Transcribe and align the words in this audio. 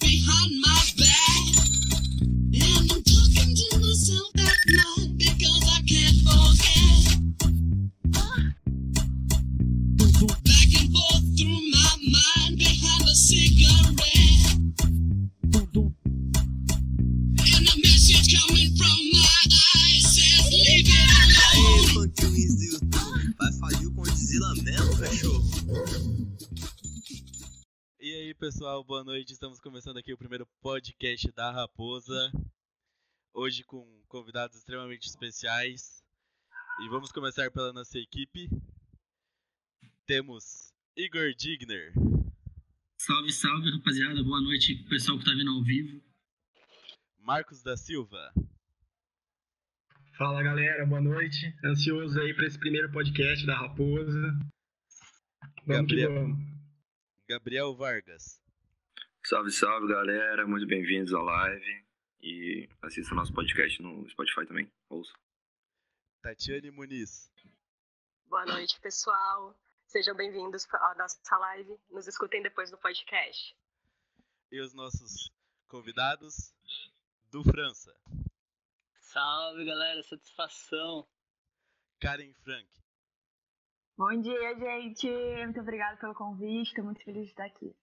behind 0.00 0.52
my 0.60 0.65
pessoal, 28.76 28.84
boa 28.84 29.04
noite. 29.04 29.32
Estamos 29.32 29.60
começando 29.60 29.96
aqui 29.96 30.12
o 30.12 30.18
primeiro 30.18 30.46
podcast 30.60 31.30
da 31.32 31.50
Raposa. 31.50 32.30
Hoje 33.32 33.62
com 33.64 34.02
convidados 34.08 34.56
extremamente 34.56 35.08
especiais. 35.08 36.02
E 36.80 36.88
vamos 36.88 37.10
começar 37.10 37.50
pela 37.50 37.72
nossa 37.72 37.98
equipe. 37.98 38.50
Temos 40.04 40.74
Igor 40.96 41.32
Digner, 41.34 41.92
Salve, 42.98 43.32
salve, 43.32 43.70
rapaziada. 43.70 44.22
Boa 44.22 44.40
noite 44.40 44.74
pessoal 44.88 45.18
que 45.18 45.24
tá 45.24 45.30
vendo 45.30 45.50
ao 45.50 45.62
vivo. 45.62 46.02
Marcos 47.18 47.62
da 47.62 47.76
Silva, 47.76 48.32
Fala 50.18 50.42
galera, 50.42 50.84
boa 50.84 51.00
noite. 51.00 51.54
Ansioso 51.64 52.20
aí 52.20 52.34
para 52.34 52.46
esse 52.46 52.58
primeiro 52.58 52.90
podcast 52.90 53.46
da 53.46 53.56
Raposa. 53.56 54.38
Vamos 55.66 55.86
Gabriel. 55.86 56.08
que 56.08 56.14
vamos. 56.14 56.38
Gabriel 57.28 57.74
Vargas, 57.74 58.40
Salve, 59.28 59.50
salve, 59.50 59.88
galera. 59.88 60.46
Muito 60.46 60.68
bem-vindos 60.68 61.12
à 61.12 61.20
live. 61.20 61.84
E 62.22 62.68
assista 62.80 63.12
nosso 63.12 63.32
podcast 63.34 63.82
no 63.82 64.08
Spotify 64.08 64.46
também. 64.46 64.70
Ouça. 64.88 65.12
Tatiane 66.22 66.70
Muniz, 66.70 67.28
Boa 68.28 68.46
noite, 68.46 68.80
pessoal. 68.80 69.52
Sejam 69.88 70.14
bem-vindos 70.14 70.64
à 70.72 70.94
nossa 70.96 71.38
live. 71.38 71.76
Nos 71.90 72.06
escutem 72.06 72.40
depois 72.40 72.70
do 72.70 72.78
podcast. 72.78 73.56
e 74.52 74.60
os 74.60 74.72
nossos 74.72 75.28
convidados 75.66 76.54
do 77.32 77.42
França, 77.42 77.92
Salve 79.00 79.64
galera, 79.64 80.04
satisfação. 80.04 81.04
Karen 82.00 82.32
Frank, 82.44 82.68
Bom 83.98 84.20
dia, 84.20 84.56
gente. 84.56 85.10
Muito 85.44 85.58
obrigada 85.58 85.96
pelo 85.96 86.14
convite. 86.14 86.68
Estou 86.68 86.84
muito 86.84 87.02
feliz 87.02 87.24
de 87.24 87.30
estar 87.30 87.46
aqui. 87.46 87.74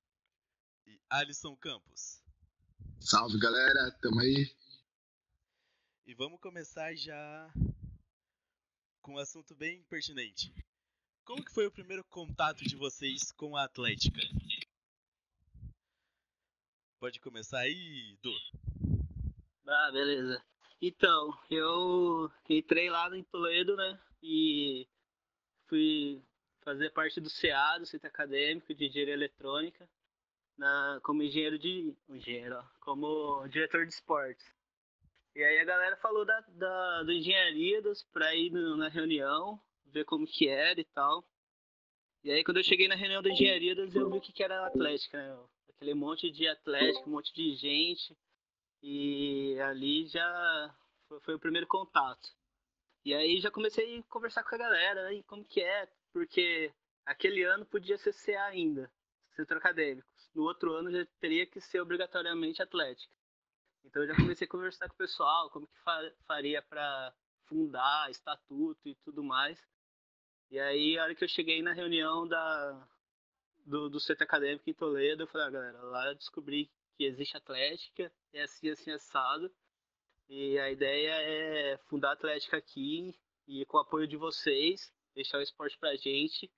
E 0.85 0.99
Alisson 1.09 1.55
Campos. 1.55 2.21
Salve 2.99 3.39
galera, 3.39 3.91
tamo 4.01 4.19
aí. 4.19 4.49
E 6.05 6.13
vamos 6.13 6.39
começar 6.39 6.93
já 6.95 7.51
com 9.01 9.13
um 9.15 9.17
assunto 9.17 9.55
bem 9.55 9.83
pertinente. 9.83 10.53
Como 11.25 11.43
que 11.43 11.53
foi 11.53 11.65
o 11.67 11.71
primeiro 11.71 12.03
contato 12.05 12.63
de 12.63 12.75
vocês 12.75 13.31
com 13.31 13.55
a 13.55 13.63
Atlética? 13.63 14.19
Pode 16.99 17.19
começar 17.19 17.59
aí, 17.59 18.17
Du. 18.21 18.33
Ah, 19.67 19.91
beleza. 19.91 20.43
Então, 20.81 21.37
eu 21.49 22.29
entrei 22.49 22.89
lá 22.89 23.09
em 23.15 23.23
Toledo, 23.23 23.75
né? 23.75 23.99
E 24.21 24.87
fui 25.67 26.21
fazer 26.61 26.89
parte 26.91 27.19
do 27.21 27.29
CA, 27.29 27.77
do 27.77 27.85
Centro 27.85 28.07
Acadêmico 28.07 28.73
de 28.73 28.85
Engenharia 28.85 29.13
Eletrônica, 29.13 29.89
na, 30.57 30.99
como 31.03 31.23
engenheiro 31.23 31.57
de. 31.59 31.95
Engenheiro, 32.09 32.57
como 32.81 33.47
diretor 33.47 33.85
de 33.85 33.93
esportes. 33.93 34.45
E 35.35 35.43
aí 35.43 35.59
a 35.59 35.65
galera 35.65 35.97
falou 35.97 36.23
da, 36.25 36.39
da, 36.41 37.03
do 37.03 37.11
engenharia 37.11 37.81
dos, 37.81 38.03
pra 38.03 38.35
ir 38.35 38.51
no- 38.51 38.78
na 38.78 38.88
reunião, 38.88 39.59
ver 39.85 40.05
como 40.05 40.28
que 40.28 40.47
era 40.47 40.79
e 40.79 40.83
tal. 40.85 41.23
E 42.23 42.31
aí 42.31 42.44
quando 42.44 42.57
eu 42.57 42.63
cheguei 42.63 42.88
na 42.88 42.95
reunião 42.95 43.22
da 43.22 43.29
engenharia, 43.29 43.73
eu 43.73 43.88
vi 43.88 44.00
o 44.00 44.22
que, 44.22 44.31
que 44.31 44.44
era 44.44 44.66
Atlética, 44.67 45.17
né? 45.17 45.44
Aquele 45.69 45.94
monte 45.95 46.29
de 46.31 46.47
atlético, 46.47 47.09
um 47.09 47.13
monte 47.13 47.33
de 47.33 47.55
gente. 47.55 48.16
E 48.81 49.59
ali 49.61 50.05
já 50.07 50.75
foi, 51.07 51.19
foi 51.22 51.35
o 51.35 51.39
primeiro 51.39 51.67
contato. 51.67 52.29
E 53.05 53.13
aí 53.13 53.39
já 53.41 53.49
comecei 53.51 53.99
a 53.99 54.03
conversar 54.03 54.44
com 54.44 54.55
a 54.55 54.57
galera, 54.57 55.07
aí 55.07 55.23
como 55.23 55.44
que 55.44 55.61
é, 55.61 55.89
porque 56.13 56.72
aquele 57.05 57.44
ano 57.44 57.66
podia 57.66 57.97
ser 57.97 58.13
CA 58.13 58.45
ainda, 58.45 58.89
centro 59.35 59.57
acadêmico. 59.57 60.07
No 60.33 60.44
outro 60.44 60.73
ano 60.73 60.91
já 60.91 61.05
teria 61.19 61.45
que 61.45 61.61
ser 61.61 61.79
obrigatoriamente 61.81 62.61
atlética. 62.61 63.13
Então 63.85 64.01
eu 64.01 64.07
já 64.07 64.16
comecei 64.16 64.45
a 64.47 64.49
conversar 64.49 64.88
com 64.88 64.95
o 64.95 64.97
pessoal, 64.97 65.49
como 65.49 65.67
que 65.67 65.77
fa- 65.79 66.13
faria 66.25 66.61
para 66.61 67.13
fundar, 67.45 68.09
estatuto 68.09 68.88
e 68.88 68.95
tudo 68.95 69.23
mais. 69.23 69.59
E 70.49 70.59
aí, 70.59 70.97
a 70.97 71.03
hora 71.03 71.16
que 71.16 71.23
eu 71.23 71.27
cheguei 71.27 71.61
na 71.61 71.73
reunião 71.73 72.27
da, 72.27 72.88
do, 73.66 73.89
do 73.89 73.99
centro 73.99 74.23
acadêmico 74.23 74.69
em 74.69 74.73
Toledo, 74.73 75.23
eu 75.23 75.27
falei, 75.27 75.47
ah, 75.47 75.49
galera, 75.49 75.81
lá 75.83 76.07
eu 76.07 76.16
descobri 76.16 76.72
que 76.95 77.05
existe 77.05 77.35
atlética, 77.35 78.11
é 78.31 78.43
assim, 78.43 78.69
assim, 78.69 78.91
assado. 78.91 79.51
E 80.29 80.57
a 80.59 80.72
ideia 80.72 81.11
é 81.11 81.77
fundar 81.89 82.09
a 82.09 82.13
Atlética 82.13 82.57
aqui 82.57 83.13
e 83.47 83.66
com 83.66 83.77
o 83.77 83.81
apoio 83.81 84.07
de 84.07 84.16
vocês, 84.16 84.91
deixar 85.13 85.38
o 85.38 85.41
esporte 85.41 85.77
pra 85.77 85.95
gente 85.95 86.51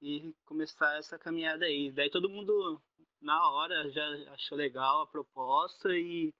e 0.00 0.32
começar 0.44 0.96
essa 0.98 1.18
caminhada 1.18 1.64
aí. 1.66 1.90
Daí 1.90 2.10
todo 2.10 2.28
mundo 2.28 2.80
na 3.20 3.48
hora 3.50 3.90
já 3.90 4.32
achou 4.32 4.56
legal 4.56 5.02
a 5.02 5.06
proposta 5.06 5.96
e, 5.96 6.32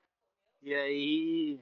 e 0.63 0.75
aí 0.75 1.61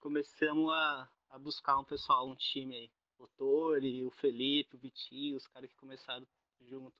começamos 0.00 0.72
a, 0.72 1.08
a 1.30 1.38
buscar 1.38 1.78
um 1.78 1.84
pessoal, 1.84 2.28
um 2.28 2.36
time 2.36 2.76
aí. 2.76 2.90
O 3.18 3.28
Tori, 3.28 4.04
o 4.04 4.10
Felipe, 4.10 4.76
o 4.76 4.78
Vitinho, 4.78 5.36
os 5.36 5.46
caras 5.46 5.70
que 5.70 5.76
começaram 5.76 6.26
junto. 6.60 6.94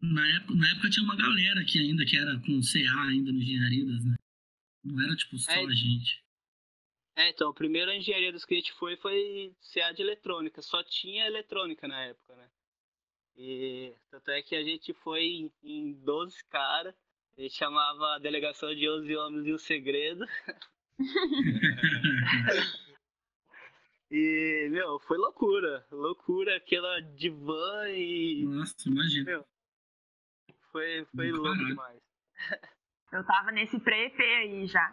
Na 0.00 0.26
época, 0.36 0.54
na 0.54 0.70
época 0.70 0.90
tinha 0.90 1.04
uma 1.04 1.16
galera 1.16 1.64
que 1.64 1.78
ainda 1.78 2.04
que 2.04 2.16
era 2.16 2.32
com 2.40 2.60
CA 2.60 3.08
ainda 3.08 3.32
no 3.32 3.38
Engenharidas, 3.38 4.04
né? 4.04 4.16
Não 4.82 5.02
era 5.04 5.14
tipo 5.14 5.38
só 5.38 5.52
É. 5.52 5.64
a 5.64 5.70
gente. 5.70 6.24
É, 7.16 7.28
então, 7.28 7.50
a 7.50 7.54
primeira 7.54 7.94
engenharia 7.94 8.32
dos 8.32 8.44
que 8.44 8.54
a 8.54 8.56
gente 8.56 8.72
foi 8.72 8.96
foi 8.96 9.54
CA 9.72 9.92
de 9.92 10.00
eletrônica, 10.00 10.62
só 10.62 10.82
tinha 10.82 11.26
eletrônica 11.26 11.86
na 11.86 12.00
época, 12.02 12.34
né? 12.34 12.50
E 13.42 13.94
tanto 14.10 14.30
é 14.32 14.42
que 14.42 14.54
a 14.54 14.62
gente 14.62 14.92
foi 14.92 15.22
em- 15.24 15.52
em 15.64 15.92
12 16.04 16.44
caras, 16.50 16.94
a 17.38 17.40
gente 17.40 17.54
chamava 17.54 18.16
a 18.16 18.18
delegação 18.18 18.74
de 18.74 18.86
11 18.86 19.16
homens 19.16 19.46
e 19.46 19.54
um 19.54 19.58
segredo. 19.58 20.26
E, 24.12 24.68
meu, 24.72 24.98
foi 24.98 25.16
loucura, 25.18 25.86
loucura, 25.92 26.56
aquela 26.56 27.00
divã 27.00 27.88
e 27.90 28.44
Nossa, 28.44 28.88
imagina. 28.88 29.24
Meu, 29.24 29.46
foi, 30.72 31.06
foi 31.14 31.30
louco 31.30 31.64
demais. 31.64 32.00
Eu 33.12 33.24
tava 33.24 33.52
nesse 33.52 33.78
pré-EP 33.78 34.18
aí 34.20 34.66
já. 34.66 34.92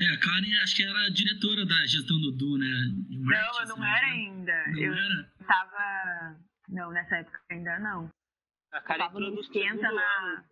É, 0.00 0.06
a 0.10 0.18
Karen 0.20 0.62
acho 0.62 0.74
que 0.74 0.84
era 0.84 0.98
a 1.06 1.10
diretora 1.10 1.66
da 1.66 1.86
gestão 1.86 2.18
do 2.18 2.32
Du, 2.32 2.56
né? 2.56 2.66
Não, 3.10 3.60
eu 3.60 3.68
não 3.76 3.84
era 3.84 4.06
ainda. 4.06 4.64
Não 4.68 4.78
eu 4.80 4.94
era? 4.94 5.32
tava. 5.46 6.40
Não, 6.68 6.90
nessa 6.90 7.16
época 7.16 7.40
ainda 7.50 7.78
não. 7.78 8.08
A 8.72 8.80
cara 8.80 9.04
tava 9.06 9.18
entrou 9.18 9.30
no 9.34 9.40
esquenta 9.40 9.92
na. 9.92 10.44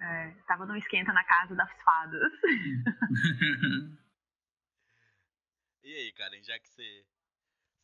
É, 0.00 0.30
tava 0.46 0.66
no 0.66 0.76
esquenta 0.76 1.12
na 1.12 1.24
casa 1.24 1.54
das 1.54 1.70
fadas. 1.82 2.32
E 5.86 5.94
aí, 5.94 6.12
Karen, 6.14 6.42
já 6.42 6.58
que 6.58 6.66
você, 6.66 7.04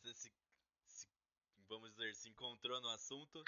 você 0.01 0.13
se, 0.15 0.31
se- 0.87 1.07
vamos 1.69 1.91
dizer, 1.91 2.15
se 2.15 2.29
encontrou 2.29 2.81
no 2.81 2.89
assunto, 2.89 3.43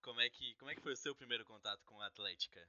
como 0.00 0.20
é 0.20 0.30
que, 0.30 0.54
como 0.60 0.70
é 0.70 0.76
que 0.76 0.80
foi 0.80 0.92
o 0.92 0.96
seu 0.96 1.12
primeiro 1.16 1.44
contato 1.44 1.84
com 1.86 2.00
a 2.00 2.06
Atlética? 2.06 2.60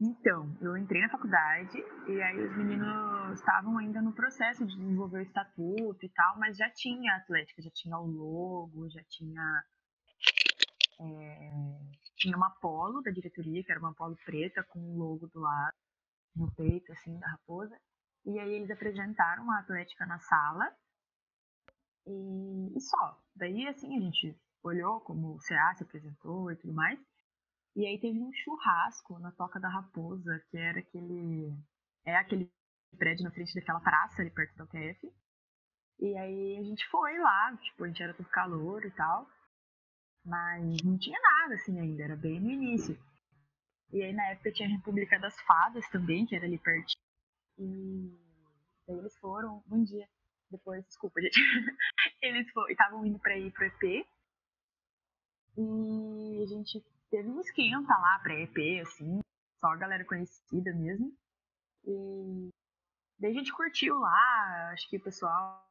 Então, 0.00 0.56
eu 0.62 0.74
entrei 0.74 1.02
na 1.02 1.10
faculdade 1.10 1.76
e 2.08 2.22
aí 2.22 2.42
os 2.46 2.56
meninos 2.56 2.88
estavam 3.32 3.78
ainda 3.78 4.00
no 4.00 4.12
processo 4.12 4.66
de 4.66 4.76
desenvolver 4.76 5.18
o 5.18 5.22
estatuto 5.22 6.04
e 6.04 6.08
tal, 6.10 6.38
mas 6.38 6.56
já 6.56 6.70
tinha 6.70 7.12
a 7.12 7.16
Atlética, 7.16 7.62
já 7.62 7.70
tinha 7.70 7.98
o 7.98 8.06
logo, 8.06 8.88
já 8.90 9.02
tinha. 9.08 9.64
é, 11.00 11.52
tinha 12.16 12.36
uma 12.36 12.50
polo 12.60 13.02
da 13.02 13.10
diretoria, 13.10 13.64
que 13.64 13.70
era 13.72 13.80
uma 13.80 13.94
polo 13.94 14.16
preta 14.24 14.62
com 14.64 14.78
o 14.78 14.98
logo 14.98 15.26
do 15.28 15.40
lado, 15.40 15.76
no 16.36 16.50
peito, 16.54 16.92
assim, 16.92 17.18
da 17.18 17.28
raposa. 17.28 17.76
E 18.24 18.38
aí 18.38 18.54
eles 18.54 18.70
apresentaram 18.70 19.50
a 19.50 19.58
Atlética 19.58 20.06
na 20.06 20.18
sala 20.20 20.72
e, 22.06 22.76
e 22.76 22.80
só. 22.80 23.18
Daí, 23.34 23.66
assim, 23.66 23.96
a 23.96 24.00
gente 24.00 24.36
olhou 24.62 25.00
como 25.00 25.34
o 25.34 25.38
CA 25.38 25.74
se 25.74 25.82
apresentou 25.82 26.50
e 26.50 26.56
tudo 26.56 26.72
mais. 26.72 26.98
E 27.74 27.86
aí 27.86 27.98
teve 27.98 28.18
um 28.18 28.32
churrasco 28.32 29.18
na 29.18 29.32
Toca 29.32 29.58
da 29.58 29.68
Raposa, 29.68 30.42
que 30.50 30.58
era 30.58 30.78
aquele. 30.78 31.52
É 32.04 32.16
aquele 32.16 32.52
prédio 32.96 33.24
na 33.24 33.30
frente 33.30 33.54
daquela 33.54 33.80
praça 33.80 34.22
ali 34.22 34.30
perto 34.30 34.56
da 34.56 34.64
UTF. 34.64 35.12
E 36.00 36.16
aí 36.16 36.58
a 36.58 36.62
gente 36.62 36.86
foi 36.88 37.18
lá, 37.18 37.56
tipo, 37.56 37.84
a 37.84 37.88
gente 37.88 38.02
era 38.02 38.14
tudo 38.14 38.28
calor 38.28 38.84
e 38.84 38.90
tal. 38.90 39.28
Mas 40.24 40.82
não 40.82 40.98
tinha 40.98 41.18
nada 41.20 41.54
assim 41.54 41.78
ainda, 41.78 42.02
era 42.02 42.16
bem 42.16 42.40
no 42.40 42.50
início. 42.50 42.98
E 43.92 44.02
aí 44.02 44.12
na 44.12 44.26
época 44.28 44.52
tinha 44.52 44.68
a 44.68 44.72
República 44.72 45.18
das 45.18 45.38
Fadas 45.42 45.88
também, 45.90 46.26
que 46.26 46.34
era 46.34 46.46
ali 46.46 46.58
pertinho. 46.58 47.02
E 47.58 48.18
daí 48.86 48.98
eles 48.98 49.16
foram, 49.18 49.62
um 49.70 49.84
dia 49.84 50.08
depois, 50.52 50.84
desculpa, 50.86 51.20
gente. 51.20 51.38
Eles 52.20 52.46
estavam 52.68 53.06
indo 53.06 53.18
pra 53.18 53.36
ir 53.36 53.50
pro 53.52 53.64
EP. 53.64 54.06
E 55.56 56.42
a 56.42 56.46
gente 56.46 56.84
teve 57.10 57.28
um 57.28 57.40
esquenta 57.40 57.94
lá 57.98 58.18
pra 58.22 58.38
EP, 58.38 58.82
assim, 58.82 59.20
só 59.60 59.68
a 59.68 59.76
galera 59.76 60.04
conhecida 60.04 60.72
mesmo. 60.74 61.12
E 61.84 62.50
daí 63.22 63.30
a 63.30 63.34
gente 63.34 63.52
curtiu 63.52 63.98
lá, 63.98 64.70
acho 64.72 64.88
que 64.90 64.96
o 64.96 65.02
pessoal 65.02 65.64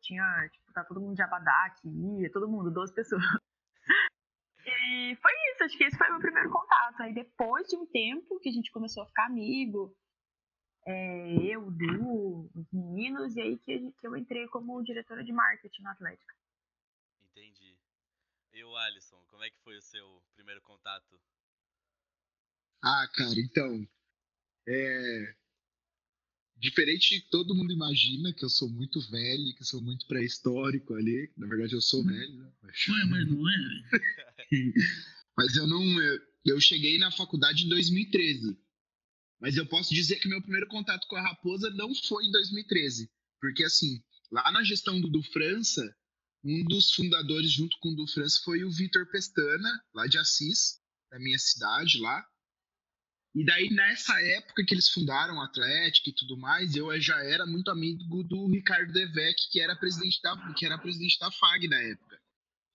tinha, 0.00 0.48
tipo, 0.52 0.72
tá 0.72 0.84
todo 0.84 1.00
mundo 1.00 1.16
de 1.16 1.22
Abadá 1.22 1.74
ia, 1.84 2.30
todo 2.30 2.48
mundo, 2.48 2.70
12 2.70 2.94
pessoas. 2.94 3.22
E 4.64 5.16
foi 5.16 5.32
isso, 5.50 5.64
acho 5.64 5.76
que 5.76 5.82
esse 5.82 5.98
foi 5.98 6.06
o 6.06 6.12
meu 6.12 6.20
primeiro 6.20 6.48
contato. 6.48 7.00
Aí 7.00 7.12
depois 7.12 7.66
de 7.66 7.76
um 7.76 7.84
tempo 7.84 8.38
que 8.38 8.48
a 8.48 8.52
gente 8.52 8.70
começou 8.70 9.02
a 9.02 9.06
ficar 9.06 9.26
amigo, 9.26 9.92
é, 10.86 11.34
eu, 11.52 11.66
o 11.66 11.70
Du, 11.72 12.48
os 12.54 12.72
meninos, 12.72 13.34
e 13.34 13.40
aí 13.40 13.58
que, 13.58 13.90
que 13.90 14.06
eu 14.06 14.16
entrei 14.16 14.46
como 14.48 14.80
diretora 14.84 15.24
de 15.24 15.32
marketing 15.32 15.82
na 15.82 15.90
Atlética. 15.90 16.34
Entendi. 17.22 17.76
E 18.52 18.62
o 18.62 18.76
Alisson, 18.76 19.20
como 19.26 19.42
é 19.42 19.50
que 19.50 19.58
foi 19.64 19.76
o 19.76 19.82
seu 19.82 20.22
primeiro 20.34 20.62
contato? 20.62 21.20
Ah, 22.80 23.08
cara, 23.12 23.34
então. 23.38 23.84
É. 24.68 25.34
Diferente 26.62 27.16
de 27.16 27.20
todo 27.28 27.56
mundo 27.56 27.72
imagina 27.72 28.32
que 28.32 28.44
eu 28.44 28.48
sou 28.48 28.68
muito 28.68 29.00
velho, 29.10 29.52
que 29.56 29.62
eu 29.62 29.66
sou 29.66 29.82
muito 29.82 30.06
pré-histórico 30.06 30.94
ali. 30.94 31.28
Na 31.36 31.48
verdade, 31.48 31.72
eu 31.74 31.80
sou 31.80 32.04
velho, 32.04 32.36
né? 32.36 32.52
Mas- 32.62 32.88
Ué, 32.88 33.04
mas 33.06 33.28
não 33.28 33.50
é? 33.50 33.82
Mas 35.36 35.56
eu 35.56 35.66
não. 35.66 35.82
Eu, 36.00 36.20
eu 36.44 36.60
cheguei 36.60 36.98
na 36.98 37.10
faculdade 37.10 37.64
em 37.64 37.68
2013. 37.68 38.56
Mas 39.40 39.56
eu 39.56 39.66
posso 39.66 39.92
dizer 39.92 40.20
que 40.20 40.28
meu 40.28 40.40
primeiro 40.40 40.68
contato 40.68 41.04
com 41.08 41.16
a 41.16 41.22
Raposa 41.22 41.68
não 41.70 41.92
foi 42.06 42.26
em 42.26 42.30
2013. 42.30 43.10
Porque, 43.40 43.64
assim, 43.64 44.00
lá 44.30 44.52
na 44.52 44.62
gestão 44.62 45.00
do 45.00 45.08
Du 45.10 45.20
França, 45.32 45.82
um 46.44 46.62
dos 46.64 46.92
fundadores, 46.94 47.50
junto 47.50 47.76
com 47.80 47.88
o 47.88 47.96
Du 47.96 48.06
França, 48.06 48.40
foi 48.44 48.62
o 48.62 48.70
Vitor 48.70 49.04
Pestana, 49.10 49.82
lá 49.92 50.06
de 50.06 50.16
Assis, 50.18 50.78
da 51.10 51.18
minha 51.18 51.38
cidade 51.40 51.98
lá. 51.98 52.24
E 53.34 53.44
daí, 53.44 53.70
nessa 53.70 54.20
época 54.20 54.64
que 54.64 54.74
eles 54.74 54.90
fundaram 54.90 55.40
a 55.40 55.46
Atlético 55.46 56.10
e 56.10 56.14
tudo 56.14 56.36
mais, 56.36 56.76
eu 56.76 57.00
já 57.00 57.18
era 57.24 57.46
muito 57.46 57.70
amigo 57.70 58.22
do 58.24 58.46
Ricardo 58.46 58.92
Devec, 58.92 59.34
que 59.50 59.58
era 59.58 59.74
presidente 59.74 60.20
da, 60.22 60.54
que 60.54 60.66
era 60.66 60.76
presidente 60.76 61.18
da 61.18 61.30
FAG 61.30 61.66
na 61.66 61.80
época. 61.80 62.20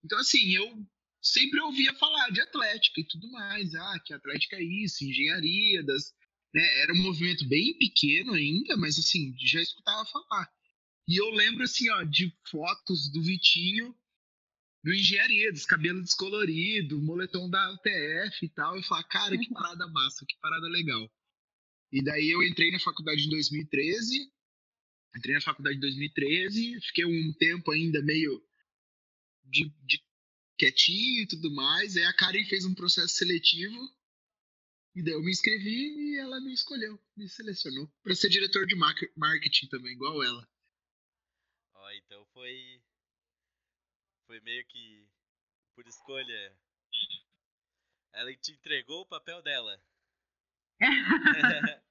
Então, 0.03 0.17
assim, 0.17 0.49
eu 0.49 0.83
sempre 1.21 1.59
ouvia 1.61 1.93
falar 1.93 2.29
de 2.31 2.41
Atlética 2.41 3.01
e 3.01 3.07
tudo 3.07 3.29
mais. 3.31 3.75
Ah, 3.75 3.99
que 4.03 4.13
Atlética 4.13 4.55
é 4.55 4.63
isso, 4.63 5.03
engenharia, 5.03 5.83
das, 5.83 6.11
né? 6.53 6.81
Era 6.81 6.93
um 6.93 7.03
movimento 7.03 7.47
bem 7.47 7.77
pequeno 7.77 8.33
ainda, 8.33 8.75
mas 8.77 8.97
assim, 8.97 9.35
já 9.37 9.61
escutava 9.61 10.05
falar. 10.05 10.49
E 11.07 11.15
eu 11.17 11.29
lembro, 11.29 11.63
assim, 11.63 11.89
ó, 11.91 12.03
de 12.03 12.33
fotos 12.49 13.11
do 13.11 13.21
Vitinho 13.21 13.95
no 14.83 14.93
engenharia, 14.93 15.51
dos 15.51 15.65
cabelos 15.65 16.03
descoloridos, 16.03 17.01
moletom 17.03 17.49
da 17.49 17.71
UTF 17.73 18.45
e 18.45 18.49
tal. 18.49 18.75
Eu 18.75 18.83
falava, 18.83 19.07
cara, 19.07 19.37
que 19.37 19.49
parada 19.51 19.87
massa, 19.87 20.25
que 20.25 20.35
parada 20.39 20.67
legal. 20.67 21.11
E 21.91 22.03
daí 22.03 22.29
eu 22.29 22.43
entrei 22.43 22.71
na 22.71 22.79
faculdade 22.79 23.25
em 23.25 23.29
2013. 23.29 24.31
Entrei 25.15 25.33
na 25.35 25.41
faculdade 25.41 25.77
em 25.77 25.79
2013, 25.81 26.79
fiquei 26.81 27.05
um 27.05 27.33
tempo 27.33 27.71
ainda 27.71 28.01
meio 28.03 28.43
de, 29.45 29.69
de 29.85 30.03
quietinho 30.59 31.23
e 31.23 31.27
tudo 31.27 31.49
mais. 31.51 31.95
Aí 31.97 32.03
a 32.03 32.13
Karen 32.13 32.43
fez 32.45 32.65
um 32.65 32.75
processo 32.75 33.15
seletivo. 33.15 33.75
E 34.95 35.01
daí 35.03 35.13
eu 35.13 35.21
me 35.23 35.31
inscrevi 35.31 36.13
e 36.13 36.17
ela 36.19 36.39
me 36.41 36.53
escolheu, 36.53 36.99
me 37.15 37.27
selecionou. 37.29 37.87
Pra 38.03 38.15
ser 38.15 38.29
diretor 38.29 38.65
de 38.67 38.75
marke- 38.75 39.11
marketing 39.15 39.67
também, 39.67 39.93
igual 39.93 40.23
ela. 40.23 40.47
Ó, 41.73 41.91
então 41.91 42.25
foi. 42.33 42.81
Foi 44.27 44.39
meio 44.41 44.65
que 44.67 45.07
por 45.75 45.87
escolha. 45.87 46.53
Ela 48.13 48.35
te 48.35 48.51
entregou 48.51 49.01
o 49.01 49.05
papel 49.05 49.41
dela. 49.41 49.81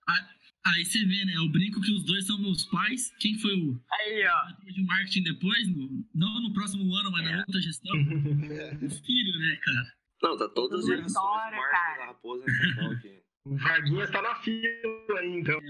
Aí 0.66 0.84
você 0.84 1.04
vê, 1.04 1.24
né? 1.24 1.34
Eu 1.36 1.48
brinco 1.50 1.80
que 1.80 1.92
os 1.92 2.04
dois 2.04 2.26
são 2.26 2.38
meus 2.40 2.64
pais. 2.66 3.10
Quem 3.20 3.38
foi 3.38 3.54
o 3.54 3.80
Aí, 3.90 4.26
ó. 4.26 4.46
de 4.64 4.84
marketing 4.84 5.22
depois? 5.22 5.68
No- 5.68 6.04
não 6.14 6.42
no 6.42 6.52
próximo 6.52 6.92
ano, 6.94 7.10
mas 7.12 7.24
na 7.24 7.38
outra 7.38 7.60
gestão. 7.60 7.92
O 7.96 8.90
filho, 8.90 9.38
né, 9.38 9.56
cara? 9.64 9.96
Não, 10.22 10.36
tá 10.36 10.48
todas 10.48 10.80
as 10.80 10.86
gerações 10.86 11.14
marketing 11.14 11.70
cara. 11.70 12.06
Raposa 12.06 12.44
aqui. 12.96 13.22
O 13.44 13.56
Varguinhas 13.56 14.10
tá 14.10 14.20
na 14.22 14.34
fila 14.42 15.20
aí, 15.20 15.28
então. 15.38 15.60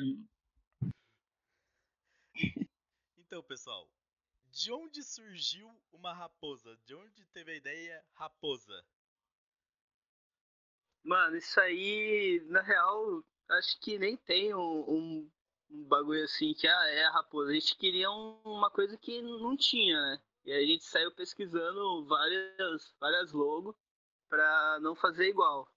Então, 3.19 3.43
pessoal, 3.43 3.91
de 4.57 4.73
onde 4.73 5.03
surgiu 5.03 5.69
uma 5.93 6.15
raposa? 6.15 6.79
De 6.87 6.95
onde 6.95 7.27
teve 7.27 7.53
a 7.53 7.57
ideia 7.57 8.03
raposa? 8.15 8.83
Mano, 11.05 11.37
isso 11.37 11.61
aí, 11.61 12.41
na 12.47 12.63
real, 12.63 13.23
acho 13.51 13.79
que 13.81 13.99
nem 13.99 14.17
tem 14.17 14.55
um, 14.55 14.81
um, 14.91 15.31
um 15.71 15.85
bagulho 15.85 16.25
assim 16.25 16.55
que 16.55 16.67
ah, 16.67 16.87
é 16.89 17.05
a 17.05 17.11
raposa. 17.13 17.51
A 17.51 17.55
gente 17.55 17.77
queria 17.77 18.11
um- 18.11 18.41
uma 18.45 18.71
coisa 18.71 18.97
que 18.97 19.21
não 19.21 19.55
tinha, 19.57 20.01
né? 20.01 20.23
E 20.47 20.53
aí 20.53 20.65
a 20.65 20.67
gente 20.67 20.85
saiu 20.85 21.15
pesquisando 21.15 22.07
várias, 22.07 22.95
várias 22.99 23.33
logos 23.33 23.77
pra 24.29 24.79
não 24.81 24.95
fazer 24.97 25.29
igual. 25.29 25.69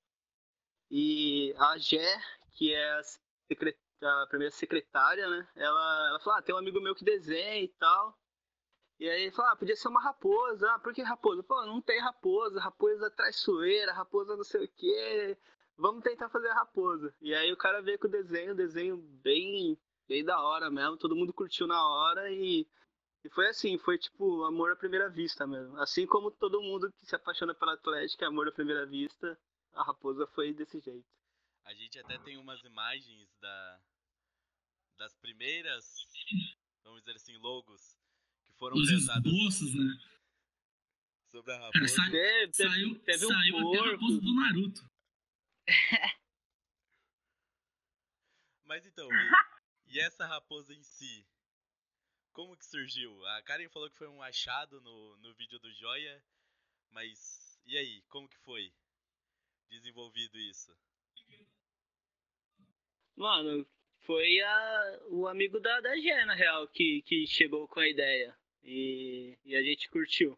E 0.90 1.54
a 1.58 1.78
Gé, 1.78 2.18
que 2.54 2.74
é 2.74 2.94
a, 2.94 3.04
secre- 3.04 3.78
a 4.02 4.28
primeira 4.28 4.52
secretária, 4.56 5.28
né? 5.30 5.48
Ela, 5.56 6.08
ela 6.10 6.20
falou, 6.22 6.40
ah, 6.40 6.42
tem 6.42 6.56
um 6.56 6.60
amigo 6.60 6.80
meu 6.80 6.96
que 6.96 7.04
desenha 7.04 7.62
e 7.62 7.68
tal. 7.78 8.18
E 9.00 9.10
aí 9.10 9.32
falou, 9.32 9.52
ah, 9.52 9.56
podia 9.56 9.78
ser 9.78 9.88
uma 9.88 10.02
raposa. 10.02 10.70
Ah, 10.74 10.80
por 10.80 10.94
que 10.94 11.02
raposa? 11.02 11.42
Pô, 11.42 11.66
não 11.66 11.82
tem 11.82 12.00
raposa, 12.02 12.60
raposa 12.60 13.08
é 13.08 13.10
traiçoeira, 13.10 13.94
raposa 13.94 14.36
não 14.36 14.44
sei 14.44 14.66
o 14.66 14.68
quê. 14.68 15.38
Vamos 15.78 16.04
tentar 16.04 16.28
fazer 16.28 16.50
a 16.50 16.56
raposa. 16.56 17.16
E 17.22 17.34
aí 17.34 17.50
o 17.54 17.58
cara 17.58 17.82
veio 17.82 17.98
com 17.98 18.08
o 18.08 18.12
desenho, 18.12 18.54
desenho 18.54 18.98
bem, 18.98 19.80
bem 20.06 20.26
da 20.26 20.42
hora 20.42 20.70
mesmo. 20.70 20.98
Todo 20.98 21.16
mundo 21.16 21.32
curtiu 21.32 21.66
na 21.66 21.82
hora 21.88 22.30
e, 22.30 22.68
e 23.24 23.30
foi 23.30 23.48
assim, 23.48 23.78
foi 23.78 23.98
tipo 23.98 24.44
amor 24.44 24.72
à 24.74 24.76
primeira 24.76 25.10
vista 25.10 25.48
mesmo. 25.48 25.78
Assim 25.78 26.06
como 26.06 26.30
todo 26.30 26.62
mundo 26.62 26.92
que 26.92 27.06
se 27.06 27.16
apaixona 27.16 27.56
pela 27.56 27.76
Atlética 27.76 28.26
é 28.26 28.28
amor 28.28 28.50
à 28.50 28.52
primeira 28.52 28.86
vista, 28.86 29.40
a 29.76 29.84
raposa 29.84 30.28
foi 30.28 30.54
desse 30.54 30.78
jeito. 30.82 31.08
A 31.64 31.74
gente 31.74 31.98
até 32.00 32.18
tem 32.18 32.38
umas 32.38 32.62
imagens 32.66 33.30
da 33.40 33.80
das 34.98 35.16
primeiras, 35.16 35.86
vamos 36.84 37.00
dizer 37.00 37.16
assim, 37.16 37.38
logos 37.38 37.99
foram 38.60 38.78
Os 38.78 38.90
esboços, 38.92 39.74
né? 39.74 39.98
sobre 41.32 41.54
a 41.54 41.58
Cara, 41.60 41.66
raposa. 41.74 41.88
sai- 41.96 42.12
Teve, 42.12 42.52
teve, 42.52 42.70
saiu 42.70 43.00
teve 43.00 43.26
um 43.26 43.30
saiu 43.30 43.58
até 43.70 43.80
a 43.80 43.92
raposa 43.92 44.20
do 44.22 44.34
Naruto. 44.36 44.90
Mas 48.66 48.86
então, 48.86 49.10
e, 49.88 49.96
e 49.96 50.00
essa 50.00 50.26
raposa 50.28 50.74
em 50.74 50.84
si? 50.84 51.26
Como 52.32 52.56
que 52.56 52.66
surgiu? 52.66 53.26
A 53.28 53.42
Karen 53.42 53.68
falou 53.70 53.90
que 53.90 53.98
foi 53.98 54.08
um 54.08 54.22
achado 54.22 54.80
no, 54.82 55.18
no 55.18 55.34
vídeo 55.34 55.60
do 55.60 55.72
Joia, 55.74 56.24
mas 56.92 57.60
e 57.66 57.76
aí, 57.78 58.02
como 58.10 58.30
que 58.30 58.38
foi 58.40 58.72
desenvolvido 59.70 60.38
isso? 60.38 60.72
Mano, 63.16 63.68
foi 64.06 64.40
a, 64.42 65.00
o 65.10 65.28
amigo 65.28 65.60
da, 65.60 65.82
da 65.82 65.96
Gé, 65.98 66.24
na 66.26 66.34
real, 66.36 66.68
que, 66.68 67.02
que 67.02 67.28
chegou 67.28 67.68
com 67.68 67.80
a 67.82 67.88
ideia. 67.88 68.39
E, 68.64 69.38
e 69.46 69.56
a 69.56 69.64
gente 69.64 69.90
curtiu. 69.90 70.38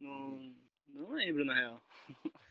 Não, 0.00 0.54
não 0.88 1.12
lembro, 1.12 1.44
na 1.44 1.54
real. 1.54 1.82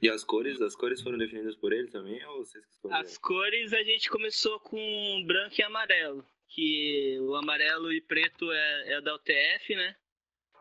E 0.00 0.10
as 0.10 0.22
cores, 0.22 0.60
as 0.60 0.76
cores 0.76 1.00
foram 1.00 1.16
definidas 1.16 1.56
por 1.56 1.72
ele 1.72 1.88
também 1.88 2.22
ou 2.26 2.44
vocês 2.44 2.64
que 2.64 2.70
escolheram? 2.70 3.00
As 3.00 3.16
cores 3.16 3.72
a 3.72 3.82
gente 3.82 4.10
começou 4.10 4.60
com 4.60 5.24
branco 5.26 5.54
e 5.58 5.62
amarelo. 5.62 6.24
Que 6.48 7.18
o 7.22 7.34
amarelo 7.34 7.92
e 7.92 8.00
preto 8.00 8.52
é, 8.52 8.92
é 8.92 9.00
da 9.00 9.14
UTF, 9.14 9.74
né? 9.74 9.96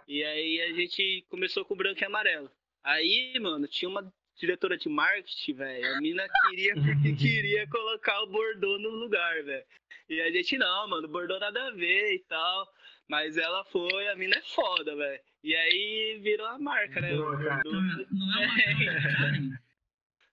E 0.08 0.24
aí 0.24 0.62
a 0.62 0.74
gente 0.74 1.26
começou 1.30 1.66
com 1.66 1.76
branco 1.76 2.02
e 2.02 2.06
amarelo. 2.06 2.50
Aí, 2.84 3.38
mano, 3.40 3.68
tinha 3.68 3.90
uma 3.90 4.12
diretora 4.36 4.78
de 4.78 4.90
marketing, 4.90 5.54
velho. 5.54 5.96
A 5.96 6.02
mina 6.02 6.28
queria 6.48 6.74
porque 6.76 7.14
queria 7.16 7.68
colocar 7.68 8.22
o 8.24 8.28
bordô 8.28 8.78
no 8.80 8.90
lugar, 8.90 9.44
velho. 9.44 9.66
E 10.10 10.22
a 10.22 10.32
gente, 10.32 10.58
não, 10.58 10.88
mano, 10.88 11.08
bordô 11.08 11.40
nada 11.40 11.68
a 11.68 11.72
ver 11.72 12.16
e 12.16 12.20
tal. 12.28 12.68
Mas 13.08 13.38
ela 13.38 13.64
foi, 13.66 14.08
a 14.10 14.16
mina 14.16 14.36
é 14.36 14.42
foda, 14.42 14.96
velho. 14.96 15.22
E 15.44 15.56
aí 15.56 16.20
virou 16.24 16.48
a 16.48 16.58
marca, 16.58 17.00
né? 17.02 17.16
Boa, 17.16 17.38
cara. 17.38 17.62
Bordô. 17.64 17.82
Não, 17.82 18.06
não 18.12 18.44
é 18.44 18.50
uma 18.50 18.56
tal 18.66 18.86
de 18.86 19.02
Karen? 19.16 19.50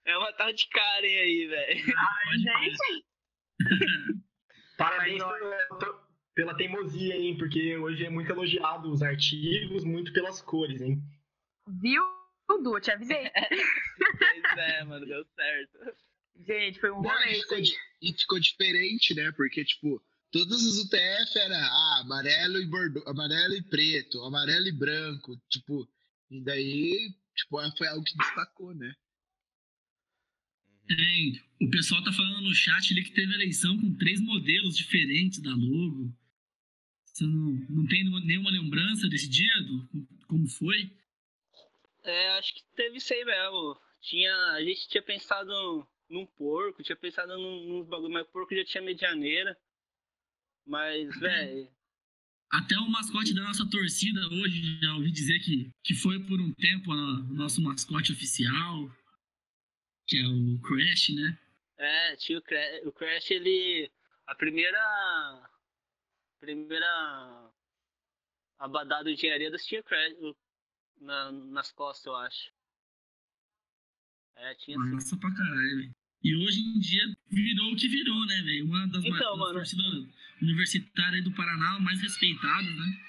É 0.04 0.18
uma 0.18 0.32
tal 0.32 0.52
de 0.52 0.66
Karen 0.68 1.06
aí, 1.06 1.46
velho. 1.46 1.84
Crer. 1.84 1.94
Gente, 2.38 3.04
Parabéns 4.76 5.22
pela, 5.22 6.08
pela 6.34 6.56
teimosia, 6.56 7.16
hein? 7.16 7.36
Porque 7.38 7.76
hoje 7.76 8.04
é 8.04 8.10
muito 8.10 8.32
elogiado 8.32 8.90
os 8.90 9.00
artigos, 9.00 9.84
muito 9.84 10.12
pelas 10.12 10.42
cores, 10.42 10.80
hein? 10.80 11.00
viu, 11.68 12.02
Du? 12.60 12.76
Eu 12.76 12.80
te 12.80 12.90
avisei. 12.90 13.30
Pois 14.54 14.58
É, 14.58 14.84
mano, 14.84 15.06
deu 15.06 15.24
certo. 15.34 15.96
Gente, 16.46 16.80
foi 16.80 16.90
um 16.90 17.00
rolê 17.00 17.32
e, 17.32 17.40
ficou, 17.40 17.58
e 18.02 18.12
ficou 18.12 18.40
diferente, 18.40 19.14
né? 19.14 19.30
Porque, 19.32 19.64
tipo, 19.64 20.02
todos 20.30 20.64
os 20.64 20.78
UTF 20.84 21.38
era 21.38 21.56
ah, 21.56 22.00
amarelo 22.00 22.58
e 22.58 22.66
bordo, 22.66 23.02
amarelo 23.06 23.54
e 23.54 23.62
preto, 23.62 24.22
amarelo 24.24 24.66
e 24.66 24.72
branco, 24.72 25.40
tipo, 25.48 25.88
e 26.30 26.42
daí, 26.42 27.14
tipo, 27.36 27.58
foi 27.76 27.86
algo 27.86 28.04
que 28.04 28.16
destacou, 28.16 28.74
né? 28.74 28.92
Uhum. 30.90 30.96
Tem. 30.96 31.42
O 31.60 31.70
pessoal 31.70 32.02
tá 32.02 32.12
falando 32.12 32.40
no 32.42 32.54
chat 32.54 32.92
ali 32.92 33.04
que 33.04 33.12
teve 33.12 33.32
eleição 33.34 33.78
com 33.78 33.94
três 33.94 34.20
modelos 34.20 34.76
diferentes 34.76 35.40
da 35.40 35.54
logo. 35.54 36.12
Você 37.04 37.24
não, 37.24 37.52
não 37.68 37.86
tem 37.86 38.04
nenhuma 38.24 38.50
lembrança 38.50 39.08
desse 39.08 39.28
dia? 39.28 39.54
Do, 39.62 40.08
como 40.26 40.48
foi? 40.48 40.90
É, 42.04 42.28
acho 42.38 42.54
que 42.54 42.62
teve 42.74 42.96
isso 42.98 43.12
aí 43.12 43.24
mesmo. 43.24 43.80
Tinha, 44.00 44.34
a 44.52 44.62
gente 44.62 44.88
tinha 44.88 45.02
pensado 45.02 45.86
num 46.08 46.26
porco, 46.26 46.82
tinha 46.82 46.96
pensado 46.96 47.36
num, 47.38 47.64
num 47.68 47.84
bagulho, 47.84 48.12
mas 48.12 48.26
o 48.26 48.30
porco 48.30 48.54
já 48.54 48.64
tinha 48.64 48.82
medianeira. 48.82 49.56
Mas, 50.66 51.08
velho, 51.20 51.68
Até 52.50 52.76
o 52.76 52.88
mascote 52.90 53.34
da 53.34 53.42
nossa 53.42 53.68
torcida 53.70 54.20
hoje, 54.28 54.78
já 54.80 54.94
ouvi 54.94 55.10
dizer 55.12 55.38
que, 55.40 55.70
que 55.84 55.94
foi 55.94 56.18
por 56.20 56.40
um 56.40 56.52
tempo 56.54 56.92
o 56.92 57.34
nosso 57.34 57.62
mascote 57.62 58.12
oficial, 58.12 58.90
que 60.06 60.18
é 60.18 60.26
o 60.26 60.60
Crash, 60.60 61.10
né? 61.10 61.38
é, 61.78 62.16
tinha 62.16 62.38
o 62.38 62.42
Crash, 62.42 62.86
o 62.86 62.92
Crash, 62.92 63.30
ele. 63.30 63.90
A 64.26 64.34
primeira. 64.34 65.50
Primeira. 66.40 67.50
Abadá 68.58 69.02
do 69.02 69.10
Engenharia 69.10 69.50
das 69.50 69.64
tinha 69.66 69.80
o 69.80 69.84
Crash 69.84 70.12
o- 70.20 70.36
na, 71.02 71.32
nas 71.32 71.70
costas, 71.72 72.06
eu 72.06 72.16
acho. 72.16 72.50
É, 74.36 74.54
tinha 74.54 74.78
sim. 74.78 74.90
Massa 74.90 75.16
pra 75.18 75.32
caralho, 75.34 75.76
velho. 75.76 75.94
E 76.24 76.36
hoje 76.36 76.60
em 76.60 76.78
dia 76.78 77.02
virou 77.28 77.72
o 77.72 77.76
que 77.76 77.88
virou, 77.88 78.26
né, 78.26 78.42
velho? 78.42 78.64
Uma 78.66 78.86
das, 78.88 79.04
Então, 79.04 79.10
ma- 79.10 79.18
das 79.18 79.38
mano. 79.38 79.54
torcidas 79.54 80.14
universitárias 80.40 81.24
do 81.24 81.34
Paraná 81.34 81.78
mais 81.80 82.00
respeitadas, 82.00 82.74
né? 82.76 83.06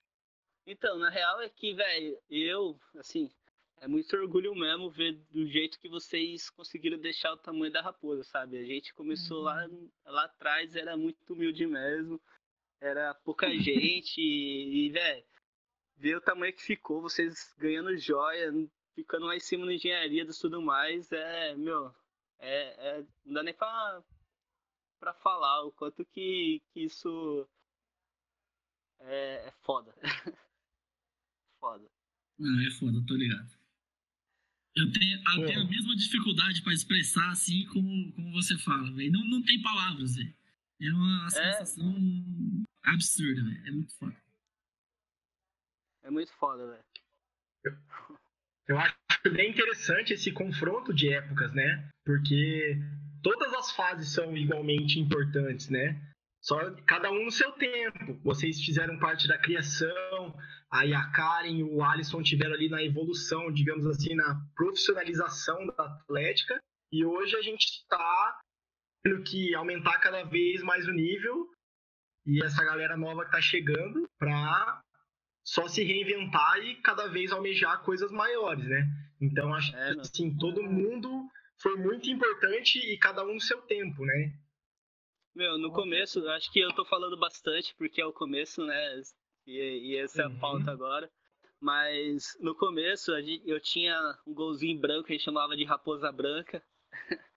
Então, 0.65 0.97
na 0.97 1.09
real 1.09 1.41
é 1.41 1.49
que, 1.49 1.73
velho, 1.73 2.17
eu, 2.29 2.79
assim, 2.97 3.29
é 3.77 3.87
muito 3.87 4.15
orgulho 4.15 4.55
mesmo 4.55 4.89
ver 4.89 5.13
do 5.31 5.45
jeito 5.45 5.79
que 5.79 5.89
vocês 5.89 6.49
conseguiram 6.49 6.97
deixar 6.97 7.33
o 7.33 7.37
tamanho 7.37 7.71
da 7.71 7.81
raposa, 7.81 8.23
sabe? 8.23 8.57
A 8.57 8.65
gente 8.65 8.93
começou 8.93 9.41
lá, 9.41 9.67
lá 10.05 10.23
atrás, 10.25 10.75
era 10.75 10.95
muito 10.97 11.33
humilde 11.33 11.67
mesmo, 11.67 12.19
era 12.81 13.13
pouca 13.13 13.47
gente 13.59 14.19
e, 14.21 14.89
velho, 14.89 15.23
ver 15.97 16.17
o 16.17 16.21
tamanho 16.21 16.53
que 16.53 16.61
ficou, 16.61 17.01
vocês 17.01 17.53
ganhando 17.57 17.97
joia, 17.97 18.51
ficando 18.95 19.25
lá 19.25 19.35
em 19.35 19.39
cima 19.39 19.65
na 19.65 19.73
engenharia 19.73 20.23
e 20.23 20.39
tudo 20.39 20.61
mais, 20.61 21.11
é, 21.11 21.55
meu, 21.55 21.93
é, 22.39 22.99
é- 22.99 23.05
não 23.25 23.33
dá 23.33 23.43
nem 23.43 23.53
pra, 23.53 24.03
pra 24.99 25.13
falar 25.13 25.63
o 25.63 25.71
quanto 25.71 26.05
que, 26.05 26.61
que 26.73 26.81
isso 26.81 27.47
é, 28.99 29.47
é 29.47 29.51
foda. 29.63 29.93
foda. 31.59 31.89
Ah, 32.41 32.67
é 32.67 32.71
foda, 32.71 33.03
tô 33.07 33.15
ligado. 33.15 33.63
Eu 34.75 34.91
tenho, 34.91 35.17
eu 35.19 35.35
Pô. 35.35 35.45
tenho 35.45 35.61
a 35.61 35.65
mesma 35.65 35.95
dificuldade 35.95 36.63
pra 36.63 36.73
expressar 36.73 37.29
assim 37.29 37.65
como, 37.67 38.11
como 38.13 38.31
você 38.31 38.57
fala, 38.57 38.91
velho. 38.91 39.11
Não, 39.11 39.23
não 39.25 39.43
tem 39.43 39.61
palavras, 39.61 40.15
velho. 40.15 40.33
É 40.81 40.91
uma 40.91 41.29
sensação 41.29 41.95
absurda, 42.81 43.43
velho. 43.43 43.67
É 43.67 43.71
muito 43.71 43.93
foda. 43.95 44.17
É 46.03 46.09
muito 46.09 46.33
foda, 46.33 46.67
velho. 46.67 46.83
Eu 48.67 48.77
acho 48.77 48.95
bem 49.31 49.51
interessante 49.51 50.13
esse 50.13 50.31
confronto 50.31 50.93
de 50.93 51.13
épocas, 51.13 51.53
né? 51.53 51.89
Porque 52.05 52.77
todas 53.21 53.53
as 53.53 53.71
fases 53.71 54.13
são 54.13 54.35
igualmente 54.35 54.99
importantes, 54.99 55.69
né? 55.69 55.99
Só 56.41 56.59
cada 56.85 57.09
um 57.09 57.23
no 57.23 57.31
seu 57.31 57.53
tempo. 57.53 58.19
Vocês 58.21 58.61
fizeram 58.61 58.99
parte 58.99 59.29
da 59.29 59.37
criação, 59.37 60.37
aí 60.69 60.93
a 60.93 61.09
Karen 61.11 61.57
e 61.57 61.63
o 61.63 61.81
Alisson 61.81 62.21
tiveram 62.21 62.53
ali 62.53 62.67
na 62.67 62.83
evolução, 62.83 63.49
digamos 63.51 63.85
assim, 63.87 64.13
na 64.13 64.45
profissionalização 64.53 65.65
da 65.67 65.85
atlética. 65.85 66.59
E 66.91 67.05
hoje 67.05 67.37
a 67.37 67.41
gente 67.41 67.63
está 67.63 68.41
tendo 69.03 69.23
que 69.23 69.55
aumentar 69.55 69.99
cada 69.99 70.23
vez 70.23 70.61
mais 70.61 70.85
o 70.85 70.91
nível. 70.91 71.49
E 72.25 72.43
essa 72.43 72.63
galera 72.63 72.97
nova 72.97 73.23
que 73.23 73.31
tá 73.31 73.41
chegando 73.41 74.05
para 74.19 74.82
só 75.43 75.67
se 75.67 75.83
reinventar 75.83 76.59
e 76.59 76.75
cada 76.81 77.07
vez 77.07 77.31
almejar 77.31 77.83
coisas 77.83 78.11
maiores, 78.11 78.65
né? 78.67 78.87
Então 79.21 79.53
acho 79.53 79.71
É, 79.71 79.93
que 79.95 79.99
assim, 79.99 80.35
todo 80.37 80.63
mundo 80.63 81.27
foi 81.61 81.75
muito 81.77 82.09
importante 82.09 82.79
e 82.79 82.97
cada 82.97 83.23
um 83.25 83.35
no 83.35 83.41
seu 83.41 83.61
tempo, 83.63 84.05
né? 84.05 84.33
Meu, 85.35 85.57
no 85.57 85.71
começo, 85.71 86.19
eu 86.19 86.29
acho 86.31 86.51
que 86.51 86.59
eu 86.59 86.73
tô 86.73 86.85
falando 86.85 87.17
bastante 87.17 87.75
porque 87.75 88.01
é 88.01 88.05
o 88.05 88.13
começo, 88.13 88.63
né? 88.65 89.01
E, 89.45 89.91
e 89.91 89.97
essa 89.97 90.23
é 90.23 90.25
a 90.25 90.29
Uhum. 90.29 90.39
pauta 90.39 90.71
agora. 90.71 91.11
Mas 91.59 92.35
no 92.39 92.55
começo 92.55 93.13
a 93.13 93.21
gente, 93.21 93.47
eu 93.47 93.59
tinha 93.59 93.95
um 94.27 94.33
golzinho 94.33 94.79
branco 94.79 95.05
que 95.05 95.13
a 95.13 95.15
gente 95.15 95.25
chamava 95.25 95.55
de 95.55 95.63
raposa 95.65 96.11
branca. 96.11 96.63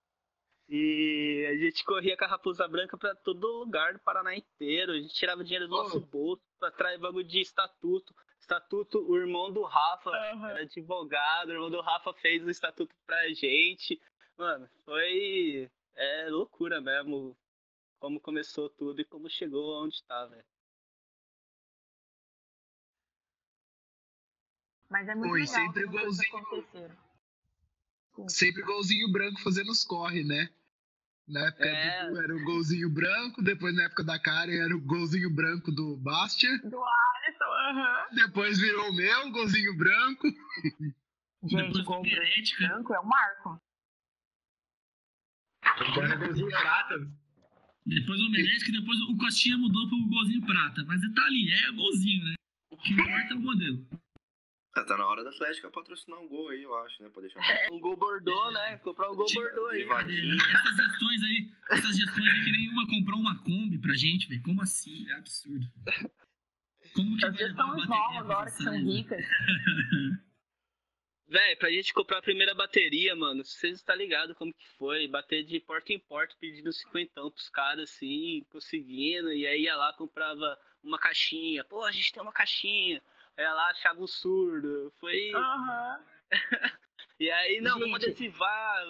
E 0.69 1.47
a 1.49 1.55
gente 1.55 1.83
corria 1.85 2.17
com 2.17 2.25
a 2.25 2.27
raposa 2.27 2.67
branca 2.67 2.97
pra 2.97 3.15
todo 3.15 3.59
lugar 3.59 3.93
do 3.93 3.99
Paraná 3.99 4.35
inteiro. 4.35 4.91
A 4.91 4.97
gente 4.97 5.13
tirava 5.13 5.43
dinheiro 5.43 5.67
do 5.67 5.75
nosso 5.75 5.99
bolso 6.01 6.41
pra 6.59 6.71
trazer 6.71 6.97
bagulho 6.97 7.25
de 7.25 7.39
estatuto. 7.39 8.13
Estatuto, 8.39 8.99
o 9.09 9.17
irmão 9.17 9.51
do 9.51 9.63
Rafa 9.63 10.11
era 10.11 10.61
advogado, 10.61 11.49
o 11.49 11.53
irmão 11.53 11.69
do 11.69 11.81
Rafa 11.81 12.13
fez 12.13 12.43
o 12.43 12.49
estatuto 12.49 12.93
pra 13.05 13.29
gente. 13.29 13.99
Mano, 14.37 14.69
foi 14.83 15.69
é 15.95 16.29
loucura 16.29 16.79
mesmo 16.79 17.35
como 17.99 18.19
começou 18.19 18.69
tudo 18.69 19.01
e 19.01 19.05
como 19.05 19.29
chegou 19.29 19.83
onde 19.83 20.03
tá, 20.03 20.25
velho. 20.27 20.45
Mas 24.89 25.07
é 25.09 25.15
muito 25.15 25.33
Oi, 25.33 25.41
legal 25.41 25.55
sempre 25.55 25.83
igualzinho. 25.83 27.06
Aconteceram. 28.21 28.51
Sempre 28.53 28.63
golzinho 28.63 29.11
branco 29.11 29.41
fazendo 29.41 29.71
os 29.71 29.83
corre, 29.83 30.23
né? 30.23 30.49
Na 31.27 31.47
época 31.47 31.65
É. 31.65 32.09
do- 32.09 32.21
era 32.21 32.35
o 32.35 32.43
golzinho 32.45 32.89
branco, 32.89 33.41
depois 33.41 33.75
na 33.75 33.83
época 33.83 34.03
da 34.03 34.17
Karen 34.17 34.59
era 34.63 34.75
o 34.75 34.79
golzinho 34.81 35.29
branco 35.29 35.71
do 35.71 35.97
Bastia, 35.97 36.57
Do 36.59 36.81
Alisson, 36.81 37.43
aham. 37.43 38.05
depois 38.15 38.57
virou 38.59 38.89
o 38.89 38.93
meu, 38.93 39.31
golzinho 39.31 39.75
branco. 39.75 40.27
Gente, 41.43 41.67
Depois 41.73 41.85
gol 41.85 42.03
branco 42.59 42.93
é 42.93 42.99
o 42.99 43.05
Marco. 43.05 43.61
Agora 45.63 46.13
é 46.13 46.17
golzinho 46.17 46.47
prata. 46.49 46.95
Depois 47.85 48.19
o 48.19 48.29
Menesque, 48.31 48.71
depois 48.71 48.99
o 49.01 49.17
Costinha 49.17 49.57
mudou 49.57 49.87
pro 49.87 50.07
golzinho 50.07 50.45
prata. 50.45 50.83
Mas 50.85 51.01
tá 51.13 51.23
ali, 51.25 51.51
é 51.51 51.71
golzinho, 51.73 52.23
né? 52.25 52.33
O 52.71 52.77
que 52.77 52.93
importa 52.93 53.33
é 53.33 53.35
o 53.35 53.39
modelo. 53.39 53.87
Ah, 54.77 54.83
tá 54.83 54.95
na 54.95 55.07
hora 55.07 55.23
da 55.23 55.31
Atlética 55.31 55.71
patrocinar 55.71 56.19
um 56.19 56.27
gol 56.27 56.49
aí, 56.49 56.61
eu 56.61 56.75
acho, 56.77 57.01
né? 57.01 57.09
Pra 57.09 57.21
deixar 57.21 57.39
Um 57.73 57.79
gol 57.79 57.97
bordô, 57.97 58.51
né? 58.51 58.77
Comprar 58.77 59.09
um 59.11 59.15
gol 59.15 59.25
bordô 59.33 59.65
aí. 59.69 59.81
Essas 59.81 60.75
gestões 60.75 61.23
aí, 61.23 61.51
essas 61.71 61.97
gestões 61.97 62.27
aí 62.27 62.43
que 62.43 62.51
nenhuma 62.51 62.87
comprou 62.87 63.19
uma 63.19 63.43
Kombi 63.43 63.79
pra 63.79 63.95
gente, 63.95 64.27
velho. 64.27 64.43
Como 64.43 64.61
assim? 64.61 65.09
É 65.09 65.13
absurdo. 65.13 65.65
Como 66.93 67.17
que 67.17 67.25
As 67.25 67.35
gestões 67.35 67.87
novas 67.87 68.17
agora 68.17 68.51
que 68.51 68.63
são 68.63 68.77
ricas. 68.77 69.25
Véi, 71.29 71.57
pra 71.57 71.69
gente 71.69 71.93
comprar 71.93 72.19
a 72.19 72.21
primeira 72.21 72.55
bateria, 72.55 73.13
mano, 73.13 73.43
vocês 73.43 73.79
estão 73.79 73.93
ligados 73.97 74.37
como 74.37 74.53
que 74.53 74.65
foi? 74.77 75.09
Bater 75.09 75.43
de 75.43 75.59
porta 75.59 75.91
em 75.91 75.99
porta, 75.99 76.33
pedindo 76.39 76.71
cinquentão 76.71 77.29
pros 77.29 77.49
caras, 77.49 77.89
assim, 77.91 78.45
conseguindo, 78.49 79.33
e 79.33 79.45
aí 79.45 79.63
ia 79.63 79.75
lá, 79.75 79.91
comprava 79.91 80.57
uma 80.81 80.97
caixinha. 80.97 81.65
Pô, 81.65 81.83
a 81.83 81.91
gente 81.91 82.13
tem 82.13 82.23
uma 82.23 82.31
caixinha. 82.31 83.01
Lá, 83.37 83.69
achava 83.69 84.01
um 84.01 84.07
surdo. 84.07 84.91
Foi. 84.99 85.31
Aham. 85.33 86.05
E 87.19 87.31
aí, 87.31 87.61
não, 87.61 87.79
vamos 87.79 87.99
Gente. 87.99 88.11
adesivar. 88.11 88.85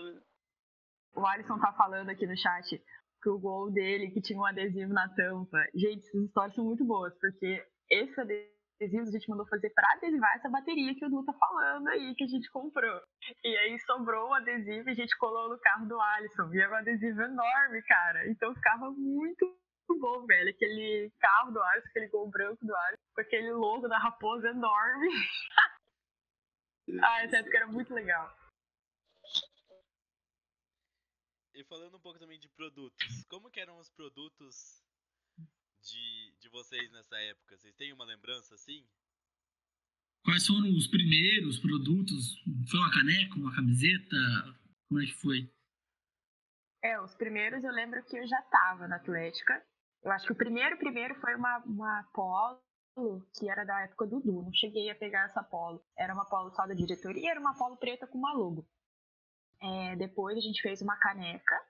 O 1.16 1.26
Alisson 1.26 1.58
tá 1.60 1.72
falando 1.72 2.10
aqui 2.10 2.28
no 2.28 2.38
chat 2.38 2.84
que 3.24 3.30
o 3.30 3.40
gol 3.40 3.72
dele, 3.72 4.12
que 4.12 4.22
tinha 4.22 4.38
um 4.38 4.46
adesivo 4.46 4.94
na 4.94 5.08
tampa. 5.16 5.58
Gente, 5.74 6.06
essas 6.08 6.24
histórias 6.24 6.54
são 6.54 6.66
muito 6.66 6.86
boas, 6.86 7.18
porque 7.20 7.66
esse 7.90 8.20
adesivo 8.20 9.08
a 9.08 9.12
gente 9.12 9.30
mandou 9.30 9.48
fazer 9.48 9.70
pra 9.72 9.92
adesivar 9.94 10.36
essa 10.36 10.50
bateria 10.50 10.94
que 10.94 11.06
o 11.06 11.10
Du 11.10 11.26
tá 11.26 11.34
falando 11.34 11.88
aí, 11.88 12.14
que 12.16 12.26
a 12.26 12.28
gente 12.28 12.50
comprou. 12.52 13.02
E 13.44 13.58
aí 13.58 13.80
sobrou 13.80 14.30
o 14.30 14.34
adesivo 14.34 14.90
e 14.90 14.92
a 14.92 14.96
gente 14.96 15.18
colou 15.18 15.50
no 15.50 15.60
carro 15.60 15.88
do 15.88 16.00
Alisson. 16.00 16.54
E 16.54 16.60
era 16.60 16.72
um 16.72 16.76
adesivo 16.76 17.22
enorme, 17.22 17.82
cara. 17.84 18.30
Então 18.30 18.54
ficava 18.54 18.92
muito 18.92 19.58
bom, 19.96 20.26
velho. 20.26 20.50
Aquele 20.50 21.12
carro 21.20 21.52
do 21.52 21.62
Alisson, 21.62 21.88
aquele 21.90 22.08
gol 22.08 22.30
branco 22.30 22.66
do 22.66 22.76
Alisson, 22.76 23.04
com 23.14 23.22
aquele 23.22 23.52
logo 23.52 23.88
da 23.88 23.98
raposa 23.98 24.50
enorme. 24.50 25.08
ah, 27.04 27.24
essa 27.24 27.38
época 27.38 27.58
era 27.58 27.68
muito 27.68 27.94
legal. 27.94 28.36
E 31.54 31.64
falando 31.64 31.98
um 31.98 32.00
pouco 32.00 32.20
também 32.20 32.40
de 32.40 32.50
produtos, 32.50 33.26
como 33.30 33.50
que 33.50 33.60
eram 33.60 33.80
os 33.80 33.90
produtos 33.90 34.84
de, 35.82 36.36
de 36.40 36.50
vocês 36.50 36.92
nessa 36.92 37.18
época? 37.18 37.58
Vocês 37.58 37.76
têm 37.76 37.94
uma 37.94 38.06
lembrança 38.06 38.54
assim? 38.54 38.88
Quais 40.24 40.46
foram 40.46 40.70
os 40.76 40.88
primeiros 40.88 41.58
produtos? 41.60 42.44
Foi 42.70 42.80
uma 42.80 42.92
caneca, 42.92 43.36
uma 43.36 43.56
camiseta? 43.56 44.16
Como 44.88 45.02
é 45.02 45.06
que 45.06 45.14
foi? 45.14 45.50
É, 46.84 47.00
os 47.02 47.16
primeiros 47.16 47.64
eu 47.64 47.72
lembro 47.72 48.04
que 48.06 48.18
eu 48.18 48.28
já 48.28 48.42
tava 48.44 48.88
na 48.88 48.98
Atlética. 48.98 49.66
Eu 50.08 50.14
acho 50.14 50.26
que 50.26 50.32
o 50.32 50.38
primeiro, 50.38 50.78
primeiro 50.78 51.16
foi 51.16 51.36
uma, 51.36 51.58
uma 51.66 52.04
polo 52.14 52.62
que 53.38 53.50
era 53.50 53.66
da 53.66 53.82
época 53.82 54.08
do 54.08 54.22
Du. 54.22 54.42
Não 54.42 54.54
cheguei 54.54 54.90
a 54.90 54.96
pegar 54.96 55.26
essa 55.26 55.44
polo. 55.44 55.84
Era 55.98 56.14
uma 56.14 56.24
polo 56.24 56.50
só 56.52 56.66
da 56.66 56.74
diretoria, 56.74 57.32
era 57.32 57.40
uma 57.42 57.58
polo 57.58 57.76
preta 57.76 58.08
com 58.08 58.18
uma 58.18 58.32
logo. 58.32 58.66
É, 59.62 59.98
depois 59.98 60.38
a 60.38 60.40
gente 60.40 60.62
fez 60.62 60.82
uma 60.82 60.96
caneca 60.96 61.62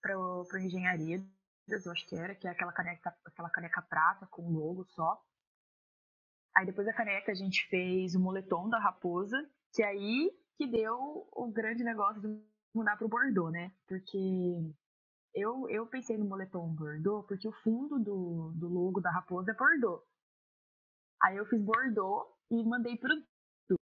pro, 0.00 0.46
pro 0.48 0.58
engenharia, 0.58 1.22
eu 1.68 1.92
acho 1.92 2.06
que 2.08 2.16
era, 2.16 2.34
que 2.34 2.48
é 2.48 2.50
aquela 2.52 2.72
caneca, 2.72 3.14
aquela 3.26 3.50
caneca 3.50 3.82
prata 3.82 4.26
com 4.28 4.50
logo 4.50 4.86
só. 4.86 5.22
Aí 6.56 6.64
depois 6.64 6.86
da 6.86 6.94
caneca 6.94 7.32
a 7.32 7.34
gente 7.34 7.68
fez 7.68 8.14
o 8.14 8.20
moletom 8.20 8.70
da 8.70 8.78
raposa, 8.78 9.36
que 9.74 9.82
aí 9.82 10.32
que 10.56 10.66
deu 10.66 11.28
o 11.32 11.52
grande 11.52 11.84
negócio 11.84 12.22
de 12.22 12.42
mudar 12.74 12.96
pro 12.96 13.08
Bordeaux, 13.08 13.52
né? 13.52 13.70
Porque 13.86 14.72
eu, 15.34 15.68
eu 15.70 15.86
pensei 15.86 16.16
no 16.18 16.24
moletom 16.24 16.68
Bordeaux 16.74 17.26
porque 17.26 17.46
o 17.48 17.52
fundo 17.62 17.98
do, 17.98 18.52
do 18.56 18.68
logo 18.68 19.00
da 19.00 19.10
raposa 19.10 19.50
é 19.52 19.54
Bordeaux. 19.54 20.02
Aí 21.22 21.36
eu 21.36 21.46
fiz 21.46 21.60
Bordeaux 21.62 22.26
e 22.50 22.62
mandei 22.64 22.96
pro 22.96 23.14
Du. 23.68 23.76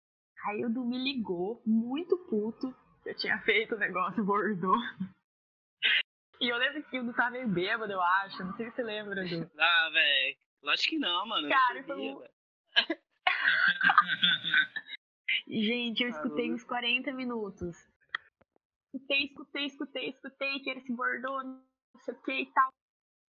Aí 0.46 0.64
o 0.64 0.70
Du 0.70 0.84
me 0.84 0.98
ligou, 0.98 1.62
muito 1.66 2.16
puto, 2.28 2.74
que 3.02 3.10
eu 3.10 3.16
tinha 3.16 3.38
feito 3.42 3.74
o 3.74 3.78
negócio 3.78 4.22
Bordeaux. 4.24 4.80
E 6.40 6.48
eu 6.48 6.56
lembro 6.56 6.82
que 6.84 6.98
o 6.98 7.04
Du 7.04 7.12
tava 7.14 7.30
meio 7.30 7.48
bêbado, 7.48 7.92
eu 7.92 8.00
acho. 8.00 8.42
Não 8.44 8.54
sei 8.56 8.70
se 8.70 8.76
você 8.76 8.82
lembra, 8.82 9.24
Du. 9.24 9.50
Ah, 9.58 9.90
velho. 9.92 10.36
Lógico 10.62 10.90
que 10.90 10.98
não, 10.98 11.26
mano. 11.26 11.46
eu 11.46 11.50
Cara, 11.50 11.84
foi 11.84 11.96
um- 11.96 12.18
velho. 12.18 12.34
Gente, 15.46 16.02
eu 16.02 16.08
escutei 16.08 16.36
Caramba. 16.46 16.54
uns 16.54 16.64
40 16.64 17.12
minutos. 17.12 17.76
Escutei, 18.94 19.24
escutei, 19.24 19.66
escutei, 19.66 20.08
escutei 20.10 20.60
que 20.60 20.70
ele 20.70 20.80
se 20.82 20.92
bordou, 20.92 21.42
não 21.42 21.60
sei 22.04 22.14
o 22.14 22.22
que 22.22 22.32
e 22.32 22.52
tal. 22.52 22.72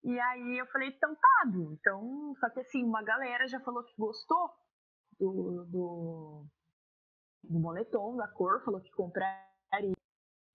E 0.03 0.19
aí 0.19 0.59
eu 0.59 0.67
falei, 0.67 0.89
então 0.89 1.15
tá, 1.15 1.45
Du. 1.51 1.73
Então, 1.73 2.35
só 2.39 2.49
que 2.51 2.59
assim, 2.59 2.83
uma 2.83 3.01
galera 3.01 3.47
já 3.47 3.59
falou 3.61 3.83
que 3.83 3.93
gostou 3.97 4.51
do, 5.19 5.65
do, 5.65 6.45
do 7.43 7.59
moletom, 7.59 8.15
da 8.15 8.27
cor, 8.27 8.63
falou 8.63 8.79
que 8.79 8.91
compraria. 8.91 9.95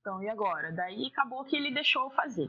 Então, 0.00 0.22
e 0.22 0.28
agora? 0.28 0.70
Daí 0.70 1.06
acabou 1.06 1.44
que 1.44 1.56
ele 1.56 1.74
deixou 1.74 2.04
eu 2.04 2.10
fazer. 2.10 2.46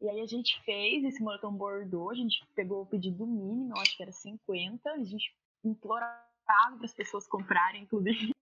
E 0.00 0.08
aí 0.08 0.20
a 0.20 0.26
gente 0.26 0.62
fez 0.64 1.02
esse 1.02 1.20
moletom 1.20 1.52
bordô, 1.52 2.10
a 2.10 2.14
gente 2.14 2.46
pegou 2.54 2.82
o 2.82 2.86
pedido 2.86 3.26
mínimo, 3.26 3.76
acho 3.80 3.96
que 3.96 4.02
era 4.04 4.12
50, 4.12 4.88
a 4.88 5.02
gente 5.02 5.36
implorava 5.64 6.22
para 6.46 6.84
as 6.84 6.94
pessoas 6.94 7.26
comprarem, 7.26 7.82
inclusive. 7.82 8.32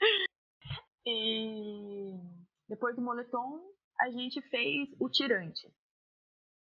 E 1.06 1.89
depois 2.70 2.94
do 2.96 3.02
moletom, 3.02 3.60
a 4.00 4.08
gente 4.10 4.40
fez 4.48 4.88
o 4.98 5.10
tirante. 5.10 5.66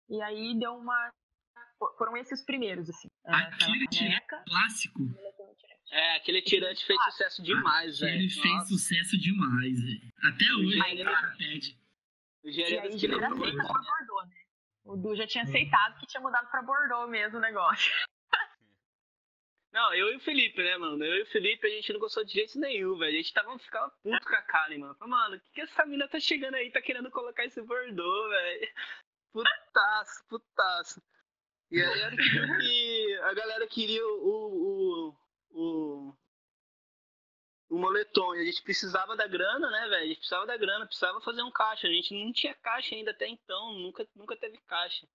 E 0.09 0.23
aí 0.23 0.59
deu 0.59 0.75
uma. 0.75 1.13
Foram 1.99 2.17
esses 2.17 2.41
os 2.41 2.47
primeiros, 2.47 2.89
assim. 2.89 3.09
Aquela 3.25 3.49
Aquele 3.49 3.87
tirante 3.89 4.27
clássico, 4.47 5.03
e. 5.03 5.11
É, 5.93 6.17
aquele 6.17 6.41
tirante 6.43 6.87
fez 6.87 7.03
sucesso 7.05 7.43
demais, 7.43 7.99
velho. 7.99 8.15
ele 8.21 8.31
fez 8.31 8.55
Nossa, 8.55 8.69
sucesso 8.69 9.19
demais, 9.19 9.81
velho. 9.83 10.13
Até 10.23 10.45
hoje, 10.55 10.81
Aí, 10.83 11.03
o 11.03 11.05
cara 11.05 11.35
pede. 11.37 11.77
o 12.45 12.49
E 12.49 12.53
quilos. 12.97 13.25
aceita 13.35 13.57
pra 13.67 13.83
Bordeaux, 13.83 14.29
né? 14.29 14.37
O 14.85 14.97
Du 14.97 15.17
já 15.17 15.27
tinha 15.27 15.45
aceitado 15.45 15.99
que 15.99 16.07
tinha 16.07 16.21
mudado 16.21 16.49
pra 16.51 16.63
Bordeaux 16.63 17.11
mesmo 17.11 17.39
o 17.39 17.41
negócio. 17.41 17.93
Não, 19.73 19.95
eu 19.95 20.13
e 20.13 20.17
o 20.17 20.21
Felipe, 20.21 20.63
né, 20.63 20.77
mano? 20.77 21.05
Eu 21.05 21.19
e 21.19 21.23
o 21.23 21.27
Felipe, 21.27 21.67
a 21.67 21.71
gente 21.71 21.93
não 21.93 22.01
gostou 22.01 22.25
de 22.25 22.33
jeito 22.33 22.59
nenhum, 22.59 22.99
velho. 22.99 23.15
A 23.15 23.17
gente 23.17 23.33
tava, 23.33 23.57
ficava 23.59 23.89
puto 24.03 24.27
com 24.27 24.35
a 24.35 24.43
Karen, 24.43 24.79
mano. 24.79 24.95
Falei, 24.97 25.11
mano, 25.11 25.37
o 25.37 25.41
que, 25.41 25.51
que 25.53 25.61
essa 25.61 25.87
mina 25.87 26.09
tá 26.09 26.19
chegando 26.19 26.57
aí, 26.57 26.71
tá 26.73 26.83
querendo 26.83 27.11
colocar 27.11 27.45
esse 27.45 27.63
Bordeaux, 27.63 28.31
velho? 28.31 28.69
Putaço, 29.33 30.25
putaço. 30.29 31.01
E 31.71 31.81
aí 31.81 32.01
era 32.01 32.17
que 32.17 33.19
a 33.23 33.33
galera 33.33 33.65
queria 33.69 34.05
o, 34.05 34.27
o, 34.27 35.17
o, 35.51 36.17
o 37.69 37.79
moletom. 37.79 38.35
E 38.35 38.41
a 38.41 38.45
gente 38.45 38.61
precisava 38.63 39.17
da 39.17 39.29
grana, 39.29 39.71
né, 39.71 39.89
velho? 39.89 40.03
A 40.03 40.07
gente 40.07 40.19
precisava 40.19 40.47
da 40.47 40.57
grana, 40.57 40.87
precisava 40.87 41.21
fazer 41.21 41.43
um 41.43 41.53
caixa. 41.53 41.87
A 41.87 41.93
gente 41.93 42.13
não 42.13 42.33
tinha 42.33 42.55
caixa 42.57 42.97
ainda 42.97 43.13
até 43.13 43.29
então, 43.29 43.73
nunca, 43.75 44.05
nunca 44.17 44.37
teve 44.37 44.59
caixa. 44.67 45.07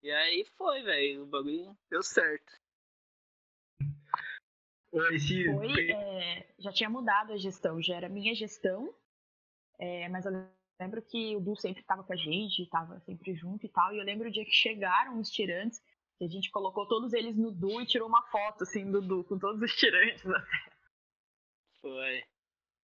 E 0.00 0.12
aí 0.12 0.46
foi, 0.56 0.80
velho. 0.82 1.24
O 1.24 1.26
bagulho 1.26 1.76
deu 1.90 2.04
certo. 2.04 2.52
Esse, 4.92 5.44
Foi, 5.44 5.90
é, 5.90 6.52
já 6.58 6.72
tinha 6.72 6.90
mudado 6.90 7.32
a 7.32 7.36
gestão, 7.36 7.80
já 7.80 7.96
era 7.96 8.08
minha 8.08 8.34
gestão, 8.34 8.92
é, 9.78 10.08
mas 10.08 10.26
eu 10.26 10.32
lembro 10.80 11.00
que 11.02 11.36
o 11.36 11.40
Du 11.40 11.54
sempre 11.56 11.80
estava 11.80 12.02
com 12.02 12.12
a 12.12 12.16
gente, 12.16 12.62
estava 12.62 12.98
sempre 13.00 13.34
junto 13.34 13.64
e 13.64 13.68
tal, 13.68 13.94
e 13.94 13.98
eu 13.98 14.04
lembro 14.04 14.28
o 14.28 14.32
dia 14.32 14.44
que 14.44 14.50
chegaram 14.50 15.20
os 15.20 15.30
tirantes, 15.30 15.80
que 16.18 16.24
a 16.24 16.28
gente 16.28 16.50
colocou 16.50 16.86
todos 16.86 17.12
eles 17.12 17.36
no 17.36 17.52
Du 17.52 17.80
e 17.80 17.86
tirou 17.86 18.08
uma 18.08 18.22
foto, 18.30 18.64
assim, 18.64 18.90
do 18.90 19.00
Du, 19.00 19.22
com 19.24 19.38
todos 19.38 19.62
os 19.62 19.72
tirantes. 19.76 20.22
Foi. 21.80 22.24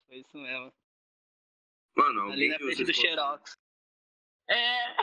Foi 0.06 0.16
isso 0.18 0.38
mesmo. 0.38 0.72
Mano, 1.96 2.20
Ali 2.22 2.30
alguém 2.30 2.48
na 2.50 2.58
frente 2.58 2.84
do 2.84 2.94
Xerox. 2.94 3.58
É, 4.48 4.96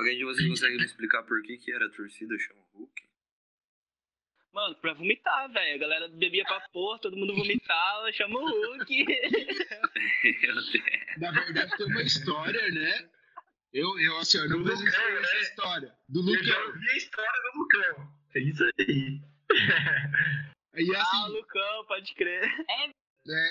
Alguém 0.00 0.16
de 0.16 0.24
vocês 0.24 0.48
consegue 0.48 0.78
me 0.78 0.84
explicar 0.84 1.22
por 1.24 1.42
que, 1.42 1.58
que 1.58 1.70
era 1.72 1.84
a 1.84 1.90
torcida 1.90 2.38
chama 2.38 2.62
Hulk? 2.72 3.09
Mano, 4.52 4.74
pra 4.76 4.94
vomitar, 4.94 5.50
velho. 5.52 5.74
A 5.76 5.78
galera 5.78 6.08
bebia 6.08 6.44
pra 6.44 6.60
porra, 6.72 6.98
todo 6.98 7.16
mundo 7.16 7.34
vomitava, 7.34 8.12
chama 8.12 8.38
o 8.38 8.44
Hulk. 8.48 9.04
Meu 9.04 10.32
Deus. 10.40 10.72
Na 11.18 11.30
verdade, 11.30 11.76
tem 11.76 11.86
uma 11.86 12.02
história, 12.02 12.70
né? 12.70 13.08
Eu, 13.72 13.98
eu 14.00 14.18
assim, 14.18 14.38
eu 14.38 14.48
não 14.48 14.58
Lucão, 14.58 14.74
essa 14.74 15.34
né? 15.34 15.40
história. 15.42 15.94
Do 16.08 16.20
eu 16.20 16.42
já 16.42 16.58
Lucão. 16.58 16.66
ouvi 16.74 16.90
a 16.90 16.96
história 16.96 17.42
do 17.42 17.58
Lucão. 17.58 18.12
É 18.34 18.40
isso 18.40 18.64
aí. 18.64 19.20
E 20.76 20.96
ah, 20.96 21.02
assim, 21.02 21.32
Lucão, 21.32 21.84
pode 21.86 22.14
crer. 22.14 22.42
né, 23.26 23.50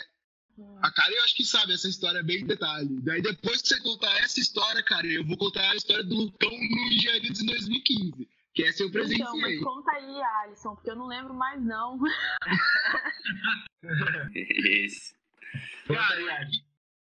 a 0.81 0.91
cara 0.91 1.13
eu 1.13 1.23
acho 1.23 1.35
que 1.35 1.45
sabe 1.45 1.73
essa 1.73 1.88
história 1.88 2.21
bem 2.23 2.41
em 2.41 2.45
detalhe. 2.47 3.01
Daí 3.01 3.21
depois 3.21 3.62
que 3.62 3.69
você 3.69 3.81
contar 3.81 4.17
essa 4.19 4.39
história, 4.39 4.83
cara, 4.83 5.07
eu 5.07 5.25
vou 5.25 5.38
contar 5.38 5.69
a 5.71 5.75
história 5.75 6.03
do 6.03 6.15
Lucão 6.15 6.51
no 6.51 6.91
Engenharia 6.91 7.31
de 7.31 7.45
2015. 7.45 8.27
Que 8.53 8.63
essa 8.63 8.83
eu 8.83 8.89
então, 8.89 9.01
presenciei. 9.01 9.41
mas 9.41 9.59
conta 9.62 9.91
aí, 9.91 10.21
Alisson, 10.43 10.75
porque 10.75 10.89
eu 10.89 10.95
não 10.95 11.07
lembro 11.07 11.33
mais, 11.33 11.62
não. 11.63 11.99
Esse. 14.33 15.13
Cara, 15.88 16.49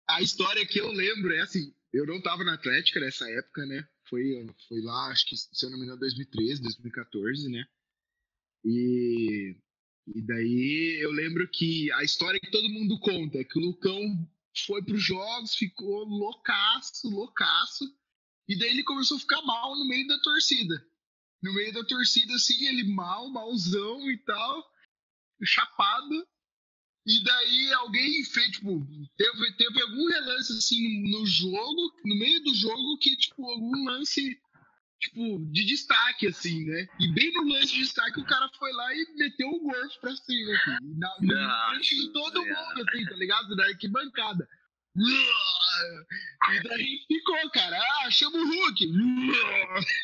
a 0.09 0.23
história 0.23 0.67
que 0.67 0.81
eu 0.81 0.91
lembro 0.91 1.35
é 1.35 1.41
assim, 1.41 1.75
eu 1.93 2.07
não 2.07 2.21
tava 2.21 2.45
na 2.45 2.55
Atlética 2.55 3.01
nessa 3.01 3.29
época, 3.31 3.65
né? 3.67 3.87
Foi, 4.09 4.47
foi 4.69 4.81
lá, 4.81 5.11
acho 5.11 5.27
que, 5.27 5.37
se 5.37 5.65
eu 5.65 5.71
não 5.71 5.79
me 5.79 5.85
engano, 5.85 6.01
2013, 6.01 6.63
2014, 6.63 7.49
né? 7.49 7.65
E, 8.65 9.57
e 10.15 10.23
daí 10.23 10.99
eu 11.01 11.11
lembro 11.11 11.49
que 11.49 11.91
a 11.93 12.03
história 12.03 12.41
que 12.41 12.51
todo 12.51 12.69
mundo 12.69 12.99
conta 12.99 13.39
é 13.39 13.45
que 13.45 13.59
o 13.59 13.63
Lucão 13.63 14.29
foi 14.67 14.83
pros 14.83 15.03
jogos, 15.03 15.55
ficou 15.55 16.05
loucaço, 16.05 17.09
loucaço, 17.09 17.85
e 18.49 18.59
daí 18.59 18.71
ele 18.71 18.85
começou 18.85 19.17
a 19.17 19.21
ficar 19.21 19.43
mal 19.43 19.77
no 19.77 19.87
meio 19.87 20.07
da 20.07 20.19
torcida. 20.21 20.87
No 21.45 21.53
meio 21.53 21.75
da 21.75 21.85
torcida, 21.85 22.33
assim, 22.35 22.67
ele 22.67 22.85
mal, 22.85 23.29
malzão 23.29 24.11
e 24.11 24.17
tal, 24.25 24.65
chapado. 25.45 26.27
E 27.07 27.23
daí 27.23 27.73
alguém 27.75 28.25
fez, 28.25 28.53
tipo, 28.53 28.81
teve, 29.15 29.53
teve 29.59 29.83
algum 29.83 30.07
relance 30.09 30.51
assim 30.57 31.03
no, 31.03 31.19
no 31.19 31.27
jogo, 31.27 31.93
no 32.03 32.17
meio 32.17 32.43
do 32.43 32.55
jogo, 32.55 32.97
que, 32.99 33.15
tipo, 33.15 33.45
algum 33.45 33.85
lance, 33.85 34.41
tipo, 34.99 35.39
de 35.53 35.67
destaque, 35.67 36.29
assim, 36.29 36.65
né? 36.65 36.89
E 36.99 37.13
bem 37.13 37.31
no 37.35 37.53
lance 37.53 37.75
de 37.75 37.81
destaque 37.81 38.19
o 38.21 38.25
cara 38.25 38.49
foi 38.59 38.73
lá 38.73 38.95
e 38.95 39.07
meteu 39.17 39.51
o 39.51 39.61
gorfo 39.61 40.01
pra 40.01 40.17
cima, 40.17 40.55
assim. 40.55 40.97
Na, 40.97 41.15
na 41.21 41.71
frente 41.73 41.95
de 41.95 42.13
todo 42.15 42.41
mundo, 42.41 42.89
assim, 42.89 43.05
tá 43.05 43.17
ligado? 43.17 43.55
Da 43.55 43.67
arquibancada. 43.67 44.49
E 46.53 46.63
daí 46.69 46.99
ficou, 47.09 47.51
cara. 47.51 47.77
Ah, 47.79 48.11
chama 48.11 48.39
o 48.39 48.47
Hulk. 48.47 48.85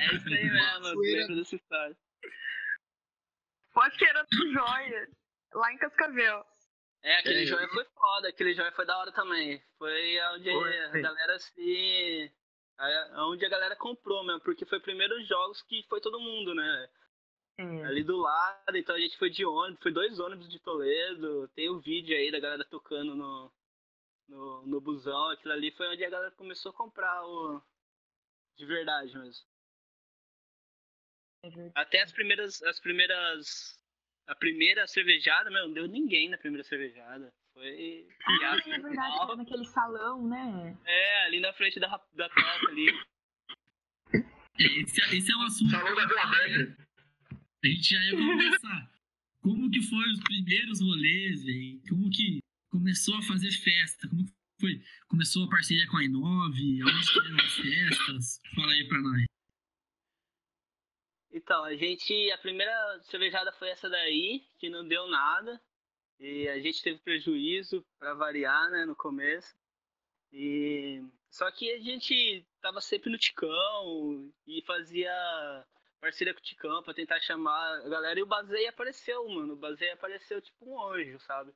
É 0.00 0.14
isso 0.14 0.28
aí 0.28 0.50
mesmo, 0.50 1.00
lembro 1.00 1.36
dessa 1.36 1.56
história. 1.56 1.96
Pode 3.72 3.96
que 3.96 4.04
era 4.04 4.22
do 4.24 4.52
Joia, 4.52 5.08
lá 5.54 5.72
em 5.72 5.78
Cascavel. 5.78 6.44
É, 7.02 7.18
aquele 7.18 7.42
É. 7.42 7.46
joia 7.46 7.68
foi 7.68 7.84
foda, 7.84 8.28
aquele 8.28 8.54
joia 8.54 8.72
foi 8.72 8.84
da 8.84 8.98
hora 8.98 9.12
também. 9.12 9.62
Foi 9.78 10.20
onde 10.34 10.50
Foi, 10.50 10.78
a 10.78 10.92
sim. 10.92 11.02
galera 11.02 11.38
se. 11.38 12.32
Onde 13.28 13.44
a 13.44 13.48
galera 13.48 13.76
comprou 13.76 14.24
mesmo, 14.24 14.40
porque 14.40 14.64
foi 14.66 14.80
primeiros 14.80 15.26
jogos 15.28 15.62
que 15.62 15.84
foi 15.88 16.00
todo 16.00 16.20
mundo, 16.20 16.54
né? 16.54 16.88
Ali 17.86 18.04
do 18.04 18.16
lado, 18.16 18.76
então 18.76 18.94
a 18.94 19.00
gente 19.00 19.18
foi 19.18 19.30
de 19.30 19.44
ônibus, 19.44 19.82
foi 19.82 19.92
dois 19.92 20.20
ônibus 20.20 20.48
de 20.48 20.60
Toledo, 20.60 21.48
tem 21.56 21.68
o 21.68 21.80
vídeo 21.80 22.16
aí 22.16 22.30
da 22.30 22.38
galera 22.38 22.64
tocando 22.64 23.16
no, 23.16 23.52
no, 24.28 24.66
no 24.66 24.80
busão, 24.80 25.30
aquilo 25.30 25.52
ali 25.54 25.70
foi 25.72 25.88
onde 25.88 26.04
a 26.04 26.10
galera 26.10 26.30
começou 26.32 26.70
a 26.70 26.74
comprar 26.74 27.24
o. 27.24 27.62
De 28.56 28.66
verdade 28.66 29.16
mesmo. 29.16 29.46
É. 31.44 31.72
Até 31.74 32.02
as 32.02 32.12
primeiras. 32.12 32.62
As 32.62 32.80
primeiras. 32.80 33.76
a 34.26 34.34
primeira 34.34 34.86
cervejada, 34.86 35.50
meu, 35.50 35.66
não 35.68 35.74
deu 35.74 35.86
ninguém 35.88 36.28
na 36.28 36.36
primeira 36.38 36.64
cervejada. 36.64 37.32
Foi 37.54 38.06
Ah, 38.26 38.56
é 38.56 38.78
verdade, 38.78 38.92
final. 38.92 39.26
foi 39.26 39.36
naquele 39.36 39.64
salão, 39.64 40.28
né? 40.28 40.76
É, 40.84 41.24
ali 41.26 41.40
na 41.40 41.52
frente 41.54 41.80
da, 41.80 41.88
da 42.14 42.28
toca 42.28 42.70
ali. 42.70 42.86
Esse, 44.58 45.00
esse 45.16 45.32
é 45.32 45.36
um 45.36 45.42
assunto. 45.42 45.70
Salão 45.70 45.94
da 45.94 46.06
Vila. 46.06 46.76
A 47.62 47.66
gente 47.66 47.94
já 47.94 48.00
ia 48.02 48.16
começar. 48.16 48.92
Como 49.40 49.70
que 49.70 49.80
foi 49.82 50.04
os 50.12 50.20
primeiros 50.20 50.80
rolês, 50.80 51.44
velho? 51.44 51.80
Como 51.88 52.10
que 52.10 52.40
começou 52.70 53.16
a 53.16 53.22
fazer 53.22 53.50
festa? 53.50 54.08
Como 54.08 54.24
foi? 54.60 54.82
Começou 55.08 55.44
a 55.44 55.50
parceria 55.50 55.86
com 55.88 55.96
a 55.96 56.00
I9? 56.00 56.82
Aonde 56.82 57.26
eram 57.26 57.44
as 57.44 57.54
festas? 57.54 58.40
Fala 58.54 58.72
aí 58.72 58.88
pra 58.88 58.98
nós. 58.98 59.24
Então, 61.32 61.64
a 61.64 61.74
gente. 61.76 62.30
A 62.32 62.38
primeira 62.38 63.00
cervejada 63.02 63.52
foi 63.52 63.68
essa 63.68 63.88
daí, 63.88 64.44
que 64.58 64.68
não 64.68 64.86
deu 64.86 65.06
nada. 65.08 65.60
E 66.18 66.48
a 66.48 66.58
gente 66.58 66.82
teve 66.82 66.98
prejuízo 66.98 67.84
pra 67.98 68.14
variar, 68.14 68.70
né, 68.70 68.84
no 68.84 68.96
começo. 68.96 69.54
E. 70.32 71.02
Só 71.30 71.50
que 71.50 71.70
a 71.70 71.78
gente 71.78 72.44
tava 72.60 72.80
sempre 72.80 73.10
no 73.10 73.18
Ticão 73.18 74.32
e 74.46 74.62
fazia 74.66 75.12
parceria 76.00 76.32
com 76.32 76.40
o 76.40 76.42
Ticão 76.42 76.82
pra 76.82 76.94
tentar 76.94 77.20
chamar 77.20 77.80
a 77.84 77.88
galera. 77.88 78.18
E 78.18 78.22
o 78.22 78.26
Bazei 78.26 78.66
apareceu, 78.66 79.28
mano. 79.28 79.52
O 79.52 79.56
Bazei 79.56 79.90
apareceu 79.90 80.40
tipo 80.40 80.64
um 80.64 80.82
anjo, 80.92 81.20
sabe? 81.20 81.52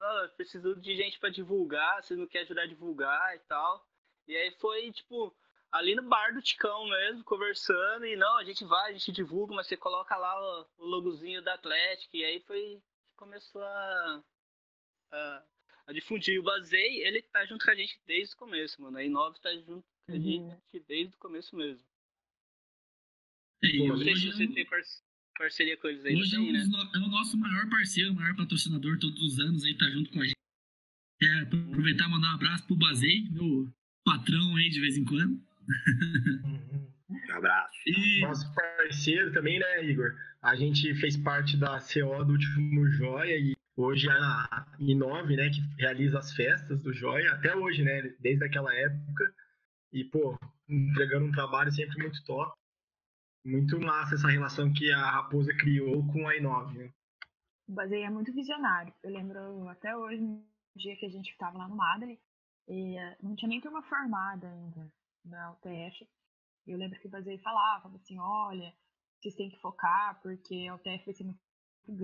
Ah, 0.00 0.28
preciso 0.36 0.76
de 0.76 0.94
gente 0.94 1.18
pra 1.18 1.30
divulgar, 1.30 2.02
você 2.02 2.14
não 2.14 2.26
quer 2.26 2.40
ajudar 2.40 2.62
a 2.62 2.66
divulgar 2.66 3.34
e 3.36 3.38
tal. 3.40 3.86
E 4.28 4.36
aí 4.36 4.50
foi, 4.52 4.92
tipo, 4.92 5.34
ali 5.72 5.94
no 5.94 6.02
bar 6.02 6.34
do 6.34 6.42
Ticão 6.42 6.86
mesmo, 6.88 7.24
conversando, 7.24 8.04
e 8.06 8.16
não, 8.16 8.36
a 8.36 8.44
gente 8.44 8.64
vai, 8.64 8.90
a 8.90 8.92
gente 8.92 9.12
divulga, 9.12 9.54
mas 9.54 9.66
você 9.66 9.76
coloca 9.76 10.16
lá 10.16 10.38
o, 10.62 10.66
o 10.78 10.84
logozinho 10.86 11.42
da 11.42 11.54
Atlético, 11.54 12.16
e 12.16 12.24
aí 12.24 12.40
foi 12.40 12.82
que 13.06 13.14
começou 13.16 13.62
a, 13.62 14.24
a, 15.12 15.42
a 15.86 15.92
difundir. 15.92 16.40
O 16.40 16.42
Bazei, 16.42 17.02
ele 17.02 17.22
tá 17.22 17.44
junto 17.46 17.64
com 17.64 17.70
a 17.70 17.74
gente 17.74 18.00
desde 18.06 18.34
o 18.34 18.38
começo, 18.38 18.80
mano. 18.82 18.98
A 18.98 19.02
I9 19.02 19.40
tá 19.40 19.54
junto 19.56 19.84
com 20.06 20.12
a 20.12 20.14
Uhum. 20.14 20.22
gente 20.22 20.80
desde 20.86 21.14
o 21.14 21.18
começo 21.18 21.56
mesmo. 21.56 21.86
E 23.62 23.88
Não 23.88 23.96
sei 23.96 24.14
se 24.16 24.32
você 24.32 24.46
tem 24.48 24.66
parceria 25.38 25.76
com 25.76 25.88
eles 25.88 26.04
aí 26.04 26.16
hoje 26.16 26.34
é, 26.34 26.38
também, 26.38 26.50
um 26.50 26.52
né? 26.52 26.90
é 26.94 26.98
o 26.98 27.08
nosso 27.08 27.36
maior 27.38 27.68
parceiro, 27.68 28.12
o 28.12 28.14
maior 28.14 28.34
patrocinador 28.36 28.98
todos 28.98 29.22
os 29.22 29.38
anos 29.38 29.64
aí, 29.64 29.76
tá 29.76 29.88
junto 29.90 30.10
com 30.10 30.20
a 30.20 30.24
gente. 30.24 30.36
É, 31.22 31.40
aproveitar 31.40 32.06
e 32.06 32.10
mandar 32.10 32.32
um 32.32 32.34
abraço 32.34 32.66
pro 32.66 32.76
Bazei, 32.76 33.28
meu 33.30 33.72
patrão 34.04 34.56
aí 34.56 34.68
de 34.68 34.80
vez 34.80 34.96
em 34.96 35.04
quando. 35.04 35.40
Um 37.08 37.32
abraço. 37.32 37.78
E 37.86 38.20
Nosso 38.20 38.54
parceiro 38.54 39.32
também, 39.32 39.58
né, 39.58 39.84
Igor? 39.84 40.14
A 40.42 40.54
gente 40.54 40.94
fez 40.96 41.16
parte 41.16 41.56
da 41.56 41.80
CO 41.80 42.24
do 42.24 42.32
último 42.32 42.88
Joia 42.90 43.36
e 43.38 43.56
hoje 43.76 44.08
é 44.08 44.12
a 44.12 44.66
I9, 44.78 45.36
né, 45.36 45.50
que 45.50 45.60
realiza 45.78 46.18
as 46.18 46.32
festas 46.32 46.82
do 46.82 46.92
Joia, 46.92 47.32
até 47.32 47.54
hoje, 47.56 47.82
né, 47.82 48.14
desde 48.20 48.44
aquela 48.44 48.72
época. 48.74 49.34
E, 49.92 50.04
pô, 50.04 50.38
entregando 50.68 51.26
um 51.26 51.32
trabalho 51.32 51.72
sempre 51.72 51.96
muito 51.98 52.22
top. 52.24 52.56
Muito 53.46 53.78
massa 53.78 54.16
essa 54.16 54.26
relação 54.26 54.72
que 54.72 54.90
a 54.90 55.08
Raposa 55.08 55.54
criou 55.54 56.04
com 56.08 56.26
a 56.26 56.34
I9, 56.34 56.72
né? 56.74 56.92
O 57.68 57.72
Bazei 57.74 58.02
é 58.02 58.10
muito 58.10 58.32
visionário. 58.32 58.92
Eu 59.04 59.12
lembro 59.12 59.68
até 59.68 59.96
hoje, 59.96 60.20
no 60.20 60.44
dia 60.74 60.96
que 60.96 61.06
a 61.06 61.08
gente 61.08 61.30
estava 61.30 61.56
lá 61.56 61.68
no 61.68 61.76
Madre, 61.76 62.18
e 62.66 62.98
eh, 62.98 63.16
não 63.22 63.36
tinha 63.36 63.48
nem 63.48 63.60
turma 63.60 63.84
formada 63.84 64.48
ainda 64.50 64.92
na 65.24 65.52
UTF. 65.52 66.08
E 66.66 66.72
eu 66.72 66.76
lembro 66.76 66.98
que 66.98 67.06
o 67.06 67.10
falava, 67.10 67.38
falava 67.82 67.94
assim, 67.94 68.18
olha, 68.18 68.74
vocês 69.20 69.36
têm 69.36 69.48
que 69.48 69.60
focar, 69.60 70.20
porque 70.22 70.66
a 70.68 70.74
UTF 70.74 71.04
vai 71.04 71.14
ser 71.14 71.24
muito 71.24 71.40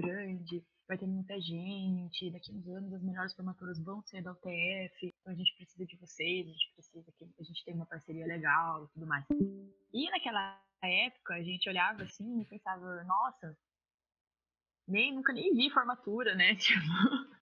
grande, 0.01 0.65
vai 0.87 0.97
ter 0.97 1.09
muita 1.09 1.41
gente, 1.41 2.31
daqui 2.31 2.53
uns 2.53 2.69
anos 2.69 2.93
as 2.93 3.03
melhores 3.03 3.35
formaturas 3.35 3.81
vão 3.81 4.01
ser 4.03 4.23
da 4.23 4.31
UTF, 4.31 5.13
então 5.21 5.33
a 5.33 5.35
gente 5.35 5.57
precisa 5.57 5.85
de 5.85 5.97
vocês, 5.97 6.47
a 6.47 6.53
gente 6.53 6.73
precisa 6.75 7.13
que 7.19 7.25
a 7.25 7.43
gente 7.43 7.65
tenha 7.65 7.77
uma 7.77 7.87
parceria 7.87 8.27
legal 8.27 8.85
e 8.85 8.89
tudo 8.91 9.09
mais. 9.09 9.27
E 9.93 10.09
naquela 10.09 10.63
época 10.89 11.35
a 11.35 11.43
gente 11.43 11.69
olhava 11.69 12.03
assim 12.03 12.41
e 12.41 12.45
pensava, 12.47 13.05
nossa, 13.05 13.57
nem 14.89 15.15
nunca 15.15 15.33
nem 15.33 15.55
vi 15.55 15.71
formatura, 15.71 16.35
né? 16.35 16.55
Tipo. 16.57 17.33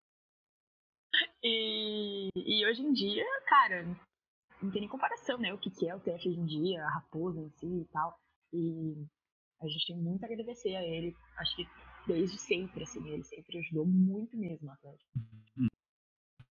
E, 1.43 2.31
e 2.35 2.67
hoje 2.67 2.83
em 2.83 2.93
dia, 2.93 3.25
cara, 3.49 3.85
não 4.63 4.71
tem 4.71 4.83
nem 4.83 4.89
comparação, 4.89 5.39
né? 5.39 5.53
O 5.53 5.59
que, 5.59 5.71
que 5.71 5.89
é 5.89 5.95
o 5.95 6.01
TF 6.01 6.29
hoje 6.29 6.39
em 6.39 6.47
dia, 6.47 6.85
a 6.85 6.91
raposa 6.91 7.41
em 7.41 7.51
si 7.51 7.67
e 7.67 7.85
tal. 7.87 8.19
E 8.53 9.07
a 9.61 9.69
gente 9.69 9.87
tem 9.87 9.97
muito 9.97 10.23
a 10.23 10.27
agradecer 10.27 10.77
a 10.77 10.83
ele, 10.83 11.15
acho 11.39 11.57
que 11.57 11.69
desde 12.07 12.39
sempre, 12.39 12.83
assim, 12.83 13.07
ele 13.09 13.25
sempre 13.25 13.59
ajudou 13.59 13.87
muito 13.87 14.37
mesmo 14.37 14.69
o 14.69 14.73
Atlético. 14.73 15.11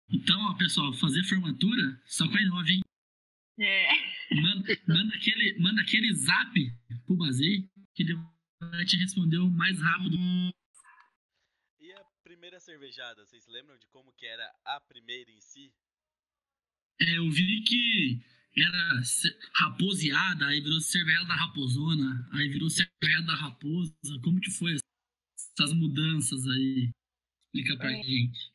então, 0.10 0.39
ó, 0.50 0.58
pessoal, 0.58 0.94
fazer 0.94 1.24
formatura 1.24 2.00
só 2.06 2.26
com 2.28 2.36
a 2.36 2.38
I9, 2.38 2.70
hein? 2.70 2.82
É. 3.62 3.88
Manda, 4.41 4.67
manda, 4.88 5.15
aquele, 5.15 5.60
manda 5.60 5.82
aquele 5.82 6.13
zap 6.13 6.54
pro 7.06 7.15
Bazei, 7.15 7.69
que 7.93 8.04
ele 8.04 8.15
vai 8.60 8.86
te 8.86 8.97
responder 8.97 9.38
o 9.38 9.50
mais 9.50 9.80
rápido. 9.80 10.17
E 11.80 11.91
a 11.93 12.04
primeira 12.24 12.60
cervejada, 12.60 13.26
vocês 13.26 13.45
lembram 13.47 13.78
de 13.78 13.88
como 13.88 14.12
que 14.13 14.26
era 14.26 14.52
a 14.65 14.80
primeira 14.82 15.30
em 15.30 15.39
si? 15.41 15.71
É, 17.00 17.17
eu 17.17 17.30
vi 17.30 17.62
que 17.63 18.21
era 18.58 19.02
raposeada, 19.56 20.47
aí 20.47 20.60
virou 20.62 20.80
cerveja 20.80 21.24
da 21.24 21.36
raposona, 21.36 22.28
aí 22.34 22.47
virou 22.50 22.69
cerveja 22.69 23.21
da 23.26 23.36
raposa. 23.36 23.93
Como 24.24 24.39
que 24.39 24.52
foi 24.52 24.76
essas 25.36 25.74
mudanças 25.74 26.47
aí? 26.47 26.91
Explica 27.47 27.78
pra 27.78 27.91
É. 27.91 28.02
gente. 28.04 28.52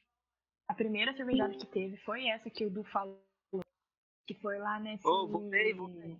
A 0.68 0.74
primeira 0.74 1.14
cervejada 1.16 1.56
que 1.56 1.66
teve 1.66 1.96
foi 1.98 2.26
essa 2.26 2.50
que 2.50 2.64
o 2.66 2.70
Du 2.70 2.82
falou, 2.84 3.24
que 4.26 4.34
foi 4.34 4.58
lá 4.58 4.78
nesse... 4.80 5.06
Ô, 5.06 5.26
voltei, 5.28 5.72
voltei. 5.74 6.18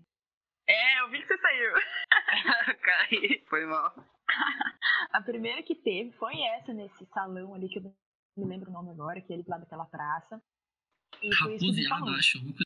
É, 0.69 1.01
eu 1.01 1.11
vi 1.11 1.21
que 1.21 1.27
você 1.29 1.39
saiu. 1.39 1.73
Caí, 2.83 3.45
foi 3.49 3.67
mal. 3.67 3.95
A 5.13 5.21
primeira 5.23 5.63
que 5.63 5.75
teve 5.75 6.13
foi 6.13 6.41
essa, 6.41 6.73
nesse 6.73 7.07
salão 7.07 7.55
ali, 7.55 7.69
que 7.69 7.79
eu 7.79 7.83
não 7.83 7.95
me 8.37 8.45
lembro 8.47 8.71
o 8.71 8.73
nome 8.73 8.91
agora, 8.91 9.21
que 9.21 9.33
é 9.33 9.37
ali 9.37 9.45
do 9.45 9.51
lado 9.51 9.61
daquela 9.61 9.85
praça. 9.87 10.43
E 11.23 11.35
foi 11.37 11.55
isso 11.55 11.65
que 11.65 11.71
o 11.71 11.75
Du 11.75 11.89
Raposeada, 11.89 12.01
falou. 12.01 12.15
acho. 12.17 12.39
coisa- 12.43 12.65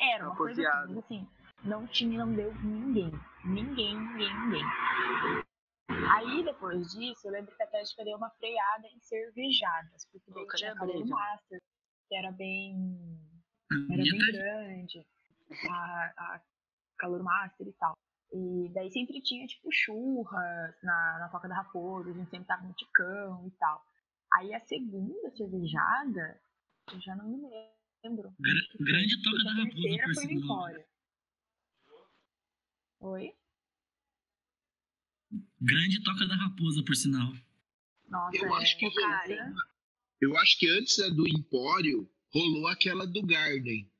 Era 0.00 0.26
uma 0.26 0.36
coisa 0.36 0.68
assim, 0.68 0.88
mas 0.94 1.04
assim, 1.04 1.28
não 1.64 1.86
tinha, 1.86 2.24
não 2.24 2.34
deu 2.34 2.54
ninguém. 2.54 3.12
Ninguém, 3.44 3.94
ninguém, 3.96 4.34
ninguém. 4.40 4.64
Aí, 6.10 6.42
depois 6.44 6.88
disso, 6.92 7.26
eu 7.28 7.32
lembro 7.32 7.54
que 7.54 7.62
a 7.62 7.66
Atlética 7.66 8.04
deu 8.04 8.16
uma 8.16 8.30
freada 8.30 8.86
em 8.88 9.00
cervejadas, 9.00 10.06
porque 10.10 10.30
daí 10.32 10.46
cadê 10.46 10.92
tinha 10.92 11.04
a? 11.04 11.06
Master, 11.08 11.60
que 12.08 12.16
era 12.16 12.32
bem, 12.32 12.74
era 13.72 14.02
bem 14.02 14.32
grande, 14.32 15.06
a, 15.70 16.04
a 16.34 16.42
Calor 16.98 17.22
Master 17.22 17.66
e 17.66 17.72
tal. 17.74 17.96
E 18.32 18.70
daí 18.72 18.90
sempre 18.90 19.20
tinha, 19.20 19.46
tipo, 19.46 19.68
churras 19.70 20.74
na, 20.82 21.18
na 21.18 21.28
Toca 21.30 21.48
da 21.48 21.54
Raposa, 21.56 22.10
a 22.10 22.12
gente 22.14 22.30
sempre 22.30 22.46
tava 22.46 22.66
no 22.66 22.72
Ticão 22.74 23.46
e 23.46 23.50
tal. 23.58 23.84
Aí 24.34 24.54
a 24.54 24.60
segunda 24.60 25.30
cervejada, 25.36 26.40
eu 26.92 27.00
já 27.00 27.14
não 27.14 27.28
me 27.28 27.42
lembro. 27.42 28.34
Gra- 28.40 28.52
onde 28.52 28.68
que 28.68 28.76
foi, 28.78 28.86
grande 28.86 29.22
Toca 29.22 29.44
da 29.44 29.50
a 29.50 29.54
Raposa, 29.54 29.72
terceira 29.82 30.04
por 30.04 30.14
foi 30.14 30.22
no 30.24 30.28
sinal. 30.30 30.44
Empório. 30.44 30.84
Oi? 33.00 33.34
Grande 35.60 36.02
toca 36.02 36.26
da 36.26 36.34
raposa, 36.36 36.82
por 36.84 36.94
sinal. 36.94 37.32
Nossa, 38.08 38.36
Eu 38.36 38.54
é, 38.54 38.62
acho 38.62 38.78
que- 38.78 38.90
cara. 38.94 39.54
Eu 40.20 40.36
acho 40.38 40.58
que 40.58 40.68
antes 40.68 40.96
do 41.16 41.26
Empório, 41.26 42.08
rolou 42.32 42.66
aquela 42.68 43.06
do 43.06 43.22
Garden. 43.24 43.90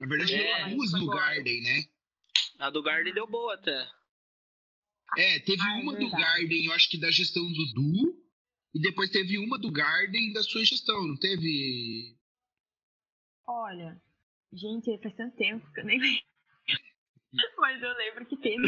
Na 0.00 0.06
verdade, 0.06 0.34
É, 0.34 0.62
rolou 0.64 0.76
duas 0.76 0.92
no 0.92 1.10
agora. 1.10 1.20
Garden, 1.34 1.62
né? 1.62 1.84
A 2.58 2.70
do 2.70 2.82
Garden 2.82 3.14
deu 3.14 3.26
boa 3.26 3.54
até. 3.54 3.88
É, 5.16 5.38
teve 5.40 5.62
Ah, 5.62 5.78
é 5.78 5.82
uma 5.82 5.92
do 5.92 5.98
verdade. 5.98 6.22
Garden, 6.22 6.66
eu 6.66 6.72
acho 6.72 6.88
que 6.90 6.98
da 6.98 7.10
gestão 7.10 7.42
do 7.42 7.72
Du, 7.72 8.22
e 8.74 8.80
depois 8.80 9.10
teve 9.10 9.38
uma 9.38 9.58
do 9.58 9.70
Garden 9.70 10.32
da 10.32 10.42
sua 10.42 10.64
gestão, 10.64 11.06
não 11.06 11.16
teve? 11.16 12.16
Olha, 13.46 14.00
gente, 14.52 14.98
faz 15.02 15.14
tanto 15.14 15.36
tempo 15.36 15.70
que 15.72 15.80
eu 15.80 15.84
nem 15.84 15.98
lembro. 15.98 16.22
Mas 17.58 17.82
eu 17.82 17.92
lembro 17.96 18.26
que 18.26 18.36
teve. 18.36 18.66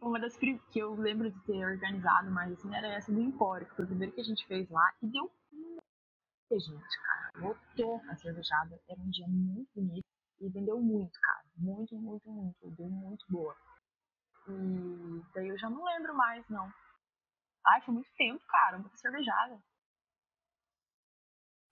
Uma 0.00 0.18
das 0.20 0.36
que 0.36 0.58
eu 0.74 0.94
lembro 0.94 1.30
de 1.30 1.40
ter 1.44 1.64
organizado 1.64 2.30
mais 2.30 2.52
assim 2.52 2.74
era 2.74 2.88
essa 2.88 3.12
do 3.12 3.20
Empório, 3.20 3.68
que 3.68 3.74
foi 3.76 3.84
o 3.84 3.88
primeiro 3.88 4.12
que 4.14 4.20
a 4.20 4.24
gente 4.24 4.46
fez 4.46 4.68
lá 4.70 4.94
e 5.02 5.06
deu 5.08 5.30
gente, 6.58 6.96
cara. 7.06 7.32
Lotou 7.38 8.00
a 8.08 8.16
cervejada. 8.16 8.80
Era 8.88 9.00
um 9.00 9.10
dia 9.10 9.26
muito 9.28 9.68
bonito 9.74 10.04
e 10.40 10.48
vendeu 10.48 10.80
muito, 10.80 11.12
cara. 11.20 11.44
Muito, 11.56 11.94
muito, 11.96 12.28
muito. 12.30 12.70
Deu 12.72 12.88
muito 12.88 13.24
boa. 13.28 13.56
E 14.48 15.22
daí 15.34 15.48
eu 15.48 15.58
já 15.58 15.70
não 15.70 15.84
lembro 15.84 16.14
mais, 16.16 16.46
não. 16.48 16.68
Ai, 17.66 17.80
foi 17.82 17.94
muito 17.94 18.10
tempo, 18.16 18.42
cara. 18.46 18.78
Muita 18.78 18.96
cervejada. 18.96 19.62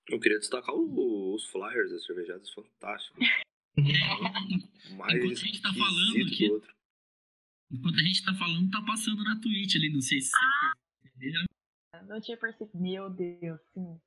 Eu 0.09 0.19
queria 0.21 0.39
destacar 0.39 0.75
o- 0.75 1.35
os 1.35 1.45
flyers 1.51 1.91
das 1.91 2.05
cervejadas, 2.05 2.51
fantásticos. 2.53 3.19
Mais 4.97 5.15
Enquanto 5.15 5.33
a 5.33 5.35
gente 5.47 5.63
tá 5.63 5.69
falando 5.73 6.27
aqui-. 6.27 6.63
Enquanto 7.73 7.99
a 7.99 8.03
gente 8.03 8.25
tá 8.25 8.35
falando, 8.35 8.71
tá 8.71 8.83
passando 8.85 9.23
na 9.23 9.41
Twitch 9.41 9.77
ali, 9.77 9.93
não 9.93 10.01
sei 10.01 10.21
se 10.21 10.33
Ah! 10.35 10.73
vocês 10.75 11.13
perceberam. 11.15 11.45
Não 12.09 12.21
tinha 12.21 12.37
percebido. 12.37 12.79
Meu 12.81 13.11
Deus, 13.11 13.61
sim. 13.73 14.01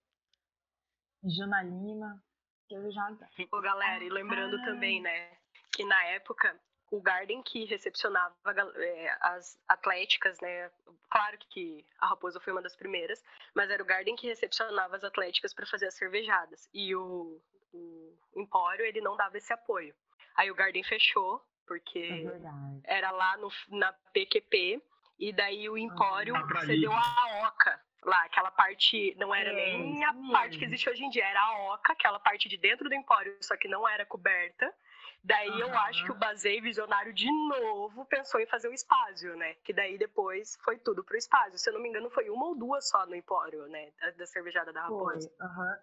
Jana 1.24 1.62
Lima. 1.64 2.22
Cervejada. 2.68 3.30
Ô, 3.52 3.62
galera, 3.62 4.04
e 4.04 4.10
lembrando 4.10 4.58
Ah. 4.58 4.66
também, 4.66 5.02
né, 5.02 5.38
que 5.72 5.84
na 5.86 6.04
época 6.06 6.60
o 6.92 7.02
Garden 7.02 7.42
que 7.44 7.66
recepcionava 7.66 8.36
é, 8.76 9.18
as 9.22 9.60
atléticas, 9.68 10.40
né? 10.42 10.70
Claro 11.10 11.38
que 11.50 11.86
a 12.00 12.08
Raposa 12.08 12.40
foi 12.40 12.54
uma 12.54 12.62
das 12.62 12.76
primeiras, 12.76 13.24
mas 13.56 13.70
era 13.70 13.82
o 13.82 13.86
Garden 13.86 14.16
que 14.16 14.28
recepcionava 14.28 14.96
as 14.96 15.04
atléticas 15.04 15.54
para 15.54 15.66
fazer 15.66 15.88
as 15.88 15.96
cervejadas. 15.96 16.70
E 16.74 16.96
o, 16.96 17.42
o 17.74 18.16
Empório, 18.36 18.86
ele 18.86 19.02
não 19.02 19.18
dava 19.18 19.38
esse 19.38 19.52
apoio. 19.52 19.96
Aí 20.36 20.50
o 20.52 20.56
Garden 20.56 20.84
fechou, 20.84 21.38
É 21.38 21.66
porque 21.68 22.24
verdade. 22.26 22.82
era 22.84 23.12
lá 23.12 23.38
no, 23.38 23.50
na 23.70 23.92
PQP, 24.14 24.82
e 25.20 25.34
daí 25.34 25.68
o 25.70 25.78
Empório 25.78 26.36
Ah, 26.36 26.66
cedeu 26.66 26.92
a 26.92 27.48
Oca. 27.48 27.82
Lá, 28.06 28.24
aquela 28.26 28.52
parte, 28.52 29.16
não 29.18 29.34
era 29.34 29.52
É, 29.52 29.54
nem 29.54 30.04
a 30.04 30.14
parte 30.32 30.58
que 30.58 30.66
existe 30.66 30.90
hoje 30.90 31.04
em 31.04 31.10
dia, 31.10 31.26
era 31.26 31.42
a 31.42 31.74
Oca, 31.74 31.94
aquela 31.94 32.20
parte 32.20 32.50
de 32.50 32.58
dentro 32.58 32.90
do 32.90 32.96
Empório, 32.96 33.38
só 33.42 33.56
que 33.58 33.68
não 33.68 33.88
era 33.88 34.06
coberta. 34.06 34.74
Daí 35.24 35.58
eu 35.60 35.70
Aham. 35.70 35.78
acho 35.88 36.04
que 36.06 36.12
o 36.12 36.16
Basei 36.16 36.60
Visionário 36.60 37.14
de 37.14 37.32
novo 37.32 38.06
pensou 38.06 38.42
em 38.42 38.46
fazer 38.48 38.68
o 38.68 38.74
Espásio, 38.74 39.38
né? 39.38 39.54
Que 39.64 39.72
daí 39.72 39.98
depois 39.98 40.58
foi 40.66 40.78
tudo 40.78 41.02
pro 41.02 41.16
Espásio. 41.16 41.58
Se 41.58 41.70
eu 41.70 41.74
não 41.74 41.82
me 41.82 41.88
engano, 41.88 42.10
foi 42.10 42.30
uma 42.30 42.48
ou 42.48 42.56
duas 42.58 42.90
só 42.90 43.06
no 43.06 43.16
Empório, 43.16 43.66
né? 43.68 43.92
Da, 44.02 44.12
da 44.12 44.26
cervejada 44.26 44.74
da 44.74 44.86
Foi, 44.86 45.14
Raposa. 45.14 45.32
aham. 45.40 45.78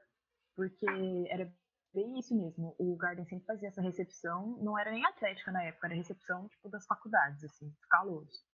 Porque 0.55 0.87
era 1.31 1.51
bem 1.95 2.19
isso 2.19 2.37
mesmo. 2.37 2.75
O 2.79 2.95
Garden 2.99 3.25
sempre 3.25 3.47
fazia 3.47 3.69
essa 3.69 3.81
recepção, 3.81 4.59
não 4.61 4.79
era 4.79 4.91
nem 4.91 5.07
atlética 5.07 5.51
na 5.51 5.63
época, 5.63 5.87
era 5.87 5.97
recepção 5.97 6.47
tipo 6.49 6.69
das 6.69 6.85
faculdades, 6.87 7.43
assim, 7.43 7.75
calouros. 7.89 8.45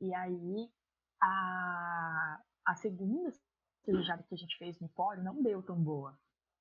E 0.00 0.14
aí 0.14 0.70
a, 1.20 2.38
a 2.66 2.74
segunda 2.74 3.30
cervejada 3.84 4.22
que 4.22 4.34
a 4.34 4.38
gente 4.38 4.56
fez 4.58 4.78
no 4.80 4.86
Empório 4.86 5.22
não 5.22 5.42
deu 5.42 5.62
tão 5.62 5.82
boa. 5.82 6.16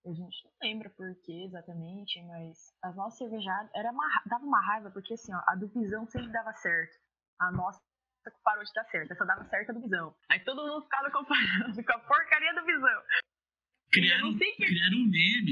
A 0.06 0.12
gente 0.14 0.44
não 0.46 0.52
lembra 0.64 0.90
por 0.90 1.14
que 1.24 1.44
exatamente, 1.44 2.20
mas 2.24 2.74
as 2.82 2.96
nossas 2.96 3.20
cervejadas 3.20 3.70
era 3.76 3.92
uma, 3.92 4.04
dava 4.26 4.44
uma 4.44 4.60
raiva, 4.60 4.90
porque 4.90 5.14
assim, 5.14 5.32
ó, 5.34 5.42
a 5.48 5.56
do 5.56 5.68
Visão 5.68 6.08
sempre 6.08 6.32
dava 6.32 6.52
certo. 6.54 6.98
A 7.40 7.52
nossa 7.52 7.80
parou 8.44 8.64
de 8.64 8.72
dar 8.74 8.84
certo, 8.86 9.16
só 9.16 9.26
dava 9.26 9.48
certo 9.50 9.70
a 9.70 9.74
do 9.74 9.82
Visão. 9.82 10.16
Aí 10.30 10.40
todo 10.44 10.62
mundo 10.66 10.84
ficava 10.84 11.12
comparando 11.12 11.74
com 11.86 11.92
a 11.94 12.00
porcaria 12.00 12.54
do 12.56 12.66
Visão. 12.66 13.04
Criaram, 13.92 14.38
que- 14.38 14.56
criaram 14.56 14.98
um 14.98 15.06
meme. 15.08 15.52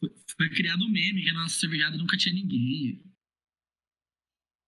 Foi, 0.00 0.10
foi 0.36 0.48
criado 0.50 0.82
um 0.84 0.90
meme 0.90 1.22
que 1.24 1.30
a 1.30 1.34
nossa 1.34 1.58
cervejada 1.60 1.96
nunca 1.96 2.16
tinha 2.16 2.34
ninguém. 2.34 3.02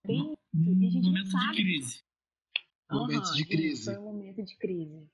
Bem, 0.07 0.21
Um 0.23 0.37
não 0.53 1.03
momento 1.03 1.29
de 1.31 1.51
crise. 1.57 2.03
Momentos 2.91 3.35
de 3.35 3.45
crise. 3.45 3.85
Foi 3.85 3.99
um 3.99 4.05
momento 4.05 4.43
de 4.43 4.57
crise. 4.57 5.09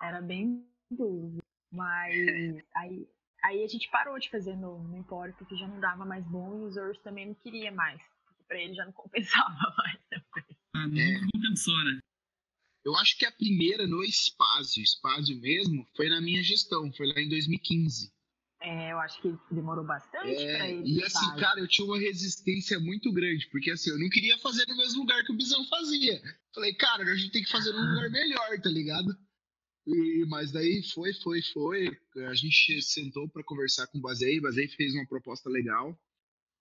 Era 0.00 0.20
bem 0.20 0.66
duro. 0.90 1.38
Mas 1.70 2.12
aí, 2.74 3.08
aí 3.44 3.64
a 3.64 3.68
gente 3.68 3.90
parou 3.90 4.18
de 4.18 4.30
fazer 4.30 4.56
no, 4.56 4.82
no 4.84 4.96
Empório 4.96 5.34
porque 5.38 5.56
já 5.56 5.66
não 5.66 5.80
dava 5.80 6.04
mais 6.04 6.24
bom 6.26 6.58
e 6.58 6.64
os 6.64 6.76
Ursos 6.76 7.02
também 7.02 7.26
não 7.26 7.34
queria 7.34 7.72
mais. 7.72 8.00
Porque 8.24 8.42
pra 8.44 8.60
ele 8.60 8.74
já 8.74 8.84
não 8.84 8.92
compensava 8.92 9.74
mais. 9.78 10.00
Ah, 10.74 10.84
É. 10.84 10.86
nunca 10.86 11.26
compensou, 11.32 11.84
né? 11.84 11.98
Eu 12.84 12.94
acho 12.94 13.18
que 13.18 13.26
a 13.26 13.32
primeira 13.32 13.84
no 13.84 14.04
Espásio, 14.04 14.80
Espásio 14.80 15.40
mesmo, 15.40 15.84
foi 15.96 16.08
na 16.08 16.20
minha 16.20 16.40
gestão, 16.40 16.92
foi 16.92 17.08
lá 17.08 17.20
em 17.20 17.28
2015. 17.28 18.12
É, 18.68 18.90
eu 18.92 18.98
acho 18.98 19.22
que 19.22 19.32
demorou 19.48 19.84
bastante 19.84 20.34
pra 20.34 20.66
É, 20.66 20.72
ele. 20.72 20.98
e 20.98 21.02
assim, 21.04 21.24
sabe? 21.24 21.40
cara, 21.40 21.60
eu 21.60 21.68
tinha 21.68 21.86
uma 21.86 22.00
resistência 22.00 22.80
muito 22.80 23.12
grande, 23.12 23.48
porque 23.48 23.70
assim, 23.70 23.90
eu 23.90 23.98
não 23.98 24.08
queria 24.08 24.36
fazer 24.38 24.66
no 24.66 24.76
mesmo 24.76 25.02
lugar 25.02 25.22
que 25.24 25.30
o 25.30 25.36
Bisão 25.36 25.64
fazia. 25.68 26.20
Falei, 26.52 26.74
cara, 26.74 27.04
a 27.04 27.14
gente 27.14 27.30
tem 27.30 27.44
que 27.44 27.50
fazer 27.50 27.70
num 27.72 27.88
lugar 27.90 28.10
melhor, 28.10 28.60
tá 28.60 28.68
ligado? 28.68 29.16
E, 29.86 30.24
mas 30.28 30.50
daí 30.50 30.82
foi, 30.92 31.14
foi, 31.14 31.40
foi. 31.52 31.96
A 32.28 32.34
gente 32.34 32.82
sentou 32.82 33.28
pra 33.28 33.44
conversar 33.44 33.86
com 33.86 33.98
o 33.98 34.00
Bazei, 34.00 34.40
o 34.40 34.42
Bazei 34.42 34.66
fez 34.66 34.92
uma 34.94 35.06
proposta 35.06 35.48
legal 35.48 35.96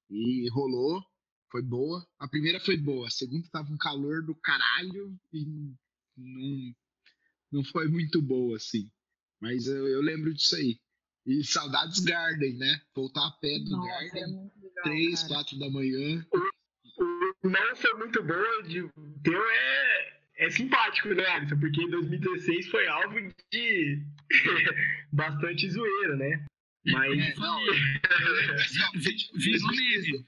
e 0.07 0.47
rolou, 0.49 1.03
foi 1.49 1.63
boa. 1.63 2.07
A 2.19 2.27
primeira 2.27 2.59
foi 2.59 2.77
boa, 2.77 3.07
a 3.07 3.11
segunda 3.11 3.49
tava 3.49 3.73
um 3.73 3.77
calor 3.77 4.23
do 4.23 4.35
caralho 4.35 5.19
e 5.33 5.73
não, 6.15 6.75
não 7.51 7.63
foi 7.63 7.87
muito 7.87 8.21
boa, 8.21 8.57
assim. 8.57 8.91
Mas 9.41 9.65
eu, 9.65 9.87
eu 9.87 10.01
lembro 10.01 10.31
disso 10.31 10.55
aí. 10.55 10.79
E 11.25 11.43
saudades 11.43 11.99
Garden, 12.01 12.53
né? 12.57 12.81
Voltar 12.95 13.25
a 13.27 13.31
pé 13.31 13.57
do 13.59 13.71
Nossa, 13.71 13.87
Garden, 13.87 14.25
legal. 14.61 14.83
três, 14.83 15.21
cara. 15.23 15.27
quatro 15.33 15.57
da 15.59 15.69
manhã. 15.69 16.25
O 17.43 17.49
não 17.49 17.75
foi 17.75 17.93
muito 17.95 18.23
boa, 18.23 18.63
de, 18.63 18.81
teu 19.23 19.49
é, 19.49 20.19
é 20.37 20.49
simpático, 20.49 21.09
né, 21.09 21.25
Alisson? 21.25 21.59
Porque 21.59 21.87
2016 21.89 22.67
foi 22.67 22.87
alvo 22.87 23.15
de 23.51 24.03
bastante 25.11 25.69
zoeira, 25.69 26.15
né? 26.15 26.45
Mas 26.85 27.19
É, 27.19 27.35
não, 27.35 27.59
eu 27.61 27.73
lembro 28.35 28.55
assim, 28.55 28.81
ó, 28.83 28.91
Vi- 28.93 29.03
foi- 29.03 29.39
Virou 29.39 29.59
2013. 29.67 30.11
meme. 30.11 30.25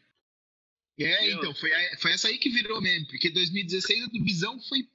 É, 0.99 1.31
então, 1.31 1.53
foi, 1.53 1.71
a- 1.71 1.97
foi 1.99 2.11
essa 2.11 2.27
aí 2.27 2.39
que 2.39 2.49
virou 2.49 2.81
meme, 2.81 3.05
porque 3.07 3.29
2016 3.29 4.03
a 4.03 4.07
do 4.07 4.23
Visão 4.23 4.59
foi 4.61 4.89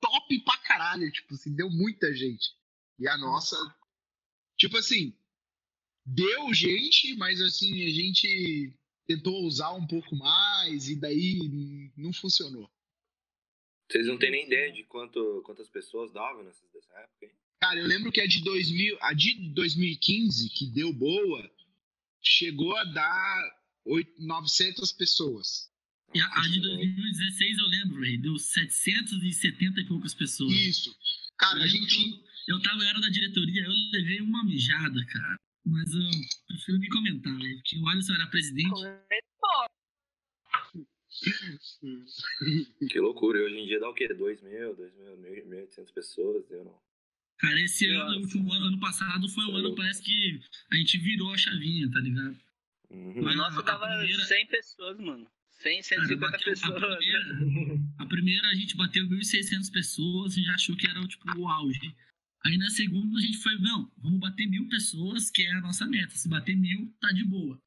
top 0.00 0.40
pra 0.44 0.58
caralho, 0.58 1.10
tipo 1.10 1.32
assim, 1.34 1.54
deu 1.54 1.70
muita 1.70 2.12
gente. 2.14 2.50
E 2.98 3.08
a 3.08 3.16
nossa, 3.16 3.56
tipo 4.58 4.76
assim, 4.76 5.16
deu 6.04 6.52
gente, 6.52 7.14
mas 7.16 7.40
assim, 7.40 7.84
a 7.84 7.90
gente 7.90 8.72
tentou 9.06 9.44
usar 9.44 9.72
um 9.72 9.86
pouco 9.86 10.14
mais 10.16 10.88
e 10.88 10.96
daí 10.96 11.92
não 11.96 12.12
funcionou. 12.12 12.70
Vocês 13.90 14.06
não 14.06 14.18
têm 14.18 14.30
nem 14.30 14.46
ideia 14.46 14.72
de 14.72 14.84
quanto, 14.84 15.42
quantas 15.44 15.68
pessoas 15.68 16.12
davam 16.12 16.44
dessa 16.44 16.64
época, 16.98 17.26
hein? 17.26 17.32
Cara, 17.60 17.78
eu 17.78 17.86
lembro 17.86 18.10
que 18.10 18.20
a 18.20 18.26
de 18.26 18.42
2000, 18.42 18.98
a 19.00 19.12
de 19.12 19.34
2015, 19.52 20.48
que 20.50 20.66
deu 20.66 20.92
boa, 20.92 21.48
chegou 22.20 22.76
a 22.76 22.84
dar 22.84 23.62
8, 23.84 24.20
900 24.20 24.92
pessoas. 24.92 25.70
E 26.14 26.20
a, 26.20 26.26
a 26.26 26.48
de 26.48 26.60
2016 26.60 27.58
eu 27.58 27.66
lembro, 27.66 28.00
velho. 28.00 28.22
Deu 28.22 28.36
770 28.36 29.80
e 29.80 29.86
poucas 29.86 30.14
pessoas. 30.14 30.52
Isso. 30.52 30.96
Cara, 31.38 31.58
Eu 31.58 31.62
a 31.62 31.66
gente 31.66 32.20
Eu, 32.48 32.56
eu 32.56 32.62
tava, 32.62 32.82
eu 32.82 32.88
era 32.88 33.00
da 33.00 33.08
diretoria, 33.08 33.62
eu 33.62 33.72
levei 33.92 34.20
uma 34.20 34.44
mijada, 34.44 35.04
cara. 35.06 35.36
Mas 35.64 35.92
eu 35.94 36.00
prefiro 36.48 36.78
nem 36.78 36.88
comentar, 36.90 37.32
velho. 37.36 37.56
Porque 37.56 37.78
o 37.78 37.88
Alisson 37.88 38.14
era 38.14 38.26
presidente. 38.28 38.70
Começou. 38.70 39.68
Que 42.88 42.98
loucura. 43.00 43.38
E 43.38 43.42
hoje 43.42 43.56
em 43.58 43.66
dia 43.66 43.78
dá 43.80 43.88
o 43.88 43.94
quê? 43.94 44.12
2 44.12 44.42
mil, 44.42 44.74
2 44.74 44.94
mil, 44.94 45.16
1.800 45.18 45.92
pessoas? 45.92 46.50
Eu 46.50 46.64
não. 46.64 46.80
Cara, 47.38 47.60
esse 47.60 47.86
ano, 47.88 48.04
Nossa. 48.04 48.16
o 48.16 48.20
último 48.22 48.52
ano, 48.52 48.66
ano 48.66 48.80
passado, 48.80 49.28
foi 49.28 49.44
o 49.44 49.48
Tá 49.48 49.52
ano, 49.54 49.62
louco. 49.64 49.76
parece 49.76 50.02
que 50.02 50.40
a 50.70 50.76
gente 50.76 50.98
virou 50.98 51.32
a 51.32 51.36
chavinha, 51.38 51.90
tá 51.90 51.98
ligado? 52.00 52.36
Uhum. 52.90 53.22
Mas 53.22 53.34
O 53.34 53.38
nosso 53.38 53.58
a 53.60 53.62
dava 53.62 53.86
primeira- 53.88 54.24
100 54.24 54.46
pessoas, 54.46 54.98
mano. 54.98 55.26
100, 55.48 55.80
Cara, 55.82 56.02
150 56.06 56.30
bateu- 56.30 56.44
pessoas. 56.52 56.82
A 56.82 56.96
primeira, 56.96 57.20
a 57.98 58.06
primeira 58.06 58.48
a 58.48 58.54
gente 58.54 58.76
bateu 58.76 59.06
1.600 59.08 59.70
pessoas 59.70 60.36
e 60.36 60.42
já 60.42 60.54
achou 60.54 60.76
que 60.76 60.86
era 60.88 61.04
tipo 61.06 61.24
o 61.38 61.48
auge. 61.48 61.94
Aí 62.44 62.56
na 62.58 62.68
segunda 62.70 63.18
a 63.18 63.22
gente 63.22 63.38
foi, 63.38 63.56
não, 63.58 63.90
vamos 63.98 64.18
bater 64.18 64.46
mil 64.48 64.68
pessoas, 64.68 65.30
que 65.30 65.42
é 65.42 65.52
a 65.52 65.60
nossa 65.60 65.86
meta. 65.86 66.14
Se 66.16 66.28
bater 66.28 66.56
mil, 66.56 66.92
tá 67.00 67.08
de 67.12 67.24
boa. 67.24 67.58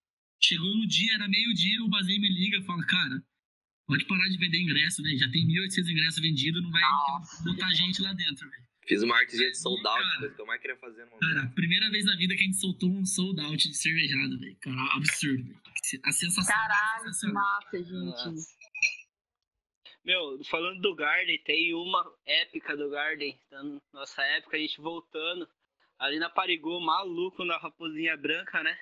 Chegou 0.42 0.76
no 0.76 0.86
dia, 0.88 1.14
era 1.16 1.28
meio-dia, 1.30 1.82
o 1.84 1.90
Bazei 1.90 2.20
me 2.20 2.28
liga 2.30 2.58
e 2.58 2.64
fala, 2.66 2.86
cara, 2.86 3.24
pode 3.88 4.06
parar 4.06 4.28
de 4.28 4.38
vender 4.38 4.60
ingresso, 4.62 5.02
né? 5.02 5.16
Já 5.16 5.30
tem 5.32 5.48
1.800 5.48 5.90
ingressos 5.90 6.20
vendidos, 6.22 6.62
não 6.62 6.72
vai 6.72 6.82
Nossa. 6.82 7.44
botar 7.44 7.72
gente 7.74 8.02
lá 8.02 8.14
dentro, 8.14 8.50
velho. 8.50 8.66
Fiz 8.88 9.02
uma 9.02 9.18
artezinha 9.18 9.50
de 9.50 9.58
sold 9.58 9.82
out, 9.88 10.00
Cara. 10.00 10.20
coisa 10.20 10.36
que 10.36 10.42
eu 10.42 10.46
mais 10.46 10.62
queria 10.62 10.78
fazer 10.78 11.06
no 11.06 11.12
momento. 11.12 11.20
Cara, 11.22 11.48
primeira 11.56 11.90
vez 11.90 12.06
na 12.06 12.16
vida 12.18 12.36
que 12.36 12.42
a 12.42 12.46
gente 12.46 12.58
soltou 12.58 12.92
um 12.92 13.04
sold 13.06 13.42
out 13.42 13.68
de 13.68 13.74
cervejada, 13.76 14.38
velho. 14.38 14.56
Cara, 14.62 14.94
absurdo, 14.96 15.44
velho. 15.44 15.62
A 16.04 16.12
sensação. 16.12 16.54
Caralho, 16.56 16.98
que 17.00 17.06
sensacional. 17.14 17.34
massa, 17.44 17.78
gente. 17.80 17.94
Nossa. 17.94 18.56
Meu, 20.06 20.39
falando 20.46 20.80
do 20.82 20.94
Garden, 20.94 21.39
tem 21.39 21.74
uma 21.74 22.06
épica 22.28 22.78
do 22.78 22.91
Garden. 22.91 23.39
na 23.50 23.82
nossa 23.91 24.22
época, 24.24 24.56
a 24.56 24.60
gente 24.60 24.80
voltando. 24.80 25.50
Ali 25.98 26.20
na 26.20 26.30
Parigô, 26.30 26.80
maluco 26.80 27.44
na 27.44 27.58
raposinha 27.58 28.15
branca, 28.15 28.62
né? 28.62 28.78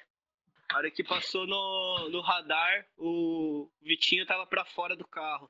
A 0.69 0.77
hora 0.77 0.91
que 0.91 1.03
passou 1.03 1.47
no, 1.47 2.09
no 2.09 2.19
radar, 2.19 2.85
o 2.97 3.71
Vitinho 3.81 4.25
tava 4.25 4.45
pra 4.45 4.65
fora 4.65 4.97
do 4.97 5.07
carro. 5.07 5.49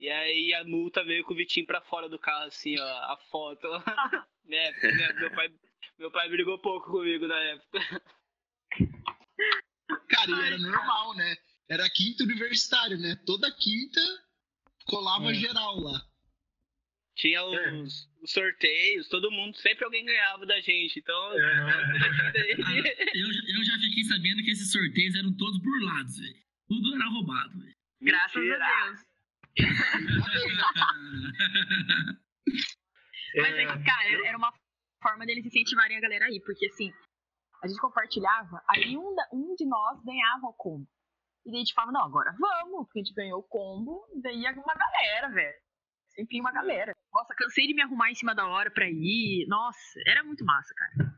E 0.00 0.08
aí 0.08 0.54
a 0.54 0.64
multa 0.64 1.04
veio 1.04 1.24
com 1.24 1.34
o 1.34 1.36
Vitinho 1.36 1.66
pra 1.66 1.82
fora 1.82 2.08
do 2.08 2.18
carro, 2.18 2.46
assim, 2.46 2.78
ó, 2.78 2.84
a 2.84 3.18
foto. 3.30 3.68
Né, 4.46 4.70
né, 4.70 5.12
meu, 5.14 5.30
pai, 5.32 5.52
meu 5.98 6.08
pai 6.12 6.28
brigou 6.28 6.56
pouco 6.60 6.88
comigo 6.88 7.26
na 7.26 7.36
época. 7.36 7.80
Cara, 10.08 10.30
e 10.30 10.46
era 10.46 10.58
normal, 10.58 11.16
né? 11.16 11.36
Era 11.68 11.90
quinta 11.90 12.22
universitário, 12.22 12.96
né? 12.96 13.20
Toda 13.26 13.50
quinta 13.50 14.00
colava 14.86 15.30
É. 15.30 15.34
geral 15.34 15.78
lá. 15.80 16.00
Tinha 17.16 17.42
os, 17.44 18.08
os 18.22 18.30
sorteios, 18.30 19.08
todo 19.08 19.30
mundo, 19.30 19.56
sempre 19.56 19.84
alguém 19.84 20.04
ganhava 20.04 20.44
da 20.44 20.60
gente. 20.60 20.98
Então, 20.98 21.32
É. 21.32 22.52
Eu, 22.52 23.32
já- 23.32 23.42
eu 23.58 23.64
já 23.64 23.74
fiquei 23.80 24.04
sabendo 24.04 24.42
que 24.42 24.50
esses 24.50 24.70
sorteios 24.70 25.14
eram 25.14 25.34
todos 25.36 25.58
burlados, 25.60 26.18
velho. 26.18 26.36
Tudo 26.68 26.94
era 26.94 27.06
roubado, 27.08 27.58
velho. 27.58 27.74
Graças 28.02 28.42
Mentira. 28.42 28.64
a 28.64 28.84
Deus. 28.84 29.00
Mas 33.36 33.54
é 33.54 33.66
que, 33.66 33.84
cara, 33.84 34.26
era 34.26 34.36
uma 34.38 34.52
forma 35.02 35.26
deles 35.26 35.44
incentivarem 35.46 35.96
a 35.96 36.00
galera 36.00 36.26
aí, 36.26 36.40
porque 36.44 36.66
assim, 36.66 36.90
a 37.62 37.68
gente 37.68 37.80
compartilhava, 37.80 38.62
aí 38.68 38.96
um, 38.96 39.14
um 39.32 39.54
de 39.54 39.66
nós 39.66 40.02
ganhava 40.04 40.46
o 40.46 40.54
combo. 40.54 40.86
E 41.46 41.50
daí 41.50 41.56
a 41.56 41.64
gente 41.64 41.74
falava, 41.74 41.92
não, 41.92 42.04
agora 42.04 42.34
vamos, 42.36 42.86
porque 42.86 42.98
a 42.98 43.02
gente 43.04 43.14
ganhou 43.14 43.38
o 43.38 43.44
combo, 43.44 44.04
daí 44.20 44.40
ia 44.40 44.50
uma 44.50 44.74
galera, 44.74 45.28
velho. 45.28 45.56
Sempre 46.08 46.40
uma 46.40 46.50
galera. 46.50 46.92
Nossa, 47.12 47.34
cansei 47.36 47.68
de 47.68 47.74
me 47.74 47.82
arrumar 47.82 48.10
em 48.10 48.14
cima 48.16 48.34
da 48.34 48.46
hora 48.46 48.68
pra 48.70 48.88
ir. 48.88 49.46
Nossa, 49.46 50.00
era 50.06 50.24
muito 50.24 50.44
massa, 50.44 50.74
cara. 50.74 51.14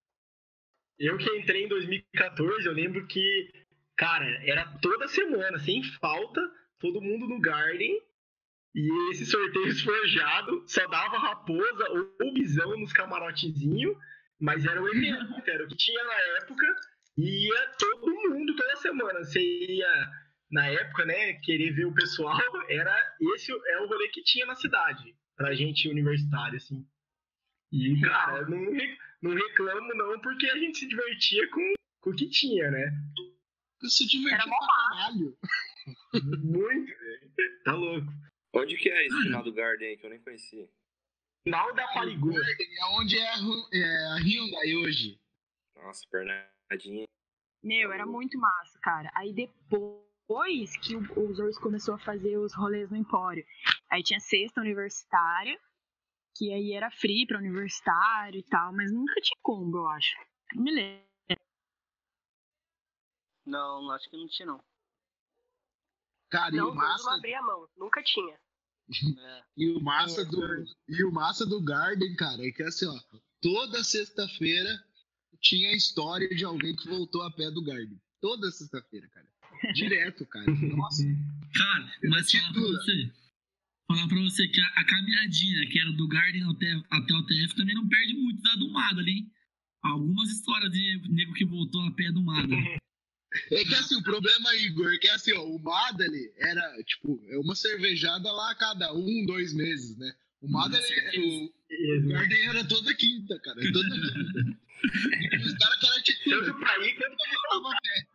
Eu 0.99 1.17
que 1.17 1.31
entrei 1.39 1.65
em 1.65 1.69
2014, 1.69 2.67
eu 2.67 2.73
lembro 2.73 3.07
que, 3.07 3.67
cara, 3.97 4.27
era 4.45 4.67
toda 4.83 5.09
semana, 5.09 5.59
sem 5.61 5.83
falta, 5.99 6.41
todo 6.79 7.01
mundo 7.01 7.27
no 7.27 7.41
Garden. 7.41 8.03
E 8.75 9.11
esse 9.13 9.25
sorteio 9.25 9.69
esforjado 9.69 10.63
só 10.69 10.87
dava 10.89 11.19
raposa 11.19 11.89
ou 12.21 12.33
bisão 12.35 12.77
nos 12.79 12.93
camarotezinhos, 12.93 13.97
mas 14.39 14.65
era 14.67 14.83
o 14.83 14.89
evento, 14.89 15.35
era 15.49 15.65
o 15.65 15.69
que 15.69 15.77
tinha 15.77 16.05
na 16.05 16.21
época. 16.43 16.67
E 17.19 17.49
ia 17.49 17.75
todo 17.77 18.31
mundo 18.31 18.55
toda 18.55 18.77
semana. 18.77 19.19
Você 19.25 19.41
ia, 19.41 20.11
na 20.53 20.69
época, 20.69 21.05
né, 21.05 21.33
querer 21.41 21.73
ver 21.73 21.87
o 21.87 21.95
pessoal, 21.95 22.39
era 22.71 23.17
esse 23.35 23.51
é 23.51 23.81
o 23.81 23.89
rolê 23.89 24.09
que 24.09 24.23
tinha 24.23 24.47
na 24.47 24.55
cidade, 24.55 25.17
pra 25.37 25.53
gente 25.53 25.89
universitário, 25.89 26.57
assim. 26.57 26.87
E, 27.73 28.01
cara, 28.01 28.49
não, 28.49 28.61
não 29.21 29.35
reclamo 29.35 29.95
não, 29.95 30.21
porque 30.21 30.47
a 30.49 30.57
gente 30.59 30.79
se 30.79 30.89
divertia 30.89 31.51
com, 31.51 31.75
com 32.01 32.11
o 32.11 32.15
que 32.15 32.31
tinha, 32.31 32.71
né? 32.71 32.93
Se 33.89 34.07
divertia 34.07 34.45
pra 34.45 34.57
caralho. 34.67 35.37
Muito, 36.45 36.87
velho. 36.87 37.63
Tá 37.65 37.73
louco. 37.73 38.13
Onde 38.55 38.77
que 38.77 38.89
é 38.89 39.07
esse 39.07 39.23
final 39.23 39.43
do 39.43 39.53
Garden 39.53 39.89
aí 39.89 39.97
que 39.97 40.07
eu 40.07 40.11
nem 40.11 40.21
conhecia? 40.21 40.69
Final 41.45 41.75
da 41.75 41.87
Parigu. 41.89 42.31
É 42.31 42.85
onde 42.97 43.19
é 43.19 43.29
a, 43.29 43.37
é 43.73 44.07
a 44.07 44.17
Hyundai 44.17 44.75
hoje. 44.77 45.21
Nossa, 45.77 46.07
Bernardinho. 46.69 47.07
Meu, 47.63 47.93
era 47.93 48.07
muito 48.07 48.39
massa, 48.39 48.79
cara. 48.81 49.11
Aí 49.15 49.33
depois 49.33 50.77
que 50.79 50.95
o, 50.95 51.01
o 51.01 51.61
começou 51.61 51.95
a 51.95 51.99
fazer 51.99 52.37
os 52.39 52.55
rolês 52.55 52.91
no 52.91 52.97
Empório, 52.97 53.45
aí 53.91 54.03
tinha 54.03 54.21
sexta 54.21 54.61
universitária, 54.61 55.59
que 56.37 56.53
aí 56.53 56.73
era 56.73 56.91
free 56.91 57.27
pra 57.27 57.39
universitário 57.39 58.39
e 58.39 58.45
tal, 58.45 58.73
mas 58.73 58.93
nunca 58.93 59.21
tinha 59.21 59.39
combo, 59.43 59.79
eu 59.79 59.89
acho. 59.89 60.15
Não 60.55 60.63
me 60.63 60.71
lembro. 60.71 61.09
Não, 63.47 63.91
acho 63.93 64.09
que 64.11 64.17
não 64.17 64.29
tinha, 64.29 64.47
não. 64.47 64.61
Cara, 66.31 66.55
e 66.55 66.59
Não, 66.59 66.67
o 66.67 66.71
os 66.71 66.77
outros 66.77 67.05
não 67.05 67.05
massa, 67.05 67.15
abria 67.17 67.39
a 67.39 67.43
mão. 67.43 67.69
Nunca 67.77 68.03
tinha. 68.03 68.35
É. 68.35 68.39
e 69.57 69.71
o 69.71 69.81
massa 69.81 70.25
do 70.25 70.41
e 70.89 71.05
o 71.05 71.13
massa 71.13 71.47
do 71.47 71.63
Garden, 71.63 72.15
cara, 72.17 72.47
é 72.47 72.51
que 72.51 72.63
assim, 72.63 72.87
ó, 72.87 73.19
toda 73.41 73.83
sexta-feira 73.83 74.88
tinha 75.41 75.71
a 75.71 75.77
história 75.77 76.29
de 76.29 76.45
alguém 76.45 76.75
que 76.75 76.89
voltou 76.89 77.23
a 77.23 77.31
pé 77.31 77.51
do 77.51 77.63
Garden. 77.63 78.01
Toda 78.21 78.51
sexta-feira, 78.51 79.09
cara. 79.09 79.27
Direto, 79.75 80.27
cara. 80.27 80.51
Nossa. 80.51 81.05
Cara, 81.55 81.93
mas 82.05 82.31
falar 82.31 82.53
pra 82.53 82.63
você. 82.63 83.13
Falar 83.87 84.09
pra 84.09 84.21
você 84.21 84.49
que 84.49 84.61
a, 84.61 84.67
a 84.77 84.85
caminhadinha, 84.85 85.69
que 85.71 85.81
era 85.81 85.93
do 85.93 86.09
Garden 86.09 86.51
até, 86.51 86.83
até 86.91 87.15
o 87.15 87.27
TF, 87.27 87.57
também 87.57 87.75
não 87.75 87.89
perde 87.89 88.15
muito 88.15 88.43
da 88.43 88.55
do 88.57 88.71
Mada 88.71 89.01
ali, 89.01 89.13
hein? 89.13 89.33
Algumas 89.83 90.31
histórias 90.31 90.71
de 90.73 91.01
nego 91.09 91.33
que 91.33 91.45
voltou 91.45 91.81
a 91.83 91.91
pé 91.93 92.11
do 92.13 92.23
Mada. 92.23 92.55
É 93.51 93.63
que 93.63 93.75
assim, 93.75 93.95
o 93.95 94.03
problema, 94.03 94.57
Igor, 94.57 94.93
é 94.93 94.99
que 94.99 95.09
assim, 95.09 95.33
ó, 95.35 95.45
o 95.45 95.59
Madali 95.59 96.33
era, 96.39 96.83
tipo, 96.85 97.23
é 97.29 97.39
uma 97.39 97.55
cervejada 97.55 98.33
lá 98.33 98.51
a 98.51 98.55
cada 98.55 98.93
um, 98.95 99.27
dois 99.27 99.53
meses, 99.53 99.97
né? 99.99 100.13
O 100.41 100.51
Madali, 100.51 100.83
o, 101.19 101.53
o 101.71 102.09
Garden 102.09 102.43
era 102.49 102.65
toda 102.65 102.95
quinta, 102.95 103.39
cara. 103.41 103.61
Toda 103.73 103.91
quinta. 103.91 104.59
Os 105.45 105.55
caras 105.55 105.83
era 105.83 106.03
tipo, 106.03 106.31
Tanto 106.31 106.55
pra 106.61 106.79
ir 106.87 106.95
quanto 106.95 107.17
tava 107.51 107.69
a 107.69 107.81
pé. 107.81 108.07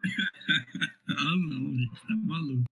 ah, 1.10 1.36
não, 1.36 1.76
velho. 1.76 1.92
Tá 2.08 2.16
maluco. 2.16 2.64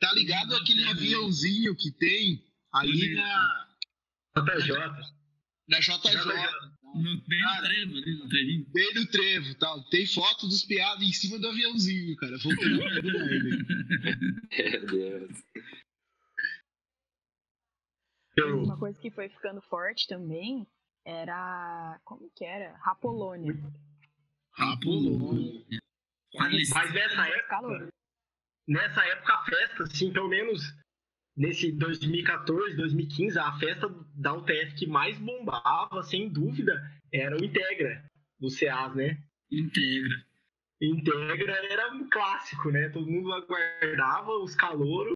Tá 0.00 0.12
ligado 0.14 0.56
aquele 0.56 0.84
aviãozinho 0.84 1.74
que 1.76 1.90
tem 1.92 2.42
ali 2.72 3.14
na, 3.14 3.68
pra 4.34 4.58
JJ. 4.58 4.74
na 5.68 5.78
JJ, 5.80 6.14
No, 6.94 7.20
bem 7.26 7.38
no 7.40 7.44
Cara. 7.44 7.66
trevo 7.68 7.96
ali, 7.98 8.14
no 8.16 8.28
trevinho. 8.28 8.66
bem 8.72 8.94
no 8.94 9.06
trevo 9.08 9.54
tal. 9.56 9.82
Tem 9.90 10.06
foto 10.06 10.46
dos 10.48 10.62
piados 10.64 11.06
em 11.06 11.12
cima 11.12 11.38
do 11.38 11.48
aviãozinho, 11.48 12.16
cara. 12.16 12.38
Voltando 12.38 12.78
Garden. 12.78 13.12
Meu 14.70 14.86
Deus. 14.86 15.42
Eu, 18.38 18.62
Uma 18.62 18.78
coisa 18.78 18.98
que 19.00 19.10
foi 19.10 19.28
ficando 19.28 19.60
forte 19.62 20.06
também 20.06 20.66
era. 21.04 22.00
Como 22.04 22.30
que 22.34 22.44
era? 22.44 22.76
Rapolônia. 22.78 23.54
Rapolônia. 24.52 25.64
Mas 26.34 26.92
nessa 26.92 27.26
época, 27.26 27.48
Calor. 27.48 27.88
nessa 28.66 29.04
época 29.06 29.32
a 29.32 29.44
festa, 29.44 29.82
assim, 29.84 30.12
pelo 30.12 30.28
menos 30.28 30.74
nesse 31.36 31.72
2014, 31.72 32.76
2015, 32.76 33.38
a 33.38 33.58
festa 33.58 33.88
da 34.14 34.34
UTF 34.34 34.74
que 34.74 34.86
mais 34.86 35.18
bombava, 35.18 36.02
sem 36.02 36.28
dúvida, 36.28 36.74
era 37.12 37.36
o 37.36 37.44
Integra, 37.44 38.04
do 38.38 38.50
CEAS, 38.50 38.94
né? 38.94 39.22
Integra. 39.50 40.26
Integra 40.80 41.52
era 41.72 41.92
um 41.94 42.08
clássico, 42.08 42.70
né? 42.70 42.88
Todo 42.90 43.10
mundo 43.10 43.32
aguardava 43.32 44.32
os 44.38 44.54
calouros. 44.54 45.14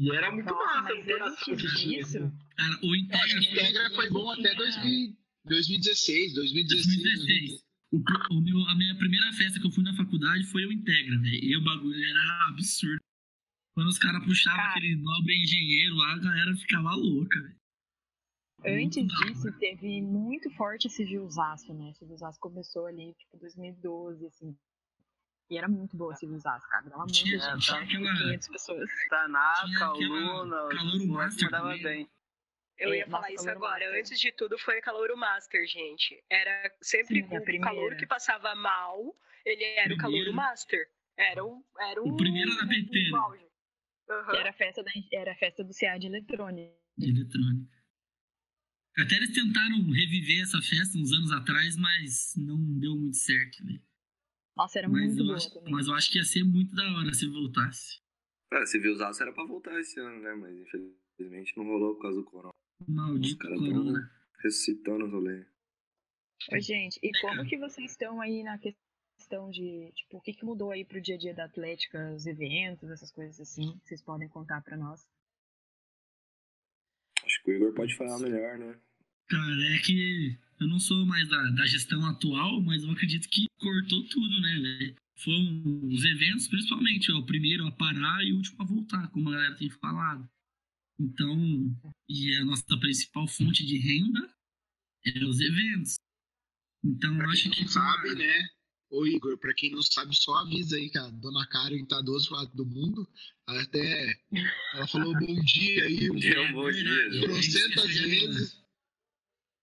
E 0.00 0.10
era 0.16 0.32
muito 0.32 0.46
Nossa, 0.48 0.64
massa 0.80 0.92
a 0.94 0.96
interação 0.98 1.44
que 1.44 1.52
antes 1.52 1.72
tinha. 1.80 1.98
disso, 1.98 2.18
assim. 2.18 2.38
Cara, 2.56 2.78
o 2.82 2.94
É, 2.94 2.98
Integra. 2.98 3.38
o 3.38 3.42
Integra 3.42 3.90
foi 3.94 4.10
bom 4.10 4.30
até 4.30 4.54
2000, 4.54 5.16
2016, 5.44 6.34
2016. 6.34 6.96
2016. 6.96 7.70
O, 7.92 7.98
o 7.98 8.40
meu, 8.40 8.58
a 8.68 8.74
minha 8.76 8.96
primeira 8.96 9.30
festa 9.34 9.60
que 9.60 9.66
eu 9.66 9.70
fui 9.70 9.84
na 9.84 9.94
faculdade 9.94 10.44
foi 10.44 10.64
o 10.64 10.72
Integra, 10.72 11.18
velho. 11.18 11.44
E 11.44 11.56
o 11.56 11.62
bagulho 11.64 12.02
era 12.02 12.48
absurdo. 12.48 12.98
Quando 13.74 13.88
os 13.88 13.98
caras 13.98 14.24
puxavam 14.24 14.56
Cara. 14.58 14.70
aquele 14.70 14.96
nobre 14.96 15.34
engenheiro 15.42 15.94
lá, 15.96 16.12
a 16.14 16.18
galera 16.18 16.56
ficava 16.56 16.94
louca, 16.94 17.38
velho. 17.42 17.60
Antes 18.62 19.06
disso, 19.06 19.52
teve 19.58 20.02
muito 20.02 20.50
forte 20.50 20.86
esse 20.86 21.06
Gilzaço, 21.06 21.72
né? 21.74 21.90
Esse 21.90 22.06
Gilzaço 22.06 22.38
começou 22.40 22.86
ali, 22.86 23.14
tipo, 23.18 23.38
2012, 23.38 24.26
assim. 24.26 24.54
E 25.50 25.58
era 25.58 25.68
muito 25.68 25.96
boa 25.96 26.12
esse 26.12 26.26
Gilzaço, 26.26 26.68
cara. 26.68 26.84
Dava 26.84 26.98
muita 26.98 27.12
Tinha- 27.12 27.38
gente, 27.38 27.64
tinha 27.64 27.74
dava 27.80 27.84
aquela- 27.84 28.16
500 28.18 28.48
pessoas. 28.48 28.90
Tanaka, 29.08 29.92
o 29.92 30.00
Luna, 30.00 30.62
moleques 30.84 31.06
Master 31.08 31.50
também. 31.50 31.82
bem. 31.82 32.10
Eu 32.78 32.92
É, 32.94 32.98
ia 32.98 33.06
falar 33.08 33.30
isso 33.32 33.50
agora. 33.50 33.84
Master. 33.84 33.98
Antes 34.00 34.20
de 34.20 34.32
tudo 34.32 34.56
foi 34.58 34.80
Calouro 34.80 35.16
Master, 35.16 35.66
gente. 35.66 36.22
Era 36.30 36.72
sempre 36.80 37.22
Sim, 37.28 37.36
o 37.36 37.60
calouro 37.60 37.96
que 37.96 38.06
passava 38.06 38.54
mal, 38.54 39.14
ele 39.44 39.64
era 39.64 39.92
o 39.92 39.98
Calouro. 39.98 40.32
Master. 40.32 40.88
Era 41.16 41.44
o, 41.44 41.62
era 41.78 42.00
O 42.02 42.16
primeiro 42.16 42.50
era 42.52 42.66
PT, 42.66 43.10
né? 43.10 43.18
Aham. 44.08 44.36
Era 44.36 44.50
a 44.50 44.52
festa, 44.52 44.82
da, 44.82 44.90
era 45.12 45.32
a 45.32 45.34
festa 45.36 45.62
do 45.62 45.74
CA 45.74 45.98
de 45.98 46.06
eletrônica. 46.06 46.72
de 46.96 47.10
eletrônica. 47.10 47.70
Até 48.98 49.16
eles 49.16 49.34
tentaram 49.34 49.78
reviver 49.90 50.42
essa 50.42 50.60
festa 50.62 50.96
uns 50.98 51.12
anos 51.12 51.30
atrás, 51.32 51.76
mas 51.76 52.34
não 52.36 52.56
deu 52.78 52.94
muito 52.96 53.16
certo, 53.16 53.64
velho. 53.64 53.80
Nossa, 54.56 54.78
era 54.78 54.88
Mas, 54.88 55.16
muito 55.16 55.30
eu 55.30 55.36
acho- 55.36 55.54
também. 55.54 55.72
mas 55.72 55.86
eu 55.86 55.94
acho 55.94 56.10
que 56.10 56.18
ia 56.18 56.24
ser 56.24 56.44
muito 56.44 56.74
da 56.74 56.82
hora 56.98 57.12
se 57.14 57.26
voltasse. 57.28 58.00
Ah, 58.52 58.66
se 58.66 58.78
viu 58.78 58.92
usar, 58.92 59.12
era 59.20 59.32
pra 59.32 59.44
voltar 59.44 59.78
esse 59.80 59.98
ano, 60.00 60.20
né? 60.20 60.34
Mas 60.34 60.56
infelizmente 60.58 61.56
não 61.56 61.64
rolou 61.64 61.94
por 61.94 62.02
causa 62.02 62.16
do 62.18 62.24
corona. 62.24 62.52
Os 62.80 62.88
Maldito 62.88 63.38
caras 63.38 63.58
corona. 63.58 63.92
tão 64.00 64.42
ressuscitando 64.42 65.04
os 65.06 65.12
rolês. 65.12 65.46
Oi, 66.52 66.60
gente, 66.60 66.98
e 67.02 67.10
como 67.20 67.46
que 67.46 67.56
vocês 67.58 67.90
estão 67.92 68.20
aí 68.20 68.42
na 68.42 68.58
questão 68.58 69.50
de, 69.50 69.92
tipo, 69.94 70.16
o 70.16 70.20
que, 70.20 70.32
que 70.32 70.44
mudou 70.44 70.70
aí 70.70 70.84
pro 70.84 71.00
dia 71.00 71.14
a 71.14 71.18
dia 71.18 71.34
da 71.34 71.44
Atlética, 71.44 72.12
os 72.14 72.26
eventos, 72.26 72.90
essas 72.90 73.10
coisas 73.12 73.38
assim, 73.40 73.78
que 73.78 73.88
vocês 73.88 74.02
podem 74.02 74.28
contar 74.28 74.62
pra 74.62 74.76
nós? 74.76 75.06
Acho 77.22 77.42
que 77.42 77.50
o 77.50 77.54
Igor 77.54 77.74
pode 77.74 77.94
falar 77.96 78.18
melhor, 78.18 78.58
né? 78.58 78.80
Cara, 79.30 79.74
é 79.74 79.78
que 79.78 80.36
eu 80.58 80.66
não 80.66 80.80
sou 80.80 81.06
mais 81.06 81.28
da, 81.28 81.40
da 81.50 81.64
gestão 81.66 82.04
atual, 82.04 82.60
mas 82.60 82.82
eu 82.82 82.90
acredito 82.90 83.28
que 83.28 83.46
cortou 83.58 84.04
tudo, 84.08 84.40
né, 84.40 84.60
velho? 84.60 84.96
Foram 85.16 85.86
os 85.86 86.04
eventos, 86.04 86.48
principalmente, 86.48 87.12
ó, 87.12 87.18
o 87.18 87.26
primeiro 87.26 87.64
a 87.66 87.70
parar 87.70 88.24
e 88.24 88.32
o 88.32 88.36
último 88.36 88.60
a 88.60 88.64
voltar, 88.64 89.08
como 89.08 89.28
a 89.28 89.32
galera 89.32 89.54
tem 89.54 89.70
falado. 89.70 90.28
Então, 90.98 91.78
e 92.08 92.36
a 92.38 92.44
nossa 92.44 92.76
principal 92.80 93.28
fonte 93.28 93.64
de 93.64 93.78
renda 93.78 94.34
é 95.06 95.24
os 95.24 95.40
eventos. 95.40 95.94
Então, 96.84 97.12
eu 97.12 97.18
Pra 97.18 97.30
acho 97.30 97.42
quem 97.44 97.52
que 97.52 97.62
não 97.62 97.68
sabe, 97.68 98.14
né? 98.16 98.48
Ô 98.90 99.06
Igor, 99.06 99.38
pra 99.38 99.54
quem 99.54 99.70
não 99.70 99.82
sabe, 99.82 100.16
só 100.16 100.34
avisa 100.34 100.76
aí 100.76 100.90
que 100.90 100.98
a 100.98 101.08
dona 101.10 101.46
Karen 101.46 101.84
tá 101.84 102.00
do 102.02 102.12
outro 102.12 102.34
lado 102.34 102.50
do 102.56 102.66
mundo. 102.66 103.08
Ela 103.48 103.62
até. 103.62 104.20
Ela 104.74 104.86
falou 104.88 105.12
bom 105.14 105.40
dia 105.44 105.84
aí 105.84 106.08
Deu 106.10 106.10
um 106.10 106.18
bom 106.18 106.18
deu 106.18 106.44
um 106.44 106.52
bom 106.52 106.70
dia. 106.72 107.20
trocentas 107.20 107.86
vezes. 108.00 108.59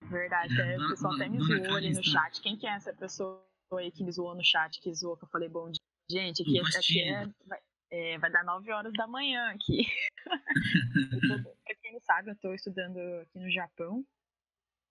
Verdade, 0.04 0.60
É, 0.60 0.76
até 0.76 0.78
o 0.78 0.90
pessoal 0.90 1.14
até 1.16 1.28
me 1.28 1.40
zoou 1.40 1.76
ali 1.76 1.94
no 1.94 2.04
chat. 2.04 2.42
Quem 2.42 2.56
que 2.58 2.66
é 2.68 2.72
essa 2.72 2.94
pessoa 2.94 3.44
aí 3.74 3.92
que 3.92 4.04
me 4.04 4.12
zoou 4.12 4.34
no 4.36 4.44
chat, 4.44 4.80
que 4.80 4.94
zoou, 4.94 5.18
que 5.18 5.24
eu 5.26 5.30
falei 5.30 5.50
bom 5.50 5.70
dia? 5.70 5.82
Gente, 6.10 6.42
aqui, 6.42 6.62
O 6.62 6.66
aqui 6.66 7.02
é. 7.02 7.26
Vai- 7.46 7.62
É, 7.90 8.18
vai 8.18 8.30
dar 8.30 8.44
9 8.44 8.70
horas 8.72 8.92
da 8.94 9.08
manhã 9.08 9.50
aqui. 9.52 9.86
Tô- 11.46 11.54
pra 11.64 11.76
quem 11.82 11.94
não 11.94 12.02
sabe, 12.02 12.30
eu 12.30 12.34
estou 12.34 12.54
estudando 12.54 12.98
aqui 13.22 13.40
no 13.40 13.50
Japão. 13.50 14.06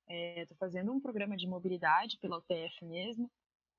Estou 0.08 0.56
fazendo 0.56 0.92
um 0.92 1.00
programa 1.00 1.36
de 1.36 1.46
mobilidade 1.46 2.16
pela 2.18 2.38
UTF 2.38 2.84
mesmo. 2.84 3.30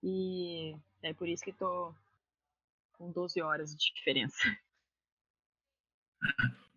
E 0.03 0.75
é 1.01 1.13
por 1.15 1.27
isso 1.27 1.43
que 1.43 1.49
estou 1.49 1.95
com 2.93 3.11
12 3.11 3.41
horas 3.41 3.75
de 3.75 3.91
diferença. 3.93 4.37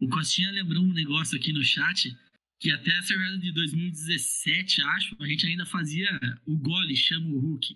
O 0.02 0.08
Costinha 0.08 0.50
lembrou 0.50 0.82
um 0.82 0.94
negócio 0.94 1.38
aqui 1.38 1.52
no 1.52 1.62
chat 1.62 2.16
que 2.60 2.70
até 2.70 2.92
a 2.98 3.02
cerveja 3.02 3.38
de 3.38 3.52
2017, 3.52 4.82
acho, 4.82 5.16
a 5.18 5.26
gente 5.26 5.46
ainda 5.46 5.64
fazia 5.64 6.06
o 6.46 6.58
gole, 6.58 6.94
chama 6.94 7.26
o 7.30 7.38
Hulk. 7.38 7.74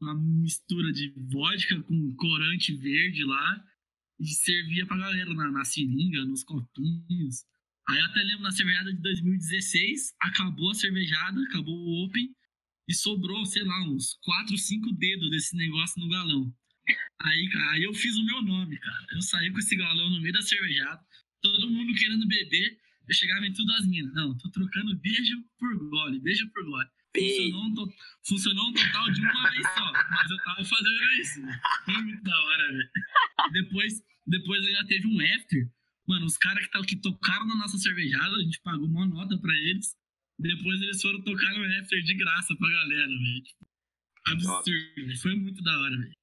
Uma 0.00 0.14
mistura 0.14 0.90
de 0.90 1.12
vodka 1.30 1.82
com 1.82 2.14
corante 2.16 2.74
verde 2.74 3.24
lá 3.24 3.64
e 4.18 4.26
servia 4.26 4.86
pra 4.86 4.96
galera 4.96 5.34
na, 5.34 5.50
na 5.50 5.64
seringa, 5.64 6.24
nos 6.24 6.42
copinhos. 6.44 7.44
Aí 7.88 7.98
eu 7.98 8.06
até 8.06 8.22
lembro 8.22 8.42
na 8.42 8.50
cervejada 8.50 8.92
de 8.92 9.00
2016, 9.02 10.14
acabou 10.20 10.70
a 10.70 10.74
cervejada, 10.74 11.42
acabou 11.44 11.76
o 11.76 12.04
Open 12.04 12.34
e 12.88 12.94
sobrou, 12.94 13.44
sei 13.44 13.64
lá, 13.64 13.88
uns 13.88 14.18
4, 14.22 14.56
5 14.56 14.92
dedos 14.92 15.30
desse 15.30 15.54
negócio 15.56 16.00
no 16.00 16.08
galão. 16.08 16.54
Aí, 17.20 17.48
cara, 17.50 17.72
aí 17.72 17.82
eu 17.82 17.92
fiz 17.92 18.16
o 18.16 18.24
meu 18.24 18.42
nome, 18.42 18.78
cara. 18.78 19.06
Eu 19.12 19.20
saí 19.20 19.50
com 19.50 19.58
esse 19.58 19.76
galão 19.76 20.08
no 20.08 20.20
meio 20.20 20.32
da 20.32 20.42
cervejada, 20.42 21.04
todo 21.42 21.70
mundo 21.70 21.94
querendo 21.94 22.26
beber. 22.26 22.85
Eu 23.08 23.14
chegava 23.14 23.46
em 23.46 23.52
tudo 23.52 23.72
as 23.74 23.86
minas. 23.86 24.12
Não, 24.14 24.36
tô 24.36 24.50
trocando 24.50 24.96
beijo 24.98 25.36
por 25.58 25.76
gole, 25.90 26.20
beijo 26.20 26.50
por 26.50 26.64
gole. 26.64 26.88
Funcionou 27.16 27.64
um, 27.64 27.74
to- 27.74 27.94
funcionou 28.28 28.68
um 28.68 28.72
total 28.74 29.10
de 29.10 29.20
uma 29.22 29.50
vez 29.50 29.62
só, 29.74 29.92
mas 30.10 30.30
eu 30.30 30.36
tava 30.44 30.64
fazendo 30.64 31.12
isso. 31.20 31.40
Foi 31.84 32.02
muito 32.02 32.22
da 32.22 32.38
hora, 32.38 32.68
velho. 32.72 32.90
Depois, 33.52 34.02
depois 34.26 34.66
ainda 34.66 34.86
teve 34.86 35.06
um 35.06 35.18
after. 35.34 35.66
Mano, 36.06 36.26
os 36.26 36.36
caras 36.36 36.64
que, 36.66 36.70
tá- 36.70 36.84
que 36.84 36.96
tocaram 37.00 37.46
na 37.46 37.56
nossa 37.56 37.78
cervejada, 37.78 38.36
a 38.36 38.40
gente 38.42 38.60
pagou 38.60 38.86
uma 38.86 39.06
nota 39.06 39.38
pra 39.38 39.54
eles. 39.54 39.96
Depois 40.38 40.82
eles 40.82 41.00
foram 41.00 41.22
tocar 41.22 41.50
no 41.54 41.64
after 41.80 42.02
de 42.02 42.14
graça 42.16 42.54
pra 42.54 42.68
galera, 42.68 43.06
velho. 43.08 43.42
Tipo, 43.42 43.66
absurdo, 44.26 44.94
velho. 44.96 45.18
Foi 45.18 45.34
muito 45.36 45.62
da 45.62 45.78
hora, 45.78 45.96
velho. 45.96 46.16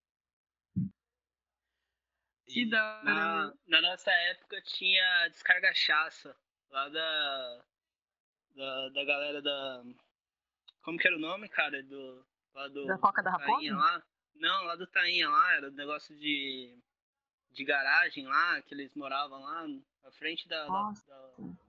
Que 2.48 2.66
da 2.70 3.00
hora. 3.00 3.04
Na, 3.04 3.54
na 3.68 3.82
nossa 3.82 4.12
época 4.12 4.62
tinha 4.78 5.28
descarga-chaça 5.30 6.36
lá 6.74 6.89
da, 6.89 7.63
da. 8.55 8.89
da 8.89 9.05
galera 9.05 9.41
da. 9.41 9.84
Como 10.82 10.97
que 10.97 11.07
era 11.07 11.15
o 11.15 11.19
nome, 11.19 11.47
cara? 11.47 11.82
Do. 11.84 12.26
Lá 12.53 12.67
do. 12.67 12.86
Da 12.86 12.97
Coca 12.97 13.21
da 13.24 13.32
Raposa? 13.32 13.74
lá. 13.76 14.03
Não, 14.36 14.63
lá 14.65 14.76
do 14.76 14.88
Tainha 14.88 15.30
lá, 15.30 15.53
era 15.53 15.67
um 15.69 15.74
negócio 15.74 16.15
de. 16.17 16.76
de 17.51 17.63
garagem 17.63 18.26
lá, 18.26 18.61
que 18.63 18.74
eles 18.74 18.93
moravam 18.95 19.39
lá, 19.41 19.67
na 20.03 20.11
frente 20.11 20.47
da. 20.47 20.63
da- 20.63 20.67
Nossa. 20.69 21.07
da- 21.07 21.63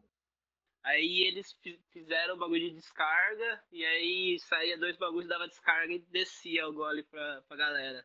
Aí 0.83 1.21
eles 1.23 1.51
fi- 1.63 1.81
fizeram 1.93 2.35
o 2.35 2.39
bagulho 2.39 2.69
de 2.69 2.75
descarga, 2.77 3.65
e 3.73 3.83
aí 3.87 4.39
saía 4.41 4.77
dois 4.77 4.97
bagulhos, 4.99 5.27
dava 5.29 5.49
descarga 5.49 5.91
e 5.95 5.99
descia 5.99 6.69
o 6.69 6.75
gole 6.75 7.03
pra, 7.05 7.41
pra 7.49 7.57
galera. 7.57 8.05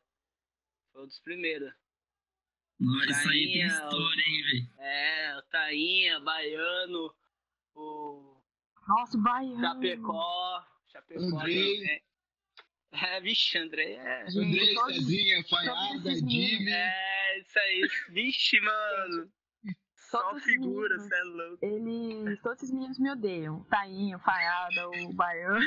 Foi 0.94 1.04
um 1.04 1.08
dos 1.08 1.20
primeiros. 1.20 1.74
Nossa, 2.80 3.12
isso 3.12 3.30
aí 3.30 3.46
tem 3.52 3.52
Tainha, 3.54 3.68
história, 3.68 4.24
hein, 4.28 4.44
velho. 4.44 4.70
É, 4.80 5.38
o 5.38 5.42
Tainha, 5.44 6.20
Baiano, 6.22 7.14
o 7.76 8.38
Nossa, 8.88 9.18
o 9.18 9.22
baiano. 9.22 9.60
Chapecó, 9.60 10.64
Chapecó 10.88 11.22
Andrei. 11.22 11.78
também. 11.80 12.04
É, 12.92 13.22
vixe, 13.22 13.58
André, 13.58 13.94
é. 13.94 14.24
Andrei, 14.30 14.74
todos- 14.74 14.96
Cezinha, 14.96 15.44
Faiada, 15.48 16.16
Jimmy. 16.16 16.72
É, 16.72 17.40
isso 17.40 17.60
aí, 17.60 17.82
vixe, 18.10 18.60
mano. 18.62 19.32
Só 20.10 20.40
figura, 20.40 20.96
meninos. 20.98 21.08
cê 21.08 21.16
é 21.20 21.24
louco. 21.24 21.66
Eles, 21.66 22.42
todos 22.42 22.58
esses 22.64 22.74
meninos 22.74 22.98
me 22.98 23.12
odeiam. 23.12 23.58
O 23.60 24.20
Faiada, 24.20 24.90
o 24.90 25.14
Baiano. 25.14 25.60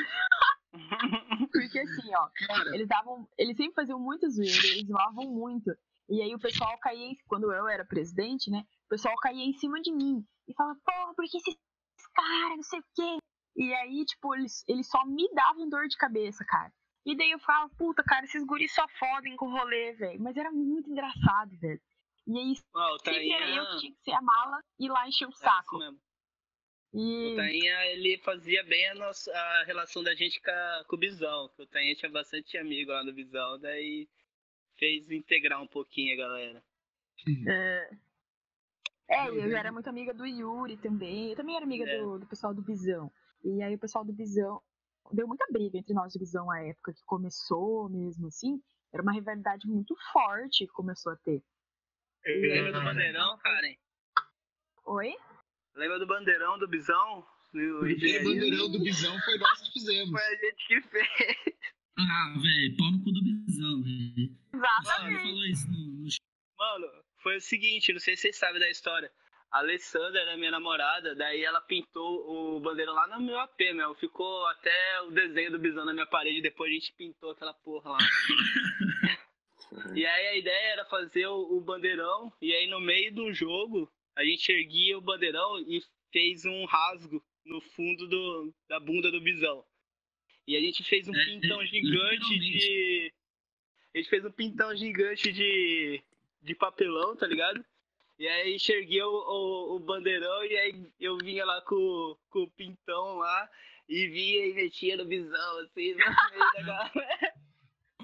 Porque 1.51 1.79
assim, 1.79 2.13
ó, 2.15 2.29
Cara, 2.47 2.75
eles 2.75 2.87
davam. 2.87 3.29
Eles 3.37 3.55
sempre 3.55 3.75
faziam 3.75 3.99
muito 3.99 4.29
zoeira, 4.29 4.67
eles 4.67 4.87
zoavam 4.87 5.25
muito. 5.31 5.71
E 6.09 6.21
aí 6.21 6.33
o 6.35 6.39
pessoal 6.39 6.77
caía, 6.79 7.05
em- 7.07 7.17
quando 7.27 7.51
eu 7.51 7.67
era 7.67 7.85
presidente, 7.85 8.49
né? 8.51 8.65
O 8.85 8.89
pessoal 8.89 9.15
caía 9.17 9.43
em 9.45 9.53
cima 9.53 9.81
de 9.81 9.91
mim. 9.91 10.23
E 10.47 10.53
falava, 10.53 10.79
porra, 10.85 11.13
por 11.15 11.25
que 11.25 11.37
esses 11.37 11.55
caras, 12.13 12.57
não 12.57 12.63
sei 12.63 12.79
o 12.79 12.83
quê? 12.95 13.17
E 13.55 13.73
aí, 13.75 14.03
tipo, 14.05 14.33
eles, 14.35 14.63
eles 14.67 14.87
só 14.89 15.05
me 15.05 15.27
davam 15.33 15.69
dor 15.69 15.87
de 15.87 15.95
cabeça, 15.97 16.43
cara. 16.45 16.71
E 17.05 17.15
daí 17.15 17.31
eu 17.31 17.39
falava, 17.39 17.69
puta, 17.77 18.03
cara, 18.03 18.25
esses 18.25 18.43
guris 18.45 18.73
só 18.73 18.85
fodem 18.99 19.35
com 19.35 19.47
o 19.47 19.51
rolê, 19.51 19.93
velho. 19.93 20.21
Mas 20.21 20.35
era 20.37 20.51
muito 20.51 20.89
engraçado, 20.89 21.51
velho. 21.59 21.81
E 22.27 22.37
aí, 22.39 22.53
Ó, 22.73 22.95
o 22.95 22.99
sempre 22.99 23.31
era 23.31 23.49
eu 23.49 23.63
que 23.63 23.67
Tainha. 23.67 23.79
tinha 23.79 23.91
que 23.93 24.01
ser 24.03 24.11
a 24.13 24.21
mala 24.21 24.59
e 24.79 24.87
lá 24.89 25.07
encher 25.07 25.25
o 25.25 25.29
É 25.29 25.31
isso 25.31 25.39
saco. 25.39 25.77
mesmo. 25.77 25.99
E 26.93 27.33
O 27.33 27.35
Tainha, 27.35 27.85
ele 27.87 28.17
fazia 28.19 28.63
bem 28.63 28.87
a, 28.89 28.95
nossa, 28.95 29.31
a 29.35 29.63
relação 29.65 30.03
da 30.03 30.13
gente 30.13 30.39
com, 30.41 30.51
a- 30.51 30.85
com 30.87 30.95
o 30.95 30.99
Bisão. 30.99 31.49
Que 31.55 31.63
o 31.63 31.67
Tainha 31.67 31.95
tinha 31.95 32.11
bastante 32.11 32.57
amigo 32.57 32.91
lá 32.91 33.03
no 33.03 33.13
Bisão, 33.13 33.59
daí 33.59 34.07
fez 34.83 35.09
integrar 35.09 35.61
um 35.61 35.67
pouquinho 35.67 36.13
a 36.13 36.17
galera. 36.17 36.63
É, 37.47 37.89
é, 39.09 39.29
eu 39.29 39.55
era 39.55 39.71
muito 39.71 39.87
amiga 39.87 40.13
do 40.13 40.25
Yuri 40.25 40.75
também. 40.75 41.29
Eu 41.29 41.37
também 41.37 41.55
era 41.55 41.63
amiga 41.63 41.89
É. 41.89 42.01
do, 42.01 42.19
do 42.19 42.27
pessoal 42.27 42.53
do 42.53 42.61
Visão. 42.61 43.09
E 43.45 43.63
aí 43.63 43.75
o 43.75 43.79
pessoal 43.79 44.03
do 44.03 44.13
Visão. 44.13 44.61
Deu 45.11 45.27
muita 45.27 45.45
briga 45.51 45.77
entre 45.77 45.93
nós 45.93 46.13
e 46.13 46.17
o 46.17 46.19
Visão 46.19 46.51
à 46.51 46.61
época 46.61 46.93
que 46.93 47.03
começou 47.05 47.89
mesmo 47.89 48.27
assim. 48.27 48.61
Era 48.91 49.01
uma 49.01 49.13
rivalidade 49.13 49.67
muito 49.67 49.95
forte 50.11 50.65
que 50.65 50.73
começou 50.73 51.13
a 51.13 51.17
ter. 51.17 51.41
Lembra 52.25 52.73
do 52.73 52.81
Bandeirão, 52.83 53.37
Karen? 53.37 53.75
Oi? 54.85 55.15
Lembra 55.75 55.99
do 55.99 56.07
Bandeirão 56.07 56.59
do 56.59 56.67
Bisão? 56.67 57.25
O 57.53 57.79
primeiro 57.81 58.23
bandeirão 58.23 58.71
do 58.71 58.79
Bisão 58.81 59.15
foi 59.21 59.37
nós 59.37 59.61
que 59.61 59.73
fizemos. 59.73 60.09
Foi 60.09 60.21
a 60.21 60.35
gente 60.35 60.67
que 60.67 60.81
fez. 60.81 61.07
Ah, 61.97 62.33
velho, 62.41 62.77
pau 62.77 62.91
no 62.91 63.03
cu 63.03 63.11
do 63.11 63.21
bisão, 63.21 63.83
velho. 63.83 64.35
Exatamente. 64.53 65.21
falou 65.21 65.45
isso 65.45 65.71
no, 65.71 65.77
no 65.77 66.09
Mano, 66.57 67.03
foi 67.21 67.37
o 67.37 67.41
seguinte, 67.41 67.93
não 67.93 67.99
sei 67.99 68.15
se 68.15 68.23
vocês 68.23 68.37
sabem 68.37 68.59
da 68.59 68.69
história. 68.69 69.11
A 69.51 69.59
Alessandra 69.59 70.19
era 70.19 70.35
minha 70.35 70.49
namorada, 70.49 71.13
daí 71.13 71.43
ela 71.43 71.61
pintou 71.61 72.55
o 72.55 72.59
bandeirão 72.59 72.93
lá 72.93 73.07
no 73.07 73.21
meu 73.23 73.39
AP, 73.39 73.59
meu. 73.75 73.93
Ficou 73.93 74.47
até 74.47 75.01
o 75.01 75.11
desenho 75.11 75.51
do 75.51 75.59
bisão 75.59 75.85
na 75.85 75.93
minha 75.93 76.07
parede, 76.07 76.41
depois 76.41 76.71
a 76.71 76.73
gente 76.73 76.93
pintou 76.93 77.29
aquela 77.29 77.53
porra 77.53 77.91
lá. 77.91 77.97
e 79.95 80.03
aí 80.03 80.27
a 80.27 80.35
ideia 80.35 80.73
era 80.73 80.85
fazer 80.85 81.27
o, 81.27 81.57
o 81.57 81.61
bandeirão, 81.61 82.33
e 82.41 82.51
aí 82.51 82.65
no 82.67 82.79
meio 82.79 83.13
do 83.13 83.31
jogo, 83.31 83.91
a 84.15 84.23
gente 84.23 84.51
erguia 84.51 84.97
o 84.97 85.01
bandeirão 85.01 85.59
e 85.59 85.83
fez 86.11 86.45
um 86.45 86.65
rasgo 86.65 87.23
no 87.45 87.61
fundo 87.61 88.07
do, 88.07 88.53
da 88.67 88.79
bunda 88.79 89.11
do 89.11 89.21
bisão. 89.21 89.63
E 90.47 90.57
a 90.57 90.59
gente 90.59 90.83
fez 90.83 91.07
um 91.07 91.15
É, 91.15 91.25
pintão 91.25 91.61
é, 91.61 91.65
gigante 91.65 92.39
de. 92.39 93.13
A 93.93 93.97
gente 93.97 94.09
fez 94.09 94.25
um 94.25 94.31
pintão 94.31 94.75
gigante 94.75 95.31
de, 95.31 96.01
de 96.41 96.55
papelão, 96.55 97.15
tá 97.15 97.27
ligado? 97.27 97.63
E 98.19 98.27
aí 98.27 98.55
enxerguei 98.55 99.01
o, 99.01 99.09
o, 99.09 99.75
o 99.75 99.79
bandeirão 99.79 100.43
e 100.45 100.57
aí 100.57 100.85
eu 100.99 101.17
vinha 101.17 101.45
lá 101.45 101.61
com, 101.61 102.15
com 102.29 102.43
o 102.43 102.49
pintão 102.51 103.17
lá 103.17 103.49
e 103.89 104.07
vinha 104.07 104.45
e 104.47 104.53
metia 104.53 104.97
no 104.97 105.05
bisão, 105.05 105.59
assim, 105.59 105.91
no 105.91 105.97
meio 105.97 106.53
da 106.53 106.61
galera. 106.63 107.33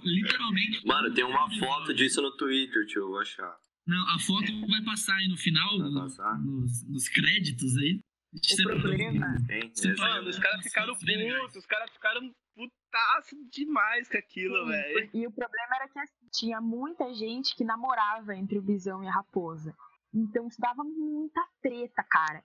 Literalmente. 0.04 0.86
Mano, 0.86 1.14
tem 1.14 1.24
uma 1.24 1.50
foto 1.60 1.94
disso 1.94 2.22
no 2.22 2.36
Twitter, 2.38 2.86
tio, 2.86 3.02
eu 3.04 3.08
vou 3.10 3.20
achar. 3.20 3.56
Não, 3.86 4.08
a 4.10 4.20
foto 4.20 4.46
vai 4.68 4.84
passar 4.84 5.16
aí 5.16 5.28
no 5.28 5.38
final, 5.38 5.80
Vai 5.80 5.92
passar? 6.04 6.40
nos, 6.40 6.84
nos 6.88 7.10
créditos 7.10 7.76
aí. 7.78 8.00
O 8.34 8.64
problema. 8.64 9.36
Esse- 9.50 9.96
fala- 9.96 10.16
Mano, 10.16 10.30
os 10.30 10.38
caras 10.40 10.62
ficaram 10.62 10.94
putos, 10.96 11.56
os 11.56 11.66
caras 11.66 11.90
ficaram 11.92 12.36
putaço 12.56 13.36
demais 13.52 14.08
com 14.08 14.18
aquilo, 14.18 14.68
velho. 14.68 15.10
E 15.14 15.26
o 15.26 15.32
problema 15.32 15.76
era 15.78 15.88
que 15.88 15.98
assim, 16.00 16.28
tinha 16.32 16.62
muita 16.62 17.12
gente 17.14 17.56
que 17.56 17.64
namorava 17.64 18.36
entre 18.36 18.60
o 18.60 18.62
Bisão 18.62 19.04
e 19.04 19.08
a 19.08 19.12
Raposa. 19.12 19.76
Então 20.14 20.48
isso 20.48 20.60
dava 20.62 20.84
muita 20.84 21.42
treta, 21.62 22.04
cara. 22.10 22.44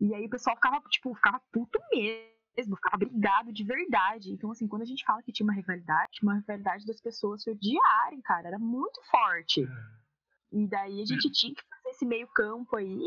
E 0.00 0.14
aí 0.14 0.24
o 0.26 0.30
pessoal 0.30 0.56
ficava, 0.56 0.80
tipo, 0.88 1.14
ficava 1.14 1.40
puto 1.52 1.78
mesmo, 1.92 2.76
ficava 2.76 2.96
brigado 2.98 3.52
de 3.52 3.64
verdade. 3.64 4.30
Então, 4.30 4.50
assim, 4.50 4.68
quando 4.68 4.82
a 4.82 4.86
gente 4.86 5.04
fala 5.04 5.22
que 5.22 5.32
tinha 5.32 5.44
uma 5.46 5.54
rivalidade, 5.54 6.12
tinha 6.12 6.30
uma 6.30 6.38
rivalidade 6.38 6.86
das 6.86 7.00
pessoas 7.00 7.42
se 7.42 7.50
odiarem, 7.50 8.20
cara. 8.22 8.48
Era 8.48 8.58
muito 8.58 9.00
forte. 9.10 9.62
E 10.52 10.66
daí 10.66 11.00
a 11.02 11.04
gente 11.04 11.30
tinha 11.32 11.54
que 11.54 11.62
fazer 11.68 11.88
esse 11.90 12.04
meio 12.06 12.28
campo 12.28 12.76
aí 12.76 12.98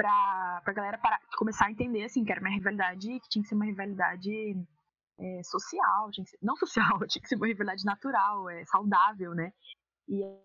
pra, 0.00 0.62
pra 0.64 0.72
galera 0.72 0.96
parar, 0.96 1.20
começar 1.36 1.66
a 1.66 1.70
entender, 1.70 2.04
assim, 2.04 2.24
que 2.24 2.32
era 2.32 2.40
uma 2.40 2.48
rivalidade, 2.48 3.20
que 3.20 3.28
tinha 3.28 3.42
que 3.42 3.48
ser 3.48 3.54
uma 3.54 3.66
rivalidade 3.66 4.56
é, 5.18 5.42
social, 5.42 6.10
tinha 6.10 6.24
que 6.24 6.30
ser, 6.30 6.38
não 6.40 6.56
social, 6.56 6.98
tinha 7.06 7.20
que 7.22 7.28
ser 7.28 7.36
uma 7.36 7.46
rivalidade 7.46 7.84
natural, 7.84 8.48
é, 8.48 8.64
saudável, 8.64 9.34
né? 9.34 9.52
E 10.08 10.24
é, 10.24 10.40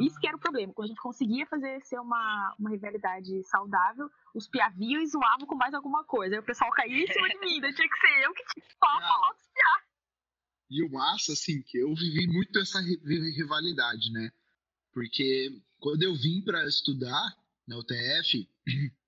isso 0.00 0.18
que 0.20 0.28
era 0.28 0.36
o 0.36 0.40
problema. 0.40 0.72
Quando 0.72 0.86
a 0.86 0.88
gente 0.88 1.00
conseguia 1.00 1.44
fazer 1.46 1.84
ser 1.84 1.98
uma, 1.98 2.54
uma 2.56 2.70
rivalidade 2.70 3.42
saudável, 3.48 4.08
os 4.32 4.46
piaviam 4.48 5.02
e 5.02 5.06
zoavam 5.08 5.44
com 5.46 5.56
mais 5.56 5.74
alguma 5.74 6.04
coisa. 6.04 6.36
Aí 6.36 6.40
o 6.40 6.44
pessoal 6.44 6.70
caía 6.70 7.02
em 7.02 7.12
cima 7.12 7.28
de 7.28 7.38
mim, 7.40 7.60
daí 7.60 7.74
tinha 7.74 7.88
que 7.88 7.98
ser 7.98 8.24
eu 8.24 8.32
que 8.32 8.44
tinha 8.44 8.64
que 8.64 8.72
só 8.74 9.00
falar 9.00 9.32
dos 9.32 9.48
piá. 9.52 9.84
E 10.70 10.84
o 10.84 10.92
massa, 10.92 11.32
assim, 11.32 11.62
que 11.62 11.78
eu 11.78 11.92
vivi 11.96 12.28
muito 12.28 12.56
essa 12.60 12.80
ri- 12.80 13.02
ri- 13.04 13.36
rivalidade, 13.36 14.12
né? 14.12 14.30
Porque 14.92 15.60
quando 15.80 16.04
eu 16.04 16.14
vim 16.14 16.42
pra 16.44 16.64
estudar 16.64 17.36
na 17.66 17.76
UTF, 17.76 18.48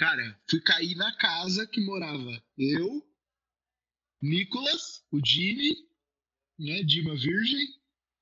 cara, 0.00 0.40
fui 0.48 0.62
cair 0.62 0.94
na 0.94 1.14
casa 1.18 1.66
que 1.66 1.78
morava 1.78 2.42
eu, 2.56 3.06
Nicolas, 4.22 5.04
o 5.12 5.20
Jimmy, 5.22 5.76
né, 6.58 6.82
Dima 6.84 7.14
Virgem, 7.14 7.68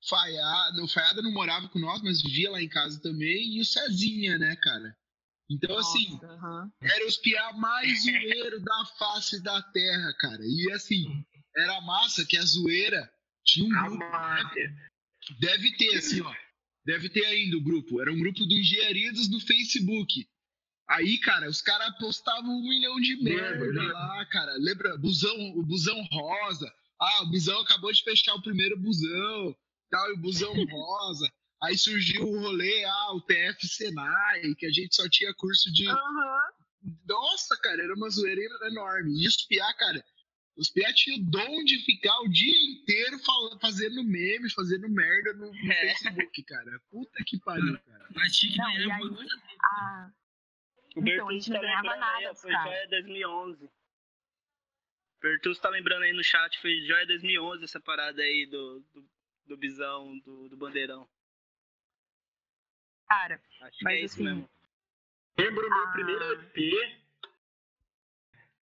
Faiada, 0.09 0.83
o 0.83 0.87
Faiada 0.89 1.21
não 1.21 1.31
morava 1.31 1.69
com 1.69 1.79
nós, 1.79 2.01
mas 2.01 2.21
vivia 2.21 2.51
lá 2.51 2.61
em 2.61 2.67
casa 2.67 3.01
também, 3.01 3.55
e 3.55 3.61
o 3.61 3.65
Cezinha, 3.65 4.37
né, 4.37 4.57
cara? 4.57 4.93
Então, 5.49 5.77
assim, 5.77 6.11
Nossa, 6.11 6.27
aham. 6.27 6.71
era 6.81 7.07
os 7.07 7.15
piá 7.15 7.53
mais 7.53 8.03
zoeiro 8.03 8.61
da 8.61 8.85
face 8.97 9.41
da 9.41 9.61
terra, 9.61 10.13
cara. 10.19 10.41
E 10.43 10.71
assim, 10.73 11.25
era 11.55 11.79
massa 11.81 12.25
que 12.25 12.37
a 12.37 12.43
zoeira 12.43 13.09
tinha 13.45 13.65
um 13.65 13.69
grupo. 13.69 13.97
máfia. 13.97 14.75
Deve 15.39 15.75
ter, 15.77 15.95
assim, 15.97 16.21
ó. 16.21 16.35
Deve 16.85 17.09
ter 17.09 17.25
ainda 17.25 17.57
o 17.57 17.63
grupo. 17.63 17.99
Era 17.99 18.11
um 18.11 18.19
grupo 18.19 18.45
do 18.45 18.53
Engenharidas 18.53 19.27
no 19.29 19.39
Facebook. 19.39 20.29
Aí, 20.89 21.19
cara, 21.19 21.47
os 21.49 21.61
caras 21.61 21.95
postavam 21.97 22.49
um 22.49 22.67
milhão 22.67 22.99
de 22.99 23.15
merda 23.21 23.63
lembro. 23.65 23.93
lá, 23.93 24.25
cara. 24.25 24.53
Lembra? 24.57 24.97
Busão, 24.97 25.35
o 25.55 25.63
busão 25.63 26.01
rosa. 26.11 26.73
Ah, 26.99 27.23
o 27.23 27.27
busão 27.29 27.59
acabou 27.61 27.91
de 27.93 28.03
fechar 28.03 28.33
o 28.35 28.41
primeiro 28.41 28.77
busão. 28.79 29.55
Tal, 29.91 30.09
e 30.09 30.13
o 30.13 30.17
busão 30.17 30.51
rosa. 30.65 31.31
Aí 31.61 31.77
surgiu 31.77 32.23
o 32.23 32.39
rolê, 32.39 32.85
ah, 32.85 33.13
o 33.13 33.21
TF 33.21 33.67
Senai, 33.67 34.55
que 34.57 34.65
a 34.65 34.71
gente 34.71 34.95
só 34.95 35.07
tinha 35.09 35.33
curso 35.35 35.71
de. 35.71 35.87
Aham. 35.87 36.39
Nossa, 37.07 37.57
cara, 37.57 37.83
era 37.83 37.93
uma 37.93 38.09
zoeira 38.09 38.41
enorme. 38.67 39.21
E 39.21 39.27
os 39.27 39.35
piá, 39.45 39.71
cara, 39.75 40.01
os 40.57 40.69
piá 40.69 40.91
tinham 40.93 41.19
o 41.19 41.23
dom 41.29 41.63
de 41.65 41.77
ficar 41.85 42.17
o 42.21 42.29
dia 42.29 42.57
inteiro 42.71 43.19
fal- 43.19 43.59
fazendo 43.59 44.01
meme, 44.03 44.49
fazendo 44.51 44.87
merda 44.89 45.33
no, 45.33 45.51
no 45.53 45.71
É. 45.71 45.93
Facebook, 45.95 46.43
cara. 46.43 46.81
Puta 46.89 47.23
que 47.25 47.37
pariu, 47.41 47.77
cara. 47.85 48.07
Mas 48.15 48.35
tinha 48.37 48.53
que 48.53 48.57
Não, 48.57 48.71
e 48.71 48.91
aí-. 48.91 50.09
Ah, 50.95 50.99
O 50.99 51.01
Então, 51.07 51.27
a 51.27 51.29
Bertus 51.29 51.33
gente 51.33 51.49
não 51.51 51.55
tá 51.61 51.61
ganhava 51.67 51.95
nada 51.97 52.29
aí, 52.29 52.35
foi. 52.35 52.51
Joia 52.51 52.87
2011. 52.89 53.69
Bertus 55.21 55.59
tá 55.59 55.69
lembrando 55.69 56.03
aí 56.03 56.13
no 56.13 56.23
chat, 56.23 56.59
foi 56.61 56.79
Joia 56.85 57.05
2011 57.05 57.63
essa 57.65 57.79
parada 57.79 58.21
aí 58.21 58.45
do, 58.45 58.79
do, 58.93 59.09
do 59.47 59.57
bisão, 59.57 60.17
do, 60.19 60.47
do 60.49 60.55
bandeirão. 60.57 61.07
cara, 63.07 63.41
Acho 63.61 63.77
que 63.79 63.87
é 63.89 64.01
isso 64.01 64.15
assim, 64.15 64.23
mesmo. 64.23 64.49
Lembro 65.37 65.65
o 65.65 65.69
meu 65.69 65.87
Ah. 65.87 65.91
primeiro 65.91 66.33
EP, 66.33 66.53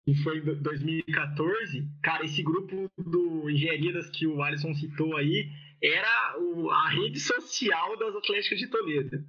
que 0.05 0.15
foi 0.23 0.39
em 0.39 0.45
do- 0.45 0.57
2014. 0.57 1.87
Cara, 2.03 2.25
esse 2.25 2.43
grupo 2.43 2.91
do 2.99 3.49
Engenharias 3.51 4.11
que 4.11 4.27
o 4.27 4.43
Alisson 4.43 4.75
citou 4.75 5.17
aí 5.17 5.49
era 5.83 6.39
o- 6.39 6.71
a 6.71 6.89
rede 6.89 7.21
social 7.21 7.97
das 7.99 8.15
Atléticas 8.17 8.59
de 8.59 8.69
Toledo. 8.69 9.25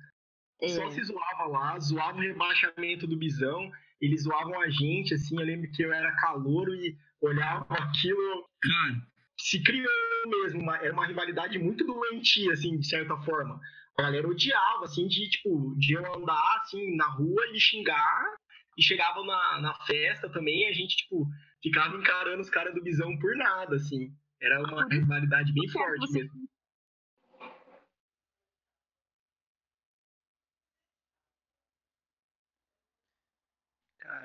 É, 0.62 0.68
Só 0.70 0.90
se 0.92 1.04
zoava 1.04 1.46
lá, 1.46 1.80
zoava 1.80 2.18
o 2.18 2.22
rebaixamento 2.22 3.06
do 3.08 3.18
Bisão, 3.18 3.72
eles 4.00 4.24
zoavam 4.24 4.60
a 4.62 4.70
gente, 4.70 5.14
assim, 5.14 5.40
eu 5.40 5.46
lembro 5.46 5.70
que 5.72 5.84
eu 5.84 5.94
era 5.94 6.16
calouro 6.16 6.74
e 6.76 6.96
olhava 7.22 7.74
aquilo, 7.76 8.50
Cara, 8.62 9.08
se 9.38 9.62
criou 9.62 9.92
mesmo, 10.28 10.62
uma- 10.62 10.78
era 10.78 10.94
uma 10.94 11.06
rivalidade 11.06 11.60
muito 11.60 11.86
doentia, 11.86 12.54
assim, 12.54 12.78
de 12.78 12.88
certa 12.88 13.18
forma. 13.24 13.60
A 13.98 14.04
galera 14.04 14.28
odiava, 14.28 14.86
assim, 14.86 15.08
de, 15.08 15.30
tipo, 15.30 15.76
de 15.78 15.94
eu 15.94 16.16
andar, 16.16 16.58
assim, 16.62 16.96
na 16.96 17.08
rua 17.08 17.46
e 17.54 17.60
xingar, 17.60 18.26
e 18.78 18.82
chegava 18.84 19.24
na, 19.26 19.62
na 19.62 19.74
festa 19.86 20.30
também, 20.30 20.62
e 20.62 20.66
a 20.66 20.74
gente, 20.74 20.96
tipo, 20.96 21.28
ficava 21.62 21.96
encarando 21.98 22.42
os 22.42 22.50
caras 22.50 22.74
do 22.74 22.82
Bisão 22.82 23.18
por 23.20 23.36
nada, 23.36 23.76
assim. 23.76 24.12
Era 24.42 24.60
uma 24.62 24.82
isso 24.82 25.00
rivalidade 25.00 25.54
bem 25.54 25.66
é 25.68 25.72
forte 25.72 26.12
mesmo. 26.12 26.32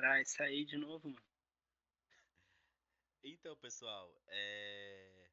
Caralho, 0.00 0.24
saí 0.26 0.64
de 0.64 0.76
novo, 0.76 1.08
mano. 1.08 1.26
Então, 3.24 3.56
pessoal, 3.56 4.08
é... 4.28 5.28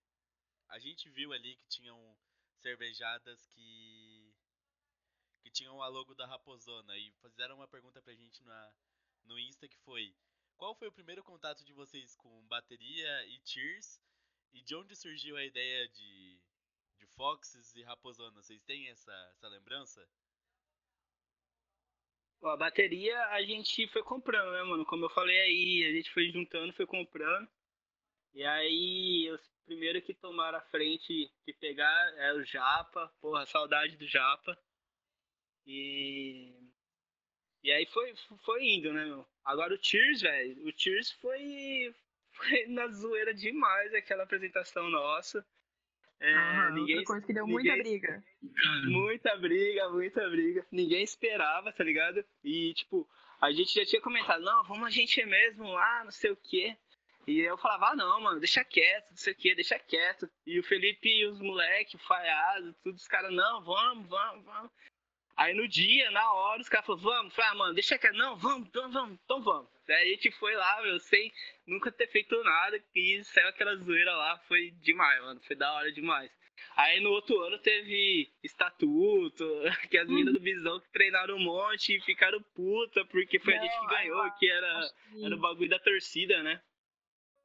a 0.70 0.80
gente 0.80 1.08
viu 1.08 1.32
ali 1.32 1.56
que 1.56 1.68
tinham 1.68 2.18
cervejadas 2.64 3.46
que 3.46 4.34
que 5.44 5.52
tinham 5.52 5.84
a 5.84 5.88
logo 5.88 6.16
da 6.16 6.26
Raposona 6.26 6.98
e 6.98 7.12
fizeram 7.22 7.58
uma 7.58 7.68
pergunta 7.68 8.02
pra 8.02 8.16
gente 8.16 8.44
na... 8.44 8.74
no 9.26 9.38
Insta 9.38 9.68
que 9.68 9.78
foi 9.78 10.18
qual 10.58 10.74
foi 10.74 10.88
o 10.88 10.92
primeiro 10.92 11.24
contato 11.24 11.64
de 11.64 11.72
vocês 11.72 12.16
com 12.16 12.48
bateria 12.48 13.24
e 13.28 13.40
Cheers 13.46 14.02
e 14.52 14.64
de 14.64 14.76
onde 14.76 14.96
surgiu 14.96 15.38
a 15.38 15.46
ideia 15.46 15.88
de, 15.90 16.42
de 16.98 17.06
Foxes 17.06 17.76
e 17.76 17.84
Raposona? 17.84 18.42
Vocês 18.42 18.64
têm 18.64 18.90
essa, 18.90 19.14
essa 19.30 19.48
lembrança? 19.48 20.10
Ó, 22.46 22.50
a 22.52 22.58
bateria 22.58 23.20
a 23.30 23.42
gente 23.42 23.88
foi 23.88 24.04
comprando, 24.04 24.52
né, 24.52 24.62
mano? 24.62 24.86
Como 24.86 25.06
eu 25.06 25.10
falei 25.10 25.40
aí, 25.40 25.86
a 25.90 25.92
gente 25.92 26.12
foi 26.14 26.30
juntando, 26.30 26.72
foi 26.74 26.86
comprando. 26.86 27.50
E 28.36 28.44
aí, 28.44 29.32
os 29.32 29.42
primeiros 29.66 30.04
que 30.04 30.14
tomaram 30.14 30.60
a 30.60 30.70
frente 30.70 31.32
de 31.48 31.54
pegar 31.54 32.14
é 32.18 32.34
o 32.34 32.44
Japa. 32.44 33.12
Porra, 33.20 33.48
saudade 33.48 33.98
do 33.98 34.08
Japa. 34.08 34.56
E. 35.66 36.54
E 37.64 37.72
aí 37.72 37.88
foi, 37.88 38.14
foi 38.46 38.64
indo, 38.64 38.94
né, 38.94 39.06
meu? 39.06 39.28
Agora 39.44 39.74
o 39.74 39.80
Tears, 39.80 40.22
velho. 40.22 40.68
O 40.68 40.74
Tears 40.74 41.12
foi. 41.14 41.96
Foi 42.36 42.68
na 42.68 42.90
zoeira 42.90 43.34
demais 43.34 43.94
aquela 43.94 44.24
apresentação 44.24 44.90
nossa. 44.90 45.48
É, 46.20 46.34
aham, 46.34 46.72
ninguém, 46.72 46.96
outra 46.98 47.14
coisa 47.14 47.26
que 47.28 47.34
deu 47.34 47.46
muita 47.48 47.76
ninguém- 47.76 47.84
briga. 48.00 48.24
Muita 48.86 49.36
briga, 49.38 49.90
muita 49.90 50.30
briga. 50.30 50.66
Ninguém 50.72 51.04
esperava, 51.04 51.72
tá 51.74 51.84
ligado? 51.84 52.24
E, 52.44 52.74
tipo, 52.74 53.08
a 53.42 53.52
gente 53.52 53.74
já 53.74 53.86
tinha 53.86 54.02
comentado, 54.02 54.42
não, 54.44 54.64
vamos 54.64 54.88
a 54.88 54.90
gente 54.90 55.24
mesmo 55.26 55.72
lá, 55.72 56.04
não 56.04 56.12
sei 56.12 56.32
o 56.32 56.38
quê. 56.38 56.76
E 57.28 57.40
eu 57.40 57.58
falava, 57.58 57.88
ah, 57.90 57.96
não, 57.96 58.22
mano, 58.22 58.40
deixa 58.40 58.64
quieto, 58.64 59.10
não 59.10 59.18
sei 59.18 59.34
o 59.34 59.36
quê, 59.36 59.56
deixa 59.56 59.80
quieto. 59.80 60.30
E 60.46 60.60
o 60.60 60.64
Felipe 60.64 61.10
e 61.10 61.26
os 61.26 61.40
moleques, 61.42 61.96
o 61.96 62.00
Faiado, 62.08 62.74
tudo, 62.84 62.96
os 62.96 63.08
caras, 63.08 63.34
não, 63.34 63.64
vamos, 63.64 64.08
vamos, 64.08 64.46
vamos. 64.46 64.72
Aí 65.38 65.54
no 65.54 65.68
dia, 65.68 66.10
na 66.12 66.32
hora, 66.34 66.62
os 66.62 66.70
caras 66.70 66.86
falaram, 66.86 67.04
vamos. 67.04 67.34
Falei, 67.36 67.52
ah, 67.52 67.56
mano, 67.56 67.74
deixa 67.74 67.98
quieto. 67.98 68.16
Não, 68.16 68.38
vamos, 68.38 68.68
então 68.70 68.90
vamos, 68.92 69.20
então 69.24 69.42
vamos. 69.44 69.70
Daí 69.88 70.08
a 70.08 70.16
gente 70.16 70.32
foi 70.32 70.56
lá, 70.56 70.82
meu, 70.82 71.00
sem 71.00 71.32
nunca 71.68 71.92
ter 71.92 72.08
feito 72.08 72.42
nada. 72.44 72.82
E 72.96 73.24
saiu 73.26 73.50
aquela 73.50 73.76
zoeira 73.76 74.16
lá, 74.16 74.38
foi 74.48 74.72
demais, 74.82 75.22
mano. 75.22 75.42
Foi 75.46 75.56
da 75.56 75.74
hora 75.74 75.92
demais. 75.92 76.32
Aí 76.78 77.00
no 77.02 77.10
outro 77.10 77.38
ano 77.42 77.58
teve 77.60 78.32
estatuto, 78.44 79.46
que 79.92 79.98
as 79.98 80.08
meninas 80.08 80.34
do 80.34 80.40
Bisão 80.40 80.80
que 80.80 80.90
treinaram 80.92 81.36
um 81.36 81.44
monte 81.44 81.96
e 81.98 82.02
ficaram 82.02 82.42
puta, 82.56 83.04
porque 83.06 83.40
foi 83.40 83.56
a 83.58 83.62
gente 83.62 83.72
que 83.74 83.82
Não, 83.82 83.88
ganhou, 83.88 84.32
que 84.40 84.50
era, 84.50 84.90
que- 85.12 85.26
era 85.26 85.36
o 85.36 85.40
bagulho 85.40 85.70
da 85.70 85.80
torcida, 85.80 86.42
né? 86.44 86.62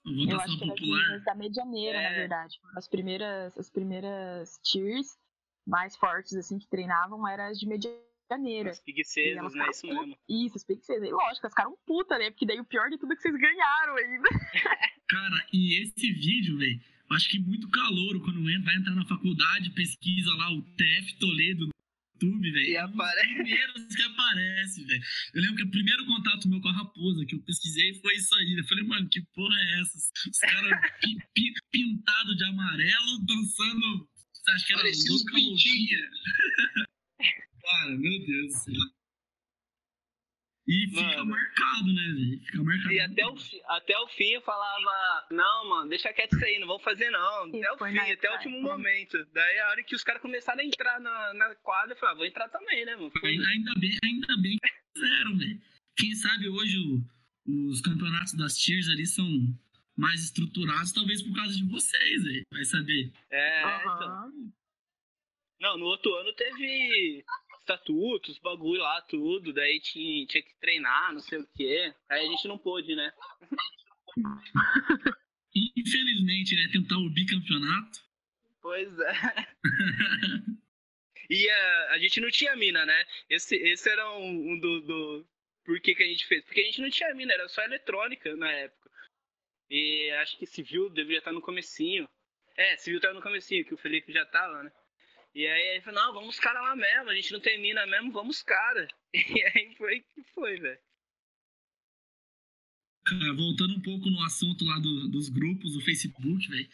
Eu 0.07 0.41
acho 0.41 0.57
que 0.59 0.65
era 0.65 0.73
as 0.73 0.79
popular. 0.81 1.01
meninas 1.01 1.25
da 1.25 1.35
Medianeira, 1.35 2.01
na 2.01 2.09
É. 2.09 2.15
verdade. 2.15 2.57
As 2.77 2.89
primeiras, 2.89 3.59
as 3.59 3.69
primeiras 3.71 4.61
cheers 4.65 5.19
mais 5.67 5.97
fortes, 5.97 6.35
assim, 6.35 6.59
que 6.59 6.69
treinavam 6.69 7.27
eram 7.29 7.45
as 7.45 7.59
de 7.59 7.67
Medianeira. 7.67 8.71
As 8.71 8.81
preguiçosas, 8.81 9.37
elas 9.37 9.55
né? 9.55 9.67
Isso 9.71 9.87
mesmo. 9.87 10.17
Isso, 10.29 10.57
as 10.57 10.65
preguiçosas. 10.65 11.03
E 11.09 11.11
lógico, 11.13 11.47
elas 11.47 11.53
ficaram 11.53 11.77
puta, 11.87 12.19
né? 12.19 12.31
Porque 12.31 12.47
daí 12.47 12.61
o 12.61 12.65
pior 12.65 12.89
de 12.91 12.99
tudo 12.99 13.13
é 13.13 13.17
que 13.17 13.23
vocês 13.23 13.37
ganharam 13.37 13.97
ainda. 13.97 14.29
Cara, 15.09 15.47
e 15.53 15.83
esse 15.83 16.13
vídeo, 16.13 16.57
velho, 16.59 16.81
acho 17.11 17.29
que 17.29 17.39
muito 17.39 17.69
calouro 17.71 18.21
quando 18.21 18.49
entra, 18.49 18.65
vai 18.67 18.77
entrar 18.77 18.95
na 18.95 19.05
faculdade, 19.07 19.71
pesquisa 19.71 20.33
lá 20.35 20.53
o 20.53 20.63
TF 20.63 21.19
Toledo 21.19 21.67
no 21.67 21.73
YouTube, 22.15 22.51
velho. 22.53 22.67
E 22.69 22.77
é 22.77 22.85
um 22.85 22.91
dos 22.91 23.01
apare- 23.01 23.27
primeiros 23.35 23.97
que 23.97 24.03
aparece, 24.03 24.85
velho. 24.85 25.03
Eu 25.35 25.43
lembro 25.43 25.57
que 25.57 25.63
o 25.65 25.71
primeiro 25.71 26.07
contato 26.07 26.49
meu 26.49 26.61
com 26.61 26.69
a 26.69 26.73
raposa 26.73 27.27
que 27.27 27.35
eu 27.35 27.41
pesquisei 27.43 27.95
foi 27.95 28.15
isso 28.15 28.33
aí. 28.37 28.55
Eu 28.59 28.65
falei, 28.65 28.85
mano, 28.85 29.09
que 29.09 29.21
porra 29.35 29.57
é 29.59 29.81
essa? 29.81 29.99
Os 30.31 30.39
caras 30.39 30.71
pi- 31.01 31.19
pi- 31.35 31.55
pintados 31.73 32.37
de 32.37 32.45
amarelo, 32.45 33.19
dançando. 33.27 34.09
Você 34.43 34.51
acha 34.53 34.67
que 34.67 34.73
era 34.73 34.83
Parecia 34.83 35.17
pintinhos. 35.27 35.31
louquinha? 35.37 36.11
Cara, 37.63 37.91
meu 37.91 38.27
Deus 38.27 38.47
do 38.47 38.59
céu. 38.59 38.75
E 40.69 40.87
fica 40.89 41.03
Mano. 41.03 41.27
marcado, 41.27 41.93
né, 41.93 42.03
velho? 42.15 42.41
Fica 42.45 42.63
marcado. 42.63 42.93
E 42.93 43.01
até 43.01 43.27
o, 43.27 43.37
fi- 43.37 43.63
até 43.67 43.99
o 43.99 44.09
fim 44.09 44.31
eu 44.35 44.43
falava, 44.43 45.27
não, 45.33 45.69
mano, 45.69 45.89
deixa 45.89 46.13
quieto 46.13 46.37
isso 46.37 46.45
aí, 46.45 46.59
não 46.61 46.69
vamos 46.69 46.85
fazer 46.85 47.11
não. 47.11 47.49
E 47.49 47.59
Até 47.59 47.73
o 47.73 47.79
foi 47.79 47.91
fim, 47.93 47.99
até 47.99 48.31
o 48.31 48.35
último 48.35 48.57
né? 48.57 48.63
momento. 48.63 49.27
Daí 49.33 49.59
a 49.59 49.71
hora 49.71 49.83
que 49.83 49.97
os 49.97 50.05
caras 50.05 50.23
começaram 50.23 50.61
a 50.61 50.65
entrar 50.65 51.01
na, 51.01 51.35
na 51.35 51.55
quadra, 51.57 51.95
eu 51.95 51.99
falei, 51.99 52.13
ah, 52.15 52.17
vou 52.19 52.27
entrar 52.27 52.49
também, 52.51 52.85
né, 52.85 52.95
mano? 52.95 53.11
Ainda, 53.25 53.49
ainda 53.49 53.75
bem, 53.81 53.99
ainda 54.05 54.37
bem 54.41 54.57
que 54.63 54.71
fizeram, 55.01 55.39
velho. 55.39 55.61
Quem 55.97 56.15
sabe 56.15 56.49
hoje 56.49 56.79
o- 56.79 57.05
os 57.71 57.81
campeonatos 57.81 58.35
das 58.35 58.57
tiers 58.57 58.89
ali 58.91 59.07
são 59.07 59.27
mais 60.01 60.25
estruturados, 60.25 60.93
talvez 60.93 61.23
por 61.23 61.35
causa 61.35 61.55
de 61.55 61.65
vocês, 61.69 62.25
velho. 62.25 62.43
Vai 62.51 62.65
saber. 62.65 63.13
É, 63.31 63.81
então. 63.81 64.53
Não, 65.61 65.79
no 65.79 65.87
outro 65.87 66.15
ano 66.15 66.33
teve 66.33 67.25
estatutos, 67.61 68.39
bagulho 68.39 68.81
lá, 68.81 69.03
tudo. 69.03 69.53
Daí 69.53 69.79
tinha, 69.81 70.27
tinha 70.27 70.43
que 70.43 70.55
treinar, 70.59 71.13
não 71.13 71.21
sei 71.21 71.39
o 71.39 71.49
quê. 71.55 71.95
Aí 72.09 72.27
a 72.27 72.31
gente 72.31 72.49
não 72.49 72.59
pôde, 72.59 72.97
né? 72.97 73.13
Infelizmente, 75.55 76.57
né, 76.57 76.69
tentar 76.73 76.97
o 76.97 77.11
bicampeonato. 77.11 78.01
Pois 78.63 78.99
é. 78.99 79.13
E 81.31 81.49
a, 81.49 81.91
a 81.93 81.99
gente 81.99 82.21
não 82.21 82.29
tinha 82.29 82.57
mina, 82.57 82.85
né? 82.85 83.07
Esse, 83.29 83.55
esse 83.55 83.89
era 83.89 84.19
um, 84.19 84.53
um 84.53 84.59
do, 84.59 84.81
do. 84.81 85.27
Por 85.65 85.81
que, 85.81 85.95
que 85.95 86.03
a 86.03 86.07
gente 86.07 86.27
fez? 86.27 86.45
Porque 86.45 86.61
a 86.61 86.65
gente 86.65 86.81
não 86.83 86.91
tinha 86.91 87.15
mina, 87.15 87.33
era 87.33 87.49
só 87.49 87.63
eletrônica 87.63 88.35
na 88.35 88.51
época. 88.51 88.80
E 89.71 90.11
acho 90.21 90.37
que 90.39 90.47
civil 90.47 90.91
deveria 90.91 91.19
estar 91.19 91.33
no 91.33 91.41
comecinho. 91.41 92.09
É, 92.57 92.77
civil 92.77 93.01
tava 93.01 93.15
no 93.15 93.23
comecinho, 93.23 93.65
que 93.65 93.73
o 93.75 93.79
Felipe 93.79 94.13
já 94.13 94.27
tava, 94.27 94.63
né? 94.65 94.73
E 95.35 95.47
aí 95.47 95.63
ele 95.75 95.81
falou, 95.83 96.03
não, 96.03 96.13
vamos 96.15 96.41
cara 96.41 96.61
lá 96.61 96.75
mesmo, 96.75 97.09
a 97.09 97.15
gente 97.15 97.33
não 97.33 97.41
tem 97.41 97.61
mina 97.63 97.87
mesmo, 97.87 98.11
vamos 98.13 98.43
cara. 98.43 98.89
E 99.15 99.43
aí 99.45 99.75
foi 99.77 100.01
que 100.01 100.23
foi, 100.35 100.59
velho. 100.59 100.79
Cara, 103.07 103.33
voltando 103.35 103.75
um 103.75 103.81
pouco 103.83 104.11
no 104.11 104.23
assunto 104.23 104.65
lá 104.65 104.79
do- 104.79 105.09
dos 105.09 105.29
grupos 105.29 105.73
do 105.73 105.81
Facebook, 105.81 106.49
velho. 106.49 106.69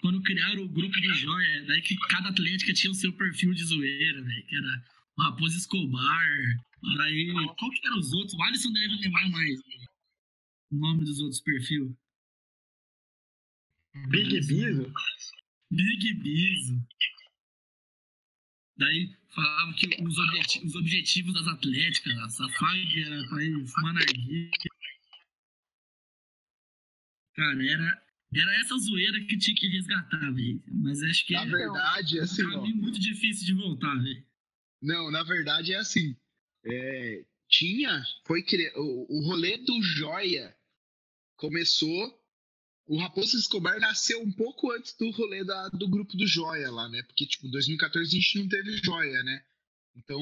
Quando 0.00 0.22
criaram 0.22 0.62
o 0.62 0.68
grupo 0.68 0.94
do 1.00 1.14
Joia, 1.14 1.64
daí 1.66 1.82
que 1.82 1.96
cada 2.08 2.28
atlética 2.30 2.72
tinha 2.72 2.90
o 2.90 2.94
seu 2.94 3.12
perfil 3.16 3.52
de 3.54 3.64
zoeira, 3.64 4.22
velho. 4.22 4.46
Que 4.46 4.56
era 4.56 4.84
o 5.18 5.22
Raposo 5.22 5.56
Escobar. 5.56 6.28
Daí, 6.96 7.32
qual 7.58 7.70
que 7.70 7.86
eram 7.86 7.98
os 7.98 8.12
outros? 8.12 8.34
O 8.34 8.42
Alisson 8.42 8.72
deve 8.72 8.96
lembrar 8.96 9.28
mais. 9.30 9.58
né? 9.58 9.86
O 10.72 10.76
nome 10.76 11.04
dos 11.04 11.18
outros 11.20 11.40
perfis. 11.40 11.80
Big 14.08 14.40
Biso? 14.46 14.92
Big 15.70 16.14
Biso. 16.14 16.86
Daí 18.76 19.14
falava 19.34 19.74
que 19.74 20.02
os, 20.02 20.18
objeti- 20.18 20.64
os 20.64 20.74
objetivos 20.74 21.34
das 21.34 21.46
atléticas, 21.48 22.16
a 22.18 22.28
Safag 22.30 23.02
era 23.02 23.28
pra 23.28 23.44
ir 23.44 23.66
fumar 23.66 23.94
narguilha. 23.94 24.50
Cara, 27.34 27.70
era, 27.70 28.02
era 28.34 28.60
essa 28.60 28.76
zoeira 28.78 29.20
que 29.26 29.38
tinha 29.38 29.56
que 29.56 29.68
resgatar, 29.68 30.30
velho. 30.32 30.62
Mas 30.68 31.02
acho 31.02 31.26
que 31.26 31.34
Na 31.34 31.42
é 31.42 31.46
verdade, 31.46 32.18
é 32.18 32.22
assim, 32.22 32.44
um 32.44 32.48
ó. 32.48 32.52
caminho 32.52 32.76
muito 32.76 32.98
difícil 32.98 33.46
de 33.46 33.54
voltar, 33.54 33.94
velho. 33.96 34.24
Não, 34.82 35.10
na 35.10 35.22
verdade 35.22 35.72
é 35.72 35.76
assim. 35.76 36.16
É, 36.64 37.24
tinha, 37.48 38.02
foi 38.26 38.42
cri- 38.42 38.72
o, 38.76 39.06
o 39.18 39.26
rolê 39.26 39.58
do 39.58 39.82
Joia 39.82 40.56
começou. 41.36 42.18
O 42.90 42.98
Raposo 42.98 43.38
Escobar 43.38 43.78
nasceu 43.78 44.20
um 44.20 44.32
pouco 44.32 44.72
antes 44.72 44.96
do 44.96 45.10
rolê 45.12 45.44
da- 45.44 45.68
do 45.68 45.88
grupo 45.88 46.16
do 46.16 46.26
Joia 46.26 46.70
lá, 46.72 46.88
né? 46.88 47.00
Porque, 47.04 47.24
tipo, 47.24 47.48
2014 47.48 48.08
a 48.16 48.20
gente 48.20 48.38
não 48.40 48.48
teve 48.48 48.76
Joia, 48.84 49.22
né? 49.22 49.44
Então, 49.94 50.20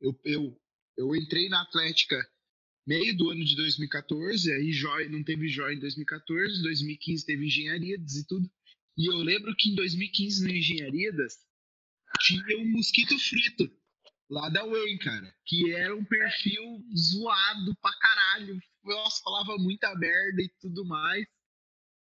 eu, 0.00 0.20
eu, 0.24 0.60
eu 0.96 1.14
entrei 1.14 1.48
na 1.48 1.62
Atlética 1.62 2.16
meio 2.84 3.16
do 3.16 3.30
ano 3.30 3.44
de 3.44 3.54
2014, 3.54 4.52
aí 4.52 4.72
Joia, 4.72 5.08
não 5.08 5.22
teve 5.22 5.46
Joia 5.48 5.74
em 5.76 5.78
2014, 5.78 6.60
2015 6.60 7.24
teve 7.24 7.46
Engenharias 7.46 8.16
e 8.16 8.26
tudo. 8.26 8.50
E 8.98 9.06
eu 9.08 9.18
lembro 9.18 9.54
que 9.56 9.70
em 9.70 9.76
2015 9.76 10.42
no 10.42 10.50
Engenharias 10.50 11.34
tinha 12.20 12.58
um 12.58 12.68
mosquito 12.72 13.16
frito 13.16 13.70
lá 14.28 14.48
da 14.48 14.64
Wayne, 14.66 14.98
cara, 14.98 15.32
que 15.46 15.72
era 15.72 15.94
um 15.94 16.04
perfil 16.04 16.84
zoado 16.96 17.76
pra 17.80 17.92
caralho. 17.98 18.60
Nossa, 18.82 19.22
falava 19.22 19.56
muita 19.58 19.94
merda 19.94 20.42
e 20.42 20.48
tudo 20.60 20.84
mais. 20.84 21.24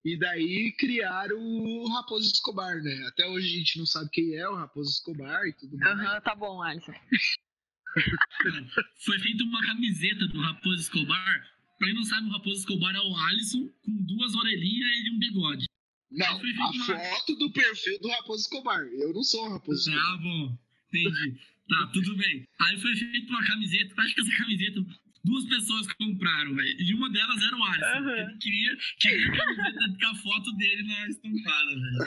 E 0.08 0.18
daí 0.18 0.72
criaram 0.80 1.38
o 1.38 1.90
Raposo 1.90 2.32
Escobar, 2.32 2.82
né? 2.82 3.06
Até 3.10 3.28
hoje 3.28 3.48
a 3.48 3.58
gente 3.60 3.78
não 3.78 3.86
sabe 3.86 4.10
quem 4.12 4.36
é 4.36 4.48
o 4.48 4.56
Raposo 4.56 4.90
Escobar 4.90 5.46
e 5.46 5.54
tudo 5.54 5.78
mais. 5.78 6.00
Aham, 6.00 6.22
tá 6.22 6.34
bom, 6.34 6.62
Alisson. 6.64 6.94
Foi 9.06 9.20
feita 9.20 9.44
uma 9.44 9.62
camiseta 9.66 10.28
do 10.28 10.40
Raposo 10.40 10.82
Escobar. 10.82 11.46
Pra 11.78 11.88
quem 11.88 11.96
não 11.96 12.04
sabe, 12.06 12.28
o 12.28 12.32
Raposo 12.32 12.60
Escobar 12.62 12.96
é 12.96 13.00
o 13.00 13.16
Alisson 13.18 13.68
com 13.84 13.92
duas 14.06 14.34
orelhinhas 14.34 14.92
e 15.06 15.12
um 15.12 15.20
bigode. 15.20 15.66
Não, 16.10 16.26
a 16.26 16.36
uma- 16.72 17.00
foto 17.00 17.36
do 17.36 17.52
perfil 17.52 18.00
do 18.00 18.08
Raposo 18.08 18.44
Escobar. 18.44 18.80
Eu 18.80 19.14
não 19.14 19.24
sou 19.24 19.46
o 19.46 19.50
Raposo 19.52 19.90
Escobar. 19.90 20.14
Ah, 20.14 20.18
bom. 20.18 20.58
Entendi. 20.88 21.38
Tá, 21.68 21.88
tudo 21.92 22.16
bem. 22.16 22.48
Aí 22.62 22.80
foi 22.80 22.96
feita 22.96 23.30
uma 23.30 23.46
camiseta. 23.46 23.94
Acho 24.02 24.16
que 24.16 24.22
essa 24.22 24.38
camiseta 24.38 24.86
duas 25.24 25.46
pessoas 25.46 25.92
compraram, 25.94 26.56
velho. 26.56 26.82
E 26.82 26.94
uma 26.94 27.10
delas 27.12 27.42
era 27.42 27.56
o 27.56 27.64
Alisson. 27.64 27.86
Aham. 27.86 28.16
Ele 28.16 28.38
queria, 28.38 28.78
queria 29.00 29.28
a 29.28 29.38
camiseta 29.38 29.98
com 30.00 30.08
a 30.08 30.16
foto 30.16 30.52
dele 30.58 30.84
na 30.84 31.08
estampada, 31.08 31.76
velho. 31.76 31.98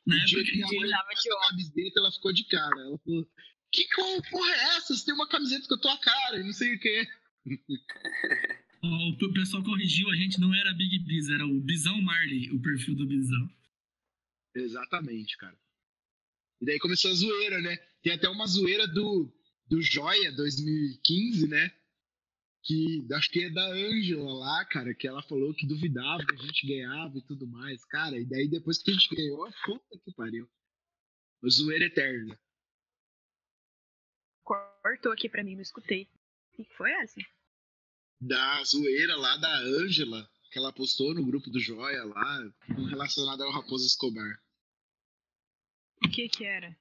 Na 0.08 0.16
O 0.16 0.18
época 0.20 0.42
que 0.42 0.52
minha 0.52 0.66
mãe 0.66 0.90
tava 0.90 1.12
essa 1.12 1.28
camiseta, 1.50 2.00
ela 2.00 2.10
ficou 2.10 2.32
de 2.32 2.44
cara. 2.44 2.80
Ela 2.80 2.98
falou: 2.98 3.30
Que 3.70 3.86
porra 4.30 4.50
é 4.50 4.76
essa? 4.76 4.96
Você 4.96 5.04
tem 5.04 5.14
uma 5.14 5.28
camiseta 5.28 5.68
com 5.68 5.74
a 5.74 5.80
tua 5.80 5.98
cara 5.98 6.40
e 6.40 6.44
não 6.44 6.52
sei 6.52 6.74
o 6.74 6.80
quê. 6.80 7.06
o, 8.82 9.10
o 9.10 9.32
pessoal 9.34 9.62
corrigiu, 9.62 10.08
a 10.10 10.16
gente 10.16 10.40
não 10.40 10.54
era 10.54 10.72
Big 10.72 10.98
Biz, 11.00 11.28
era 11.28 11.46
o 11.46 11.60
Bizão 11.60 12.00
Marley, 12.00 12.50
o 12.52 12.62
perfil 12.62 12.94
do 12.96 13.06
Bizão. 13.06 13.50
Exatamente, 14.54 15.36
cara. 15.36 15.56
E 16.60 16.64
daí 16.64 16.78
começou 16.78 17.10
a 17.10 17.14
zoeira, 17.14 17.60
né? 17.60 17.76
Tem 18.02 18.14
até 18.14 18.28
uma 18.30 18.46
zoeira 18.46 18.88
do, 18.88 19.30
do 19.68 19.82
Joia 19.82 20.32
2015, 20.32 21.48
né? 21.48 21.70
Que 22.62 23.06
acho 23.12 23.30
que 23.30 23.44
é 23.44 23.50
da 23.50 23.66
Ângela 23.68 24.32
lá, 24.34 24.64
cara, 24.64 24.94
que 24.94 25.06
ela 25.06 25.22
falou 25.22 25.54
que 25.54 25.66
duvidava 25.66 26.24
que 26.26 26.34
a 26.34 26.46
gente 26.46 26.66
ganhava 26.66 27.16
e 27.16 27.22
tudo 27.22 27.46
mais, 27.46 27.84
cara. 27.84 28.18
E 28.18 28.24
daí 28.24 28.48
depois 28.48 28.82
que 28.82 28.90
a 28.90 28.94
gente 28.94 29.14
ganhou, 29.14 29.48
puta 29.64 29.98
que 30.04 30.12
pariu. 30.12 30.48
Uma 31.42 31.50
zoeira 31.50 31.84
eterna. 31.84 32.38
Cortou 34.42 35.12
aqui 35.12 35.28
pra 35.28 35.44
mim, 35.44 35.54
não 35.54 35.62
escutei. 35.62 36.04
O 36.52 36.56
que 36.56 36.64
que 36.64 36.74
foi 36.74 36.90
essa? 36.92 37.20
Da 38.20 38.64
zoeira 38.64 39.16
lá 39.16 39.36
da 39.36 39.58
Ângela, 39.60 40.28
que 40.50 40.58
ela 40.58 40.72
postou 40.72 41.14
no 41.14 41.24
grupo 41.24 41.50
do 41.50 41.60
Joia 41.60 42.04
lá, 42.04 42.52
relacionada 42.90 43.44
ao 43.44 43.52
Raposo 43.52 43.86
Escobar. 43.86 44.42
O 46.04 46.10
que 46.10 46.28
que 46.28 46.44
era? 46.44 46.76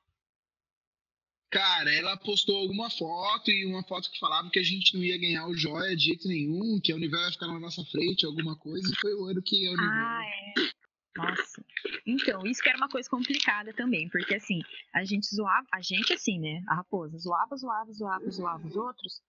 Cara, 1.49 1.93
ela 1.93 2.17
postou 2.17 2.57
alguma 2.57 2.89
foto 2.89 3.49
e 3.49 3.65
uma 3.65 3.81
foto 3.83 4.11
que 4.11 4.19
falava 4.19 4.49
que 4.49 4.59
a 4.59 4.63
gente 4.63 4.93
não 4.95 5.03
ia 5.03 5.17
ganhar 5.17 5.47
o 5.47 5.55
joia 5.55 5.95
de 5.95 6.05
jeito 6.05 6.27
nenhum, 6.27 6.79
que 6.83 6.91
a 6.91 6.95
Univel 6.95 7.21
ia 7.21 7.31
ficar 7.31 7.47
na 7.47 7.59
nossa 7.59 7.83
frente, 7.85 8.25
alguma 8.25 8.57
coisa, 8.57 8.91
e 8.91 8.99
foi 8.99 9.13
o 9.13 9.25
ano 9.25 9.41
que 9.41 9.65
a 9.65 9.71
Univel. 9.71 9.89
Ah, 9.89 10.25
é. 10.25 10.77
Nossa. 11.17 11.65
Então, 12.05 12.45
isso 12.45 12.61
que 12.61 12.69
era 12.69 12.77
uma 12.77 12.89
coisa 12.89 13.09
complicada 13.09 13.73
também, 13.73 14.09
porque 14.09 14.35
assim, 14.35 14.61
a 14.93 15.03
gente 15.03 15.33
zoava, 15.33 15.65
a 15.73 15.81
gente 15.81 16.13
assim, 16.13 16.39
né, 16.39 16.63
a 16.67 16.75
raposa, 16.75 17.17
zoava, 17.17 17.55
zoava, 17.55 17.91
zoava, 17.91 18.29
zoava 18.29 18.67
os 18.67 18.75
outros, 18.75 19.21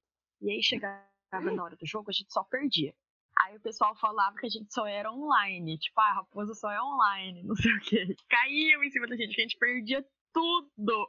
e 0.42 0.50
aí 0.50 0.62
chegava 0.62 1.02
na 1.32 1.62
hora 1.62 1.76
do 1.76 1.86
jogo, 1.86 2.10
a 2.10 2.12
gente 2.12 2.32
só 2.32 2.42
perdia. 2.44 2.94
Aí 3.44 3.56
o 3.56 3.60
pessoal 3.60 3.94
falava 3.96 4.36
que 4.36 4.46
a 4.46 4.50
gente 4.50 4.72
só 4.72 4.86
era 4.86 5.12
online, 5.12 5.78
tipo, 5.78 6.00
ah, 6.00 6.10
a 6.10 6.14
raposa 6.14 6.54
só 6.54 6.70
é 6.70 6.82
online, 6.82 7.42
não 7.46 7.54
sei 7.54 7.72
o 7.72 7.80
quê. 7.80 8.16
Caiu 8.28 8.82
em 8.82 8.90
cima 8.90 9.06
da 9.06 9.16
gente, 9.16 9.34
que 9.34 9.40
a 9.40 9.44
gente 9.44 9.58
perdia 9.58 10.04
tudo. 10.32 11.08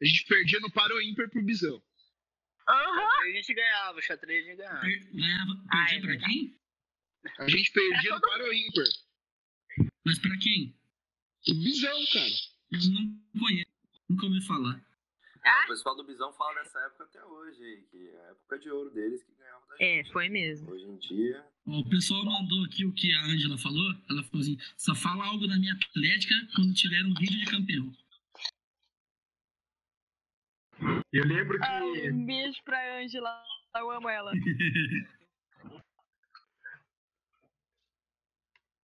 A 0.00 0.04
gente 0.04 0.24
perdia 0.26 0.60
no 0.60 0.70
Paro 0.70 1.00
Ímpar 1.02 1.28
pro 1.28 1.42
Bisão. 1.42 1.82
Aham. 2.68 3.22
A 3.22 3.32
gente 3.32 3.54
ganhava, 3.54 3.98
o 3.98 4.02
xadrez 4.02 4.44
a 4.44 4.48
gente 4.48 4.56
ganhava. 4.58 4.80
Per- 4.80 5.12
Ganhava, 5.12 5.52
Ah, 5.70 5.86
perdi 5.88 5.96
é 5.96 6.00
pra 6.00 6.16
quem? 6.28 6.58
A 7.38 7.48
gente 7.48 7.72
perdia 7.72 8.14
no 8.14 8.20
Paro 8.20 8.52
Ímpar. 8.52 8.84
Mas 10.04 10.18
pra 10.18 10.36
quem? 10.38 10.74
O 11.48 11.54
Bisão, 11.54 12.04
cara. 12.12 12.30
Não 12.70 13.40
conheço, 13.40 13.70
nunca 14.08 14.26
ouvi 14.26 14.40
falar. 14.46 14.84
O 15.64 15.68
pessoal 15.68 15.96
do 15.96 16.04
Bisão 16.04 16.32
fala 16.34 16.62
dessa 16.62 16.78
época 16.80 17.04
até 17.04 17.24
hoje, 17.24 17.86
que 17.90 18.08
é 18.10 18.20
a 18.26 18.30
época 18.30 18.58
de 18.58 18.70
ouro 18.70 18.90
deles 18.90 19.22
que 19.24 19.32
ganhava 19.32 19.66
da 19.68 19.76
É, 19.80 19.96
gente. 20.02 20.12
foi 20.12 20.28
mesmo. 20.28 20.70
Hoje 20.70 20.84
em 20.84 20.96
dia, 20.98 21.44
Ó, 21.66 21.78
O 21.80 21.88
pessoal 21.88 22.24
mandou 22.24 22.64
aqui 22.64 22.84
o 22.84 22.92
que 22.92 23.14
a 23.14 23.24
Ângela 23.24 23.56
falou. 23.56 23.90
Ela 24.10 24.22
falou 24.24 24.40
assim: 24.42 24.58
só 24.76 24.94
fala 24.94 25.24
algo 25.26 25.46
da 25.46 25.56
minha 25.58 25.72
atlética 25.74 26.34
quando 26.54 26.74
tiver 26.74 27.02
um 27.04 27.14
vídeo 27.14 27.38
de 27.38 27.46
campeão. 27.46 27.90
Eu 31.12 31.24
lembro 31.24 31.58
que. 31.58 31.64
Ah, 31.64 31.82
um 31.84 32.26
beijo 32.26 32.62
pra 32.64 32.98
Angela, 32.98 33.42
eu 33.76 33.90
amo 33.90 34.08
ela. 34.08 34.32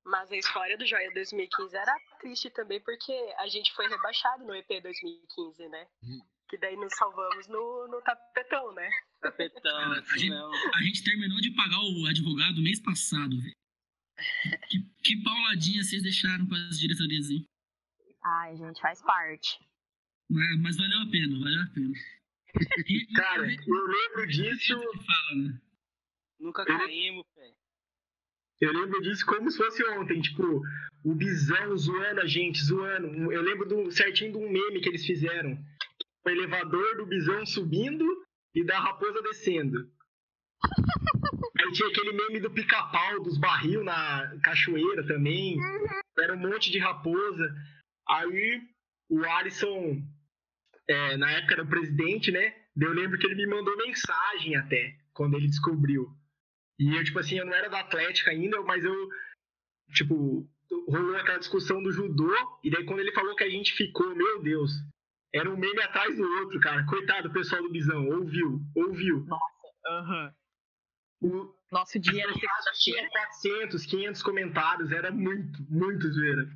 Mas 0.06 0.30
a 0.30 0.36
história 0.36 0.76
do 0.76 0.86
Joia 0.86 1.10
2015 1.14 1.74
era 1.74 1.96
triste 2.20 2.50
também, 2.50 2.78
porque 2.80 3.12
a 3.38 3.48
gente 3.48 3.72
foi 3.72 3.88
rebaixado 3.88 4.44
no 4.44 4.54
EP 4.54 4.68
2015, 4.82 5.68
né? 5.68 5.86
Hum. 6.02 6.20
Que 6.48 6.58
daí 6.58 6.76
nos 6.76 6.94
salvamos 6.94 7.48
no, 7.48 7.88
no 7.88 8.02
tapetão, 8.02 8.74
né? 8.74 8.90
Tapetão, 9.20 9.76
A 9.76 9.98
assim 9.98 10.20
gente-. 10.20 10.34
A 10.74 10.82
gente 10.82 11.02
terminou 11.04 11.40
de 11.40 11.52
pagar 11.52 11.80
o 11.80 12.06
advogado 12.06 12.60
mês 12.60 12.80
passado, 12.80 13.40
velho. 13.40 13.56
Que, 14.68 14.78
que 15.02 15.22
pauladinha 15.22 15.82
vocês 15.82 16.02
deixaram 16.02 16.46
para 16.46 16.58
as 16.68 16.78
diretorias, 16.78 17.30
hein? 17.30 17.48
Ai, 18.22 18.56
gente, 18.56 18.80
faz 18.80 19.02
parte. 19.02 19.58
Mas, 20.34 20.60
mas 20.60 20.76
valeu 20.76 20.98
a 21.00 21.10
pena, 21.10 21.38
valeu 21.38 21.62
a 21.62 21.66
pena. 21.74 21.94
E- 22.88 23.06
Cara, 23.14 23.46
e- 23.46 23.56
eu 23.56 23.86
lembro 23.86 24.26
disso. 24.28 24.74
fala, 24.76 25.42
né? 25.42 25.60
Nunca 26.38 26.64
caímos, 26.64 27.24
velho. 27.36 27.54
Eu 28.60 28.72
lembro 28.72 29.00
disso 29.02 29.26
como 29.26 29.50
se 29.50 29.56
fosse 29.58 29.84
ontem, 29.90 30.20
tipo, 30.20 30.62
o 31.04 31.14
Bisão 31.14 31.76
zoando 31.76 32.20
a 32.20 32.26
gente, 32.26 32.62
zoando. 32.62 33.32
Eu 33.32 33.42
lembro 33.42 33.66
do, 33.68 33.90
certinho 33.90 34.32
de 34.32 34.38
um 34.38 34.48
meme 34.50 34.80
que 34.80 34.88
eles 34.88 35.04
fizeram. 35.04 35.58
O 36.24 36.30
elevador 36.30 36.96
do 36.96 37.06
Bisão 37.06 37.44
subindo 37.44 38.04
e 38.54 38.64
da 38.64 38.78
raposa 38.78 39.20
descendo. 39.22 39.90
Aí 41.60 41.72
tinha 41.72 41.88
aquele 41.88 42.12
meme 42.12 42.40
do 42.40 42.50
pica-pau, 42.50 43.22
dos 43.22 43.36
barril 43.38 43.82
na 43.84 44.38
cachoeira 44.42 45.04
também. 45.06 45.56
Era 46.18 46.34
um 46.34 46.38
monte 46.38 46.70
de 46.70 46.78
raposa. 46.78 47.52
Aí 48.08 48.60
o 49.10 49.24
Alisson, 49.24 50.00
é, 50.88 51.16
na 51.16 51.30
época 51.30 51.54
era 51.54 51.62
o 51.62 51.68
presidente, 51.68 52.30
né? 52.30 52.54
Eu 52.76 52.92
lembro 52.92 53.18
que 53.18 53.26
ele 53.26 53.36
me 53.36 53.46
mandou 53.46 53.76
mensagem 53.76 54.56
até, 54.56 54.96
quando 55.12 55.36
ele 55.36 55.48
descobriu. 55.48 56.08
E 56.78 56.96
eu, 56.96 57.04
tipo 57.04 57.18
assim, 57.18 57.38
eu 57.38 57.46
não 57.46 57.54
era 57.54 57.68
da 57.68 57.80
Atlética 57.80 58.30
ainda, 58.30 58.60
mas 58.62 58.84
eu, 58.84 59.08
tipo, 59.92 60.48
rolou 60.88 61.16
aquela 61.16 61.38
discussão 61.38 61.82
do 61.82 61.92
judô, 61.92 62.32
e 62.62 62.70
daí 62.70 62.84
quando 62.84 63.00
ele 63.00 63.12
falou 63.12 63.36
que 63.36 63.44
a 63.44 63.50
gente 63.50 63.72
ficou, 63.74 64.14
meu 64.14 64.42
Deus, 64.42 64.72
era 65.32 65.50
um 65.50 65.56
meme 65.56 65.82
atrás 65.82 66.16
do 66.16 66.22
outro, 66.22 66.60
cara. 66.60 66.84
Coitado 66.86 67.28
do 67.28 67.34
pessoal 67.34 67.62
do 67.62 67.70
Bisão, 67.70 68.08
ouviu, 68.08 68.60
ouviu. 68.74 69.26
Aham. 69.86 70.34
O, 71.20 71.54
Nosso 71.72 71.98
dia 71.98 72.22
era 72.22 72.32
tinha 72.32 72.50
sexta-feira. 72.62 73.08
400, 73.08 73.86
500 73.86 74.22
comentários, 74.22 74.92
era 74.92 75.10
muito, 75.10 75.62
muito 75.70 76.08
zoeira. 76.12 76.48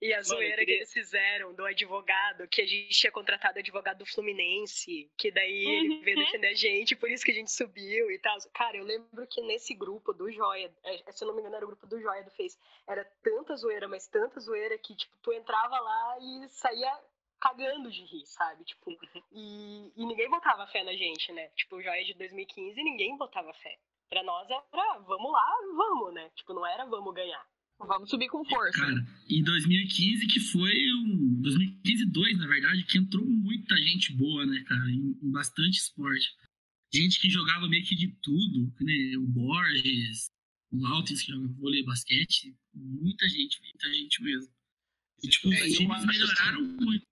E 0.00 0.12
a 0.12 0.16
Mano, 0.16 0.24
zoeira 0.28 0.54
eu 0.54 0.58
que 0.58 0.64
queria- 0.66 0.76
eles 0.76 0.92
fizeram 0.92 1.54
do 1.54 1.64
advogado, 1.64 2.46
que 2.48 2.60
a 2.60 2.66
gente 2.66 2.90
tinha 2.90 3.10
contratado 3.10 3.58
advogado 3.58 3.98
do 3.98 4.06
Fluminense, 4.06 5.10
que 5.16 5.30
daí 5.30 5.64
ele 5.66 6.00
veio 6.02 6.18
Uhum. 6.18 6.24
defender 6.24 6.48
a 6.48 6.54
gente, 6.54 6.94
por 6.94 7.10
isso 7.10 7.24
que 7.24 7.30
a 7.30 7.34
gente 7.34 7.50
subiu 7.50 8.10
e 8.10 8.18
tal. 8.18 8.36
Cara, 8.52 8.76
eu 8.76 8.84
lembro 8.84 9.26
que 9.26 9.40
nesse 9.40 9.74
grupo 9.74 10.12
do 10.12 10.30
Joia, 10.30 10.70
é, 10.84 11.10
se 11.12 11.24
eu 11.24 11.28
não 11.28 11.34
me 11.34 11.40
engano 11.40 11.56
era 11.56 11.64
o 11.64 11.68
grupo 11.68 11.86
do 11.86 11.98
Joia 12.00 12.22
do 12.22 12.30
Face, 12.32 12.58
era 12.86 13.04
tanta 13.22 13.56
zoeira, 13.56 13.88
mas 13.88 14.06
tanta 14.06 14.38
zoeira 14.38 14.76
que, 14.78 14.94
tipo, 14.94 15.16
tu 15.22 15.32
entrava 15.32 15.78
lá 15.80 16.18
e 16.20 16.48
saía 16.50 16.92
cagando 17.40 17.90
de 17.90 18.02
rir, 18.04 18.26
sabe? 18.26 18.64
Tipo, 18.64 18.90
e, 19.32 19.92
e 19.96 20.06
ninguém 20.06 20.28
botava 20.28 20.66
fé 20.66 20.84
na 20.84 20.92
gente, 20.94 21.32
né? 21.32 21.48
Tipo, 21.56 21.76
o 21.76 21.82
Joia 21.82 22.04
de 22.04 22.14
2015, 22.14 22.82
ninguém 22.82 23.16
botava 23.16 23.52
fé. 23.54 23.78
Pra 24.08 24.22
nós 24.22 24.48
era, 24.50 24.62
vamos 25.00 25.32
lá, 25.32 25.58
vamos, 25.74 26.14
né? 26.14 26.30
Tipo, 26.34 26.52
não 26.54 26.64
era 26.66 26.84
vamos 26.84 27.12
ganhar. 27.14 27.44
Vamos 27.78 28.08
subir 28.08 28.28
com 28.28 28.44
força. 28.44 28.78
Cara, 28.78 29.06
em 29.28 29.42
2015 29.42 30.26
que 30.26 30.40
foi 30.40 30.92
um 30.94 31.40
2015 31.42 32.06
2, 32.06 32.38
na 32.38 32.46
verdade, 32.46 32.84
que 32.84 32.98
entrou 32.98 33.24
muita 33.24 33.76
gente 33.76 34.12
boa, 34.12 34.46
né, 34.46 34.62
cara, 34.66 34.90
em, 34.90 35.18
em 35.22 35.30
bastante 35.30 35.78
esporte. 35.78 36.34
Gente 36.92 37.20
que 37.20 37.28
jogava 37.28 37.68
meio 37.68 37.84
que 37.84 37.94
de 37.94 38.08
tudo, 38.22 38.72
né, 38.80 39.16
o 39.18 39.26
Borges, 39.26 40.30
o 40.70 40.80
Lautes 40.80 41.22
que 41.22 41.32
joga 41.32 41.48
vôlei 41.48 41.80
e 41.80 41.84
basquete, 41.84 42.56
muita 42.74 43.28
gente, 43.28 43.60
muita 43.60 43.92
gente 43.92 44.22
mesmo. 44.22 44.52
E 45.22 45.28
tipo, 45.28 45.52
É, 45.52 45.66
os 45.66 45.72
eu 45.72 45.76
times 45.78 45.96
acho 45.96 46.06
melhoraram 46.06 46.62
muito. 46.62 47.06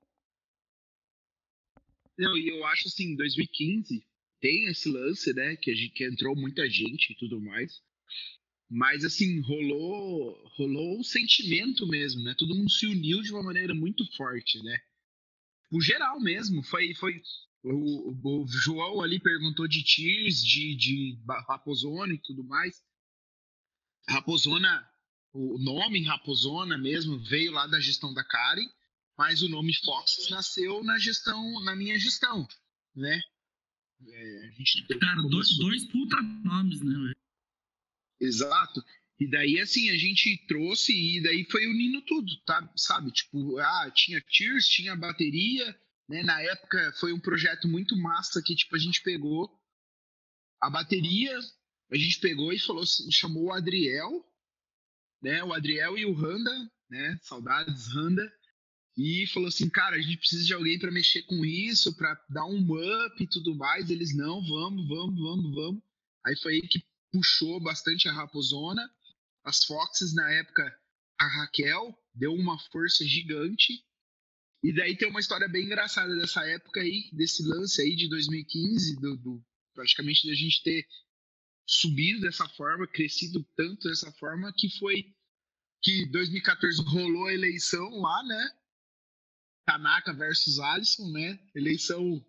Não, 2.18 2.36
e 2.36 2.48
eu 2.48 2.64
acho 2.66 2.88
assim, 2.88 3.16
2015 3.16 4.04
tem 4.40 4.66
esse 4.66 4.88
lance, 4.88 5.32
né? 5.32 5.56
Que, 5.56 5.70
a 5.70 5.74
gente, 5.74 5.92
que 5.92 6.04
entrou 6.04 6.36
muita 6.36 6.68
gente 6.68 7.12
e 7.12 7.16
tudo 7.16 7.40
mais. 7.40 7.82
Mas 8.74 9.04
assim, 9.04 9.40
rolou 9.42 10.36
rolou 10.56 10.98
o 10.98 11.04
sentimento 11.04 11.86
mesmo, 11.86 12.24
né? 12.24 12.34
Todo 12.36 12.56
mundo 12.56 12.68
se 12.68 12.86
uniu 12.86 13.22
de 13.22 13.30
uma 13.30 13.42
maneira 13.42 13.72
muito 13.72 14.04
forte, 14.16 14.60
né? 14.64 14.76
O 15.70 15.80
geral 15.80 16.18
mesmo, 16.18 16.60
foi. 16.64 16.92
foi 16.92 17.22
o, 17.62 18.42
o 18.42 18.46
João 18.48 19.00
ali 19.00 19.20
perguntou 19.20 19.68
de 19.68 19.84
Tears, 19.84 20.44
de, 20.44 20.74
de 20.74 21.18
Raposona 21.48 22.14
e 22.14 22.18
tudo 22.18 22.42
mais. 22.42 22.82
Raposona, 24.08 24.84
o 25.32 25.56
nome 25.56 26.02
Raposona 26.02 26.76
mesmo 26.76 27.16
veio 27.20 27.52
lá 27.52 27.68
da 27.68 27.78
gestão 27.78 28.12
da 28.12 28.24
Karen, 28.24 28.68
mas 29.16 29.40
o 29.40 29.48
nome 29.48 29.72
Fox 29.84 30.28
nasceu 30.30 30.82
na 30.82 30.98
gestão, 30.98 31.62
na 31.62 31.76
minha 31.76 31.96
gestão, 31.96 32.44
né? 32.92 33.20
É, 34.04 34.98
Cara, 34.98 35.22
dois, 35.22 35.56
dois 35.58 35.84
puta 35.84 36.20
nomes, 36.20 36.80
né, 36.80 36.92
velho? 36.92 37.13
Exato. 38.24 38.82
E 39.18 39.28
daí, 39.28 39.60
assim, 39.60 39.90
a 39.90 39.96
gente 39.96 40.44
trouxe 40.48 40.92
e 40.92 41.22
daí 41.22 41.46
foi 41.50 41.66
unindo 41.66 42.02
tudo, 42.02 42.36
tá? 42.44 42.68
Sabe? 42.76 43.12
Tipo, 43.12 43.58
ah, 43.58 43.90
tinha 43.94 44.20
Tears, 44.20 44.66
tinha 44.66 44.96
bateria, 44.96 45.78
né? 46.08 46.22
Na 46.22 46.40
época 46.42 46.92
foi 46.98 47.12
um 47.12 47.20
projeto 47.20 47.68
muito 47.68 47.96
massa 47.96 48.42
que, 48.44 48.56
tipo, 48.56 48.74
a 48.74 48.78
gente 48.78 49.02
pegou 49.02 49.48
a 50.60 50.68
bateria, 50.68 51.38
a 51.90 51.96
gente 51.96 52.18
pegou 52.18 52.52
e 52.52 52.58
falou, 52.58 52.82
assim, 52.82 53.10
chamou 53.12 53.44
o 53.44 53.52
Adriel, 53.52 54.24
né? 55.22 55.44
O 55.44 55.52
Adriel 55.52 55.96
e 55.96 56.04
o 56.04 56.12
Randa, 56.12 56.70
né? 56.90 57.18
Saudades, 57.22 57.86
Randa. 57.92 58.32
E 58.96 59.26
falou 59.28 59.48
assim, 59.48 59.68
cara, 59.68 59.96
a 59.96 60.00
gente 60.00 60.18
precisa 60.18 60.44
de 60.44 60.54
alguém 60.54 60.78
para 60.78 60.90
mexer 60.90 61.22
com 61.22 61.44
isso, 61.44 61.96
para 61.96 62.14
dar 62.28 62.46
um 62.46 62.60
up 62.62 63.22
e 63.22 63.26
tudo 63.28 63.54
mais. 63.56 63.90
Eles, 63.90 64.14
não, 64.14 64.40
vamos, 64.46 64.88
vamos, 64.88 65.20
vamos, 65.20 65.54
vamos. 65.54 65.82
Aí 66.24 66.36
foi 66.36 66.54
aí 66.54 66.62
que 66.62 66.82
puxou 67.14 67.60
bastante 67.62 68.08
a 68.08 68.12
Raposona. 68.12 68.82
As 69.44 69.64
Foxes, 69.64 70.12
na 70.14 70.28
época, 70.32 70.64
a 71.20 71.26
Raquel 71.28 71.96
deu 72.12 72.32
uma 72.34 72.58
força 72.72 73.04
gigante. 73.04 73.84
E 74.64 74.74
daí 74.74 74.96
tem 74.96 75.08
uma 75.08 75.20
história 75.20 75.48
bem 75.48 75.66
engraçada 75.66 76.14
dessa 76.16 76.44
época 76.48 76.80
aí, 76.80 77.08
desse 77.12 77.42
lance 77.46 77.80
aí 77.80 77.94
de 77.94 78.08
2015, 78.08 78.96
do, 78.96 79.16
do- 79.18 79.46
praticamente 79.74 80.26
da 80.26 80.34
gente 80.34 80.62
ter 80.62 80.86
subido 81.66 82.22
dessa 82.22 82.48
forma, 82.48 82.86
crescido 82.88 83.44
tanto 83.56 83.88
dessa 83.88 84.10
forma, 84.12 84.52
que 84.56 84.68
foi 84.78 85.14
que 85.82 86.06
2014 86.10 86.82
rolou 86.82 87.26
a 87.26 87.32
eleição 87.34 87.88
lá, 88.00 88.22
né? 88.24 88.58
Tanaka 89.66 90.12
versus 90.12 90.58
Alisson, 90.58 91.10
né? 91.12 91.38
Eleição 91.54 92.24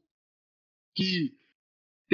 que 0.96 1.38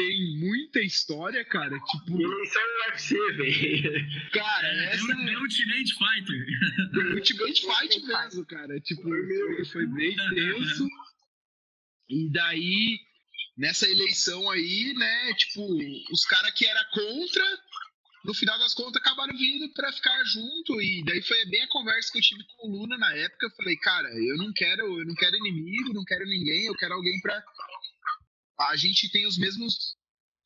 tem 0.01 0.39
muita 0.39 0.79
história, 0.81 1.43
cara. 1.45 1.77
Tipo, 1.79 2.21
Eleição 2.21 2.61
UFC, 2.87 3.15
velho. 3.33 4.31
cara, 4.31 4.67
É, 4.67 4.85
essa 4.93 5.11
é 5.11 5.15
o 5.15 5.41
Ultimate 5.41 5.93
Fighter. 5.93 6.45
foi 6.93 7.13
Ultimate 7.15 7.61
Fight 7.61 8.05
mesmo, 8.05 8.45
cara. 8.45 8.79
Tipo, 8.79 9.03
foi, 9.03 9.65
foi 9.65 9.85
bem 9.87 10.15
tenso. 10.15 10.87
E 12.09 12.29
daí, 12.31 12.99
nessa 13.57 13.89
eleição 13.89 14.49
aí, 14.49 14.93
né, 14.95 15.33
tipo, 15.35 15.61
os 16.11 16.25
caras 16.25 16.51
que 16.51 16.65
era 16.65 16.83
contra, 16.93 17.43
no 18.25 18.33
final 18.33 18.57
das 18.59 18.73
contas, 18.73 19.01
acabaram 19.01 19.35
vindo 19.37 19.71
pra 19.73 19.91
ficar 19.93 20.23
junto. 20.25 20.81
E 20.81 21.03
daí 21.05 21.21
foi 21.21 21.45
bem 21.45 21.61
a 21.63 21.67
conversa 21.69 22.11
que 22.11 22.17
eu 22.17 22.21
tive 22.21 22.43
com 22.57 22.67
o 22.67 22.71
Luna 22.71 22.97
na 22.97 23.13
época. 23.15 23.45
Eu 23.47 23.51
falei, 23.51 23.75
cara, 23.77 24.09
eu 24.09 24.37
não 24.37 24.51
quero, 24.53 24.99
eu 24.99 25.05
não 25.05 25.15
quero 25.15 25.35
inimigo, 25.37 25.93
não 25.93 26.03
quero 26.03 26.25
ninguém, 26.25 26.65
eu 26.65 26.75
quero 26.75 26.93
alguém 26.95 27.19
pra. 27.21 27.41
A 28.69 28.75
gente 28.75 29.09
tem 29.11 29.25
os 29.25 29.37
mesmos. 29.37 29.95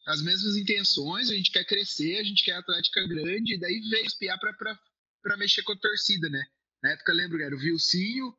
As 0.08 0.22
mesmas 0.22 0.56
intenções, 0.56 1.32
a 1.32 1.34
gente 1.34 1.50
quer 1.50 1.66
crescer, 1.66 2.18
a 2.18 2.24
gente 2.24 2.44
quer 2.44 2.54
Atlética 2.54 3.08
grande, 3.08 3.56
e 3.56 3.60
daí 3.60 3.80
veio 3.90 4.06
espiar 4.06 4.40
pra 4.40 5.38
mexer 5.38 5.64
com 5.64 5.72
a 5.72 5.78
torcida, 5.78 6.30
né? 6.30 6.46
Na 6.84 6.92
época 6.92 7.12
eu 7.12 7.16
lembro 7.16 7.42
era 7.42 7.56
o 7.56 7.60
Vilcinho, 7.60 8.32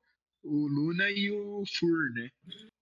o 0.44 0.68
Luna 0.68 1.10
e 1.10 1.28
o 1.32 1.64
Fur, 1.66 2.12
né? 2.14 2.30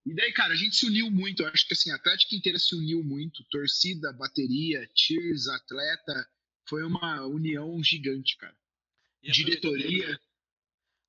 E 0.04 0.14
daí, 0.14 0.30
cara, 0.32 0.52
a 0.52 0.56
gente 0.56 0.76
se 0.76 0.84
uniu 0.84 1.10
muito. 1.10 1.42
Eu 1.42 1.48
acho 1.48 1.66
que 1.66 1.72
assim, 1.72 1.90
a 1.90 1.96
Atlética 1.96 2.36
inteira 2.36 2.58
se 2.58 2.74
uniu 2.74 3.02
muito. 3.02 3.42
Torcida, 3.50 4.12
bateria, 4.12 4.86
cheers, 4.94 5.48
atleta. 5.48 6.28
Foi 6.68 6.84
uma 6.84 7.26
união 7.26 7.82
gigante, 7.82 8.36
cara. 8.36 8.54
E 9.22 9.32
Diretoria. 9.32 10.20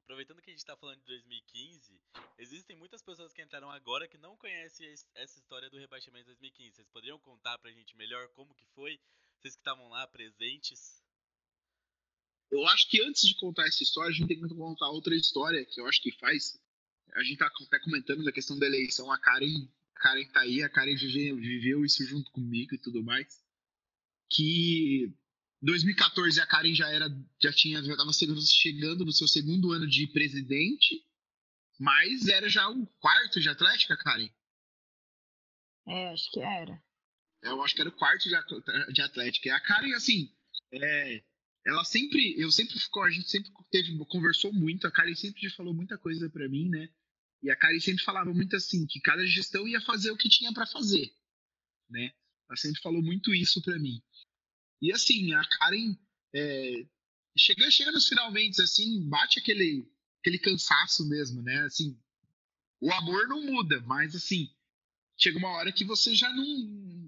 Aproveitando 0.06 0.40
que 0.40 0.52
a 0.52 0.54
gente 0.54 0.64
tá 0.64 0.78
falando 0.78 1.00
de 1.00 1.06
2015, 1.06 2.00
existem 2.38 2.76
muitas 2.76 3.02
pessoas 3.02 3.34
que 3.34 3.42
entraram 3.42 3.72
agora 3.72 4.08
que 4.08 4.20
não 4.20 4.38
conhecem 4.38 4.88
es- 4.94 5.06
essa 5.16 5.40
história 5.40 5.68
do 5.68 5.80
rebaixamento 5.80 6.26
de 6.26 6.32
2015. 6.36 6.76
Vocês 6.76 6.88
poderiam 6.90 7.18
contar 7.20 7.58
pra 7.58 7.72
gente 7.72 7.98
melhor 7.98 8.28
como 8.30 8.54
que 8.54 8.66
foi? 8.68 9.00
Vocês 9.42 9.56
que 9.56 9.62
estavam 9.62 9.90
lá 9.90 10.06
presentes? 10.08 11.04
Eu 12.52 12.64
acho 12.68 12.88
que 12.88 13.02
antes 13.02 13.28
de 13.28 13.36
contar 13.36 13.66
essa 13.68 13.82
história, 13.82 14.12
a 14.12 14.14
gente 14.14 14.28
tem 14.28 14.40
que 14.40 14.48
contar 14.56 14.90
outra 14.90 15.16
história 15.16 15.66
que 15.66 15.82
eu 15.82 15.88
acho 15.88 16.00
que 16.02 16.12
faz. 16.20 16.56
A 17.14 17.24
gente 17.24 17.38
tá 17.40 17.48
até 17.48 17.80
comentando 17.80 18.24
da 18.24 18.32
questão 18.32 18.60
da 18.60 18.68
eleição. 18.68 19.12
A 19.12 19.18
Karen, 19.20 19.68
a 19.96 20.00
Karen 20.00 20.28
tá 20.32 20.42
aí, 20.42 20.62
a 20.62 20.70
Karen 20.70 20.96
vive- 20.96 21.34
viveu 21.34 21.84
isso 21.84 22.06
junto 22.06 22.30
comigo 22.32 22.76
e 22.76 22.78
tudo 22.78 23.04
mais. 23.04 23.44
Que 24.30 25.12
2014 25.62 26.40
a 26.42 26.46
Karen 26.48 26.74
já 26.76 26.88
era, 26.90 27.08
já 27.42 27.52
tinha, 27.52 27.82
já 27.84 27.96
tava 27.98 28.12
chegando- 28.14 29.06
no 29.06 29.12
seu 29.12 29.28
segundo 29.28 29.72
ano 29.72 29.88
de 29.88 30.08
presidente, 30.08 31.04
mas 31.80 32.28
era 32.28 32.48
já 32.50 32.70
o 32.70 32.86
quarto 33.00 33.40
de 33.40 33.50
Atlética, 33.50 33.98
Karen. 33.98 34.30
É, 35.88 36.10
acho 36.10 36.32
que 36.32 36.40
era. 36.40 36.84
Eu 37.42 37.62
acho 37.64 37.76
que 37.76 37.82
era 37.82 37.90
o 37.90 37.96
quarto 37.96 38.24
de, 38.24 38.94
de 38.94 39.02
Atlética. 39.02 39.50
E 39.50 39.52
a 39.52 39.60
Karen, 39.60 39.94
assim, 39.94 40.32
é, 40.72 41.24
ela 41.66 41.84
sempre, 41.84 42.40
eu 42.40 42.52
sempre 42.52 42.80
ficou, 42.80 43.04
a 43.04 43.10
gente 43.12 43.30
sempre 43.30 43.52
teve, 43.72 43.96
conversou 44.06 44.52
muito, 44.52 44.88
a 44.88 44.92
Karen 44.92 45.16
sempre 45.16 45.50
falou 45.52 45.74
muita 45.74 45.98
coisa 45.98 46.30
pra 46.30 46.48
mim, 46.50 46.70
né? 46.70 46.90
E 47.44 47.52
a 47.52 47.56
Karen 47.56 47.80
sempre 47.80 48.04
falava 48.04 48.34
muito 48.34 48.56
assim, 48.56 48.88
que 48.88 49.00
cada 49.00 49.24
gestão 49.26 49.68
ia 49.68 49.80
fazer 49.82 50.10
o 50.12 50.18
que 50.18 50.30
tinha 50.30 50.52
pra 50.54 50.66
fazer, 50.66 51.12
né? 51.90 52.12
Ela 52.50 52.56
sempre 52.58 52.82
falou 52.82 53.02
muito 53.02 53.34
isso 53.34 53.62
pra 53.62 53.78
mim. 53.78 54.02
E 54.82 54.92
assim, 54.92 55.34
a 55.34 55.44
Karen 55.44 55.96
é, 56.34 56.86
chega, 57.38 57.70
chega 57.72 57.92
nos 57.92 58.08
finalmente, 58.08 58.62
assim, 58.62 59.08
bate 59.08 59.40
aquele, 59.40 59.88
aquele 60.20 60.40
cansaço 60.40 61.08
mesmo, 61.08 61.42
né? 61.42 61.62
Assim, 61.62 61.98
o 62.82 62.92
amor 62.92 63.28
não 63.28 63.42
muda, 63.42 63.82
mas 63.82 64.16
assim, 64.16 64.50
chega 65.18 65.38
uma 65.38 65.50
hora 65.50 65.72
que 65.72 65.86
você 65.86 66.14
já 66.14 66.32
não, 66.34 66.46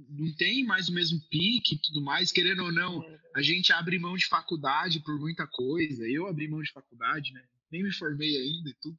não 0.10 0.34
tem 0.36 0.64
mais 0.64 0.90
o 0.90 0.94
mesmo 0.94 1.20
pique 1.30 1.76
e 1.76 1.80
tudo 1.80 2.02
mais, 2.02 2.32
querendo 2.32 2.64
ou 2.64 2.72
não, 2.72 3.04
a 3.36 3.42
gente 3.42 3.72
abre 3.72 4.00
mão 4.00 4.16
de 4.16 4.26
faculdade 4.28 5.00
por 5.02 5.20
muita 5.20 5.46
coisa. 5.48 6.08
Eu 6.08 6.28
abri 6.28 6.48
mão 6.48 6.62
de 6.62 6.72
faculdade, 6.72 7.34
né? 7.34 7.44
Nem 7.72 7.84
me 7.84 7.92
formei 7.92 8.36
ainda 8.38 8.70
e 8.70 8.74
tudo. 8.82 8.98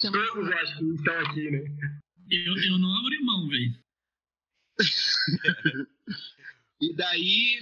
Todos 0.00 0.26
junto. 0.26 0.54
acho 0.54 0.78
que 0.78 0.84
estão 0.94 1.18
aqui, 1.20 1.50
né? 1.50 1.60
Eu, 2.30 2.56
eu 2.56 2.78
não 2.78 2.94
abro 2.98 3.24
mão, 3.24 3.48
velho. 3.48 3.78
E 6.80 6.94
daí, 6.94 7.60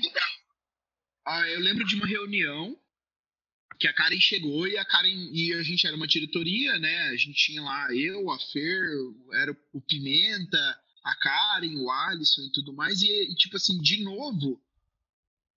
ah, 1.27 1.49
eu 1.49 1.61
lembro 1.61 1.85
de 1.87 1.95
uma 1.95 2.07
reunião 2.07 2.79
que 3.79 3.89
a 3.89 3.93
Karen 3.93 4.21
chegou 4.21 4.67
e 4.67 4.77
a 4.77 4.85
Karen 4.85 5.31
e 5.33 5.53
a 5.55 5.63
gente 5.63 5.87
era 5.87 5.97
uma 5.97 6.07
diretoria, 6.07 6.79
né? 6.79 7.09
A 7.09 7.17
gente 7.17 7.35
tinha 7.35 7.63
lá 7.63 7.95
eu, 7.95 8.31
a 8.31 8.39
Fer, 8.39 8.89
era 9.35 9.57
o 9.73 9.81
Pimenta, 9.81 10.81
a 11.05 11.15
Karen, 11.17 11.77
o 11.77 11.91
Alisson 11.91 12.43
e 12.43 12.53
tudo 12.53 12.73
mais. 12.73 13.03
E, 13.03 13.09
e, 13.09 13.35
tipo 13.35 13.57
assim, 13.57 13.81
de 13.81 14.03
novo, 14.03 14.63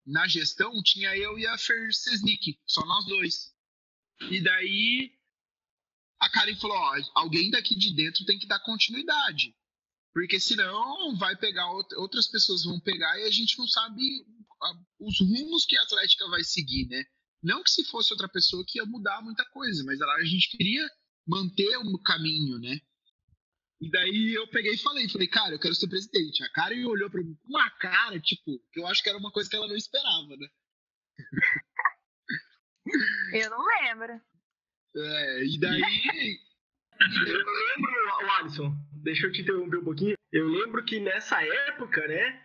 na 0.05 0.28
gestão 0.28 0.72
tinha 0.84 1.16
eu 1.18 1.38
e 1.38 1.47
a 1.47 1.57
Fer 1.57 1.93
Sesnick, 1.93 2.60
só 2.66 2.86
nós 2.86 3.05
dois. 3.05 3.53
E 4.30 4.41
daí 4.41 5.14
a 6.20 6.30
Karen 6.30 6.55
falou: 6.55 6.78
ó, 6.78 6.97
alguém 7.16 7.49
daqui 7.49 7.76
de 7.76 7.93
dentro 7.93 8.26
tem 8.26 8.38
que 8.38 8.47
dar 8.47 8.60
continuidade. 8.60 9.55
Porque 10.20 10.38
senão 10.38 11.15
vai 11.17 11.34
pegar, 11.38 11.63
out- 11.63 11.95
outras 11.95 12.28
pessoas 12.28 12.65
vão 12.65 12.78
pegar 12.82 13.17
e 13.20 13.24
a 13.24 13.32
gente 13.32 13.57
não 13.57 13.65
sabe 13.65 14.01
os 14.99 15.17
rumos 15.22 15.65
que 15.65 15.78
a 15.78 15.84
Atlética 15.84 16.28
vai 16.28 16.43
seguir, 16.43 16.88
né? 16.89 17.05
Não 17.41 17.63
que 17.63 17.72
se 17.72 17.86
fosse 17.86 18.11
outra 18.11 18.28
pessoa 18.28 18.61
que 18.67 18.80
ia 18.80 18.86
mudar 18.86 19.22
muita 19.22 19.45
coisa, 19.45 19.82
mas 19.86 20.01
a 20.01 20.24
gente 20.26 20.49
queria 20.57 20.86
manter 21.26 21.78
o 21.78 21.97
caminho, 22.01 22.59
né? 22.59 22.82
E 23.80 23.89
daí 23.89 24.34
eu 24.36 24.45
peguei 24.49 24.74
e 24.74 24.78
falei, 24.78 25.07
falei, 25.07 25.28
cara, 25.30 25.55
eu 25.55 25.59
quero 25.59 25.74
ser 25.74 25.88
presidente. 25.88 26.43
A 26.43 26.51
Karen 26.51 26.86
olhou 26.86 27.09
pra 27.09 27.24
mim 27.24 27.34
com 27.36 27.47
uma 27.47 27.70
cara, 27.78 28.20
tipo, 28.20 28.59
que 28.74 28.80
eu 28.82 28.88
acho 28.88 29.01
que 29.01 29.07
era 29.07 29.17
uma 29.17 29.32
coisa 29.32 29.49
que 29.49 29.55
ela 29.55 29.70
não 29.70 29.78
esperava, 29.78 30.36
né? 30.36 30.47
Eu 33.34 33.49
não 33.51 33.65
lembro. 33.65 34.22
É, 34.97 35.45
e 35.45 35.59
daí. 35.59 36.39
Eu 37.02 37.45
lembro, 37.45 37.91
o 38.26 38.32
Alisson, 38.39 38.74
deixa 39.04 39.28
eu 39.28 39.32
te 39.32 39.41
interromper 39.41 39.78
um 39.78 39.84
pouquinho. 39.84 40.16
Eu 40.32 40.47
lembro 40.47 40.84
que 40.84 41.00
nessa 41.00 41.41
época, 41.43 42.06
né, 42.08 42.41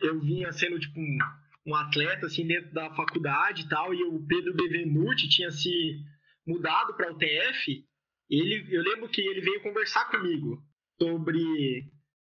eu 0.00 0.20
vinha 0.20 0.52
sendo 0.52 0.78
tipo 0.78 0.98
um, 1.00 1.18
um 1.66 1.74
atleta 1.74 2.26
assim 2.26 2.46
dentro 2.46 2.72
da 2.72 2.94
faculdade 2.94 3.62
e 3.62 3.68
tal, 3.68 3.92
e 3.94 4.02
o 4.04 4.24
Pedro 4.26 4.54
Bevenuti 4.54 5.28
tinha 5.28 5.50
se 5.50 5.98
mudado 6.46 6.94
para 6.94 7.12
o 7.12 7.18
TF. 7.18 7.84
Ele, 8.30 8.66
eu 8.74 8.82
lembro 8.82 9.08
que 9.08 9.20
ele 9.20 9.40
veio 9.40 9.62
conversar 9.62 10.10
comigo 10.10 10.62
sobre 11.00 11.84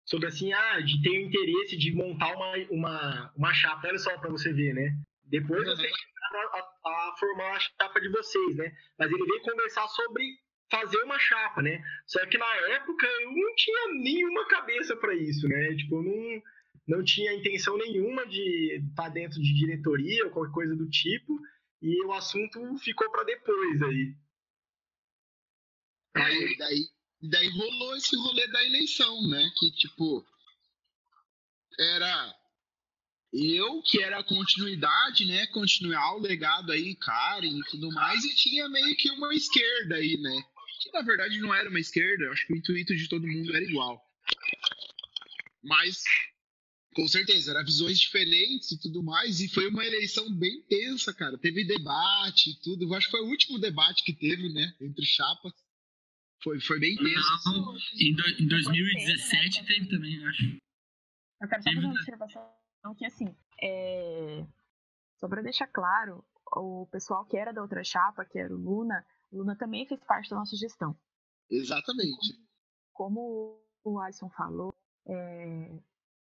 sobre 0.05 0.27
assim, 0.27 0.51
ah, 0.51 0.81
de 0.81 1.01
ter 1.01 1.09
o 1.11 1.21
interesse 1.21 1.77
de 1.77 1.93
montar 1.93 2.35
uma, 2.35 2.53
uma, 2.69 3.33
uma 3.37 3.53
chapa. 3.53 3.87
Olha 3.87 3.97
só 3.97 4.17
para 4.17 4.29
você 4.29 4.51
ver, 4.51 4.73
né? 4.73 4.91
Depois 5.23 5.63
chegaram 5.63 6.49
a, 6.53 6.57
a- 6.59 7.09
a 7.09 7.15
formar 7.17 7.55
a 7.55 7.59
chapa 7.59 8.01
de 8.01 8.09
vocês, 8.09 8.55
né? 8.57 8.69
Mas 8.99 9.09
ele 9.09 9.23
veio 9.25 9.41
conversar 9.43 9.87
sobre 9.87 10.23
fazer 10.73 10.97
uma 11.03 11.19
chapa, 11.19 11.61
né? 11.61 11.83
Só 12.07 12.25
que 12.25 12.35
na 12.35 12.55
época 12.71 13.05
eu 13.05 13.31
não 13.31 13.55
tinha 13.55 13.93
nenhuma 14.01 14.47
cabeça 14.47 14.95
para 14.95 15.13
isso, 15.15 15.47
né? 15.47 15.75
Tipo, 15.75 15.97
eu 15.97 16.03
não, 16.03 16.41
não 16.97 17.03
tinha 17.03 17.31
intenção 17.33 17.77
nenhuma 17.77 18.25
de 18.25 18.81
estar 18.89 19.09
dentro 19.09 19.39
de 19.39 19.53
diretoria 19.53 20.25
ou 20.25 20.31
qualquer 20.31 20.51
coisa 20.51 20.75
do 20.75 20.89
tipo. 20.89 21.39
E 21.79 22.03
o 22.05 22.11
assunto 22.13 22.59
ficou 22.79 23.11
para 23.11 23.23
depois 23.23 23.81
aí. 23.83 24.15
É, 26.15 26.51
e 26.51 26.57
daí, 26.57 26.87
daí 27.21 27.49
rolou 27.49 27.95
esse 27.95 28.15
rolê 28.15 28.47
da 28.47 28.65
eleição, 28.65 29.21
né? 29.29 29.43
Que, 29.59 29.71
tipo, 29.73 30.25
era 31.79 32.35
eu, 33.31 33.81
que 33.83 34.01
era 34.01 34.19
a 34.19 34.23
continuidade, 34.23 35.25
né? 35.25 35.45
Continuar 35.47 36.15
o 36.15 36.19
legado 36.19 36.71
aí, 36.71 36.95
Karen 36.95 37.59
e 37.59 37.63
tudo 37.69 37.91
mais, 37.91 38.23
e 38.23 38.35
tinha 38.35 38.67
meio 38.69 38.95
que 38.95 39.11
uma 39.11 39.33
esquerda 39.35 39.95
aí, 39.95 40.17
né? 40.17 40.43
Que 40.83 40.91
na 40.91 41.01
verdade 41.01 41.39
não 41.39 41.53
era 41.53 41.69
uma 41.69 41.79
esquerda, 41.79 42.25
eu 42.25 42.31
acho 42.33 42.45
que 42.45 42.53
o 42.53 42.57
intuito 42.57 42.93
de 42.93 43.07
todo 43.07 43.25
mundo 43.25 43.55
era 43.55 43.63
igual. 43.63 44.05
Mas, 45.63 46.03
com 46.93 47.07
certeza, 47.07 47.51
eram 47.51 47.63
visões 47.63 47.97
diferentes 47.97 48.69
e 48.71 48.81
tudo 48.81 49.01
mais, 49.01 49.39
e 49.39 49.47
foi 49.47 49.67
uma 49.69 49.85
eleição 49.85 50.29
bem 50.35 50.61
tensa, 50.63 51.13
cara. 51.13 51.37
Teve 51.37 51.63
debate 51.63 52.49
e 52.49 52.59
tudo, 52.61 52.83
eu 52.83 52.93
acho 52.93 53.07
que 53.07 53.11
foi 53.11 53.21
o 53.21 53.29
último 53.29 53.57
debate 53.59 54.03
que 54.03 54.13
teve, 54.13 54.51
né? 54.51 54.75
Entre 54.81 55.05
chapas. 55.05 55.53
Foi, 56.43 56.59
foi 56.59 56.77
bem 56.77 56.97
tenso. 56.97 57.33
assim. 57.35 57.61
Não, 57.61 57.77
em, 58.01 58.13
do- 58.13 58.43
em 58.43 58.47
2017 58.47 59.65
teve 59.65 59.87
também, 59.87 60.15
eu 60.15 60.27
acho. 60.27 60.43
Eu 61.41 61.47
quero 61.47 61.63
só 61.63 61.69
fazer 61.69 61.79
uma 61.79 61.93
né? 61.93 61.99
observação 61.99 62.95
que, 62.97 63.05
assim, 63.05 63.33
é... 63.61 64.45
só 65.17 65.29
pra 65.29 65.41
deixar 65.41 65.67
claro, 65.67 66.25
o 66.57 66.85
pessoal 66.91 67.25
que 67.25 67.37
era 67.37 67.53
da 67.53 67.61
outra 67.61 67.85
chapa, 67.85 68.25
que 68.25 68.37
era 68.37 68.53
o 68.53 68.57
Luna, 68.57 69.05
Luna 69.33 69.55
também 69.55 69.85
fez 69.87 70.03
parte 70.03 70.29
da 70.29 70.37
nossa 70.37 70.55
gestão. 70.55 70.95
Exatamente. 71.49 72.39
Como 72.93 73.59
o 73.83 73.99
Alisson 73.99 74.29
falou, 74.29 74.73
é, 75.05 75.79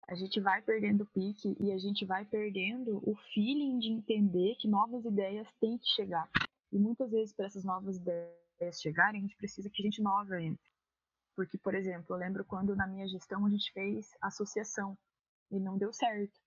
a 0.08 0.14
gente 0.14 0.40
vai 0.40 0.62
perdendo 0.62 1.02
o 1.02 1.06
pique 1.06 1.56
e 1.60 1.72
a 1.72 1.78
gente 1.78 2.04
vai 2.04 2.24
perdendo 2.24 2.98
o 3.08 3.14
feeling 3.34 3.78
de 3.78 3.88
entender 3.88 4.56
que 4.56 4.68
novas 4.68 5.04
ideias 5.04 5.48
têm 5.60 5.78
que 5.78 5.86
chegar. 5.88 6.28
E 6.70 6.78
muitas 6.78 7.10
vezes, 7.10 7.34
para 7.34 7.46
essas 7.46 7.64
novas 7.64 7.96
ideias 7.96 8.80
chegarem, 8.80 9.20
a 9.20 9.22
gente 9.22 9.36
precisa 9.36 9.68
que 9.68 9.82
gente 9.82 10.00
nova 10.00 10.40
entre. 10.40 10.70
Porque, 11.34 11.58
por 11.58 11.74
exemplo, 11.74 12.14
eu 12.14 12.18
lembro 12.18 12.44
quando 12.44 12.76
na 12.76 12.86
minha 12.86 13.08
gestão 13.08 13.44
a 13.44 13.50
gente 13.50 13.72
fez 13.72 14.10
associação 14.20 14.96
e 15.50 15.58
não 15.58 15.76
deu 15.76 15.92
certo. 15.92 16.40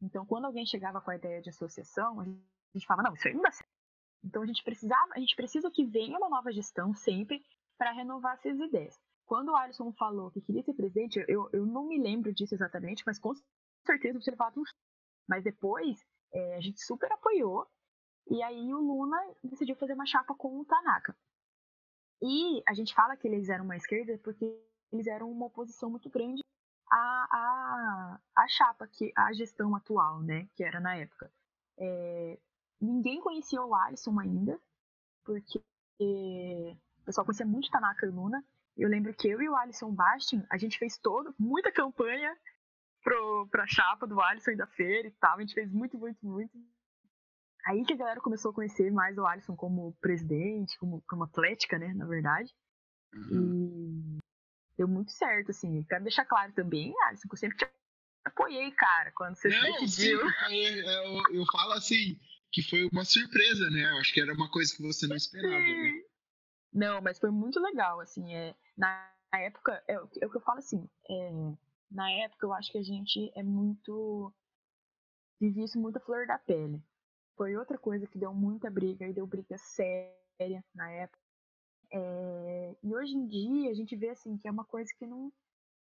Então, 0.00 0.26
quando 0.26 0.44
alguém 0.44 0.66
chegava 0.66 1.00
com 1.00 1.10
a 1.10 1.16
ideia 1.16 1.40
de 1.40 1.50
associação, 1.50 2.20
a 2.20 2.24
gente 2.24 2.86
falava, 2.86 3.08
não, 3.08 3.14
isso 3.14 3.28
aí 3.28 3.34
não 3.34 3.42
dá 3.42 3.50
certo. 3.50 3.75
Então, 4.24 4.42
a 4.42 4.46
gente 4.46 4.62
precisava, 4.64 5.12
a 5.14 5.20
gente 5.20 5.36
precisa 5.36 5.70
que 5.70 5.84
venha 5.84 6.18
uma 6.18 6.28
nova 6.28 6.52
gestão 6.52 6.94
sempre 6.94 7.42
para 7.78 7.92
renovar 7.92 8.34
essas 8.34 8.58
ideias. 8.58 8.98
Quando 9.26 9.50
o 9.50 9.56
Alisson 9.56 9.92
falou 9.92 10.30
que 10.30 10.40
queria 10.40 10.62
ser 10.62 10.74
presidente, 10.74 11.24
eu, 11.28 11.48
eu 11.52 11.66
não 11.66 11.86
me 11.86 11.98
lembro 11.98 12.32
disso 12.32 12.54
exatamente, 12.54 13.02
mas 13.04 13.18
com 13.18 13.32
certeza 13.84 14.20
você 14.20 14.30
um 14.32 14.62
Mas 15.28 15.42
depois, 15.42 15.98
é, 16.32 16.56
a 16.56 16.60
gente 16.60 16.80
super 16.80 17.10
apoiou, 17.12 17.66
e 18.28 18.42
aí 18.42 18.72
o 18.72 18.78
Luna 18.78 19.18
decidiu 19.42 19.76
fazer 19.76 19.94
uma 19.94 20.06
chapa 20.06 20.34
com 20.34 20.60
o 20.60 20.64
Tanaka. 20.64 21.16
E 22.22 22.62
a 22.68 22.74
gente 22.74 22.94
fala 22.94 23.16
que 23.16 23.28
eles 23.28 23.48
eram 23.48 23.64
uma 23.64 23.76
esquerda 23.76 24.18
porque 24.22 24.44
eles 24.92 25.06
eram 25.06 25.30
uma 25.30 25.46
oposição 25.46 25.90
muito 25.90 26.08
grande 26.08 26.42
à, 26.90 26.96
à, 26.96 28.20
à 28.36 28.48
chapa, 28.48 28.86
que, 28.86 29.12
à 29.16 29.32
gestão 29.32 29.74
atual, 29.74 30.22
né, 30.22 30.48
que 30.54 30.64
era 30.64 30.80
na 30.80 30.96
época. 30.96 31.30
É, 31.78 32.38
ninguém 32.80 33.20
conhecia 33.20 33.62
o 33.62 33.74
Alisson 33.74 34.18
ainda, 34.20 34.60
porque 35.24 35.62
o 36.00 37.04
pessoal 37.04 37.24
conhecia 37.24 37.46
muito 37.46 37.70
Tanaka 37.70 38.06
e 38.06 38.10
Luna. 38.10 38.44
Eu 38.76 38.88
lembro 38.88 39.14
que 39.14 39.28
eu 39.28 39.40
e 39.40 39.48
o 39.48 39.56
Alisson 39.56 39.92
Bastin, 39.92 40.44
a 40.50 40.58
gente 40.58 40.78
fez 40.78 40.98
todo, 40.98 41.34
muita 41.38 41.72
campanha 41.72 42.36
pro, 43.02 43.48
pra 43.50 43.66
chapa 43.66 44.06
do 44.06 44.20
Alisson 44.20 44.50
e 44.50 44.56
da 44.56 44.66
Feira 44.66 45.08
e 45.08 45.12
tal. 45.12 45.36
A 45.38 45.40
gente 45.40 45.54
fez 45.54 45.72
muito, 45.72 45.98
muito, 45.98 46.18
muito. 46.26 46.52
Aí 47.66 47.84
que 47.84 47.94
a 47.94 47.96
galera 47.96 48.20
começou 48.20 48.50
a 48.50 48.54
conhecer 48.54 48.92
mais 48.92 49.16
o 49.16 49.26
Alisson 49.26 49.56
como 49.56 49.92
presidente, 50.00 50.78
como, 50.78 51.02
como 51.08 51.24
atlética, 51.24 51.78
né, 51.78 51.92
na 51.94 52.06
verdade. 52.06 52.54
E 53.30 54.18
deu 54.76 54.86
muito 54.86 55.10
certo, 55.10 55.50
assim. 55.50 55.82
Quero 55.84 56.04
deixar 56.04 56.26
claro 56.26 56.52
também, 56.52 56.94
Alisson, 57.04 57.28
que 57.28 57.34
eu 57.34 57.38
sempre 57.38 57.56
te 57.56 57.66
apoiei, 58.24 58.70
cara, 58.72 59.10
quando 59.12 59.36
você 59.36 59.48
Não, 59.48 59.78
sim, 59.78 59.80
decidiu. 59.80 60.20
eu, 60.20 60.84
eu, 60.84 61.22
eu 61.30 61.46
falo 61.50 61.72
assim, 61.72 62.20
que 62.52 62.62
foi 62.62 62.88
uma 62.92 63.04
surpresa, 63.04 63.68
né? 63.70 63.84
Acho 64.00 64.12
que 64.12 64.20
era 64.20 64.32
uma 64.32 64.50
coisa 64.50 64.74
que 64.74 64.82
você 64.82 65.06
não 65.06 65.16
esperava, 65.16 65.58
né? 65.58 65.92
Sim. 65.92 66.04
Não, 66.72 67.00
mas 67.00 67.18
foi 67.18 67.30
muito 67.30 67.58
legal, 67.58 68.00
assim, 68.00 68.34
é, 68.34 68.54
na 68.76 69.10
época, 69.32 69.82
é, 69.88 69.98
o 69.98 70.06
que 70.06 70.22
é 70.22 70.26
o 70.26 70.30
que 70.30 70.36
eu 70.36 70.42
falo 70.42 70.58
assim, 70.58 70.88
é, 71.08 71.30
na 71.90 72.10
época 72.10 72.44
eu 72.44 72.52
acho 72.52 72.70
que 72.70 72.78
a 72.78 72.82
gente 72.82 73.32
é 73.34 73.42
muito, 73.42 74.32
vivi 75.40 75.62
isso 75.62 75.78
muito 75.78 76.00
flor 76.00 76.26
da 76.26 76.38
pele. 76.38 76.82
Foi 77.36 77.56
outra 77.56 77.78
coisa 77.78 78.06
que 78.06 78.18
deu 78.18 78.34
muita 78.34 78.70
briga, 78.70 79.06
e 79.06 79.12
deu 79.12 79.26
briga 79.26 79.56
séria 79.58 80.62
na 80.74 80.90
época. 80.90 81.18
É, 81.90 82.76
e 82.82 82.94
hoje 82.94 83.14
em 83.14 83.26
dia 83.26 83.70
a 83.70 83.74
gente 83.74 83.96
vê, 83.96 84.10
assim, 84.10 84.36
que 84.36 84.46
é 84.46 84.50
uma 84.50 84.64
coisa 84.64 84.92
que 84.98 85.06
não, 85.06 85.32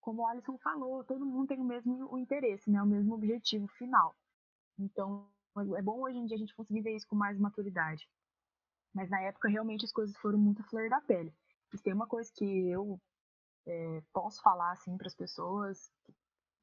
como 0.01 0.23
o 0.23 0.27
Alisson 0.27 0.59
falou, 0.59 1.05
todo 1.05 1.25
mundo 1.25 1.49
tem 1.49 1.59
o 1.59 1.65
mesmo 1.65 2.13
o 2.13 2.19
interesse, 2.19 2.71
né, 2.71 2.83
o 2.83 2.87
mesmo 2.87 3.15
objetivo 3.15 3.67
final. 3.69 4.15
Então, 4.79 5.32
é 5.77 5.83
bom 5.83 6.01
hoje 6.01 6.19
em 6.19 6.27
dia 6.27 6.37
a 6.37 6.39
gente 6.39 6.55
conseguir 6.55 6.81
ver 6.81 6.97
isso 6.97 7.07
com 7.07 7.17
mais 7.17 7.39
maturidade. 7.39 8.09
Mas 8.95 9.11
na 9.11 9.21
época 9.23 9.49
realmente 9.49 9.85
as 9.85 9.93
coisas 9.93 10.17
foram 10.17 10.39
muito 10.39 10.63
à 10.63 10.65
flor 10.65 10.89
da 10.89 11.01
pele. 11.01 11.35
E 11.73 11.79
tem 11.79 11.93
uma 11.93 12.07
coisa 12.07 12.31
que 12.35 12.69
eu 12.69 13.01
é, 13.67 14.03
posso 14.13 14.43
falar 14.43 14.73
assim 14.73 14.97
para 14.97 15.07
as 15.07 15.15
pessoas, 15.15 15.91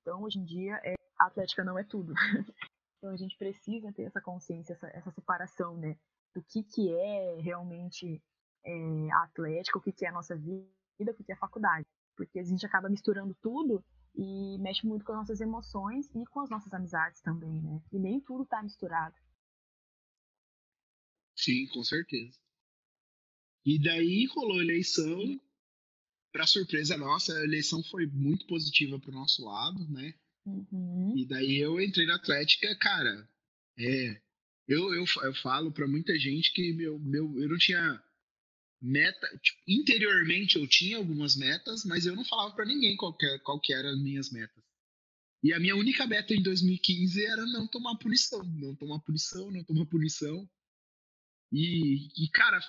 então 0.02 0.24
hoje 0.24 0.40
em 0.40 0.46
dia 0.46 0.80
é 0.84 0.94
a 1.20 1.26
Atlética 1.26 1.64
não 1.64 1.78
é 1.78 1.84
tudo. 1.84 2.14
então 2.98 3.12
a 3.12 3.18
gente 3.18 3.38
precisa 3.38 3.92
ter 3.94 4.04
essa 4.04 4.22
consciência, 4.22 4.74
essa, 4.74 4.88
essa 4.88 5.12
separação, 5.12 5.76
né, 5.78 5.98
do 6.34 6.44
que 6.44 6.64
que 6.64 6.94
é 6.94 7.40
realmente 7.42 8.22
é, 8.64 9.12
a 9.12 9.24
Atlética, 9.24 9.78
o 9.78 9.82
que 9.82 9.92
que 9.92 10.06
é 10.06 10.10
a 10.10 10.14
nossa 10.14 10.36
vida, 10.36 10.68
o 11.00 11.14
que 11.14 11.24
que 11.24 11.32
é 11.32 11.36
a 11.36 11.40
faculdade, 11.40 11.88
porque 12.16 12.40
a 12.40 12.44
gente 12.44 12.66
acaba 12.66 12.90
misturando 12.90 13.36
tudo 13.42 13.84
e 14.22 14.58
mexe 14.58 14.86
muito 14.86 15.06
com 15.06 15.14
as 15.14 15.20
nossas 15.20 15.40
emoções 15.40 16.10
e 16.14 16.26
com 16.26 16.42
as 16.42 16.50
nossas 16.50 16.74
amizades 16.74 17.22
também, 17.22 17.62
né? 17.62 17.82
E 17.92 17.98
nem 17.98 18.20
tudo 18.20 18.46
tá 18.46 18.62
misturado. 18.62 19.16
Sim, 21.38 21.68
com 21.68 21.82
certeza. 21.84 22.38
E 23.66 23.80
daí 23.80 24.26
rolou 24.26 24.60
a 24.60 24.64
eleição. 24.64 25.40
Pra 26.32 26.46
surpresa 26.46 26.96
nossa, 26.96 27.34
a 27.34 27.44
eleição 27.44 27.82
foi 27.82 28.06
muito 28.06 28.46
positiva 28.46 29.00
pro 29.00 29.12
nosso 29.12 29.44
lado, 29.44 29.88
né? 29.90 30.14
Uhum. 30.46 31.18
E 31.18 31.26
daí 31.26 31.58
eu 31.58 31.82
entrei 31.82 32.06
na 32.06 32.16
Atlética, 32.16 32.76
cara. 32.78 33.28
É. 33.78 34.22
Eu, 34.68 34.94
eu, 34.94 35.06
eu 35.24 35.34
falo 35.36 35.72
pra 35.72 35.88
muita 35.88 36.20
gente 36.20 36.54
que 36.54 36.74
meu, 36.74 37.00
meu, 37.00 37.40
eu 37.40 37.50
não 37.50 37.58
tinha 37.58 38.04
meta. 38.82 39.28
Tipo, 39.42 39.60
interiormente 39.68 40.58
eu 40.58 40.68
tinha 40.68 40.98
algumas 40.98 41.36
metas, 41.36 41.84
mas 41.86 42.06
eu 42.06 42.16
não 42.16 42.26
falava 42.26 42.56
pra 42.56 42.66
ninguém 42.66 42.96
qual 42.96 43.14
que, 43.16 43.40
qual 43.40 43.60
que 43.60 43.74
eram 43.74 43.90
as 43.90 44.02
minhas 44.02 44.32
metas. 44.32 44.64
E 45.44 45.54
a 45.54 45.60
minha 45.60 45.76
única 45.76 46.06
meta 46.06 46.34
em 46.34 46.42
2015 46.44 47.24
era 47.26 47.46
não 47.46 47.68
tomar 47.68 47.96
punição. 47.98 48.44
Não 48.44 48.76
tomar 48.76 49.00
punição, 49.00 49.50
não 49.52 49.64
tomar 49.64 49.86
punição. 49.86 50.50
E, 51.52 52.08
e 52.24 52.30
cara, 52.30 52.60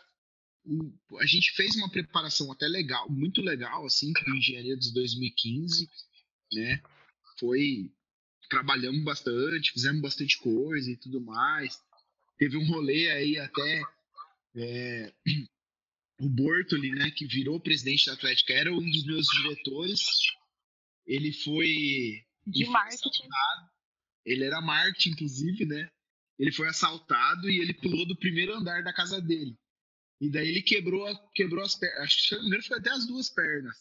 o- 0.64 1.18
a 1.18 1.26
gente 1.26 1.52
fez 1.52 1.74
uma 1.76 1.90
preparação 1.90 2.50
até 2.52 2.66
legal, 2.68 3.10
muito 3.10 3.40
legal, 3.42 3.84
assim, 3.86 4.12
para 4.12 4.36
engenharia 4.36 4.76
de 4.76 4.92
2015, 4.92 5.88
né? 6.52 6.82
Foi. 7.38 7.90
Trabalhamos 8.48 9.04
bastante, 9.04 9.72
fizemos 9.72 10.00
bastante 10.02 10.38
coisa 10.38 10.90
e 10.90 10.96
tudo 10.96 11.20
mais. 11.20 11.78
Teve 12.38 12.56
um 12.56 12.66
rolê 12.66 13.10
aí 13.10 13.38
até. 13.38 13.82
é, 14.56 15.12
o 16.20 16.28
Bortoli, 16.28 16.90
né, 16.90 17.10
que 17.10 17.26
virou 17.26 17.58
presidente 17.58 18.06
da 18.06 18.12
Atlética, 18.12 18.52
era 18.52 18.72
um 18.72 18.90
dos 18.90 19.06
meus 19.06 19.26
diretores. 19.26 20.00
Ele 21.06 21.32
foi. 21.32 22.22
De 22.46 22.62
ele 22.62 22.70
marketing. 22.70 23.08
assaltado. 23.08 23.70
Ele 24.24 24.44
era 24.44 24.60
marketing, 24.60 25.10
inclusive, 25.10 25.64
né? 25.64 25.90
Ele 26.38 26.52
foi 26.52 26.68
assaltado 26.68 27.48
e 27.50 27.58
ele 27.58 27.74
pulou 27.74 28.06
do 28.06 28.16
primeiro 28.16 28.54
andar 28.54 28.82
da 28.82 28.92
casa 28.92 29.20
dele. 29.20 29.58
E 30.20 30.30
daí 30.30 30.48
ele 30.48 30.62
quebrou, 30.62 31.06
quebrou 31.34 31.64
as 31.64 31.74
pernas. 31.74 32.00
Acho 32.00 32.16
que 32.16 32.22
se 32.22 32.34
eu 32.34 32.38
não 32.38 32.44
me 32.44 32.48
engano 32.48 32.64
foi 32.64 32.78
até 32.78 32.90
as 32.90 33.06
duas 33.06 33.30
pernas. 33.30 33.76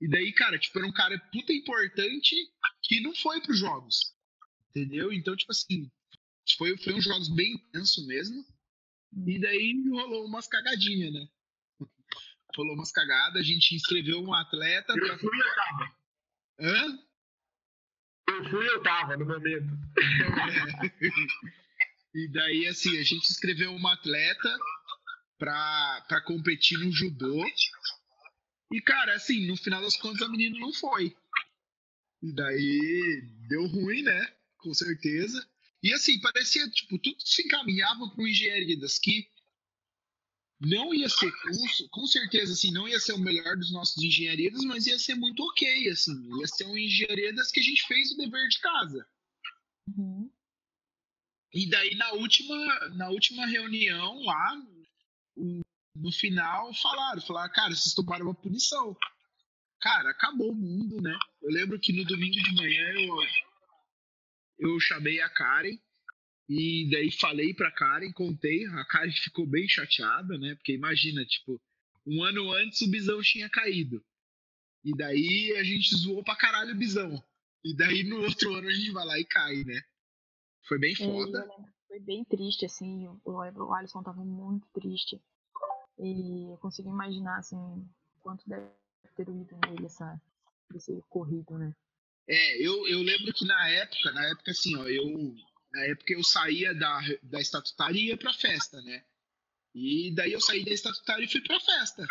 E 0.00 0.08
daí, 0.08 0.32
cara, 0.32 0.58
tipo, 0.58 0.76
era 0.78 0.88
um 0.88 0.92
cara 0.92 1.18
puta 1.32 1.52
importante 1.52 2.34
que 2.82 3.00
não 3.00 3.14
foi 3.14 3.40
pros 3.40 3.58
jogos. 3.58 4.12
Entendeu? 4.70 5.12
Então, 5.12 5.36
tipo 5.36 5.52
assim, 5.52 5.88
foi, 6.58 6.76
foi 6.78 6.94
uns 6.94 7.04
jogos 7.04 7.28
bem 7.28 7.54
intensos 7.54 8.04
mesmo. 8.06 8.44
E 9.26 9.38
daí 9.40 9.88
rolou 9.90 10.26
umas 10.26 10.48
cagadinhas, 10.48 11.12
né? 11.12 11.28
Rolou 12.56 12.74
umas 12.74 12.92
cagadas, 12.92 13.40
a 13.40 13.44
gente 13.44 13.74
inscreveu 13.74 14.22
um 14.22 14.32
atleta 14.32 14.94
pra. 14.94 15.06
Eu 15.06 15.18
fui, 15.18 15.38
eu 15.38 15.54
tava. 15.54 15.96
Hã? 16.60 16.98
Eu 18.28 18.50
fui, 18.50 18.68
eu 18.68 18.82
tava 18.82 19.16
no 19.16 19.26
momento. 19.26 19.66
E 22.14 22.28
daí, 22.28 22.68
assim, 22.68 22.96
a 22.96 23.02
gente 23.02 23.28
inscreveu 23.28 23.74
uma 23.74 23.94
atleta 23.94 24.56
pra, 25.36 26.04
pra 26.06 26.20
competir 26.20 26.78
no 26.78 26.92
judô. 26.92 27.44
E, 28.72 28.80
cara, 28.80 29.16
assim, 29.16 29.48
no 29.48 29.56
final 29.56 29.82
das 29.82 29.96
contas 29.96 30.22
a 30.22 30.30
menina 30.30 30.56
não 30.60 30.72
foi. 30.72 31.16
E 32.22 32.32
daí 32.32 33.20
deu 33.48 33.66
ruim, 33.66 34.02
né? 34.02 34.32
Com 34.58 34.72
certeza. 34.72 35.44
E 35.82 35.92
assim, 35.92 36.20
parecia, 36.20 36.70
tipo, 36.70 36.98
tudo 36.98 37.16
se 37.18 37.42
encaminhava 37.42 38.08
para 38.08 38.28
engenharia 38.28 38.78
das 38.78 38.98
que 38.98 39.28
não 40.66 40.94
ia 40.94 41.08
ser, 41.08 41.30
com, 41.30 41.88
com 41.90 42.06
certeza, 42.06 42.52
assim, 42.52 42.70
não 42.70 42.88
ia 42.88 43.00
ser 43.00 43.12
o 43.12 43.18
melhor 43.18 43.56
dos 43.56 43.72
nossos 43.72 44.02
engenharias, 44.02 44.62
mas 44.64 44.86
ia 44.86 44.98
ser 44.98 45.14
muito 45.14 45.42
ok, 45.42 45.88
assim. 45.90 46.12
Ia 46.38 46.46
ser 46.46 46.66
um 46.66 46.78
engenharia 46.78 47.34
das 47.34 47.50
que 47.50 47.60
a 47.60 47.62
gente 47.62 47.86
fez 47.86 48.12
o 48.12 48.16
dever 48.16 48.48
de 48.48 48.60
casa. 48.60 49.06
Uhum. 49.96 50.30
E 51.52 51.68
daí 51.68 51.94
na 51.94 52.12
última, 52.12 52.88
na 52.90 53.08
última 53.10 53.46
reunião 53.46 54.22
lá, 54.24 54.62
no 55.94 56.12
final, 56.12 56.74
falaram, 56.74 57.22
falaram, 57.22 57.52
cara, 57.52 57.74
vocês 57.74 57.94
tomaram 57.94 58.26
uma 58.26 58.34
punição. 58.34 58.96
Cara, 59.80 60.10
acabou 60.10 60.50
o 60.50 60.56
mundo, 60.56 61.00
né? 61.00 61.16
Eu 61.42 61.50
lembro 61.50 61.78
que 61.78 61.92
no 61.92 62.04
domingo 62.04 62.42
de 62.42 62.54
manhã 62.54 62.92
eu, 62.98 63.16
eu 64.58 64.80
chamei 64.80 65.20
a 65.20 65.28
Karen 65.28 65.78
e 66.48 66.88
daí 66.90 67.10
falei 67.10 67.54
pra 67.54 67.70
Karen, 67.70 68.12
contei, 68.12 68.66
a 68.66 68.84
Karen 68.84 69.12
ficou 69.12 69.46
bem 69.46 69.66
chateada, 69.68 70.38
né? 70.38 70.54
Porque 70.56 70.72
imagina, 70.72 71.24
tipo, 71.24 71.60
um 72.06 72.22
ano 72.22 72.52
antes 72.52 72.80
o 72.82 72.90
Bisão 72.90 73.20
tinha 73.22 73.48
caído. 73.48 74.04
E 74.84 74.94
daí 74.94 75.54
a 75.56 75.64
gente 75.64 75.96
zoou 75.96 76.22
pra 76.22 76.36
caralho 76.36 76.74
o 76.74 76.76
Bisão. 76.76 77.22
E 77.64 77.74
daí 77.74 78.02
no 78.04 78.20
outro 78.22 78.54
ano 78.54 78.68
a 78.68 78.72
gente 78.72 78.90
vai 78.90 79.06
lá 79.06 79.18
e 79.18 79.24
cai, 79.24 79.64
né? 79.64 79.82
Foi 80.68 80.78
bem 80.78 80.92
É, 80.92 80.96
foda. 80.96 81.40
lembro 81.40 81.64
que 81.64 81.86
foi 81.88 82.00
bem 82.00 82.24
triste, 82.24 82.66
assim. 82.66 83.08
O 83.24 83.40
Alisson 83.72 84.02
tava 84.02 84.22
muito 84.22 84.66
triste. 84.74 85.20
E 85.98 86.50
eu 86.50 86.58
consigo 86.58 86.90
imaginar, 86.90 87.38
assim, 87.38 87.56
quanto 88.20 88.46
deve 88.48 88.66
ter 89.16 89.24
doído 89.24 89.56
nele 89.66 89.86
essa, 89.86 90.20
esse 90.74 90.92
ocorrido, 90.92 91.56
né? 91.56 91.74
É, 92.28 92.66
eu, 92.66 92.86
eu 92.88 93.00
lembro 93.00 93.32
que 93.32 93.46
na 93.46 93.68
época, 93.68 94.12
na 94.12 94.26
época 94.30 94.50
assim, 94.50 94.76
ó, 94.76 94.86
eu 94.88 95.34
na 95.74 95.84
época 95.86 96.12
eu 96.12 96.22
saía 96.22 96.74
da, 96.74 97.00
da 97.22 97.40
estatutária 97.40 97.98
e 97.98 98.06
ia 98.06 98.16
pra 98.16 98.32
festa, 98.32 98.80
né? 98.82 99.04
E 99.74 100.12
daí 100.14 100.32
eu 100.32 100.40
saí 100.40 100.64
da 100.64 100.70
estatutária 100.70 101.24
e 101.24 101.28
fui 101.28 101.40
pra 101.40 101.58
festa. 101.60 102.06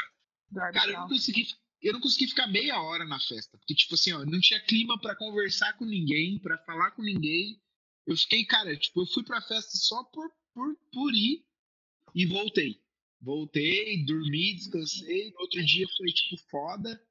Cara, 0.53 0.91
eu 0.91 0.99
não 0.99 1.07
consegui, 1.07 1.47
eu 1.81 1.93
não 1.93 1.99
consegui 2.01 2.27
ficar 2.27 2.47
meia 2.47 2.79
hora 2.81 3.05
na 3.05 3.19
festa, 3.19 3.57
porque 3.57 3.73
tipo 3.73 3.95
assim, 3.95 4.11
ó, 4.11 4.25
não 4.25 4.39
tinha 4.39 4.59
clima 4.61 4.99
pra 4.99 5.15
conversar 5.15 5.73
com 5.77 5.85
ninguém, 5.85 6.39
pra 6.39 6.57
falar 6.59 6.91
com 6.91 7.01
ninguém. 7.01 7.59
Eu 8.05 8.17
fiquei, 8.17 8.45
cara, 8.45 8.75
tipo, 8.77 9.01
eu 9.01 9.05
fui 9.07 9.23
pra 9.23 9.41
festa 9.41 9.77
só 9.77 10.03
por 10.03 10.29
por, 10.53 10.75
por 10.91 11.13
ir 11.13 11.43
e 12.13 12.25
voltei. 12.25 12.81
Voltei, 13.19 14.05
dormi, 14.05 14.53
descansei. 14.55 15.31
No 15.31 15.41
outro 15.41 15.65
dia 15.65 15.87
foi 15.97 16.07
tipo 16.07 16.37
foda. 16.49 17.01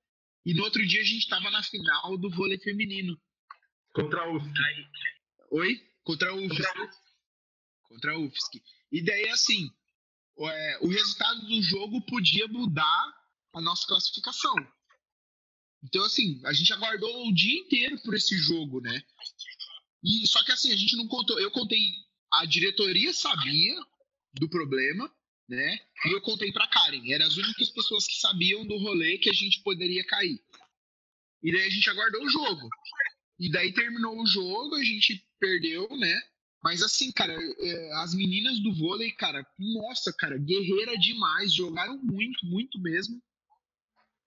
E 0.44 0.54
no 0.54 0.62
outro 0.64 0.86
dia 0.86 1.00
a 1.00 1.04
gente 1.04 1.28
tava 1.28 1.50
na 1.50 1.62
final 1.62 2.16
do 2.18 2.30
vôlei 2.30 2.58
feminino. 2.58 3.20
Contra 3.92 4.30
UFSC. 4.30 4.52
Oi? 5.50 5.91
Contra 6.04 6.30
a 6.30 6.34
UFSC. 6.34 6.62
Contra 7.84 8.12
a 8.12 8.18
UFSC. 8.18 8.62
E 8.90 9.02
daí, 9.02 9.28
assim, 9.30 9.70
o, 10.36 10.48
é, 10.48 10.78
o 10.80 10.88
resultado 10.88 11.46
do 11.46 11.62
jogo 11.62 12.00
podia 12.02 12.48
mudar 12.48 13.14
a 13.54 13.60
nossa 13.60 13.86
classificação. 13.86 14.54
Então, 15.84 16.04
assim, 16.04 16.40
a 16.44 16.52
gente 16.52 16.72
aguardou 16.72 17.26
o 17.26 17.34
dia 17.34 17.58
inteiro 17.60 18.00
por 18.02 18.14
esse 18.14 18.36
jogo, 18.36 18.80
né? 18.80 19.02
E 20.02 20.26
só 20.26 20.42
que 20.44 20.52
assim, 20.52 20.72
a 20.72 20.76
gente 20.76 20.96
não 20.96 21.06
contou. 21.06 21.38
Eu 21.40 21.50
contei. 21.50 21.92
A 22.32 22.46
diretoria 22.46 23.12
sabia 23.12 23.74
do 24.32 24.48
problema, 24.48 25.12
né? 25.48 25.78
E 26.06 26.12
eu 26.12 26.20
contei 26.22 26.50
pra 26.50 26.66
Karen. 26.66 27.12
Eram 27.12 27.26
as 27.26 27.36
únicas 27.36 27.70
pessoas 27.70 28.06
que 28.06 28.18
sabiam 28.18 28.66
do 28.66 28.78
rolê 28.78 29.18
que 29.18 29.28
a 29.28 29.34
gente 29.34 29.60
poderia 29.62 30.04
cair. 30.06 30.40
E 31.42 31.52
daí 31.52 31.66
a 31.66 31.70
gente 31.70 31.90
aguardou 31.90 32.22
o 32.22 32.30
jogo. 32.30 32.68
E 33.42 33.50
daí 33.50 33.74
terminou 33.74 34.22
o 34.22 34.24
jogo, 34.24 34.76
a 34.76 34.84
gente 34.84 35.20
perdeu, 35.40 35.88
né? 35.98 36.22
Mas 36.62 36.80
assim, 36.80 37.10
cara, 37.10 37.36
é, 37.58 37.92
as 37.94 38.14
meninas 38.14 38.60
do 38.60 38.72
vôlei, 38.72 39.10
cara, 39.10 39.44
nossa, 39.58 40.12
cara, 40.12 40.38
guerreira 40.38 40.96
demais, 40.96 41.52
jogaram 41.52 41.98
muito, 41.98 42.46
muito 42.46 42.80
mesmo. 42.80 43.20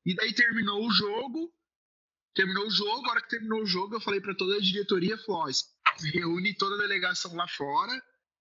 E 0.05 0.13
daí 0.13 0.33
terminou 0.33 0.85
o 0.85 0.91
jogo, 0.91 1.49
terminou 2.33 2.67
o 2.67 2.69
jogo, 2.69 3.07
a 3.07 3.11
hora 3.11 3.21
que 3.21 3.29
terminou 3.29 3.61
o 3.61 3.65
jogo, 3.65 3.95
eu 3.95 4.01
falei 4.01 4.19
pra 4.19 4.35
toda 4.35 4.57
a 4.57 4.59
diretoria, 4.59 5.17
falou, 5.19 5.49
reúne 6.13 6.53
toda 6.53 6.75
a 6.75 6.79
delegação 6.79 7.33
lá 7.35 7.47
fora, 7.47 7.93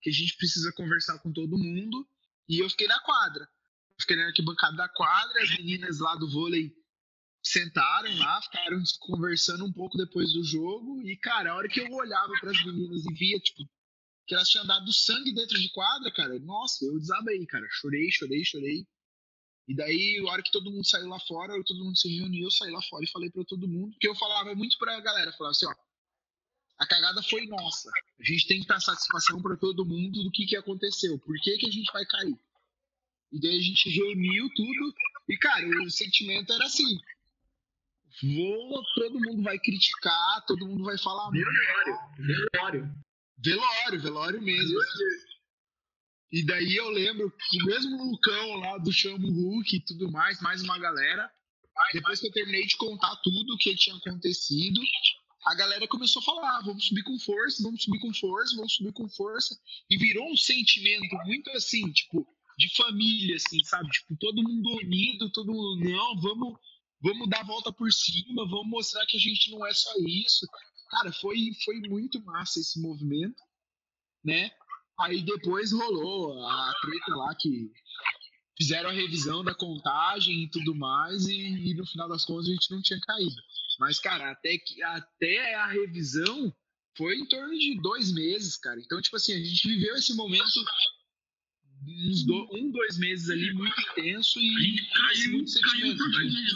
que 0.02 0.10
a 0.10 0.12
gente 0.12 0.36
precisa 0.36 0.72
conversar 0.72 1.20
com 1.20 1.32
todo 1.32 1.56
mundo. 1.56 2.04
E 2.48 2.58
eu 2.58 2.68
fiquei 2.68 2.88
na 2.88 2.98
quadra. 2.98 3.48
Fiquei 4.00 4.16
na 4.16 4.26
arquibancada 4.26 4.76
da 4.76 4.88
quadra, 4.88 5.40
as 5.40 5.50
meninas 5.56 6.00
lá 6.00 6.16
do 6.16 6.28
vôlei 6.28 6.74
sentaram 7.44 8.16
lá, 8.18 8.40
ficaram 8.40 8.82
conversando 9.00 9.64
um 9.64 9.72
pouco 9.72 9.98
depois 9.98 10.32
do 10.32 10.42
jogo. 10.42 11.02
E, 11.02 11.16
cara, 11.16 11.52
a 11.52 11.56
hora 11.56 11.68
que 11.68 11.80
eu 11.80 11.92
olhava 11.92 12.32
para 12.40 12.50
as 12.50 12.64
meninas 12.64 13.04
e 13.04 13.14
via, 13.14 13.38
tipo, 13.38 13.62
que 14.26 14.34
elas 14.34 14.48
tinham 14.48 14.66
dado 14.66 14.90
sangue 14.92 15.34
dentro 15.34 15.60
de 15.60 15.70
quadra, 15.70 16.10
cara, 16.12 16.38
nossa, 16.40 16.84
eu 16.84 16.98
desabei, 16.98 17.44
cara. 17.46 17.66
Chorei, 17.70 18.10
chorei, 18.10 18.44
chorei. 18.44 18.86
E 19.68 19.74
daí, 19.74 20.18
a 20.26 20.32
hora 20.32 20.42
que 20.42 20.50
todo 20.50 20.70
mundo 20.70 20.86
saiu 20.86 21.08
lá 21.08 21.20
fora, 21.20 21.62
todo 21.64 21.84
mundo 21.84 21.96
se 21.96 22.08
reuniu, 22.16 22.44
eu 22.44 22.50
saí 22.50 22.70
lá 22.70 22.82
fora 22.82 23.04
e 23.04 23.10
falei 23.10 23.30
pra 23.30 23.44
todo 23.44 23.68
mundo. 23.68 23.92
Porque 23.92 24.08
eu 24.08 24.14
falava 24.14 24.54
muito 24.54 24.78
pra 24.78 25.00
galera, 25.00 25.32
falava 25.32 25.52
assim, 25.52 25.66
ó, 25.66 25.74
a 26.78 26.86
cagada 26.86 27.22
foi 27.22 27.46
nossa. 27.46 27.90
A 28.18 28.24
gente 28.24 28.46
tem 28.46 28.60
que 28.60 28.66
dar 28.66 28.80
satisfação 28.80 29.40
pra 29.40 29.56
todo 29.56 29.86
mundo 29.86 30.22
do 30.22 30.30
que 30.30 30.46
que 30.46 30.56
aconteceu. 30.56 31.18
Por 31.18 31.36
que 31.40 31.56
que 31.58 31.68
a 31.68 31.70
gente 31.70 31.92
vai 31.92 32.04
cair? 32.04 32.38
E 33.32 33.40
daí 33.40 33.58
a 33.58 33.62
gente 33.62 33.88
reuniu 33.90 34.48
tudo. 34.54 34.94
E, 35.28 35.36
cara, 35.36 35.66
o 35.82 35.90
sentimento 35.90 36.52
era 36.52 36.64
assim. 36.64 36.98
Vou, 38.22 38.82
todo 38.94 39.20
mundo 39.20 39.42
vai 39.42 39.58
criticar, 39.58 40.44
todo 40.46 40.66
mundo 40.66 40.84
vai 40.84 40.96
falar 40.98 41.30
Velório. 41.30 41.98
Velório. 42.18 42.94
Velório, 43.38 44.00
velório 44.00 44.42
mesmo. 44.42 44.78
E 46.32 46.44
daí 46.44 46.76
eu 46.76 46.88
lembro 46.90 47.30
que 47.30 47.62
o 47.62 47.66
mesmo 47.66 48.10
Lucão 48.10 48.56
lá 48.56 48.78
do 48.78 48.92
Chamo 48.92 49.28
Hulk 49.28 49.76
e 49.76 49.84
tudo 49.84 50.10
mais, 50.10 50.40
mais 50.40 50.62
uma 50.62 50.78
galera, 50.78 51.30
depois 51.92 52.20
que 52.20 52.28
eu 52.28 52.32
terminei 52.32 52.66
de 52.66 52.76
contar 52.76 53.14
tudo 53.22 53.54
o 53.54 53.58
que 53.58 53.74
tinha 53.76 53.96
acontecido, 53.96 54.80
a 55.46 55.54
galera 55.54 55.86
começou 55.86 56.20
a 56.22 56.24
falar, 56.24 56.58
"Ah, 56.58 56.62
vamos 56.64 56.86
subir 56.86 57.02
com 57.02 57.18
força, 57.18 57.62
vamos 57.62 57.82
subir 57.82 57.98
com 58.00 58.12
força, 58.14 58.56
vamos 58.56 58.74
subir 58.74 58.92
com 58.92 59.08
força. 59.08 59.58
E 59.90 59.98
virou 59.98 60.30
um 60.30 60.36
sentimento 60.36 61.14
muito 61.26 61.50
assim, 61.50 61.92
tipo, 61.92 62.26
de 62.56 62.74
família, 62.76 63.36
assim, 63.36 63.62
sabe? 63.64 63.88
Tipo, 63.90 64.16
todo 64.16 64.42
mundo 64.42 64.76
unido, 64.76 65.30
todo 65.30 65.52
mundo, 65.52 65.84
não, 65.84 66.20
vamos, 66.20 66.58
vamos 67.04 67.28
dar 67.28 67.40
a 67.40 67.44
volta 67.44 67.70
por 67.70 67.92
cima, 67.92 68.48
vamos 68.48 68.68
mostrar 68.68 69.04
que 69.06 69.18
a 69.18 69.20
gente 69.20 69.50
não 69.50 69.64
é 69.66 69.74
só 69.74 69.90
isso. 70.06 70.46
Cara, 70.90 71.12
foi, 71.12 71.36
foi 71.62 71.78
muito 71.80 72.24
massa 72.24 72.58
esse 72.58 72.80
movimento, 72.80 73.40
né? 74.24 74.50
Aí 75.00 75.22
depois 75.22 75.72
rolou 75.72 76.42
a 76.46 76.72
treta 76.80 77.14
lá 77.14 77.34
que 77.34 77.70
fizeram 78.56 78.88
a 78.88 78.92
revisão 78.92 79.44
da 79.44 79.54
contagem 79.54 80.44
e 80.44 80.50
tudo 80.50 80.74
mais, 80.74 81.26
e, 81.26 81.34
e 81.34 81.74
no 81.74 81.86
final 81.86 82.08
das 82.08 82.24
contas 82.24 82.48
a 82.48 82.52
gente 82.52 82.70
não 82.70 82.80
tinha 82.80 83.00
caído. 83.00 83.36
Mas, 83.78 83.98
cara, 83.98 84.30
até, 84.30 84.56
que, 84.56 84.82
até 84.82 85.54
a 85.56 85.66
revisão 85.66 86.54
foi 86.96 87.16
em 87.16 87.26
torno 87.26 87.52
de 87.58 87.80
dois 87.82 88.12
meses, 88.14 88.56
cara. 88.56 88.80
Então, 88.80 89.02
tipo 89.02 89.16
assim, 89.16 89.34
a 89.34 89.44
gente 89.44 89.68
viveu 89.68 89.94
esse 89.96 90.14
momento 90.14 90.64
uns 91.86 92.24
do, 92.24 92.48
um, 92.52 92.70
dois 92.70 92.96
meses 92.98 93.28
ali 93.28 93.52
muito 93.52 93.78
intenso 93.90 94.38
e 94.38 94.76
caiu, 94.94 95.32
muito 95.32 95.50
sentimento 95.50 96.10
de 96.10 96.18
meses. 96.18 96.54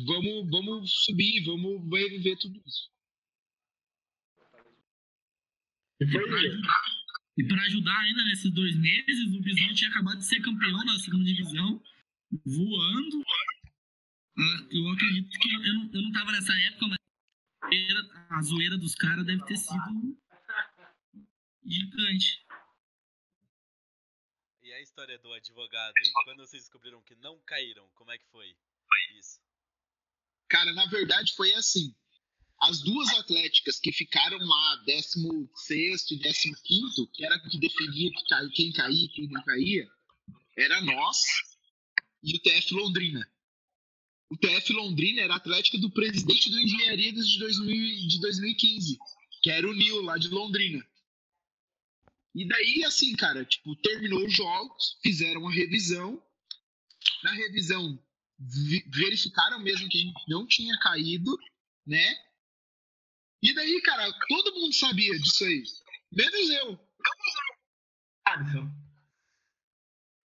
Vamos, 0.00 0.50
vamos 0.50 0.92
subir, 1.04 1.44
vamos 1.44 1.82
reviver 1.90 2.38
tudo 2.38 2.60
isso. 2.66 2.90
E 6.00 6.06
foi 6.10 6.26
pra, 6.28 7.62
ajudar, 7.62 8.04
e 8.04 8.08
ainda 8.08 8.24
nesses 8.24 8.50
dois 8.52 8.76
meses, 8.76 9.34
o 9.34 9.42
Visão 9.42 9.72
tinha 9.74 9.88
acabado 9.90 10.18
de 10.18 10.26
ser 10.26 10.40
campeão 10.42 10.84
da 10.84 10.98
segunda 10.98 11.24
divisão, 11.24 11.82
voando. 12.44 13.22
Ah, 14.38 14.66
Eu 14.70 14.88
acredito 14.90 15.38
que 15.38 15.54
eu 15.54 15.74
não, 15.74 15.90
eu 15.94 16.02
não 16.02 16.12
tava 16.12 16.32
nessa 16.32 16.52
época, 16.54 16.86
mas 16.88 16.98
a 17.62 17.68
zoeira- 17.70 18.26
a 18.30 18.42
zoeira 18.42 18.78
dos 18.78 18.94
caras 18.94 19.24
deve 19.24 19.44
ter 19.44 19.56
sido 19.56 20.18
gigante. 21.64 22.44
E 24.62 24.72
a 24.72 24.80
história 24.80 25.18
do 25.18 25.32
advogado, 25.32 25.92
e 25.96 26.12
quando 26.24 26.38
vocês 26.38 26.62
descobriram 26.62 27.02
que 27.02 27.14
não 27.16 27.38
caíram, 27.42 27.88
como 27.94 28.10
é 28.10 28.18
que 28.18 28.26
foi 28.26 28.56
isso? 29.18 29.40
Cara, 30.52 30.70
na 30.74 30.84
verdade 30.84 31.32
foi 31.34 31.50
assim. 31.54 31.94
As 32.60 32.82
duas 32.82 33.08
atléticas 33.14 33.80
que 33.80 33.90
ficaram 33.90 34.36
lá, 34.36 34.76
16 34.86 36.10
e 36.10 36.18
15, 36.18 37.06
que 37.14 37.24
era 37.24 37.38
que 37.40 37.58
definia 37.58 38.10
quem 38.54 38.70
caía 38.70 39.08
quem 39.14 39.28
não 39.28 39.42
caía, 39.44 39.88
era 40.58 40.82
nós 40.82 41.18
e 42.22 42.36
o 42.36 42.38
TF 42.40 42.74
Londrina. 42.74 43.26
O 44.30 44.36
TF 44.36 44.74
Londrina 44.74 45.22
era 45.22 45.32
a 45.32 45.38
atlética 45.38 45.78
do 45.78 45.90
presidente 45.90 46.50
do 46.50 46.60
Engenharia 46.60 47.12
de, 47.14 47.38
2000 47.38 48.08
de 48.08 48.20
2015, 48.20 48.98
que 49.42 49.50
era 49.50 49.66
o 49.66 49.72
Nil, 49.72 50.02
lá 50.02 50.18
de 50.18 50.28
Londrina. 50.28 50.86
E 52.34 52.46
daí, 52.46 52.84
assim, 52.84 53.16
cara, 53.16 53.42
tipo, 53.42 53.74
terminou 53.76 54.22
os 54.26 54.34
jogos, 54.34 54.98
fizeram 55.02 55.48
a 55.48 55.52
revisão. 55.52 56.22
Na 57.24 57.32
revisão, 57.32 57.98
vi- 57.98 58.11
verificaram 58.88 59.60
mesmo 59.60 59.88
que 59.88 59.98
a 59.98 60.00
gente 60.00 60.24
não 60.28 60.46
tinha 60.46 60.78
caído, 60.78 61.36
né? 61.86 62.16
E 63.42 63.52
daí, 63.54 63.80
cara, 63.82 64.10
todo 64.28 64.54
mundo 64.54 64.72
sabia 64.74 65.18
disso 65.18 65.44
aí. 65.44 65.62
Menos 66.12 66.50
eu. 66.50 66.78
Alisson. 68.24 68.70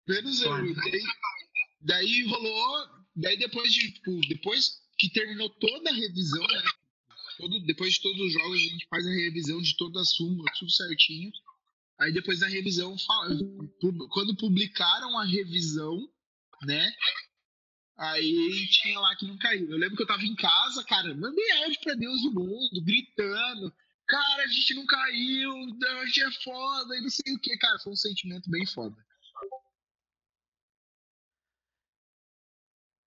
Menos 0.07 0.41
eu. 0.41 0.65
E 0.65 0.75
daí, 0.75 1.03
daí 1.81 2.23
rolou. 2.27 2.97
Daí 3.15 3.37
depois 3.37 3.73
de, 3.73 3.91
tipo, 3.91 4.19
depois 4.27 4.83
que 4.97 5.09
terminou 5.09 5.49
toda 5.49 5.89
a 5.89 5.93
revisão, 5.93 6.45
né? 6.47 6.63
Todo, 7.37 7.59
depois 7.65 7.93
de 7.93 8.01
todos 8.01 8.19
os 8.19 8.33
jogos, 8.33 8.55
a 8.55 8.69
gente 8.69 8.87
faz 8.89 9.05
a 9.05 9.11
revisão 9.11 9.61
de 9.61 9.75
toda 9.77 10.01
a 10.01 10.05
súmula, 10.05 10.51
tudo 10.57 10.71
certinho. 10.71 11.31
Aí 11.99 12.13
depois 12.13 12.39
da 12.39 12.47
revisão, 12.47 12.95
quando 14.09 14.37
publicaram 14.37 15.17
a 15.17 15.25
revisão, 15.25 15.97
né? 16.63 16.91
Aí 17.97 18.67
tinha 18.69 18.99
lá 18.99 19.15
que 19.15 19.25
não 19.25 19.37
caiu. 19.39 19.71
Eu 19.71 19.77
lembro 19.77 19.97
que 19.97 20.03
eu 20.03 20.07
tava 20.07 20.23
em 20.23 20.35
casa, 20.35 20.83
cara, 20.83 21.15
mandei 21.15 21.51
áudio 21.63 21.79
pra 21.81 21.95
Deus 21.95 22.21
do 22.21 22.31
mundo, 22.31 22.83
gritando. 22.83 23.73
Cara, 24.07 24.43
a 24.43 24.47
gente 24.47 24.73
não 24.75 24.85
caiu, 24.85 25.51
a 25.99 26.05
gente 26.05 26.21
é 26.21 26.31
foda, 26.43 26.95
e 26.95 27.01
não 27.01 27.09
sei 27.09 27.33
o 27.33 27.39
que, 27.39 27.57
cara. 27.57 27.79
Foi 27.79 27.93
um 27.93 27.95
sentimento 27.95 28.49
bem 28.49 28.65
foda. 28.67 28.95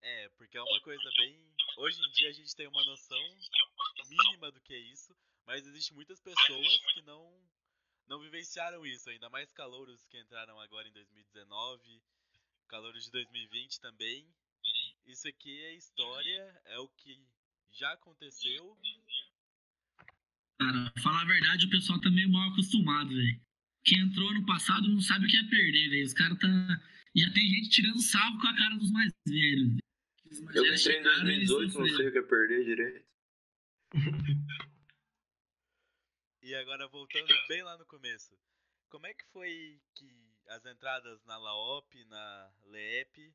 É, 0.03 0.29
porque 0.31 0.59
é 0.59 0.63
uma 0.63 0.81
coisa 0.81 1.11
bem. 1.19 1.39
Hoje 1.79 2.01
em 2.03 2.11
dia 2.11 2.29
a 2.29 2.33
gente 2.33 2.55
tem 2.57 2.67
uma 2.67 2.85
noção 2.85 3.39
mínima 4.09 4.51
do 4.51 4.61
que 4.61 4.75
é 4.75 4.79
isso, 4.79 5.17
mas 5.47 5.65
existe 5.67 5.95
muitas 5.95 6.21
pessoas 6.21 6.79
que 6.93 7.03
não 7.03 7.49
não 8.09 8.19
vivenciaram 8.19 8.85
isso, 8.85 9.09
ainda 9.09 9.31
mais 9.31 9.53
calouros 9.53 10.05
que 10.07 10.19
entraram 10.19 10.59
agora 10.59 10.89
em 10.89 10.93
2019, 10.93 12.03
calouros 12.67 13.05
de 13.05 13.11
2020 13.13 13.81
também. 13.81 14.29
Isso 15.07 15.27
aqui 15.29 15.59
é 15.65 15.75
história, 15.75 16.63
é 16.67 16.79
o 16.79 16.89
que 16.89 17.27
já 17.73 17.93
aconteceu. 17.93 18.77
Cara, 20.59 20.93
falar 21.03 21.23
a 21.23 21.27
verdade, 21.27 21.67
o 21.67 21.71
pessoal 21.71 22.01
tá 22.01 22.11
meio 22.11 22.31
mal 22.31 22.51
acostumado, 22.51 23.09
velho. 23.09 23.41
Quem 23.85 24.01
entrou 24.01 24.29
ano 24.31 24.45
passado 24.45 24.89
não 24.89 25.01
sabe 25.01 25.27
o 25.27 25.29
que 25.29 25.37
é 25.37 25.45
perder, 25.45 25.89
velho. 25.91 26.07
Os 26.07 26.13
caras 26.13 26.39
tá. 26.39 26.49
Já 27.17 27.33
tem 27.33 27.49
gente 27.49 27.71
tirando 27.71 28.01
salvo 28.01 28.39
com 28.41 28.47
a 28.47 28.57
cara 28.57 28.77
dos 28.77 28.91
mais 28.93 29.13
velhos. 29.27 29.69
velho. 29.69 29.81
Os 30.31 30.41
mais 30.43 30.57
Eu 30.57 30.63
velhos 30.65 30.81
entrei 30.81 31.01
em 31.01 31.03
chegaram 31.03 31.31
e 31.31 31.47
2018, 31.47 31.79
não 31.79 31.97
sei 31.97 32.09
o 32.09 32.13
que 32.13 32.19
é 32.19 32.23
perder 32.23 32.65
direito. 32.65 33.07
E 36.43 36.55
agora 36.57 36.89
voltando 36.89 37.33
bem 37.47 37.63
lá 37.63 37.79
no 37.79 37.87
começo. 37.87 38.37
Como 38.89 39.07
é 39.07 39.15
que 39.15 39.25
foi 39.27 39.81
que 39.95 40.35
as 40.49 40.65
entradas 40.65 41.23
na 41.25 41.39
LAOP, 41.39 42.05
na 42.07 42.51
LEEP, 42.65 43.33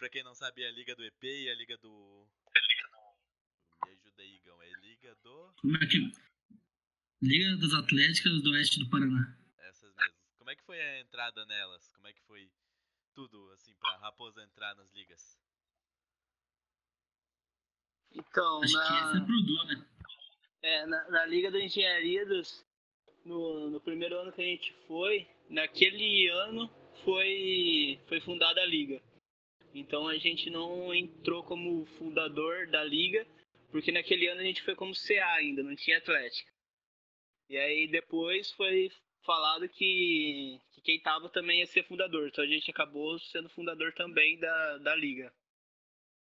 pra 0.00 0.08
quem 0.08 0.22
não 0.22 0.34
sabe 0.34 0.62
é 0.62 0.68
a 0.68 0.72
liga 0.72 0.96
do 0.96 1.04
EP 1.04 1.22
e 1.24 1.50
a 1.50 1.54
liga 1.54 1.76
do. 1.76 2.26
Me 3.84 3.92
ajuda 3.92 4.22
aí, 4.22 4.36
Igão. 4.36 4.62
É 4.62 4.72
liga 4.80 5.14
do. 5.16 5.54
Como 5.60 5.76
é 5.76 5.86
que. 5.86 6.12
Liga 7.22 7.56
das 7.58 7.74
Atléticas 7.74 8.42
do 8.42 8.50
Oeste 8.52 8.80
do 8.80 8.88
Paraná. 8.88 9.36
Essas 9.58 9.94
mesmas. 9.94 10.16
Como 10.38 10.50
é 10.50 10.56
que 10.56 10.64
foi 10.64 10.80
a 10.80 11.00
entrada 11.00 11.44
nelas? 11.44 11.92
Como 11.92 12.08
é 12.08 12.14
que 12.14 12.22
foi 12.22 12.50
tudo, 13.14 13.50
assim, 13.50 13.74
pra 13.74 13.98
Raposa 13.98 14.42
entrar 14.42 14.74
nas 14.74 14.90
ligas? 14.94 15.38
Então, 18.10 18.62
Acho 18.62 18.72
que 18.72 18.78
essa 18.78 19.16
é 19.16 19.20
na, 19.20 19.26
pro 19.26 19.42
Du, 19.42 19.64
né? 19.66 19.86
é, 20.62 20.86
na, 20.86 21.10
na 21.10 21.26
Liga 21.26 21.50
da 21.50 21.60
Engenharia, 21.60 22.24
dos, 22.24 22.66
no, 23.24 23.68
no 23.70 23.80
primeiro 23.82 24.18
ano 24.18 24.32
que 24.32 24.40
a 24.40 24.44
gente 24.44 24.74
foi, 24.88 25.28
naquele 25.50 26.26
ano 26.28 26.68
foi, 27.04 28.00
foi 28.08 28.20
fundada 28.22 28.62
a 28.62 28.66
Liga. 28.66 29.00
Então 29.74 30.08
a 30.08 30.16
gente 30.18 30.50
não 30.50 30.94
entrou 30.94 31.42
como 31.44 31.86
fundador 31.98 32.66
da 32.68 32.82
Liga, 32.82 33.26
porque 33.70 33.92
naquele 33.92 34.26
ano 34.26 34.40
a 34.40 34.44
gente 34.44 34.62
foi 34.62 34.74
como 34.74 34.94
CA 34.94 35.34
ainda, 35.34 35.62
não 35.62 35.76
tinha 35.76 35.98
Atlética. 35.98 36.50
E 37.48 37.56
aí 37.56 37.86
depois 37.86 38.50
foi 38.52 38.90
falado 39.24 39.68
que, 39.68 40.60
que 40.72 40.80
quem 40.80 41.00
tava 41.00 41.28
também 41.28 41.60
ia 41.60 41.66
ser 41.66 41.84
fundador, 41.84 42.28
então 42.28 42.42
a 42.42 42.46
gente 42.46 42.70
acabou 42.70 43.18
sendo 43.18 43.48
fundador 43.50 43.92
também 43.94 44.38
da, 44.38 44.78
da 44.78 44.94
Liga. 44.94 45.32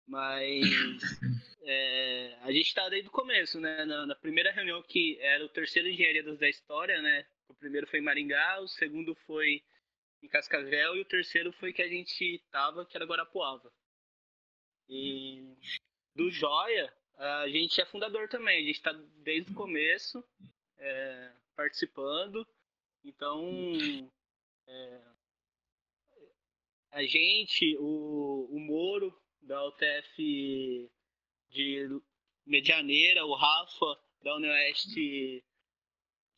Mas 0.07 0.65
é, 1.62 2.36
a 2.43 2.51
gente 2.51 2.74
tá 2.74 2.89
desde 2.89 3.09
o 3.09 3.12
começo, 3.12 3.61
né? 3.61 3.85
Na, 3.85 4.07
na 4.07 4.15
primeira 4.15 4.51
reunião 4.51 4.82
que 4.82 5.19
era 5.20 5.44
o 5.44 5.48
terceiro 5.48 5.89
engenharia 5.89 6.23
da 6.23 6.48
história, 6.48 7.01
né? 7.01 7.24
O 7.48 7.55
primeiro 7.55 7.86
foi 7.86 8.01
em 8.01 8.02
Maringá, 8.02 8.61
o 8.61 8.69
segundo 8.69 9.15
foi 9.27 9.62
em 10.22 10.28
Cascavel 10.28 10.97
e 10.97 11.01
o 11.01 11.05
terceiro 11.05 11.52
foi 11.52 11.72
que 11.72 11.82
a 11.82 11.88
gente 11.88 12.42
tava, 12.51 12.84
que 12.84 12.97
era 12.97 13.06
Guarapuava. 13.06 13.72
E 14.88 15.56
do 16.14 16.30
Joia, 16.30 16.92
a 17.16 17.48
gente 17.48 17.80
é 17.80 17.86
fundador 17.86 18.28
também, 18.28 18.62
a 18.62 18.66
gente 18.66 18.82
tá 18.82 18.92
desde 19.22 19.52
o 19.52 19.55
começo 19.55 20.24
é, 20.78 21.32
participando. 21.55 22.47
Então, 23.05 24.10
é, 24.66 25.01
a 26.90 27.02
gente, 27.05 27.76
o, 27.78 28.48
o 28.51 28.60
Moro 28.60 29.16
da 29.42 29.64
UTF 29.66 30.90
de 31.48 32.01
Medianeira, 32.44 33.24
o 33.24 33.34
Rafa 33.34 33.98
da 34.22 34.36
Unioeste 34.36 35.44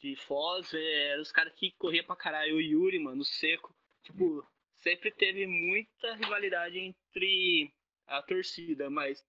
de 0.02 0.16
Foz, 0.16 0.74
é, 0.74 1.18
os 1.20 1.30
caras 1.30 1.54
que 1.54 1.70
corriam 1.72 2.04
pra 2.04 2.16
caralho. 2.16 2.56
O 2.56 2.60
Yuri, 2.60 2.98
mano, 2.98 3.22
o 3.22 3.24
Seco. 3.24 3.74
Tipo, 4.02 4.44
sempre 4.78 5.12
teve 5.12 5.46
muita 5.46 6.14
rivalidade 6.16 6.78
entre 6.78 7.72
a 8.06 8.20
torcida, 8.20 8.90
mas 8.90 9.24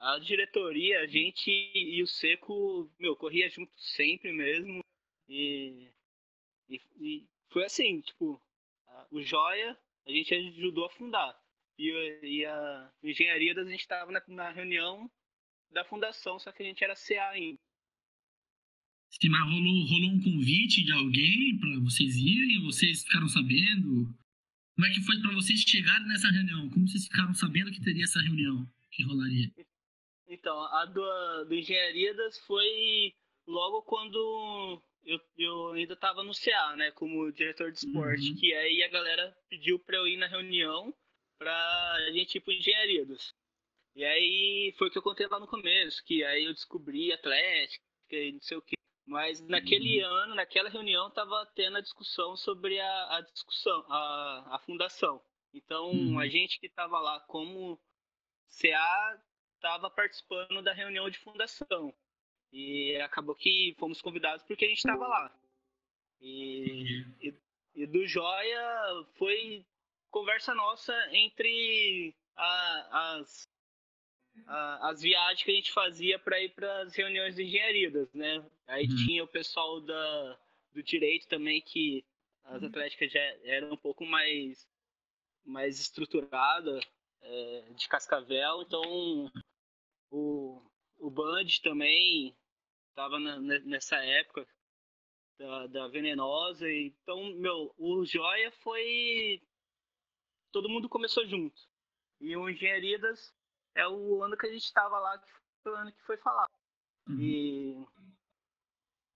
a 0.00 0.18
diretoria, 0.18 1.00
a 1.00 1.06
gente 1.06 1.50
e 1.50 2.02
o 2.02 2.06
Seco, 2.06 2.90
meu, 2.98 3.14
corria 3.14 3.50
junto 3.50 3.70
sempre 3.76 4.32
mesmo. 4.32 4.82
E, 5.28 5.92
e, 6.70 6.80
e 6.98 7.28
foi 7.50 7.64
assim, 7.64 8.00
tipo, 8.00 8.40
o 9.10 9.20
Joia 9.20 9.78
a 10.06 10.10
gente 10.10 10.34
ajudou 10.34 10.86
a 10.86 10.90
fundar. 10.90 11.38
E, 11.78 11.90
e 12.22 12.46
a 12.46 12.90
engenharia 13.02 13.52
a 13.52 13.64
gente 13.64 13.80
estava 13.80 14.10
na, 14.10 14.22
na 14.26 14.50
reunião 14.50 15.10
da 15.70 15.84
fundação, 15.84 16.38
só 16.38 16.50
que 16.50 16.62
a 16.62 16.66
gente 16.66 16.82
era 16.82 16.96
CA 16.96 17.28
ainda. 17.28 17.60
Sim, 19.10 19.28
mas 19.30 19.42
rolou, 19.50 19.84
rolou 19.86 20.10
um 20.10 20.22
convite 20.22 20.82
de 20.84 20.92
alguém 20.92 21.58
pra 21.58 21.70
vocês 21.80 22.16
irem? 22.16 22.62
Vocês 22.64 23.02
ficaram 23.04 23.28
sabendo 23.28 24.14
Como 24.74 24.86
é 24.86 24.90
que 24.90 25.00
foi 25.02 25.18
pra 25.20 25.32
vocês 25.34 25.60
chegarem 25.60 26.06
nessa 26.06 26.30
reunião? 26.30 26.68
Como 26.70 26.86
vocês 26.86 27.04
ficaram 27.04 27.34
sabendo 27.34 27.70
que 27.72 27.82
teria 27.82 28.04
essa 28.04 28.20
reunião 28.20 28.64
que 28.92 29.02
rolaria? 29.02 29.50
Então, 30.28 30.56
a 30.74 30.84
do, 30.84 31.44
do 31.46 31.54
Engenharias 31.54 32.38
foi 32.46 33.12
logo 33.46 33.82
quando 33.82 34.80
eu, 35.04 35.18
eu 35.38 35.72
ainda 35.72 35.94
estava 35.94 36.22
no 36.22 36.32
CA, 36.34 36.76
né, 36.76 36.90
como 36.92 37.32
diretor 37.32 37.72
de 37.72 37.78
esporte, 37.78 38.28
Uhum. 38.30 38.36
que 38.36 38.52
aí 38.54 38.82
a 38.82 38.88
galera 38.88 39.34
pediu 39.48 39.78
para 39.80 39.96
eu 39.96 40.06
ir 40.06 40.18
na 40.18 40.26
reunião 40.28 40.94
pra 41.38 42.10
gente 42.12 42.36
ir 42.36 42.40
pro 42.40 42.52
Engenharias. 42.52 43.32
E 43.96 44.04
aí 44.04 44.74
foi 44.78 44.88
o 44.88 44.90
que 44.90 44.98
eu 44.98 45.02
contei 45.02 45.26
lá 45.26 45.40
no 45.40 45.46
começo, 45.48 46.04
que 46.04 46.22
aí 46.22 46.44
eu 46.44 46.52
descobri 46.52 47.10
Atlética 47.10 47.82
e 48.12 48.32
não 48.32 48.40
sei 48.42 48.56
o 48.58 48.62
quê. 48.62 48.76
Mas 49.08 49.40
naquele 49.40 50.00
ano, 50.00 50.34
naquela 50.34 50.68
reunião, 50.68 51.10
tava 51.10 51.46
tendo 51.54 51.78
a 51.78 51.80
discussão 51.80 52.36
sobre 52.36 52.78
a, 52.78 53.16
a 53.16 53.20
discussão, 53.22 53.84
a, 53.88 54.56
a 54.56 54.58
fundação. 54.60 55.22
Então, 55.54 55.90
Uhum. 55.90 56.18
a 56.18 56.28
gente 56.28 56.60
que 56.60 56.68
tava 56.68 56.98
lá 57.00 57.18
como 57.20 57.80
CA 58.50 59.18
estava 59.54 59.90
participando 59.90 60.62
da 60.62 60.74
reunião 60.74 61.08
de 61.08 61.18
fundação. 61.18 61.94
E 62.52 62.96
acabou 62.96 63.34
que 63.34 63.74
fomos 63.78 64.00
convidados 64.02 64.44
porque 64.44 64.66
a 64.66 64.68
gente 64.68 64.78
estava 64.78 65.06
lá. 65.06 65.34
E, 66.20 67.04
e, 67.20 67.34
e 67.74 67.86
do 67.86 68.06
Joia 68.06 69.06
foi 69.16 69.64
conversa 70.10 70.54
nossa 70.54 70.92
entre 71.14 72.14
a- 72.36 73.16
as, 73.16 73.48
as 74.46 75.02
viagens 75.02 75.42
que 75.42 75.50
a 75.50 75.54
gente 75.54 75.72
fazia 75.72 76.18
para 76.18 76.40
ir 76.40 76.50
para 76.50 76.82
as 76.82 76.94
reuniões 76.94 77.36
de 77.36 77.42
engenharias, 77.44 78.12
né? 78.14 78.44
Aí 78.66 78.86
Uhum. 78.86 78.96
tinha 79.06 79.24
o 79.24 79.28
pessoal 79.28 79.80
da, 79.80 80.38
do 80.72 80.82
direito 80.82 81.26
também, 81.28 81.60
que 81.60 82.04
as 82.44 82.62
atléticas 82.62 83.12
já 83.12 83.20
eram 83.44 83.72
um 83.72 83.76
pouco 83.76 84.06
mais, 84.06 84.66
mais 85.44 85.78
estruturada 85.80 86.80
é, 87.20 87.72
de 87.74 87.88
Cascavel, 87.88 88.62
então 88.62 89.30
o, 90.10 90.62
o 90.98 91.10
Band 91.10 91.46
também 91.62 92.34
estava 92.90 93.18
nessa 93.18 93.96
época 93.96 94.46
da, 95.38 95.66
da 95.66 95.88
Venenosa, 95.88 96.70
então, 96.72 97.34
meu, 97.34 97.72
o 97.76 98.04
Joia 98.04 98.50
foi... 98.50 99.42
todo 100.50 100.68
mundo 100.68 100.88
começou 100.88 101.26
junto, 101.26 101.60
e 102.20 102.34
o 102.36 102.48
Engenharias 102.48 103.32
é 103.78 103.86
o 103.86 104.22
ano 104.24 104.36
que 104.36 104.46
a 104.46 104.52
gente 104.52 104.64
estava 104.64 104.98
lá, 104.98 105.16
que 105.18 105.30
foi 105.62 105.72
o 105.72 105.76
ano 105.76 105.92
que 105.92 106.02
foi 106.02 106.16
falar. 106.16 106.50
Uhum. 107.08 107.20
E, 107.20 107.86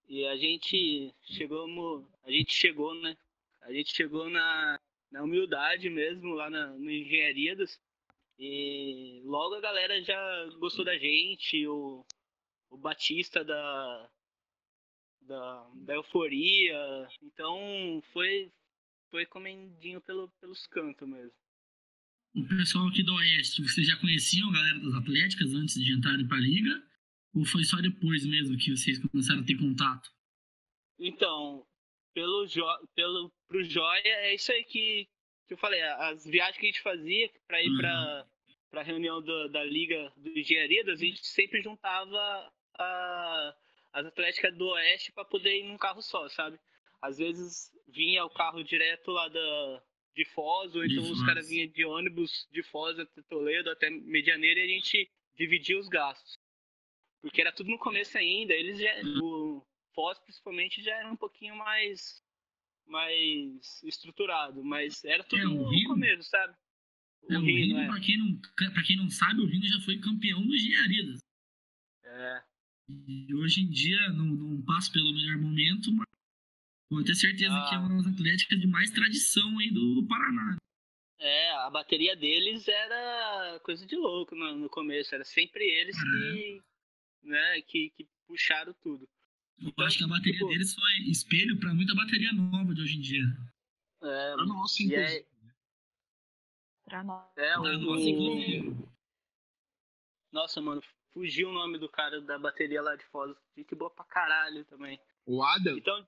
e 0.09 0.27
a 0.27 0.37
gente 0.37 1.13
chegou, 1.23 2.09
a 2.23 2.31
gente 2.31 2.55
chegou, 2.55 2.95
né? 2.95 3.17
A 3.63 3.73
gente 3.73 3.93
chegou 3.95 4.31
na, 4.31 4.81
na 5.11 5.23
humildade 5.23 5.91
mesmo 5.91 6.35
lá 6.35 6.49
na, 6.49 6.69
no 6.69 6.91
Engenharias. 6.91 7.81
E 8.39 9.21
logo 9.25 9.57
a 9.57 9.61
galera 9.61 10.01
já 10.03 10.47
gostou 10.59 10.85
da 10.85 10.97
gente, 10.97 11.67
o, 11.67 12.05
o 12.71 12.77
Batista 12.77 13.45
da, 13.45 14.11
da, 15.23 15.71
da 15.75 15.95
Euforia. 15.95 17.09
Então 17.21 18.01
foi, 18.13 18.53
foi 19.11 19.27
comendinho 19.27 20.01
pelo, 20.01 20.29
pelos 20.41 20.67
cantos 20.69 21.09
mesmo. 21.09 21.42
O 22.35 22.47
pessoal 22.49 22.89
aqui 22.89 23.03
do 23.03 23.15
Oeste, 23.15 23.63
vocês 23.63 23.87
já 23.87 23.97
conheciam 23.97 24.49
a 24.49 24.53
galera 24.53 24.79
das 24.81 24.95
Atléticas 24.95 25.55
antes 25.55 25.75
de 25.75 25.93
entrarem 25.93 26.27
pra 26.27 26.39
liga? 26.39 26.83
Ou 27.35 27.45
foi 27.45 27.65
só 27.65 27.77
depois 27.81 28.25
mesmo 28.27 28.57
que 28.57 28.75
vocês 28.75 28.99
começaram 28.99 29.41
a 29.41 29.45
ter 29.45 29.57
contato? 29.57 30.11
Então, 30.99 31.67
pelo, 32.15 32.47
jo 32.47 32.65
pelo 32.95 33.31
pro 33.49 33.63
Joia, 33.65 34.01
é 34.05 34.35
isso 34.35 34.51
aí 34.53 34.65
que, 34.65 35.07
que 35.47 35.55
eu 35.55 35.59
falei. 35.59 35.83
As 35.83 36.25
viagens 36.25 36.57
que 36.59 36.67
a 36.67 36.71
gente 36.71 36.83
fazia 36.83 37.31
para 37.47 37.63
ir 37.63 37.69
Uhum. 37.71 37.77
para 37.79 38.27
pra 38.71 38.83
reunião 38.83 39.21
do- 39.21 39.49
da 39.51 39.63
Liga 39.65 40.11
do 40.17 40.31
Engenharia, 40.31 40.83
a 40.91 40.95
gente 40.97 41.27
sempre 41.27 41.61
juntava 41.63 42.51
a, 42.79 43.55
as 43.93 44.07
atléticas 44.07 44.57
do 44.57 44.67
Oeste 44.69 45.13
para 45.13 45.27
poder 45.27 45.59
ir 45.61 45.65
num 45.69 45.77
carro 45.77 46.01
só, 46.01 46.27
sabe? 46.31 46.59
Às 47.03 47.19
vezes 47.19 47.71
vinha 47.89 48.25
o 48.25 48.31
carro 48.31 48.63
direto 48.65 49.11
lá 49.11 49.29
da, 49.29 49.83
de 50.15 50.25
Foz, 50.27 50.75
ou 50.75 50.85
então 50.85 51.03
os 51.03 51.09
Foz. 51.19 51.25
caras 51.27 51.49
vinham 51.49 51.69
de 51.69 51.85
ônibus 51.85 52.47
de 52.53 52.63
Foz 52.63 52.99
até 52.99 53.23
Toledo, 53.23 53.71
até 53.71 53.89
Medianeira, 53.91 54.61
e 54.61 54.65
a 54.65 54.67
gente 54.67 55.11
dividia 55.37 55.79
os 55.79 55.89
gastos. 55.89 56.35
Porque 57.21 57.41
era 57.41 57.53
tudo 57.53 57.71
no 57.71 57.79
começo 57.79 58.17
ainda, 58.19 58.53
eles 58.53 58.79
já. 58.79 58.91
O 59.23 59.65
Foz 59.95 60.19
principalmente 60.19 60.83
já 60.83 60.95
era 60.97 61.11
um 61.11 61.17
pouquinho 61.17 61.57
mais. 61.57 62.21
mais 62.87 63.83
estruturado, 63.85 64.63
mas 64.65 65.05
era 65.05 65.23
tudo 65.25 65.41
É, 65.43 65.47
o 65.47 65.51
no 65.55 65.69
Rino- 65.71 65.89
começo, 65.91 66.29
sabe? 66.29 66.55
É, 67.31 67.39
o 67.39 67.41
Rino, 67.41 67.77
Rino, 67.77 67.79
é. 67.81 67.87
pra, 67.87 68.01
quem 68.01 68.19
não, 68.19 68.37
pra 68.75 68.83
quem 68.83 68.97
não 68.97 69.09
sabe, 69.09 69.41
o 69.41 69.47
Rino 69.47 69.65
já 69.67 69.81
foi 69.81 69.99
campeão 70.01 70.45
do 70.45 70.55
Engenharias. 70.55 71.21
É. 72.05 72.43
E 72.89 73.33
hoje 73.37 73.61
em 73.63 73.71
dia 73.71 74.09
não, 74.11 74.27
não 74.27 74.63
passa 74.63 74.93
pelo 74.93 75.15
melhor 75.15 75.39
momento, 75.39 75.93
mas 75.93 76.07
pode 76.93 77.07
ter 77.07 77.15
certeza 77.15 77.55
Ah. 77.55 77.69
que 77.69 77.75
é 77.75 77.79
uma 77.79 77.89
das 78.03 78.07
atléticas 78.13 78.61
de 78.61 78.67
mais 78.67 78.91
tradição 78.91 79.59
aí 79.59 79.71
do, 79.71 79.95
do 80.01 80.07
Paraná. 80.07 80.57
É, 81.19 81.51
a 81.59 81.71
bateria 81.71 82.17
deles 82.17 82.67
era 82.69 83.61
coisa 83.65 83.87
de 83.87 83.95
louco 83.97 84.35
no, 84.35 84.57
no 84.57 84.69
começo. 84.69 85.15
Era 85.15 85.25
sempre 85.25 85.65
eles 85.65 85.97
que, 86.01 86.63
né, 87.23 87.63
que, 87.63 87.91
que 87.91 88.09
puxaram 88.27 88.75
tudo. 88.83 89.09
Eu 89.59 89.85
acho 89.85 89.99
que 89.99 90.05
a 90.05 90.09
bateria 90.09 90.33
tipo- 90.33 90.49
deles 90.49 90.75
foi 90.75 90.91
espelho 91.11 91.59
pra 91.61 91.73
muita 91.75 91.95
bateria 91.95 92.33
nova 92.33 92.75
de 92.75 92.83
hoje 92.83 92.97
em 92.97 93.01
dia. 93.01 93.25
É, 94.03 94.35
Pra 94.35 94.45
nossa, 94.47 94.83
e 94.83 94.87
inclusive. 94.87 95.19
é, 95.21 95.27
Pra 96.85 97.05
nós. 97.05 97.31
é 97.37 97.53
Pra 97.53 97.79
nossa, 97.79 98.03
inclusive. 98.03 98.69
o... 98.71 98.89
Nossa, 100.33 100.61
mano, 100.61 100.83
fugiu 101.13 101.51
o 101.51 101.53
nome 101.53 101.79
do 101.79 101.89
cara 101.89 102.21
da 102.21 102.39
bateria 102.39 102.83
lá 102.83 102.97
de 102.97 103.05
Foz. 103.07 103.37
Gente 103.57 103.75
boa 103.77 103.91
pra 103.91 104.05
caralho 104.05 104.65
também. 104.65 104.99
O 105.27 105.43
Adam, 105.45 105.79
Então, 105.79 106.05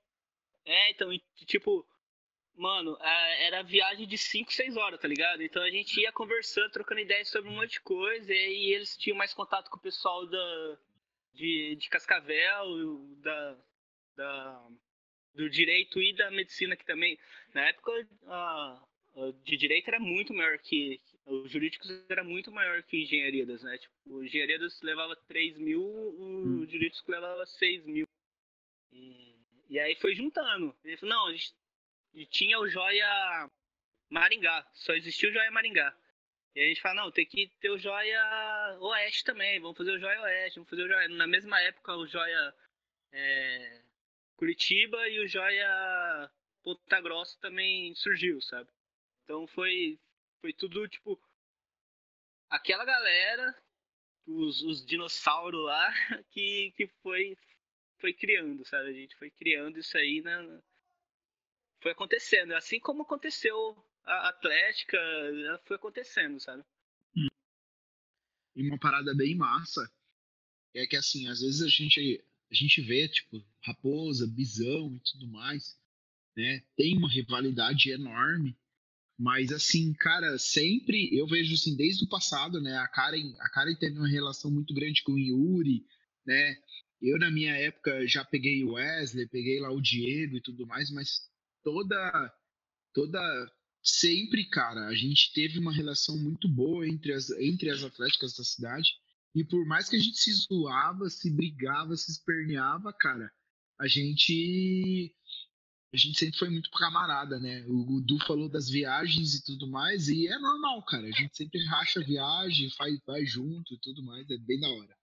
é, 0.65 0.91
então, 0.91 1.09
tipo, 1.45 1.85
mano, 2.55 2.97
era 3.01 3.61
viagem 3.63 4.07
de 4.07 4.17
5, 4.17 4.51
6 4.51 4.77
horas, 4.77 4.99
tá 4.99 5.07
ligado? 5.07 5.43
Então 5.43 5.61
a 5.61 5.69
gente 5.69 5.99
ia 5.99 6.11
conversando, 6.11 6.71
trocando 6.71 7.01
ideias 7.01 7.29
sobre 7.29 7.49
um 7.49 7.55
monte 7.55 7.73
de 7.73 7.81
coisa, 7.81 8.33
e 8.33 8.37
aí 8.37 8.73
eles 8.73 8.97
tinham 8.97 9.17
mais 9.17 9.33
contato 9.33 9.69
com 9.69 9.77
o 9.77 9.81
pessoal 9.81 10.25
da, 10.25 10.77
de, 11.33 11.75
de 11.75 11.89
Cascavel, 11.89 12.65
da, 13.17 13.57
da, 14.15 14.67
do 15.33 15.49
direito 15.49 16.01
e 16.01 16.13
da 16.13 16.31
medicina 16.31 16.73
aqui 16.73 16.85
também. 16.85 17.19
Na 17.53 17.67
época, 17.67 17.91
a, 18.27 18.81
a 19.17 19.31
de 19.43 19.57
direito 19.57 19.87
era 19.87 19.99
muito 19.99 20.33
maior 20.33 20.57
que. 20.59 20.99
Os 21.25 21.51
jurídicos 21.51 21.89
era 22.07 22.23
muito 22.23 22.51
maior 22.51 22.83
que 22.83 23.01
engenharias, 23.01 23.63
né? 23.63 23.77
Tipo, 23.79 23.93
o 24.05 24.23
engenharias 24.23 24.79
levava 24.83 25.15
3 25.27 25.57
mil, 25.57 25.81
o 25.81 26.67
jurídico 26.67 27.11
levava 27.11 27.45
6 27.47 27.85
mil. 27.85 28.07
E, 28.91 29.24
e 29.69 29.79
aí 29.79 29.95
foi 29.95 30.15
juntando. 30.15 30.75
Ele 30.83 30.97
falou, 30.97 31.15
não, 31.15 31.27
a 31.27 31.31
gente 31.31 31.55
tinha 32.29 32.59
o 32.59 32.67
Joia 32.67 33.49
Maringá, 34.09 34.67
só 34.73 34.93
existia 34.93 35.29
o 35.29 35.33
Joia 35.33 35.51
Maringá. 35.51 35.95
E 36.55 36.61
a 36.61 36.67
gente 36.67 36.81
fala, 36.81 37.03
não, 37.03 37.11
tem 37.11 37.25
que 37.25 37.47
ter 37.59 37.69
o 37.69 37.77
Joia 37.77 38.77
Oeste 38.79 39.23
também, 39.25 39.59
vamos 39.59 39.77
fazer 39.77 39.91
o 39.91 39.99
Joia 39.99 40.21
Oeste, 40.21 40.59
vamos 40.59 40.69
fazer 40.69 40.83
o 40.83 40.87
Joia. 40.87 41.07
Na 41.09 41.27
mesma 41.27 41.61
época 41.61 41.95
o 41.95 42.07
Joia 42.07 42.55
é, 43.11 43.81
Curitiba 44.37 45.07
e 45.09 45.19
o 45.19 45.27
Joia 45.27 46.31
Ponta 46.63 47.01
Grossa 47.01 47.37
também 47.39 47.93
surgiu, 47.95 48.41
sabe? 48.41 48.69
Então 49.23 49.45
foi, 49.47 49.99
foi 50.41 50.53
tudo 50.53 50.87
tipo. 50.87 51.19
Aquela 52.49 52.85
galera, 52.85 53.55
os, 54.25 54.61
os 54.61 54.85
dinossauros 54.85 55.63
lá, 55.65 55.91
que, 56.31 56.71
que 56.75 56.87
foi, 57.01 57.37
foi 58.05 58.13
criando, 58.13 58.63
sabe? 58.63 58.89
A 58.89 58.93
gente 58.93 59.15
foi 59.15 59.31
criando 59.31 59.79
isso 59.79 59.97
aí 59.97 60.21
na, 60.21 60.61
foi 61.81 61.91
acontecendo. 61.91 62.53
Assim 62.53 62.79
como 62.79 63.01
aconteceu 63.01 63.75
a 64.05 64.29
Atlética, 64.29 64.99
foi 65.65 65.75
acontecendo, 65.75 66.39
sabe? 66.39 66.63
e 68.55 68.61
uma 68.61 68.77
parada 68.77 69.13
bem 69.15 69.35
massa 69.35 69.91
é 70.73 70.85
que 70.85 70.95
assim, 70.95 71.27
às 71.27 71.41
vezes 71.41 71.61
a 71.63 71.67
gente 71.67 72.23
a 72.51 72.53
gente 72.53 72.79
vê 72.79 73.09
tipo 73.09 73.43
Raposa, 73.63 74.27
Bisão 74.27 74.95
e 74.95 74.99
tudo 75.11 75.27
mais, 75.27 75.75
né? 76.37 76.63
Tem 76.77 76.95
uma 76.95 77.11
rivalidade 77.11 77.89
enorme, 77.89 78.55
mas 79.17 79.51
assim, 79.51 79.93
cara, 79.93 80.37
sempre 80.37 81.09
eu 81.17 81.25
vejo 81.25 81.55
assim 81.55 81.75
desde 81.75 82.05
o 82.05 82.09
passado, 82.09 82.61
né? 82.61 82.77
A 82.77 82.87
Karen, 82.87 83.33
a 83.39 83.49
Karen 83.49 83.75
teve 83.75 83.97
uma 83.97 84.07
relação 84.07 84.51
muito 84.51 84.75
grande 84.75 85.01
com 85.01 85.13
o 85.13 85.19
Yuri, 85.19 85.83
né? 86.23 86.55
Eu 87.05 87.19
na 87.19 87.29
minha 87.29 87.55
época 87.55 88.07
já 88.07 88.25
peguei 88.25 88.63
o 88.63 88.73
Wesley, 88.73 89.27
peguei 89.27 89.59
lá 89.59 89.71
o 89.71 89.81
Diego 89.81 90.37
e 90.37 90.41
tudo 90.41 90.65
mais, 90.65 90.89
mas 90.89 91.21
toda 91.63 92.33
toda 92.93 93.19
sempre, 93.83 94.45
cara, 94.49 94.87
a 94.87 94.95
gente 94.95 95.31
teve 95.33 95.59
uma 95.59 95.71
relação 95.71 96.17
muito 96.17 96.49
boa 96.49 96.87
entre 96.87 97.13
as, 97.13 97.29
entre 97.31 97.69
as 97.69 97.83
atléticas 97.83 98.35
da 98.35 98.43
cidade. 98.43 98.89
E 99.35 99.43
por 99.43 99.65
mais 99.65 99.87
que 99.87 99.95
a 99.95 99.99
gente 99.99 100.17
se 100.17 100.33
zoava, 100.33 101.09
se 101.09 101.29
brigava, 101.29 101.95
se 101.95 102.09
esperneava, 102.11 102.91
cara, 102.93 103.31
a 103.79 103.87
gente 103.87 105.13
a 105.93 105.97
gente 105.97 106.17
sempre 106.17 106.39
foi 106.39 106.49
muito 106.49 106.69
camarada, 106.71 107.39
né? 107.39 107.63
O, 107.67 107.97
o 107.97 108.01
Du 108.01 108.17
falou 108.25 108.49
das 108.49 108.67
viagens 108.67 109.35
e 109.35 109.45
tudo 109.45 109.67
mais, 109.67 110.07
e 110.09 110.27
é 110.27 110.37
normal, 110.39 110.83
cara. 110.85 111.07
A 111.07 111.11
gente 111.11 111.37
sempre 111.37 111.63
racha 111.65 112.01
viagem, 112.01 112.69
faz, 112.71 112.99
vai 113.05 113.25
junto 113.25 113.73
e 113.73 113.79
tudo 113.79 114.03
mais, 114.03 114.29
é 114.29 114.37
bem 114.37 114.59
da 114.59 114.67
hora. 114.67 114.97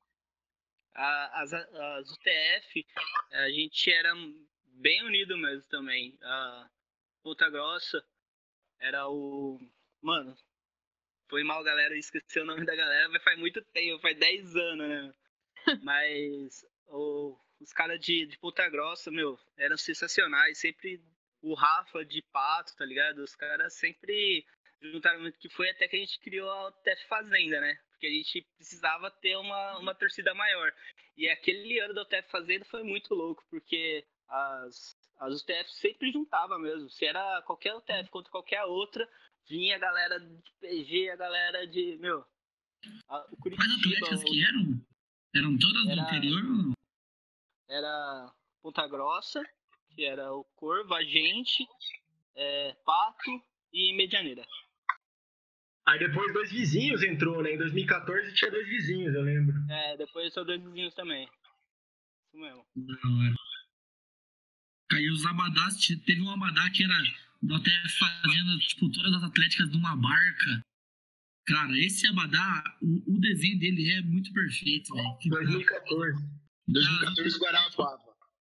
A- 0.94 1.42
As, 1.42 1.52
as 1.52 2.10
UTF, 2.10 2.86
a 3.32 3.50
gente 3.50 3.92
era 3.92 4.12
bem 4.66 5.02
unido 5.04 5.36
mesmo 5.38 5.68
também. 5.68 6.16
A 6.22 6.70
Ponta 7.22 7.48
Grossa 7.50 8.04
era 8.80 9.08
o. 9.08 9.58
Mano, 10.02 10.36
foi 11.28 11.44
mal, 11.44 11.62
galera, 11.64 11.96
esqueci 11.96 12.40
o 12.40 12.44
nome 12.44 12.64
da 12.66 12.74
galera, 12.74 13.08
mas 13.08 13.22
faz 13.22 13.38
muito 13.38 13.62
tempo, 13.66 14.00
faz 14.02 14.18
10 14.18 14.54
anos, 14.56 14.88
né? 14.88 15.14
Mas 15.82 16.66
o- 16.88 17.38
os 17.60 17.72
caras 17.72 18.00
de, 18.00 18.26
de 18.26 18.36
Ponta 18.38 18.68
Grossa, 18.68 19.10
meu, 19.10 19.38
eram 19.56 19.76
sensacionais. 19.76 20.58
Sempre 20.58 21.00
o 21.40 21.54
Rafa 21.54 22.04
de 22.04 22.20
Pato, 22.32 22.74
tá 22.76 22.84
ligado? 22.84 23.18
Os 23.20 23.36
caras 23.36 23.72
sempre 23.74 24.44
juntaram 24.80 25.20
muito, 25.20 25.38
que 25.38 25.48
foi 25.48 25.70
até 25.70 25.86
que 25.86 25.96
a 25.96 25.98
gente 26.00 26.18
criou 26.18 26.50
a 26.50 26.68
UTF 26.68 27.06
Fazenda, 27.06 27.60
né? 27.60 27.78
Porque 28.02 28.06
a 28.08 28.16
gente 28.18 28.44
precisava 28.56 29.12
ter 29.12 29.36
uma, 29.36 29.78
uma 29.78 29.94
torcida 29.94 30.34
maior. 30.34 30.72
E 31.16 31.28
aquele 31.28 31.78
ano 31.78 31.94
da 31.94 32.02
UTF 32.02 32.28
Fazenda 32.32 32.64
foi 32.64 32.82
muito 32.82 33.14
louco, 33.14 33.44
porque 33.48 34.04
as, 34.26 34.96
as 35.20 35.40
UTF 35.40 35.70
sempre 35.72 36.10
juntava 36.10 36.58
mesmo. 36.58 36.90
Se 36.90 37.06
era 37.06 37.40
qualquer 37.42 37.76
UTF 37.76 38.10
contra 38.10 38.28
qualquer 38.32 38.64
outra, 38.64 39.08
vinha 39.48 39.76
a 39.76 39.78
galera 39.78 40.18
de 40.18 40.42
PG, 40.60 41.10
a 41.10 41.16
galera 41.16 41.64
de. 41.64 41.96
Meu. 42.00 42.24
a- 43.08 43.20
o 43.30 43.36
Quais 43.36 43.40
Curitiba, 43.40 43.74
atléticas 43.76 44.20
o- 44.20 44.24
que 44.24 44.44
eram? 44.44 44.86
Eram 45.36 45.58
todas 45.58 45.84
do 45.84 45.90
Era- 45.92 46.02
interior 46.02 46.42
ou 46.44 46.50
não? 46.52 46.72
era 47.68 48.32
Ponta 48.60 48.84
Grossa, 48.88 49.40
que 49.94 50.04
era 50.04 50.32
o 50.34 50.42
Corvo, 50.56 50.92
a 50.92 51.04
gente, 51.04 51.64
é, 52.34 52.74
Pato 52.84 53.30
e 53.72 53.92
Medianeira. 53.94 54.44
Aí 55.86 55.98
depois 55.98 56.32
dois 56.32 56.50
vizinhos 56.50 57.02
entrou, 57.02 57.42
né? 57.42 57.52
Em 57.54 57.58
2014 57.58 58.32
tinha 58.34 58.50
dois 58.50 58.66
vizinhos, 58.68 59.14
eu 59.14 59.22
lembro. 59.22 59.54
É, 59.70 59.96
depois 59.96 60.32
são 60.32 60.44
dois 60.44 60.62
vizinhos 60.62 60.94
também. 60.94 61.24
Isso 61.24 62.40
mesmo. 62.40 62.64
Da 62.76 62.94
hora. 62.94 63.34
Aí 64.92 65.10
os 65.10 65.24
abadás, 65.26 65.76
te- 65.78 65.96
teve 66.04 66.20
um 66.20 66.30
abadá 66.30 66.68
que 66.70 66.84
era 66.84 66.94
até 66.94 67.88
fazendo, 67.98 68.58
tipo, 68.60 68.90
todas 68.92 69.12
as 69.14 69.24
atléticas 69.24 69.70
de 69.70 69.76
uma 69.76 69.96
barca. 69.96 70.62
Cara, 71.46 71.76
esse 71.78 72.06
abadá, 72.06 72.62
o, 72.80 73.16
o 73.16 73.20
desenho 73.20 73.58
dele 73.58 73.90
é 73.92 74.02
muito 74.02 74.32
perfeito, 74.32 74.94
velho. 74.94 75.18
Que 75.18 75.28
2014. 75.30 76.24
2014 76.68 77.38
Guarapava. 77.40 78.11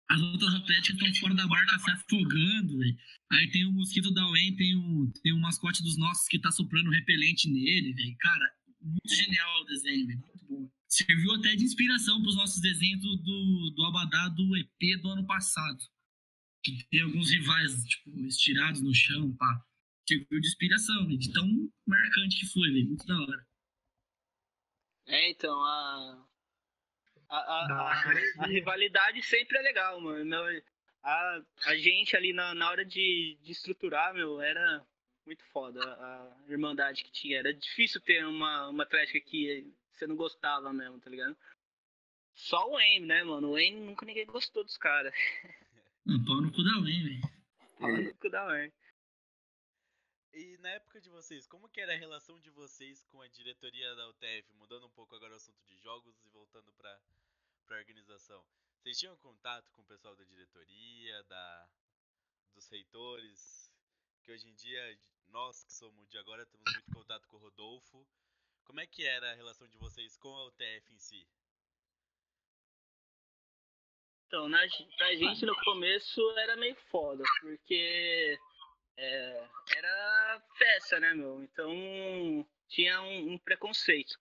As 0.09 0.21
outras 0.21 0.55
atléticas 0.55 0.95
estão 0.95 1.15
fora 1.21 1.35
da 1.35 1.47
barca 1.49 1.79
se 1.79 1.91
afogando, 1.91 2.79
velho. 2.79 2.97
Aí 3.33 3.51
tem 3.51 3.67
o 3.67 3.73
mosquito 3.73 4.13
da 4.13 4.29
UEM, 4.31 4.55
tem 4.55 4.77
o, 4.77 5.13
tem 5.23 5.33
o 5.33 5.41
mascote 5.41 5.83
dos 5.83 5.99
nossos 5.99 6.29
que 6.29 6.39
tá 6.39 6.51
soprando 6.53 6.91
repelente 6.91 7.51
nele, 7.51 7.93
velho. 7.93 8.17
Cara, 8.19 8.55
muito 8.81 9.15
genial 9.15 9.63
o 9.63 9.65
desenho, 9.65 10.07
velho. 10.07 10.19
Muito 10.21 10.47
bom. 10.47 10.71
Serviu 10.89 11.33
até 11.35 11.57
de 11.57 11.65
inspiração 11.65 12.23
pros 12.23 12.37
nossos 12.37 12.61
desenhos 12.61 13.03
do, 13.03 13.17
do, 13.17 13.71
do 13.75 13.85
Abadá 13.85 14.29
do 14.29 14.57
EP 14.57 15.01
do 15.03 15.09
ano 15.09 15.27
passado. 15.27 15.79
Que 16.63 16.85
tem 16.89 17.01
alguns 17.01 17.31
rivais, 17.31 17.85
tipo, 17.85 18.27
estirados 18.27 18.81
no 18.83 18.95
chão, 18.95 19.35
pá. 19.37 19.65
Serviu 20.09 20.41
de 20.41 20.47
inspiração, 20.47 21.05
velho. 21.07 21.19
De 21.19 21.33
tão 21.33 21.49
marcante 21.85 22.39
que 22.39 22.47
foi, 22.47 22.71
velho. 22.71 22.87
Muito 22.87 23.07
da 23.07 23.21
hora. 23.21 23.47
É, 25.07 25.31
então, 25.31 25.61
a. 25.61 26.26
A, 27.29 27.37
a, 27.37 27.67
a- 28.39 28.47
rivalidade 28.47 29.23
sempre 29.23 29.59
é 29.59 29.63
legal, 29.63 30.01
mano. 30.01 30.25
Meu, 30.25 30.63
a, 31.03 31.43
a 31.67 31.77
gente 31.77 32.17
ali 32.17 32.33
na, 32.33 32.55
na 32.55 32.71
hora 32.71 32.85
de, 32.85 33.37
de 33.43 33.53
estruturar, 33.53 34.15
meu, 34.15 34.41
era 34.41 34.85
muito 35.25 35.45
foda 35.47 35.81
a 35.85 36.37
irmandade 36.49 37.03
que 37.03 37.11
tinha. 37.11 37.39
Era 37.39 37.53
difícil 37.53 38.01
ter 38.01 38.25
uma, 38.25 38.69
uma 38.69 38.85
atlética 38.85 39.21
que 39.21 39.73
você 39.93 40.07
não 40.07 40.15
gostava 40.17 40.73
mesmo, 40.73 41.01
tá 41.01 41.11
ligado? 41.11 41.37
Só 42.35 42.69
o 42.69 42.73
Wayne, 42.73 43.07
né, 43.07 43.25
mano? 43.25 43.49
O 43.49 43.53
Wayne 43.53 43.81
nunca 43.81 44.05
ninguém 44.07 44.27
gostou 44.27 44.63
dos 44.63 44.77
caras. 44.77 45.15
Pau 46.27 46.41
no 46.41 46.53
cu 46.53 46.63
da 46.63 46.79
UEM, 46.81 47.03
velho. 47.03 47.23
Fala 47.81 47.99
no 47.99 48.15
cu 48.15 48.31
da 48.31 48.45
Wayne. 48.45 48.73
E 50.37 50.59
na 50.59 50.69
época 50.69 51.01
de 51.01 51.09
vocês, 51.09 51.47
como 51.47 51.67
que 51.67 51.81
era 51.81 51.95
a 51.95 51.97
relação 51.97 52.39
de 52.39 52.51
vocês 52.51 53.03
com 53.05 53.23
a 53.23 53.27
diretoria 53.27 53.95
da 53.95 54.07
UTF? 54.11 54.53
Mudando 54.57 54.85
um 54.85 54.91
pouco 54.91 55.17
agora 55.17 55.33
o 55.33 55.37
assunto 55.37 55.65
de 55.65 55.79
jogos 55.79 56.23
e 56.23 56.29
voltando 56.29 56.71
pra, 56.75 57.01
pra 57.65 57.79
organização. 57.79 58.45
Vocês 58.77 58.99
tinham 58.99 59.17
contato 59.17 59.73
com 59.73 59.81
o 59.81 59.87
pessoal 59.87 60.15
da 60.15 60.25
diretoria, 60.25 61.23
da, 61.23 61.69
dos 62.53 62.69
reitores? 62.69 63.73
Que 64.23 64.31
hoje 64.31 64.47
em 64.47 64.55
dia, 64.57 65.01
nós 65.29 65.65
que 65.65 65.73
somos 65.73 66.07
de 66.11 66.19
agora, 66.19 66.45
temos 66.45 66.71
muito 66.71 66.93
contato 66.93 67.27
com 67.29 67.37
o 67.37 67.41
Rodolfo. 67.41 68.07
Como 68.65 68.79
é 68.79 68.87
que 68.87 69.07
era 69.07 69.33
a 69.33 69.35
relação 69.35 69.67
de 69.67 69.79
vocês 69.79 70.19
com 70.19 70.37
a 70.37 70.49
UTF 70.49 70.93
em 70.93 70.99
si? 70.99 71.27
Então, 74.27 74.51
na, 74.51 74.59
pra 74.99 75.15
gente 75.15 75.47
no 75.47 75.57
começo 75.65 76.21
era 76.41 76.57
meio 76.57 76.77
foda, 76.91 77.25
porque 77.41 78.39
é, 78.97 79.49
era 79.77 80.43
festa, 80.57 81.01
né, 81.01 81.15
meu? 81.15 81.43
Então 81.43 82.47
tinha 82.69 83.01
um, 83.03 83.33
um 83.33 83.39
preconceito. 83.39 84.19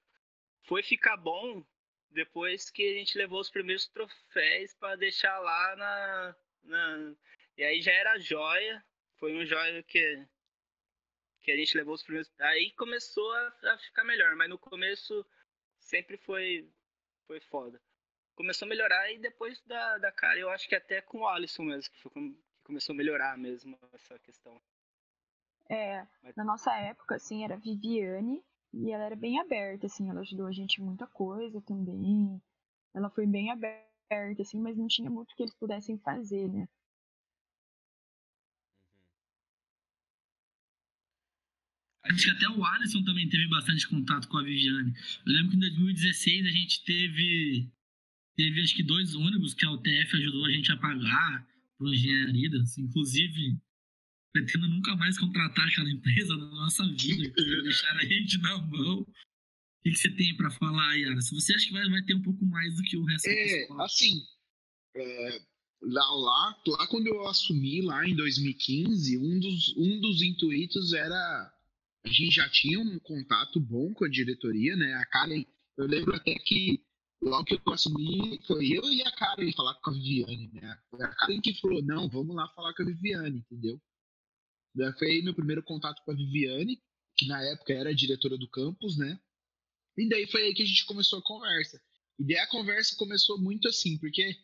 Foi 0.64 0.84
ficar 0.84 1.18
bom 1.18 1.66
depois 2.12 2.70
que 2.70 2.90
a 2.90 2.94
gente 2.94 3.18
levou 3.18 3.40
os 3.40 3.50
primeiros 3.50 3.88
troféus 3.88 4.74
pra 4.76 4.96
deixar 4.96 5.38
lá 5.40 5.76
na, 5.76 6.36
na. 6.64 7.16
E 7.58 7.64
aí 7.64 7.82
já 7.82 7.92
era 7.92 8.20
joia. 8.20 8.84
Foi 9.18 9.34
um 9.36 9.46
joia 9.46 9.82
que, 9.84 10.26
que 11.42 11.52
a 11.52 11.56
gente 11.56 11.78
levou 11.78 11.94
os 11.94 12.04
primeiros. 12.04 12.32
Aí 12.40 12.72
começou 12.72 13.32
a, 13.34 13.48
a 13.64 13.78
ficar 13.80 14.04
melhor, 14.04 14.36
mas 14.36 14.50
no 14.50 14.58
começo 14.58 15.26
sempre 15.80 16.18
foi, 16.18 16.70
foi 17.28 17.40
foda 17.40 17.82
começou 18.36 18.66
a 18.66 18.70
melhorar 18.70 19.12
e 19.12 19.18
depois 19.18 19.62
da, 19.62 19.98
da 19.98 20.12
cara, 20.12 20.38
eu 20.38 20.50
acho 20.50 20.68
que 20.68 20.76
até 20.76 21.02
com 21.02 21.20
o 21.20 21.28
Alisson 21.28 21.64
mesmo, 21.64 21.92
que, 21.92 22.02
foi 22.02 22.12
começou 22.66 22.94
a 22.94 22.98
melhorar 22.98 23.38
mesmo 23.38 23.78
essa 23.94 24.20
questão. 24.20 24.60
É, 25.70 26.06
Mas- 26.22 26.36
na 26.36 26.44
nossa 26.44 26.76
época, 26.76 27.16
assim, 27.16 27.44
era 27.44 27.54
a 27.56 27.60
Viviane 27.60 28.44
e 28.74 28.92
ela 28.92 29.06
era 29.06 29.16
bem 29.16 29.40
aberta, 29.40 29.86
assim, 29.86 30.10
ela 30.10 30.22
ajudou 30.22 30.48
a 30.48 30.52
gente 30.52 30.82
em 30.82 30.84
muita 30.84 31.08
coisa 31.08 31.62
também. 31.62 32.42
Ela 32.94 33.10
foi 33.10 33.26
bem 33.26 33.52
aberta, 33.52 34.42
assim, 34.42 34.60
mas 34.60 34.78
não 34.78 34.88
tinha 34.88 35.10
muito 35.10 35.36
que 35.36 35.44
eles 35.44 35.54
pudessem 35.56 35.98
fazer, 36.00 36.48
né? 36.50 36.62
Uhum. 36.62 36.68
Acho 42.04 42.24
que 42.26 42.32
até 42.32 42.48
o 42.50 42.64
Alisson 42.64 43.04
também 43.04 43.28
teve 43.30 43.48
bastante 43.48 43.88
contato 43.88 44.28
com 44.28 44.38
a 44.38 44.44
Viviane. 44.44 44.94
Eu 45.26 45.34
lembro 45.34 45.52
que 45.52 45.58
em 45.58 45.60
2016 45.60 46.46
a 46.46 46.52
gente 46.52 46.84
teve, 46.86 47.72
teve 48.36 48.62
acho 48.62 48.76
que 48.76 48.84
dois 48.84 49.16
ônibus 49.16 49.54
que 49.54 49.66
a 49.66 49.72
UTF 49.72 50.16
ajudou 50.16 50.46
a 50.46 50.52
gente 50.52 50.72
a 50.72 50.78
pagar 50.78 51.48
para 51.78 51.90
engenharias. 51.90 52.78
Inclusive, 52.78 53.58
pretendo 54.34 54.68
nunca 54.68 54.96
mais 54.96 55.18
contratar 55.18 55.68
aquela 55.68 55.90
empresa 55.90 56.36
na 56.36 56.46
nossa 56.46 56.86
vida, 56.88 57.30
que 57.32 57.62
deixaram 57.64 58.00
a 58.00 58.06
gente 58.06 58.38
na 58.40 58.58
mão. 58.60 59.00
O 59.02 59.06
que, 59.84 59.92
que 59.92 59.96
você 59.98 60.10
tem 60.16 60.36
para 60.36 60.50
falar, 60.52 60.96
Yara? 60.96 61.22
Se 61.22 61.34
você 61.34 61.54
acha 61.54 61.68
que 61.68 61.74
vai, 61.74 61.88
vai 61.90 62.04
ter 62.04 62.16
um 62.16 62.22
pouco 62.22 62.44
mais 62.46 62.76
do 62.76 62.84
que 62.84 62.98
o 62.98 63.06
resto 63.06 63.28
É, 63.28 63.60
pessoal. 63.60 63.82
assim, 63.82 64.24
é, 64.96 65.42
lá, 65.82 66.06
lá, 66.16 66.62
lá 66.68 66.88
quando 66.88 67.08
eu 67.08 67.28
assumi, 67.28 67.82
lá 67.82 68.08
em 68.08 68.16
2015, 68.16 69.18
um 69.20 69.40
dos, 69.40 69.78
um 69.78 70.02
dos 70.02 70.22
intuitos 70.22 70.94
era. 70.94 71.52
A 72.04 72.10
gente 72.10 72.36
já 72.36 72.48
tinha 72.50 72.80
um 72.80 73.00
contato 73.00 73.60
bom 73.60 73.92
com 73.94 74.06
a 74.06 74.10
diretoria, 74.10 74.76
né? 74.76 74.94
A 74.94 75.06
Karen, 75.08 75.44
eu 75.78 75.88
lembro 75.88 76.16
até 76.16 76.36
que 76.36 76.84
logo 77.30 77.46
que 77.46 77.56
eu 77.56 77.74
assumi, 77.74 78.40
foi 78.46 78.68
eu 78.78 78.84
e 78.84 79.02
a 79.02 79.12
Karen 79.12 79.52
falar 79.54 79.76
com 79.76 79.90
a 79.90 79.94
Viviane, 79.94 80.50
né? 80.54 80.80
Foi 80.90 81.04
a 81.04 81.10
Karen 81.10 81.42
que 81.42 81.60
falou: 81.60 81.82
não, 81.84 82.08
vamos 82.10 82.36
lá 82.36 82.48
falar 82.50 82.74
com 82.74 82.84
a 82.84 82.86
Viviane, 82.86 83.40
entendeu? 83.40 83.82
Daí 84.74 84.92
Foi 84.94 85.22
meu 85.22 85.34
primeiro 85.34 85.64
contato 85.64 86.02
com 86.04 86.12
a 86.12 86.16
Viviane, 86.16 86.82
que 87.18 87.28
na 87.28 87.42
época 87.42 87.74
era 87.74 87.96
diretora 87.96 88.38
do 88.38 88.50
campus, 88.50 88.98
né? 88.98 89.20
E 89.98 90.10
daí 90.10 90.28
foi 90.28 90.44
aí 90.44 90.54
que 90.54 90.64
a 90.64 90.66
gente 90.66 90.86
começou 90.86 91.20
a 91.20 91.24
conversa. 91.24 91.82
E 92.20 92.26
daí 92.26 92.38
a 92.38 92.48
conversa 92.48 92.96
começou 92.98 93.42
muito 93.42 93.68
assim, 93.68 93.98
porque 93.98 94.36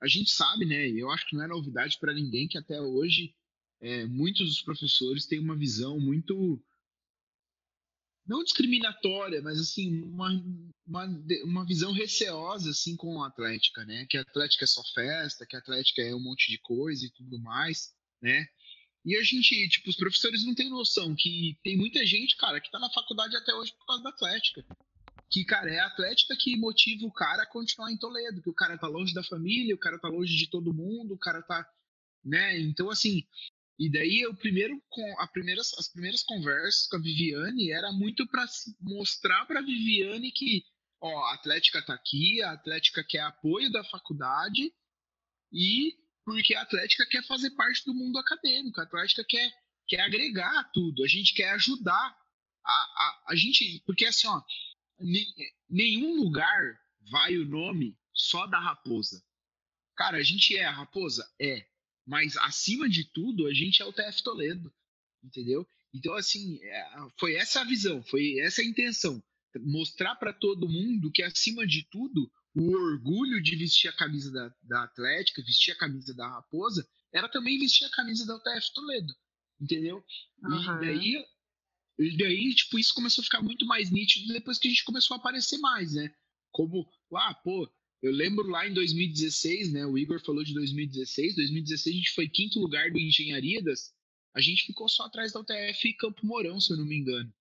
a 0.00 0.06
gente 0.06 0.30
sabe, 0.30 0.64
né? 0.64 0.88
Eu 0.88 1.10
acho 1.10 1.26
que 1.26 1.36
não 1.36 1.44
é 1.44 1.48
novidade 1.48 1.98
para 1.98 2.14
ninguém 2.14 2.48
que 2.48 2.56
até 2.56 2.80
hoje 2.80 3.34
é, 3.80 4.06
muitos 4.06 4.46
dos 4.46 4.62
professores 4.62 5.26
têm 5.26 5.40
uma 5.40 5.56
visão 5.56 5.98
muito 5.98 6.62
não 8.30 8.44
discriminatória, 8.44 9.42
mas 9.42 9.58
assim 9.58 10.02
uma, 10.04 10.30
uma, 10.86 11.04
uma 11.44 11.66
visão 11.66 11.92
receosa 11.92 12.70
assim 12.70 12.96
com 12.96 13.22
a 13.22 13.26
Atlética, 13.26 13.84
né? 13.84 14.06
Que 14.08 14.16
a 14.16 14.22
Atlética 14.22 14.64
é 14.64 14.68
só 14.68 14.82
festa, 14.94 15.44
que 15.44 15.56
a 15.56 15.58
Atlética 15.58 16.00
é 16.00 16.14
um 16.14 16.22
monte 16.22 16.50
de 16.50 16.58
coisa 16.58 17.04
e 17.04 17.10
tudo 17.10 17.40
mais, 17.40 17.92
né? 18.22 18.46
E 19.04 19.16
a 19.16 19.22
gente, 19.22 19.68
tipo, 19.68 19.90
os 19.90 19.96
professores 19.96 20.44
não 20.44 20.54
têm 20.54 20.68
noção 20.68 21.14
que 21.16 21.58
tem 21.64 21.76
muita 21.76 22.04
gente, 22.06 22.36
cara, 22.36 22.60
que 22.60 22.70
tá 22.70 22.78
na 22.78 22.90
faculdade 22.90 23.34
até 23.36 23.52
hoje 23.54 23.72
por 23.72 23.86
causa 23.86 24.02
da 24.02 24.10
Atlética 24.10 24.64
que, 25.32 25.44
cara, 25.44 25.72
é 25.72 25.78
a 25.78 25.86
Atlética 25.86 26.36
que 26.36 26.56
motiva 26.56 27.06
o 27.06 27.12
cara 27.12 27.44
a 27.44 27.46
continuar 27.46 27.92
em 27.92 27.96
Toledo, 27.96 28.42
que 28.42 28.50
o 28.50 28.54
cara 28.54 28.76
tá 28.76 28.88
longe 28.88 29.14
da 29.14 29.22
família, 29.22 29.76
o 29.76 29.78
cara 29.78 29.96
tá 29.96 30.08
longe 30.08 30.36
de 30.36 30.50
todo 30.50 30.74
mundo, 30.74 31.14
o 31.14 31.18
cara 31.18 31.40
tá 31.40 31.64
né? 32.24 32.58
Então, 32.60 32.90
assim, 32.90 33.24
e 33.80 33.90
daí 33.90 34.20
eu 34.20 34.36
primeiro 34.36 34.78
com 34.90 35.20
a 35.20 35.26
primeiras, 35.26 35.72
as 35.78 35.88
primeiras 35.88 36.22
conversas 36.22 36.86
com 36.86 36.98
a 36.98 37.00
Viviane 37.00 37.72
era 37.72 37.90
muito 37.90 38.26
para 38.26 38.44
mostrar 38.78 39.46
para 39.46 39.60
a 39.60 39.62
Viviane 39.62 40.30
que, 40.32 40.62
ó, 41.00 41.24
a 41.30 41.34
Atlética 41.34 41.80
tá 41.80 41.94
aqui, 41.94 42.42
a 42.42 42.52
Atlética 42.52 43.02
quer 43.02 43.20
apoio 43.20 43.72
da 43.72 43.82
faculdade 43.84 44.70
e 45.50 45.94
porque 46.26 46.54
a 46.54 46.60
Atlética 46.60 47.06
quer 47.06 47.26
fazer 47.26 47.52
parte 47.52 47.82
do 47.86 47.94
mundo 47.94 48.18
acadêmico, 48.18 48.78
a 48.78 48.84
Atlética 48.84 49.24
quer, 49.26 49.50
quer 49.88 50.02
agregar 50.02 50.70
tudo, 50.74 51.02
a 51.02 51.08
gente 51.08 51.32
quer 51.32 51.48
ajudar 51.52 52.14
a, 52.62 52.70
a, 52.70 53.24
a 53.28 53.34
gente, 53.34 53.82
porque 53.86 54.04
assim, 54.04 54.28
ó, 54.28 54.42
nenhum 55.70 56.16
lugar 56.16 56.78
vai 57.10 57.34
o 57.38 57.46
nome 57.46 57.96
só 58.12 58.46
da 58.46 58.60
raposa. 58.60 59.24
Cara, 59.96 60.18
a 60.18 60.22
gente 60.22 60.54
é 60.54 60.66
a 60.66 60.70
raposa? 60.70 61.26
É. 61.40 61.66
Mas 62.06 62.36
acima 62.38 62.88
de 62.88 63.04
tudo, 63.04 63.46
a 63.46 63.52
gente 63.52 63.82
é 63.82 63.84
o 63.84 63.92
TF 63.92 64.22
Toledo. 64.22 64.72
Entendeu? 65.22 65.66
Então, 65.94 66.14
assim, 66.14 66.58
é, 66.62 66.86
foi 67.18 67.34
essa 67.34 67.60
a 67.60 67.64
visão, 67.64 68.02
foi 68.04 68.38
essa 68.40 68.62
a 68.62 68.64
intenção. 68.64 69.22
Mostrar 69.60 70.14
para 70.16 70.32
todo 70.32 70.68
mundo 70.68 71.10
que, 71.10 71.22
acima 71.22 71.66
de 71.66 71.86
tudo, 71.90 72.30
o 72.54 72.72
orgulho 72.72 73.42
de 73.42 73.56
vestir 73.56 73.88
a 73.88 73.96
camisa 73.96 74.30
da, 74.30 74.54
da 74.62 74.84
Atlética, 74.84 75.42
vestir 75.42 75.72
a 75.72 75.78
camisa 75.78 76.14
da 76.14 76.28
Raposa, 76.28 76.86
era 77.12 77.28
também 77.28 77.58
vestir 77.58 77.84
a 77.84 77.90
camisa 77.90 78.24
da 78.26 78.36
UTF 78.36 78.72
Toledo. 78.74 79.12
Entendeu? 79.60 80.04
Uhum. 80.42 80.60
E 80.60 80.86
daí, 80.86 81.24
e 81.98 82.16
daí, 82.16 82.54
tipo, 82.54 82.78
isso 82.78 82.94
começou 82.94 83.22
a 83.22 83.24
ficar 83.24 83.42
muito 83.42 83.66
mais 83.66 83.90
nítido 83.90 84.32
depois 84.32 84.58
que 84.58 84.68
a 84.68 84.70
gente 84.70 84.84
começou 84.84 85.16
a 85.16 85.20
aparecer 85.20 85.58
mais, 85.58 85.92
né? 85.92 86.14
Como, 86.50 86.88
ah, 87.14 87.34
pô, 87.34 87.70
eu 88.02 88.12
lembro 88.12 88.48
lá 88.48 88.66
em 88.66 88.72
2016, 88.72 89.72
né? 89.72 89.84
O 89.86 89.98
Igor 89.98 90.20
falou 90.24 90.42
de 90.42 90.54
2016. 90.54 91.34
2016 91.36 91.94
a 91.94 91.98
gente 91.98 92.14
foi 92.14 92.28
quinto 92.28 92.58
lugar 92.58 92.90
do 92.90 92.98
Engenharias. 92.98 93.92
A 94.34 94.40
gente 94.40 94.64
ficou 94.64 94.88
só 94.88 95.04
atrás 95.04 95.32
da 95.32 95.40
UTF 95.40 95.88
e 95.88 95.94
Campo 95.94 96.24
Mourão, 96.24 96.60
se 96.60 96.72
eu 96.72 96.78
não 96.78 96.86
me 96.86 96.96
engano. 96.96 97.32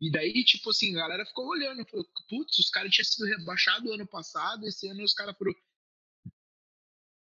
E 0.00 0.10
daí, 0.10 0.44
tipo 0.44 0.70
assim, 0.70 0.94
a 0.96 1.00
galera 1.00 1.26
ficou 1.26 1.46
olhando. 1.46 1.84
Falou, 1.86 2.06
putz, 2.28 2.58
os 2.58 2.70
caras 2.70 2.92
tinham 2.92 3.04
sido 3.04 3.26
rebaixados 3.26 3.92
ano 3.92 4.06
passado. 4.06 4.66
Esse 4.66 4.88
ano 4.88 5.04
os 5.04 5.14
caras 5.14 5.36
foram 5.36 5.54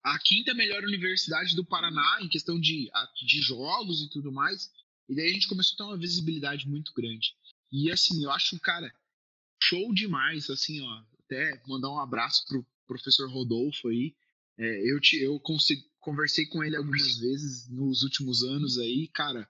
a 0.04 0.18
quinta 0.20 0.54
melhor 0.54 0.84
universidade 0.84 1.56
do 1.56 1.64
Paraná 1.64 2.20
em 2.22 2.28
questão 2.28 2.60
de, 2.60 2.90
de 3.26 3.42
jogos 3.42 4.02
e 4.02 4.10
tudo 4.10 4.32
mais. 4.32 4.70
E 5.08 5.16
daí 5.16 5.30
a 5.30 5.34
gente 5.34 5.48
começou 5.48 5.76
a 5.76 5.78
ter 5.78 5.84
uma 5.84 5.98
visibilidade 5.98 6.68
muito 6.68 6.92
grande. 6.94 7.36
E 7.72 7.92
assim, 7.92 8.24
eu 8.24 8.32
acho, 8.32 8.60
cara, 8.60 8.94
show 9.62 9.94
demais, 9.94 10.50
assim, 10.50 10.82
ó. 10.82 11.04
Até 11.26 11.62
mandar 11.68 11.90
um 11.90 12.00
abraço 12.00 12.46
pro 12.48 12.66
professor 12.98 13.30
Rodolfo 13.30 13.90
aí. 13.90 14.16
É, 14.58 14.92
eu 14.92 15.00
te, 15.00 15.18
eu 15.18 15.40
conversei 16.00 16.46
com 16.48 16.64
ele 16.64 16.76
algumas 16.76 17.18
vezes 17.18 17.70
nos 17.70 18.04
últimos 18.04 18.44
anos 18.44 18.78
aí, 18.78 19.08
cara. 19.14 19.48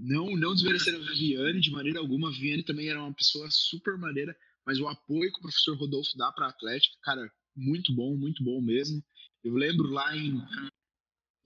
Não, 0.00 0.34
não 0.36 0.54
desmerecer 0.54 0.94
a 0.94 0.98
Viviane 0.98 1.60
de 1.60 1.70
maneira 1.70 1.98
alguma. 1.98 2.28
A 2.28 2.32
Viviane 2.32 2.62
também 2.62 2.88
era 2.88 3.00
uma 3.00 3.12
pessoa 3.12 3.48
super 3.50 3.98
maneira, 3.98 4.34
mas 4.66 4.80
o 4.80 4.88
apoio 4.88 5.30
que 5.30 5.38
o 5.38 5.42
professor 5.42 5.76
Rodolfo 5.76 6.16
dá 6.16 6.32
para 6.32 6.46
a 6.46 6.50
Atlética, 6.50 6.96
cara, 7.02 7.30
muito 7.54 7.94
bom, 7.94 8.16
muito 8.16 8.42
bom 8.42 8.60
mesmo. 8.60 9.04
Eu 9.44 9.54
lembro 9.54 9.88
lá 9.90 10.16
em, 10.16 10.40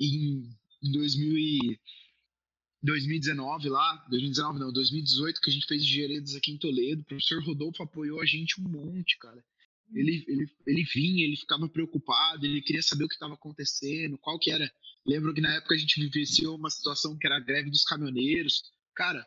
em 0.01 0.93
2000 0.93 1.39
e 1.39 1.81
2019 2.83 3.69
lá, 3.69 4.07
2019 4.09 4.61
não, 4.61 4.73
2018 4.73 5.41
que 5.41 5.51
a 5.51 5.53
gente 5.53 5.67
fez 5.67 5.83
engenharias 5.83 6.37
aqui 6.37 6.53
em 6.53 6.59
Toledo, 6.59 7.03
o 7.03 7.05
professor 7.05 7.43
Rodolfo 7.43 7.83
apoiou 7.83 8.21
a 8.21 8.27
gente 8.27 8.61
um 8.61 8.69
monte, 8.69 9.19
cara. 9.19 9.45
Ele, 9.95 10.25
ele, 10.27 10.47
ele 10.67 10.85
vinha, 10.85 11.25
ele 11.25 11.37
ficava 11.37 11.69
preocupado, 11.69 12.45
ele 12.45 12.61
queria 12.61 12.83
saber 12.83 13.05
o 13.05 13.09
que 13.09 13.15
estava 13.15 13.35
acontecendo, 13.35 14.19
qual 14.19 14.39
que 14.39 14.51
era. 14.51 14.71
Lembro 15.07 15.33
que 15.33 15.41
na 15.41 15.55
época 15.55 15.75
a 15.75 15.79
gente 15.79 16.01
vivenciou 16.01 16.57
uma 16.57 16.71
situação 16.71 17.17
que 17.17 17.27
era 17.27 17.37
a 17.37 17.41
greve 17.41 17.71
dos 17.71 17.85
caminhoneiros. 17.85 18.63
Cara, 18.95 19.25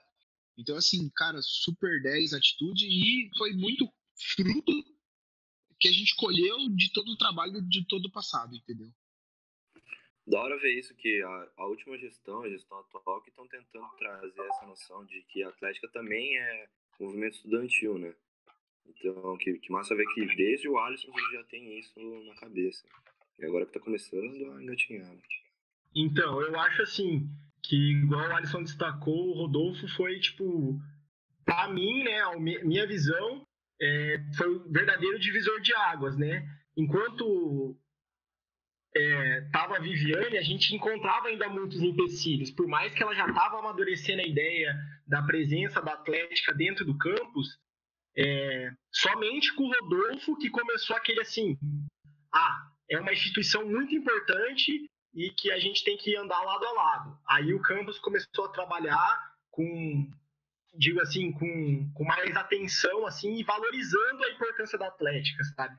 então 0.57 0.76
assim, 0.76 1.10
cara, 1.15 1.40
super 1.41 2.02
10 2.02 2.34
atitude 2.34 2.86
e 2.86 3.30
foi 3.38 3.53
muito 3.53 3.90
fruto 4.36 4.72
que 5.80 5.88
a 5.88 5.91
gente 5.91 6.15
colheu 6.15 6.57
de 6.76 6.91
todo 6.91 7.10
o 7.10 7.18
trabalho 7.18 7.61
de 7.61 7.86
todo 7.88 8.06
o 8.06 8.11
passado, 8.11 8.53
entendeu? 8.53 8.91
Da 10.27 10.41
hora 10.41 10.60
ver 10.60 10.77
isso, 10.77 10.94
que 10.95 11.23
a, 11.23 11.52
a 11.57 11.65
última 11.65 11.98
gestão, 11.98 12.44
a 12.44 12.49
gestão 12.49 12.77
atual, 12.80 13.22
que 13.23 13.30
estão 13.30 13.48
tentando 13.48 13.88
trazer 13.98 14.41
essa 14.41 14.65
noção 14.68 15.03
de 15.06 15.23
que 15.23 15.41
a 15.41 15.49
Atlética 15.49 15.88
também 15.90 16.38
é 16.38 16.69
movimento 16.99 17.38
estudantil, 17.38 17.98
né? 17.98 18.14
Então, 18.90 19.38
que, 19.38 19.53
que 19.60 19.72
massa 19.72 19.95
ver 19.95 20.06
que 20.14 20.26
desde 20.36 20.68
o 20.68 20.78
Alisson 20.78 21.11
você 21.11 21.38
já 21.38 21.44
tem 21.45 21.80
isso 21.80 21.99
na 22.26 22.36
cabeça. 22.36 22.86
E 23.40 23.45
agora 23.45 23.66
que 23.66 23.74
tá 23.74 23.80
começando 23.80 24.24
a 24.24 24.64
engatinhar. 24.64 25.16
Então, 25.95 26.41
eu 26.41 26.60
acho 26.60 26.82
assim, 26.82 27.30
que 27.64 27.76
igual 27.76 28.30
o 28.30 28.36
Alisson 28.36 28.64
destacou, 28.64 29.30
o 29.30 29.34
Rodolfo 29.34 29.88
foi, 29.95 30.20
tipo, 30.20 30.80
pra 31.45 31.68
mim, 31.70 32.03
né, 32.03 32.20
a 32.22 32.38
minha 32.38 32.86
visão, 32.86 33.45
é, 33.82 34.22
foi 34.36 34.48
o 34.56 34.72
verdadeiro 34.72 35.20
divisor 35.20 35.61
de 35.61 35.74
águas, 35.74 36.18
né? 36.18 36.48
Enquanto 36.76 37.78
é, 38.95 39.41
tava 39.52 39.78
a 39.78 39.80
Viviane, 39.80 40.38
a 40.38 40.41
gente 40.41 40.76
encontrava 40.76 41.28
ainda 41.28 41.48
muitos 41.49 41.82
empecilhos. 41.82 42.52
Por 42.52 42.68
mais 42.68 42.94
que 42.94 43.02
ela 43.02 43.16
já 43.16 43.28
estava 43.28 43.60
amadurecendo 43.60 44.22
a 44.22 44.28
ideia 44.28 44.76
da 45.07 45.22
presença 45.24 45.82
da 45.82 45.94
Atlética 45.94 46.53
dentro 46.53 46.86
do 46.86 46.98
campus, 46.98 47.57
é, 48.18 48.72
somente 48.91 49.53
com 49.53 49.64
o 49.64 49.72
Rodolfo 49.72 50.38
que 50.38 50.49
começou 50.49 50.95
aquele 50.95 51.22
assim, 51.22 51.57
ah, 52.34 52.69
é 52.90 52.99
uma 52.99 53.14
instituição 53.14 53.65
muito 53.65 53.94
importante 53.95 54.90
e 55.14 55.31
que 55.31 55.52
a 55.52 55.60
gente 55.60 55.84
tem 55.84 55.98
que 55.98 56.15
andar 56.15 56.41
lado 56.41 56.65
a 56.65 56.72
lado. 56.72 57.19
Aí 57.27 57.53
o 57.53 57.61
campus 57.61 57.99
começou 57.99 58.45
a 58.45 58.52
trabalhar 58.52 59.34
com, 59.49 60.10
digo 60.77 61.02
assim, 61.02 61.31
com, 61.31 61.91
com 61.94 62.03
mais 62.03 62.36
atenção 62.36 63.06
assim 63.06 63.36
e 63.36 63.44
valorizando 63.44 64.23
a 64.23 64.31
importância 64.31 64.77
da 64.77 64.88
Atlética, 64.88 65.44
sabe? 65.56 65.77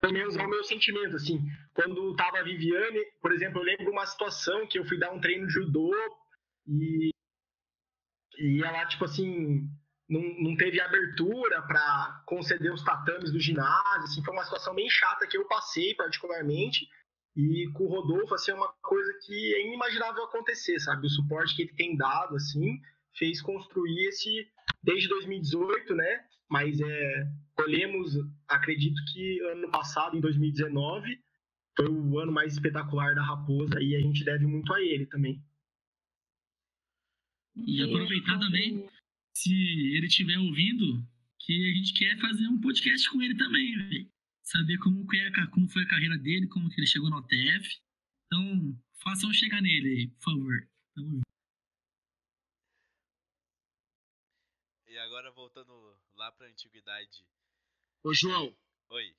Pelo 0.00 0.14
menos 0.14 0.36
é 0.36 0.44
o 0.44 0.50
meu 0.50 0.64
sentimento, 0.64 1.14
assim. 1.14 1.40
Quando 1.72 2.16
tava 2.16 2.40
a 2.40 2.42
Viviane, 2.42 2.98
por 3.20 3.32
exemplo, 3.32 3.60
eu 3.60 3.64
lembro 3.64 3.92
uma 3.92 4.04
situação 4.04 4.66
que 4.66 4.76
eu 4.76 4.84
fui 4.84 4.98
dar 4.98 5.12
um 5.12 5.20
treino 5.20 5.46
de 5.46 5.52
judô 5.52 5.92
e, 6.66 7.10
e 8.36 8.64
ela, 8.64 8.84
tipo 8.86 9.04
assim, 9.04 9.68
não, 10.12 10.50
não 10.50 10.56
teve 10.56 10.78
abertura 10.78 11.62
para 11.62 12.22
conceder 12.26 12.70
os 12.70 12.84
tatames 12.84 13.32
do 13.32 13.40
ginásio, 13.40 14.04
assim, 14.04 14.22
foi 14.22 14.34
uma 14.34 14.44
situação 14.44 14.74
bem 14.74 14.88
chata 14.90 15.26
que 15.26 15.38
eu 15.38 15.48
passei 15.48 15.94
particularmente, 15.94 16.86
e 17.34 17.66
com 17.72 17.84
o 17.84 17.88
Rodolfo, 17.88 18.34
assim, 18.34 18.50
é 18.50 18.54
uma 18.54 18.70
coisa 18.82 19.10
que 19.24 19.54
é 19.54 19.66
inimaginável 19.66 20.24
acontecer, 20.24 20.78
sabe? 20.80 21.06
O 21.06 21.10
suporte 21.10 21.56
que 21.56 21.62
ele 21.62 21.72
tem 21.72 21.96
dado, 21.96 22.36
assim, 22.36 22.78
fez 23.14 23.40
construir 23.40 24.08
esse, 24.08 24.46
desde 24.82 25.08
2018, 25.08 25.94
né? 25.94 26.26
Mas 26.50 26.78
é, 26.78 27.26
colhemos, 27.54 28.12
acredito 28.46 29.00
que 29.14 29.40
ano 29.52 29.70
passado, 29.70 30.14
em 30.14 30.20
2019, 30.20 31.18
foi 31.74 31.88
o 31.88 32.18
ano 32.18 32.32
mais 32.32 32.52
espetacular 32.52 33.14
da 33.14 33.22
Raposa 33.22 33.80
e 33.80 33.96
a 33.96 34.00
gente 34.00 34.22
deve 34.24 34.44
muito 34.44 34.74
a 34.74 34.82
ele 34.82 35.06
também. 35.06 35.42
E 37.56 37.82
aproveitar 37.82 38.38
também 38.38 38.86
se 39.34 39.52
ele 39.96 40.06
estiver 40.06 40.38
ouvindo, 40.38 41.06
que 41.38 41.70
a 41.70 41.76
gente 41.76 41.94
quer 41.94 42.18
fazer 42.20 42.46
um 42.48 42.60
podcast 42.60 43.10
com 43.10 43.20
ele 43.22 43.36
também, 43.36 43.76
véio. 43.88 44.10
Saber 44.42 44.78
como, 44.78 45.06
é, 45.14 45.46
como 45.48 45.68
foi 45.68 45.82
a 45.82 45.88
carreira 45.88 46.18
dele, 46.18 46.48
como 46.48 46.68
que 46.68 46.80
ele 46.80 46.86
chegou 46.86 47.10
no 47.10 47.18
OTF. 47.18 47.80
Então, 48.26 48.78
façam 49.02 49.32
chegar 49.32 49.60
nele 49.60 49.88
aí, 49.88 50.08
por 50.08 50.22
favor. 50.22 50.68
Tamo 50.94 51.10
junto. 51.16 51.32
E 54.88 54.98
agora 54.98 55.30
voltando 55.32 55.72
lá 56.14 56.30
pra 56.32 56.48
antiguidade. 56.48 57.24
Ô, 58.04 58.12
João. 58.12 58.54
Oi. 58.90 59.16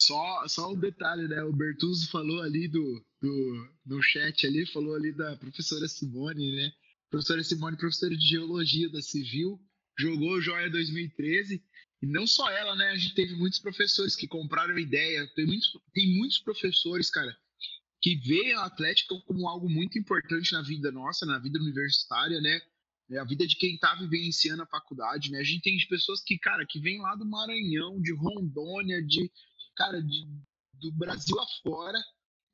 Só, 0.00 0.46
só 0.46 0.72
um 0.72 0.78
detalhe, 0.78 1.26
né? 1.26 1.42
O 1.42 1.52
Bertuzzo 1.52 2.08
falou 2.10 2.40
ali 2.42 2.68
do, 2.68 3.04
do, 3.20 3.74
no 3.84 4.00
chat 4.00 4.46
ali, 4.46 4.64
falou 4.66 4.94
ali 4.94 5.12
da 5.12 5.36
professora 5.36 5.88
Simone, 5.88 6.54
né? 6.54 6.72
Professora 7.10 7.42
Simone, 7.42 7.76
professora 7.76 8.16
de 8.16 8.26
Geologia 8.26 8.88
da 8.90 9.00
Civil, 9.00 9.60
jogou 9.98 10.40
Joia 10.40 10.70
2013. 10.70 11.62
E 12.00 12.06
não 12.06 12.26
só 12.26 12.48
ela, 12.50 12.76
né? 12.76 12.90
A 12.90 12.96
gente 12.96 13.14
teve 13.14 13.34
muitos 13.34 13.58
professores 13.58 14.14
que 14.14 14.28
compraram 14.28 14.76
a 14.76 14.80
ideia. 14.80 15.26
Tem 15.34 15.46
muitos, 15.46 15.68
tem 15.92 16.16
muitos 16.16 16.38
professores, 16.38 17.10
cara, 17.10 17.36
que 18.00 18.14
veem 18.16 18.54
a 18.54 18.64
Atlética 18.64 19.14
como 19.26 19.48
algo 19.48 19.68
muito 19.68 19.98
importante 19.98 20.52
na 20.52 20.62
vida 20.62 20.92
nossa, 20.92 21.26
na 21.26 21.38
vida 21.38 21.58
universitária, 21.58 22.40
né? 22.40 22.60
É 23.10 23.18
a 23.18 23.24
vida 23.24 23.46
de 23.46 23.56
quem 23.56 23.78
tá 23.78 23.94
vivenciando 23.94 24.62
a 24.62 24.66
faculdade, 24.66 25.30
né? 25.32 25.40
A 25.40 25.44
gente 25.44 25.62
tem 25.62 25.88
pessoas 25.88 26.22
que, 26.22 26.38
cara, 26.38 26.64
que 26.66 26.78
vêm 26.78 27.00
lá 27.00 27.16
do 27.16 27.24
Maranhão, 27.24 28.00
de 28.00 28.12
Rondônia, 28.12 29.02
de, 29.02 29.30
cara, 29.74 30.00
de, 30.00 30.26
do 30.74 30.92
Brasil 30.92 31.40
afora, 31.40 31.98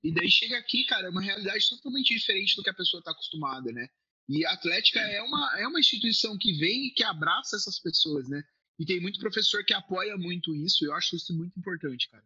e 0.03 0.13
daí 0.13 0.31
chega 0.31 0.57
aqui, 0.57 0.85
cara, 0.85 1.09
é 1.09 1.11
uma 1.11 1.21
realidade 1.21 1.69
totalmente 1.69 2.15
diferente 2.15 2.55
do 2.57 2.63
que 2.63 2.71
a 2.71 2.75
pessoa 2.75 3.03
tá 3.03 3.11
acostumada, 3.11 3.73
né? 3.73 3.89
E 4.29 4.45
a 4.47 4.53
Atlética 4.53 5.01
é 5.01 5.21
uma, 5.23 5.59
é 5.61 5.67
uma 5.67 5.79
instituição 5.81 6.37
que 6.39 6.53
vem 6.59 6.87
e 6.87 6.91
que 6.91 7.05
abraça 7.05 7.57
essas 7.57 7.79
pessoas, 7.79 8.29
né? 8.29 8.43
E 8.79 8.85
tem 8.87 9.01
muito 9.01 9.21
professor 9.21 9.65
que 9.65 9.75
apoia 9.75 10.17
muito 10.17 10.55
isso, 10.57 10.85
eu 10.85 10.95
acho 10.95 11.15
isso 11.15 11.33
muito 11.37 11.59
importante, 11.59 12.09
cara. 12.09 12.25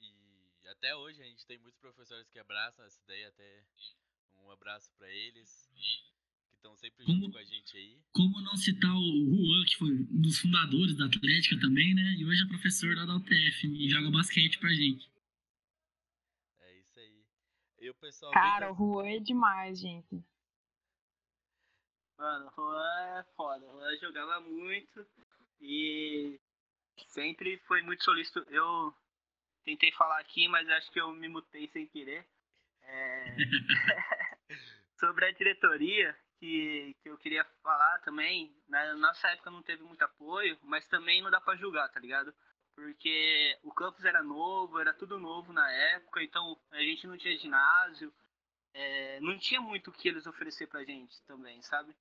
Uhum. 0.00 0.46
E 0.64 0.68
até 0.68 0.94
hoje 0.96 1.22
a 1.22 1.24
gente 1.24 1.46
tem 1.46 1.58
muitos 1.58 1.80
professores 1.80 2.28
que 2.30 2.38
abraçam 2.38 2.84
essa 2.84 3.00
ideia, 3.02 3.28
até 3.28 3.64
um 4.44 4.50
abraço 4.50 4.90
pra 4.98 5.08
eles, 5.10 5.70
que 6.50 6.56
estão 6.56 6.76
sempre 6.76 7.04
Como- 7.04 7.20
junto 7.20 7.32
com 7.32 7.38
a 7.38 7.44
gente 7.44 7.76
aí. 7.76 7.98
Como 8.12 8.40
não 8.42 8.56
citar 8.56 8.94
o 8.94 9.46
Juan, 9.46 9.64
que 9.66 9.76
foi 9.76 9.90
um 9.92 10.20
dos 10.20 10.38
fundadores 10.38 10.96
da 10.96 11.06
Atlética 11.06 11.58
também, 11.60 11.94
né? 11.94 12.14
E 12.18 12.24
hoje 12.26 12.42
é 12.42 12.46
professor 12.46 12.94
lá 12.96 13.06
da 13.06 13.16
UTF 13.16 13.66
e 13.68 13.88
joga 13.88 14.10
basquete 14.10 14.58
pra 14.58 14.72
gente. 14.72 15.08
E 17.84 17.90
o 17.90 17.94
pessoal 17.96 18.32
Cara, 18.32 18.72
o 18.72 18.74
Juan 18.74 19.06
é 19.10 19.18
demais, 19.18 19.78
gente. 19.78 20.24
Mano, 22.16 22.46
o 22.46 22.50
Juan 22.56 23.18
é 23.18 23.24
foda. 23.36 23.66
O 23.66 23.72
Juan 23.72 23.98
jogava 23.98 24.40
muito 24.40 25.06
e 25.60 26.40
sempre 27.08 27.58
foi 27.66 27.82
muito 27.82 28.02
solícito. 28.02 28.38
Eu 28.48 28.96
tentei 29.66 29.92
falar 29.92 30.18
aqui, 30.18 30.48
mas 30.48 30.66
acho 30.70 30.90
que 30.92 30.98
eu 30.98 31.12
me 31.12 31.28
mutei 31.28 31.68
sem 31.68 31.86
querer. 31.86 32.26
É, 32.84 33.36
Sobre 34.98 35.26
a 35.26 35.32
diretoria, 35.32 36.18
que, 36.38 36.96
que 37.02 37.10
eu 37.10 37.18
queria 37.18 37.44
falar 37.62 37.98
também, 37.98 38.56
na 38.66 38.94
nossa 38.94 39.28
época 39.28 39.50
não 39.50 39.62
teve 39.62 39.82
muito 39.82 40.00
apoio, 40.00 40.58
mas 40.62 40.88
também 40.88 41.20
não 41.20 41.30
dá 41.30 41.38
pra 41.38 41.54
julgar, 41.56 41.90
tá 41.90 42.00
ligado? 42.00 42.34
Porque 42.74 43.58
o 43.62 43.72
campus 43.72 44.04
era 44.04 44.22
novo, 44.22 44.78
era 44.78 44.92
tudo 44.92 45.18
novo 45.18 45.52
na 45.52 45.70
época, 45.70 46.22
então 46.22 46.58
a 46.72 46.80
gente 46.80 47.06
não 47.06 47.16
tinha 47.16 47.38
ginásio, 47.38 48.12
é, 48.72 49.20
não 49.20 49.38
tinha 49.38 49.60
muito 49.60 49.90
o 49.90 49.92
que 49.92 50.08
eles 50.08 50.26
oferecer 50.26 50.66
pra 50.66 50.84
gente 50.84 51.22
também, 51.22 51.62
sabe? 51.62 51.94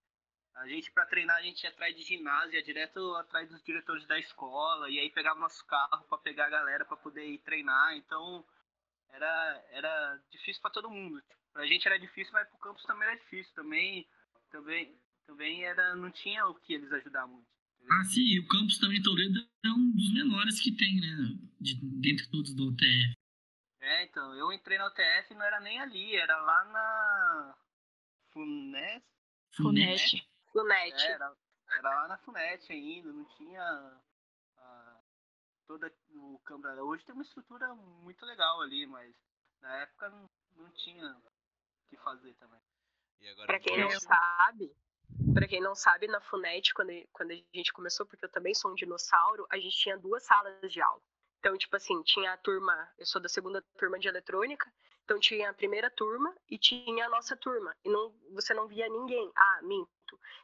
A 0.56 0.68
gente, 0.68 0.92
pra 0.92 1.06
treinar, 1.06 1.38
a 1.38 1.42
gente 1.42 1.64
ia 1.64 1.70
atrás 1.70 1.96
de 1.96 2.04
ginásio, 2.04 2.54
ia 2.54 2.64
direto 2.64 3.16
atrás 3.16 3.50
dos 3.50 3.62
diretores 3.64 4.06
da 4.08 4.20
escola, 4.20 4.90
e 4.90 5.00
aí 5.00 5.10
pegava 5.10 5.40
nosso 5.40 5.66
carro 5.66 6.04
pra 6.06 6.18
pegar 6.18 6.48
a 6.48 6.50
galera 6.50 6.86
pra 6.86 6.98
poder 6.98 7.26
ir 7.26 7.40
treinar, 7.40 7.96
então 7.96 8.46
era, 9.10 9.66
era 9.72 10.20
difícil 10.32 10.62
pra 10.62 10.72
todo 10.72 10.90
mundo. 10.90 11.22
Pra 11.52 11.68
gente 11.68 11.88
era 11.88 12.00
difícil, 12.00 12.34
mas 12.34 12.48
pro 12.50 12.58
campus 12.58 12.84
também 12.84 13.08
era 13.08 13.18
difícil, 13.18 13.54
também, 13.54 14.08
também, 14.50 15.00
também 15.26 15.64
era, 15.64 15.96
não 15.96 16.12
tinha 16.12 16.48
o 16.48 16.56
que 16.56 16.74
eles 16.74 16.92
ajudar 16.92 17.28
muito. 17.28 17.48
Ah, 17.92 18.04
sim, 18.06 18.22
e 18.22 18.40
o 18.40 18.48
campus 18.48 18.78
também 18.80 19.02
Toledo 19.02 19.40
é 19.66 19.70
um 19.70 19.92
dos 19.92 20.14
menores 20.14 20.60
que 20.62 20.72
tem, 20.76 21.00
né? 21.00 21.38
De, 21.60 21.76
dentre 22.02 22.28
todos 22.30 22.54
do 22.56 22.70
UTF. 22.70 23.14
É, 23.82 24.04
então, 24.06 24.34
eu 24.36 24.52
entrei 24.54 24.78
na 24.78 24.88
UTF 24.88 25.32
e 25.32 25.36
não 25.36 25.44
era 25.44 25.60
nem 25.60 25.80
ali, 25.80 26.16
era 26.16 26.36
lá 26.42 26.64
na 26.66 27.58
Funes, 28.32 29.04
Funete. 29.56 30.28
Lunete. 30.56 31.04
É, 31.04 31.12
era, 31.12 31.36
era 31.68 31.82
lá 31.90 32.08
na 32.08 32.18
Funete 32.20 32.72
ainda, 32.72 33.12
não 33.12 33.26
tinha 33.36 34.02
ah, 34.58 35.02
toda 35.68 35.94
o 36.12 36.40
Câmara. 36.46 36.84
Hoje 36.84 37.04
tem 37.06 37.14
uma 37.14 37.24
estrutura 37.24 37.74
muito 37.76 38.26
legal 38.26 38.62
ali, 38.62 38.86
mas 38.88 39.14
na 39.62 39.76
época 39.82 40.10
não, 40.10 40.30
não 40.56 40.72
tinha 40.72 41.06
o 41.18 41.90
que 41.90 41.98
fazer 41.98 42.34
também. 42.36 42.62
E 43.20 43.28
agora 43.30 43.48
Pra 43.48 43.60
quem 43.60 43.78
não 43.80 43.88
Gancho- 43.90 44.02
sabe, 44.02 44.72
para 45.34 45.48
quem 45.48 45.62
não 45.62 45.76
sabe, 45.76 46.08
na 46.08 46.22
FUNET, 46.22 46.74
quando, 46.74 46.92
quando 47.12 47.32
a 47.32 47.36
gente 47.54 47.74
começou, 47.74 48.06
porque 48.06 48.26
eu 48.26 48.32
também 48.32 48.54
sou 48.54 48.72
um 48.72 48.76
dinossauro, 48.76 49.46
a 49.50 49.58
gente 49.58 49.76
tinha 49.76 49.98
duas 49.98 50.24
salas 50.24 50.72
de 50.72 50.82
aula. 50.82 51.02
Então, 51.40 51.58
tipo 51.58 51.76
assim, 51.76 52.02
tinha 52.04 52.32
a 52.32 52.38
turma, 52.38 52.90
eu 52.98 53.06
sou 53.06 53.22
da 53.22 53.28
segunda 53.28 53.62
turma 53.78 54.00
de 54.00 54.08
eletrônica, 54.08 54.72
então 55.04 55.20
tinha 55.20 55.50
a 55.50 55.54
primeira 55.54 55.90
turma 55.90 56.34
e 56.50 56.58
tinha 56.58 57.06
a 57.06 57.10
nossa 57.10 57.36
turma. 57.36 57.76
E 57.84 57.90
não, 57.90 58.16
você 58.32 58.54
não 58.54 58.68
via 58.68 58.88
ninguém. 58.88 59.30
Ah, 59.36 59.60
minto. 59.62 59.90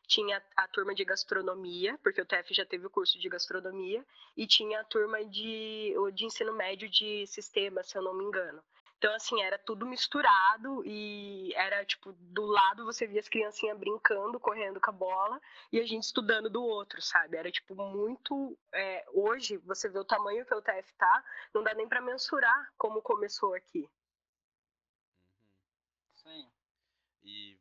Tinha 0.07 0.43
a 0.57 0.67
turma 0.67 0.93
de 0.93 1.05
gastronomia, 1.05 1.97
porque 2.03 2.21
o 2.21 2.25
TF 2.25 2.53
já 2.53 2.65
teve 2.65 2.85
o 2.85 2.89
curso 2.89 3.17
de 3.17 3.29
gastronomia, 3.29 4.05
e 4.35 4.45
tinha 4.45 4.81
a 4.81 4.83
turma 4.83 5.23
de, 5.23 5.93
de 6.13 6.25
ensino 6.25 6.53
médio 6.53 6.89
de 6.89 7.25
sistema, 7.27 7.83
se 7.83 7.97
eu 7.97 8.01
não 8.01 8.13
me 8.13 8.25
engano. 8.25 8.61
Então, 8.99 9.15
assim, 9.15 9.41
era 9.41 9.57
tudo 9.57 9.85
misturado 9.85 10.83
e 10.85 11.53
era, 11.55 11.85
tipo, 11.85 12.11
do 12.11 12.45
lado 12.45 12.83
você 12.83 13.07
via 13.07 13.21
as 13.21 13.29
criancinhas 13.29 13.79
brincando, 13.79 14.37
correndo 14.41 14.81
com 14.81 14.89
a 14.89 14.93
bola 14.93 15.41
e 15.71 15.79
a 15.79 15.85
gente 15.85 16.03
estudando 16.03 16.49
do 16.49 16.61
outro, 16.61 17.01
sabe? 17.01 17.37
Era, 17.37 17.49
tipo, 17.49 17.73
muito. 17.75 18.57
é, 18.73 19.05
hoje, 19.13 19.55
você 19.59 19.87
vê 19.87 19.97
o 19.99 20.03
tamanho 20.03 20.45
que 20.45 20.53
o 20.53 20.61
TF 20.61 20.93
tá, 20.95 21.23
não 21.53 21.63
dá 21.63 21.73
nem 21.73 21.87
pra 21.87 22.01
mensurar 22.01 22.73
como 22.77 23.01
começou 23.01 23.53
aqui. 23.53 23.79
Uhum. 23.79 23.89
Sim. 26.15 26.51
E 27.23 27.57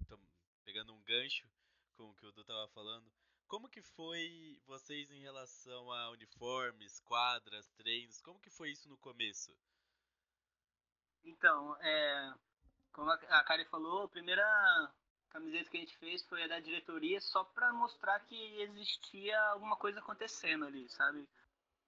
então, 0.00 0.18
pegando 0.64 0.94
um 0.94 1.02
gancho 1.02 1.46
com 1.94 2.04
o 2.08 2.14
que 2.14 2.24
o 2.24 2.32
Du 2.32 2.42
tava 2.42 2.66
falando, 2.68 3.12
como 3.46 3.68
que 3.68 3.82
foi 3.82 4.58
vocês 4.64 5.10
em 5.10 5.20
relação 5.20 5.92
a 5.92 6.10
uniformes, 6.10 7.00
quadras, 7.00 7.68
treinos? 7.76 8.22
Como 8.22 8.40
que 8.40 8.48
foi 8.48 8.70
isso 8.70 8.88
no 8.88 8.96
começo? 8.96 9.54
Então, 11.24 11.76
é, 11.80 12.34
como 12.92 13.10
a 13.10 13.14
a 13.14 13.44
Kari 13.44 13.64
falou, 13.66 14.04
a 14.04 14.08
primeira 14.08 14.92
camiseta 15.30 15.70
que 15.70 15.76
a 15.76 15.80
gente 15.80 15.96
fez 15.98 16.22
foi 16.26 16.42
a 16.42 16.48
da 16.48 16.60
diretoria 16.60 17.20
só 17.20 17.44
pra 17.44 17.72
mostrar 17.72 18.20
que 18.20 18.62
existia 18.62 19.40
alguma 19.50 19.76
coisa 19.76 20.00
acontecendo 20.00 20.64
ali, 20.66 20.88
sabe? 20.90 21.26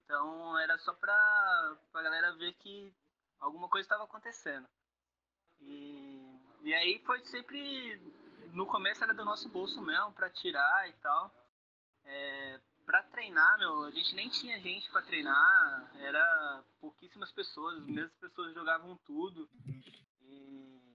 Então 0.04 0.58
era 0.58 0.78
só 0.78 0.92
pra, 0.94 1.76
pra 1.90 2.02
galera 2.02 2.34
ver 2.36 2.52
que 2.54 2.94
alguma 3.40 3.68
coisa 3.68 3.86
estava 3.86 4.04
acontecendo. 4.04 4.68
E, 5.60 6.38
e 6.62 6.74
aí 6.74 7.02
foi 7.04 7.24
sempre. 7.26 8.00
No 8.52 8.66
começo 8.66 9.02
era 9.02 9.14
do 9.14 9.24
nosso 9.24 9.48
bolso 9.48 9.80
mesmo, 9.80 10.12
pra 10.12 10.30
tirar 10.30 10.88
e 10.88 10.92
tal. 10.94 11.34
É, 12.04 12.60
pra 12.92 13.02
treinar, 13.04 13.58
meu, 13.58 13.84
a 13.84 13.90
gente 13.90 14.14
nem 14.14 14.28
tinha 14.28 14.60
gente 14.60 14.90
pra 14.90 15.00
treinar, 15.00 15.90
era 15.96 16.62
pouquíssimas 16.78 17.32
pessoas, 17.32 17.78
as 17.78 17.86
mesmas 17.86 18.14
pessoas 18.16 18.52
jogavam 18.52 18.98
tudo. 18.98 19.48
E 20.20 20.94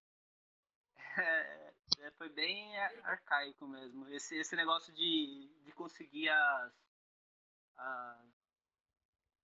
é, 1.18 1.74
é, 1.98 2.10
foi 2.12 2.28
bem 2.28 2.78
ar- 2.78 3.00
arcaico 3.02 3.66
mesmo. 3.66 4.08
Esse, 4.10 4.36
esse 4.36 4.54
negócio 4.54 4.94
de, 4.94 5.52
de 5.64 5.72
conseguir 5.72 6.28
as, 6.28 6.72
as, 7.76 8.32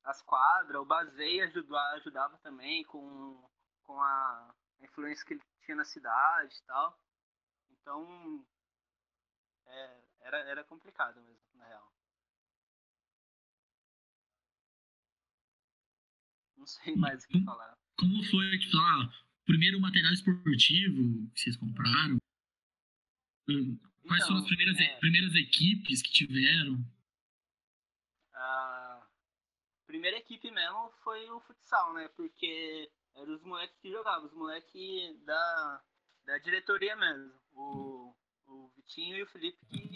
as 0.04 0.22
quadras, 0.22 0.80
o 0.80 0.86
Basei 0.86 1.40
ajudava, 1.40 1.96
ajudava 1.96 2.38
também 2.38 2.84
com, 2.84 3.50
com 3.82 4.00
a 4.00 4.54
influência 4.78 5.26
que 5.26 5.34
ele 5.34 5.42
tinha 5.64 5.76
na 5.76 5.84
cidade 5.84 6.56
e 6.56 6.62
tal. 6.62 6.96
Então 7.72 8.46
é, 9.66 10.00
era, 10.20 10.38
era 10.50 10.62
complicado 10.62 11.20
mesmo, 11.20 11.42
na 11.54 11.66
real. 11.66 11.92
Não 16.64 16.68
sei 16.68 16.96
mais 16.96 17.22
o 17.24 17.28
que 17.28 17.44
falar. 17.44 17.76
Como 17.98 18.22
foi, 18.24 18.58
tipo, 18.58 18.78
o 18.78 19.44
primeiro 19.44 19.78
material 19.78 20.14
esportivo 20.14 21.30
que 21.34 21.40
vocês 21.40 21.56
compraram? 21.58 22.16
Hum, 23.46 23.78
Quais 24.08 24.22
foram 24.24 24.38
as 24.38 24.44
Então, 24.44 24.56
primeiras, 24.56 24.78
é, 24.80 24.98
primeiras 24.98 25.34
equipes 25.34 26.00
que 26.00 26.10
tiveram? 26.10 26.82
a 28.32 29.06
primeira 29.86 30.16
equipe 30.16 30.50
mesmo 30.50 30.90
foi 31.02 31.28
o 31.30 31.40
futsal, 31.40 31.92
né? 31.94 32.08
Porque 32.16 32.90
eram 33.14 33.34
os 33.34 33.42
moleques 33.42 33.76
que 33.80 33.90
jogavam, 33.90 34.26
os 34.26 34.32
moleques 34.34 35.22
da, 35.24 35.82
da 36.24 36.38
diretoria 36.38 36.96
mesmo. 36.96 37.32
O, 37.52 38.14
o 38.46 38.68
Vitinho 38.76 39.16
e 39.18 39.22
o 39.22 39.26
Felipe 39.28 39.58
que, 39.66 39.88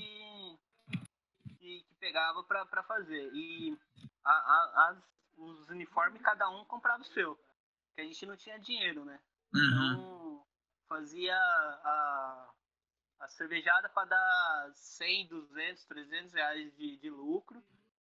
que, 1.59 1.82
que 1.82 1.95
pegava 1.99 2.45
pra, 2.45 2.65
pra 2.66 2.82
fazer. 2.85 3.31
E 3.35 3.77
a, 4.24 4.31
a- 4.31 4.90
as, 4.90 5.03
os 5.39 5.69
uniformes, 5.69 6.20
cada 6.23 6.48
um 6.51 6.65
comprava 6.65 7.02
o 7.02 7.06
seu. 7.06 7.36
Porque 7.89 8.02
a 8.02 8.05
gente 8.05 8.27
não 8.27 8.36
tinha 8.36 8.59
dinheiro, 8.59 9.05
né? 9.05 9.20
Aham. 9.55 9.93
Então, 9.93 10.47
fazia 10.89 11.36
a, 11.36 12.52
a 13.20 13.28
cervejada 13.28 13.89
para 13.89 14.09
dar 14.09 14.70
100, 14.74 15.28
200, 15.28 15.85
300 15.85 16.32
reais 16.35 16.77
de, 16.77 16.97
de 16.97 17.10
lucro. 17.10 17.62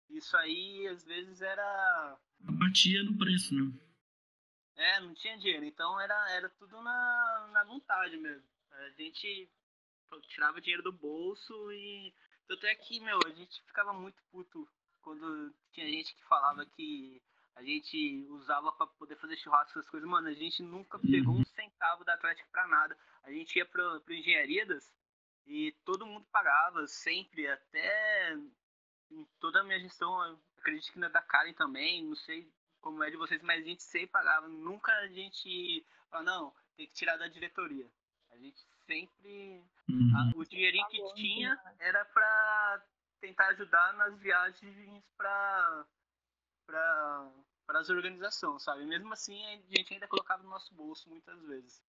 Isso 0.08 0.36
aí, 0.36 0.86
às 0.88 1.04
vezes, 1.04 1.42
era... 1.42 2.18
Batia 2.40 3.02
no 3.02 3.18
preço, 3.18 3.54
né? 3.54 3.72
É, 4.76 5.00
não 5.00 5.14
tinha 5.14 5.38
dinheiro. 5.38 5.64
Então, 5.64 6.00
era, 6.00 6.30
era 6.32 6.48
tudo 6.50 6.80
na, 6.80 7.48
na 7.52 7.64
vontade 7.64 8.16
mesmo. 8.16 8.46
A 8.70 8.90
gente 8.90 9.50
tirava 10.28 10.60
dinheiro 10.60 10.82
do 10.82 10.92
bolso 10.92 11.72
e... 11.72 12.14
Tanto 12.46 12.64
é 12.66 12.74
que, 12.76 13.00
meu, 13.00 13.18
a 13.26 13.30
gente 13.30 13.60
ficava 13.64 13.92
muito 13.92 14.22
puto 14.30 14.68
quando 15.06 15.54
tinha 15.70 15.86
gente 15.88 16.12
que 16.16 16.24
falava 16.24 16.66
que 16.66 17.22
a 17.54 17.62
gente 17.62 18.26
usava 18.28 18.72
pra 18.72 18.88
poder 18.88 19.14
fazer 19.16 19.36
churrasco, 19.36 19.78
essas 19.78 19.88
coisas. 19.88 20.08
Mano, 20.08 20.26
a 20.26 20.34
gente 20.34 20.64
nunca 20.64 20.98
pegou 20.98 21.32
um 21.32 21.44
centavo 21.44 22.04
da 22.04 22.14
Atlético 22.14 22.50
pra 22.50 22.66
nada. 22.66 22.98
A 23.22 23.30
gente 23.30 23.56
ia 23.56 23.64
pro, 23.64 24.00
pro 24.00 24.12
Engenharias 24.12 24.92
e 25.46 25.70
todo 25.84 26.04
mundo 26.04 26.26
pagava, 26.32 26.84
sempre, 26.88 27.46
até 27.46 28.34
em 29.08 29.24
toda 29.38 29.60
a 29.60 29.64
minha 29.64 29.78
gestão, 29.78 30.12
acredito 30.58 30.92
que 30.92 30.98
na 30.98 31.08
da 31.08 31.22
Karen 31.22 31.52
também, 31.52 32.04
não 32.04 32.16
sei 32.16 32.52
como 32.80 33.04
é 33.04 33.08
de 33.08 33.16
vocês, 33.16 33.40
mas 33.42 33.62
a 33.62 33.64
gente 33.64 33.84
sempre 33.84 34.08
pagava. 34.08 34.48
Nunca 34.48 34.92
a 34.92 35.06
gente 35.06 35.86
fala, 36.10 36.24
não, 36.24 36.52
tem 36.76 36.88
que 36.88 36.94
tirar 36.94 37.16
da 37.16 37.28
diretoria. 37.28 37.88
A 38.32 38.36
gente 38.36 38.60
sempre 38.84 39.64
Uhum. 39.88 40.12
ah, 40.16 40.32
o 40.34 40.44
dinheirinho 40.44 40.88
que 40.88 41.14
tinha 41.14 41.56
era 41.78 42.04
pra 42.06 42.84
tentar 43.20 43.48
ajudar 43.48 43.94
nas 43.94 44.18
viagens 44.20 45.04
pra, 45.16 45.86
pra, 46.66 47.32
para 47.66 47.80
as 47.80 47.88
organizações, 47.88 48.62
sabe? 48.62 48.84
Mesmo 48.86 49.12
assim, 49.12 49.44
a 49.46 49.56
gente 49.76 49.94
ainda 49.94 50.08
colocava 50.08 50.42
no 50.42 50.50
nosso 50.50 50.74
bolso 50.74 51.08
muitas 51.08 51.40
vezes. 51.46 51.82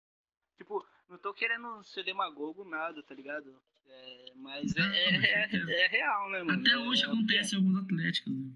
Tipo, 0.57 0.87
não 1.09 1.19
tô 1.19 1.35
querendo 1.35 1.83
ser 1.85 2.05
demagogo, 2.05 2.65
nada, 2.65 3.03
tá 3.03 3.15
ligado? 3.15 3.61
É, 3.87 4.33
mas 4.37 4.75
é, 4.77 4.81
Não, 4.81 4.95
é, 4.95 5.73
é- 5.73 5.85
é 5.85 5.87
real, 5.89 6.31
né, 6.31 6.43
mano? 6.43 6.61
Até 6.61 6.71
É- 6.71 6.77
hoje 6.79 7.05
é 7.05 7.09
o 7.09 7.11
que 7.11 7.17
acontece 7.17 7.55
em 7.55 7.59
alguns 7.59 7.83
atléticos, 7.85 8.33
né? 8.33 8.53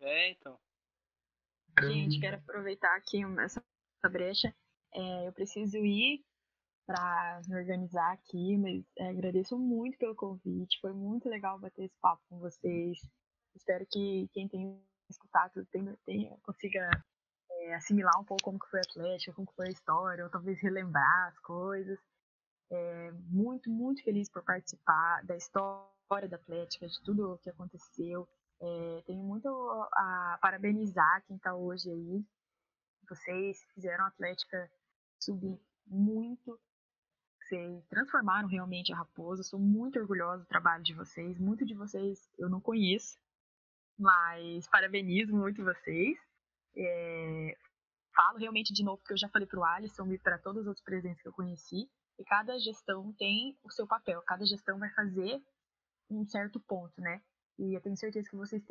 É, 0.00 0.28
É, 0.28 0.30
então. 0.30 0.58
Gente, 1.80 2.20
quero 2.20 2.36
aproveitar 2.36 2.94
aqui 2.96 3.22
essa, 3.40 3.64
essa 3.98 4.08
brecha. 4.10 4.54
É, 4.92 5.26
eu 5.28 5.32
preciso 5.32 5.78
ir 5.78 6.22
para 6.86 7.40
me 7.46 7.56
organizar 7.56 8.12
aqui, 8.12 8.56
mas 8.58 8.84
é, 8.98 9.08
agradeço 9.10 9.58
muito 9.58 9.96
pelo 9.98 10.14
convite. 10.14 10.80
Foi 10.80 10.92
muito 10.92 11.28
legal 11.28 11.58
bater 11.58 11.84
esse 11.84 11.96
papo 12.00 12.22
com 12.28 12.38
vocês. 12.38 12.98
Espero 13.54 13.86
que 13.90 14.28
quem 14.32 14.48
tem 14.48 14.82
escutado 15.08 15.64
tenha, 15.66 15.96
tenha- 16.04 16.36
consiga 16.42 16.88
é, 17.50 17.74
assimilar 17.74 18.18
um 18.20 18.24
pouco 18.24 18.42
como 18.42 18.58
que 18.58 18.68
foi 18.68 18.80
a 18.80 18.82
Atlética, 18.88 19.32
como 19.34 19.46
que 19.46 19.54
foi 19.54 19.68
a 19.68 19.72
história, 19.72 20.24
ou 20.24 20.30
talvez 20.30 20.60
relembrar 20.60 21.28
as 21.28 21.38
coisas. 21.40 21.98
É, 22.70 23.10
muito, 23.28 23.70
muito 23.70 24.02
feliz 24.02 24.30
por 24.30 24.42
participar 24.42 25.22
da 25.24 25.36
história 25.36 26.28
da 26.28 26.36
Atlética, 26.36 26.86
de 26.86 27.02
tudo 27.02 27.34
o 27.34 27.38
que 27.38 27.50
aconteceu. 27.50 28.26
É, 28.60 29.02
tenho 29.06 29.22
muito 29.22 29.48
a 29.48 30.38
parabenizar 30.40 31.22
quem 31.26 31.36
está 31.36 31.54
hoje 31.54 31.90
aí. 31.90 32.24
Vocês 33.08 33.62
fizeram 33.74 34.04
a 34.04 34.08
Atlética 34.08 34.70
subir 35.20 35.60
muito. 35.86 36.58
Vocês 37.52 37.84
transformaram 37.88 38.48
realmente 38.48 38.94
a 38.94 38.96
Raposa. 38.96 39.42
Sou 39.42 39.60
muito 39.60 39.98
orgulhosa 39.98 40.42
do 40.42 40.48
trabalho 40.48 40.82
de 40.82 40.94
vocês. 40.94 41.38
Muito 41.38 41.66
de 41.66 41.74
vocês 41.74 42.26
eu 42.38 42.48
não 42.48 42.62
conheço, 42.62 43.18
mas 43.98 44.66
parabenizo 44.68 45.36
muito 45.36 45.62
vocês. 45.62 46.18
É, 46.74 47.58
falo 48.16 48.38
realmente 48.38 48.72
de 48.72 48.82
novo, 48.82 48.96
porque 48.96 49.12
eu 49.12 49.18
já 49.18 49.28
falei 49.28 49.46
para 49.46 49.60
o 49.60 49.64
Alisson 49.64 50.10
e 50.10 50.18
para 50.18 50.38
todos 50.38 50.62
os 50.62 50.66
outros 50.66 50.82
presentes 50.82 51.20
que 51.20 51.28
eu 51.28 51.32
conheci. 51.34 51.90
E 52.18 52.24
cada 52.24 52.58
gestão 52.58 53.12
tem 53.18 53.54
o 53.62 53.70
seu 53.70 53.86
papel. 53.86 54.22
Cada 54.22 54.46
gestão 54.46 54.78
vai 54.78 54.88
fazer 54.94 55.38
um 56.08 56.24
certo 56.24 56.58
ponto, 56.58 56.98
né? 57.02 57.20
E 57.58 57.76
eu 57.76 57.82
tenho 57.82 57.98
certeza 57.98 58.30
que 58.30 58.36
vocês 58.36 58.62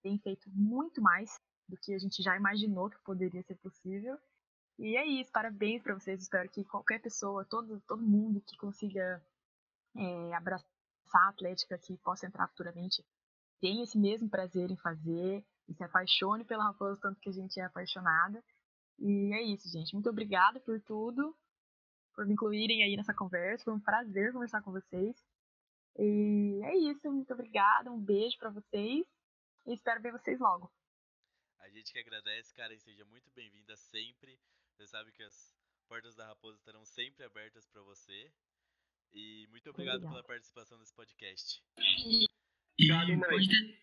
têm 0.00 0.16
feito 0.20 0.48
muito 0.50 1.02
mais 1.02 1.40
do 1.68 1.76
que 1.76 1.92
a 1.92 1.98
gente 1.98 2.22
já 2.22 2.36
imaginou 2.36 2.88
que 2.88 3.02
poderia 3.02 3.42
ser 3.42 3.56
possível. 3.56 4.16
E 4.78 4.96
é 4.96 5.04
isso, 5.04 5.32
parabéns 5.32 5.82
para 5.82 5.94
vocês. 5.94 6.22
Espero 6.22 6.48
que 6.48 6.64
qualquer 6.64 7.00
pessoa, 7.00 7.44
todo, 7.44 7.80
todo 7.86 8.00
mundo 8.00 8.40
que 8.40 8.56
consiga 8.56 9.20
é, 9.96 10.34
abraçar 10.34 10.68
a 11.12 11.28
Atlética, 11.28 11.76
que 11.78 11.96
possa 11.98 12.26
entrar 12.26 12.46
futuramente, 12.48 13.04
tenha 13.60 13.82
esse 13.82 13.98
mesmo 13.98 14.28
prazer 14.28 14.70
em 14.70 14.76
fazer 14.76 15.44
e 15.68 15.74
se 15.74 15.82
apaixone 15.82 16.44
pela 16.44 16.64
Raposa 16.64 17.00
tanto 17.00 17.20
que 17.20 17.28
a 17.28 17.32
gente 17.32 17.58
é 17.58 17.64
apaixonada. 17.64 18.42
E 19.00 19.32
é 19.34 19.42
isso, 19.42 19.68
gente. 19.68 19.92
Muito 19.94 20.08
obrigada 20.08 20.60
por 20.60 20.80
tudo, 20.80 21.36
por 22.14 22.24
me 22.24 22.34
incluírem 22.34 22.84
aí 22.84 22.96
nessa 22.96 23.14
conversa. 23.14 23.64
Foi 23.64 23.74
um 23.74 23.80
prazer 23.80 24.32
conversar 24.32 24.62
com 24.62 24.70
vocês. 24.70 25.16
E 25.98 26.60
é 26.62 26.76
isso, 26.76 27.10
muito 27.10 27.32
obrigada, 27.32 27.90
um 27.90 28.00
beijo 28.00 28.38
pra 28.38 28.50
vocês 28.50 29.04
e 29.66 29.74
espero 29.74 30.00
ver 30.00 30.12
vocês 30.12 30.38
logo. 30.38 30.70
A 31.58 31.68
gente 31.68 31.92
que 31.92 31.98
agradece, 31.98 32.54
cara, 32.54 32.72
e 32.72 32.78
seja 32.78 33.04
muito 33.04 33.28
bem-vinda 33.32 33.76
sempre. 33.76 34.38
Você 34.78 34.86
sabe 34.86 35.10
que 35.10 35.24
as 35.24 35.34
portas 35.88 36.14
da 36.14 36.24
Raposa 36.28 36.56
estarão 36.56 36.84
sempre 36.84 37.24
abertas 37.24 37.66
pra 37.66 37.82
você. 37.82 38.30
E 39.12 39.48
muito 39.50 39.68
obrigado 39.70 40.02
pela 40.02 40.22
participação 40.22 40.78
nesse 40.78 40.94
podcast. 40.94 41.60
E 42.78 42.88
mãe. 42.88 43.18
pode, 43.18 43.48
ter, 43.48 43.78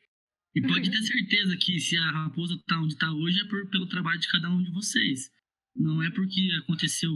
e 0.55 0.61
pode 0.61 0.89
ter 0.89 1.03
certeza 1.03 1.57
que 1.57 1.81
se 1.81 1.97
a 1.97 2.11
raposa 2.11 2.57
tá 2.65 2.79
onde 2.79 2.97
tá 2.97 3.11
hoje 3.11 3.41
é 3.41 3.45
por, 3.49 3.69
pelo 3.69 3.89
trabalho 3.89 4.21
de 4.21 4.29
cada 4.29 4.49
um 4.49 4.63
de 4.63 4.71
vocês. 4.71 5.29
Não 5.75 6.01
é 6.01 6.09
porque 6.11 6.49
aconteceu 6.63 7.11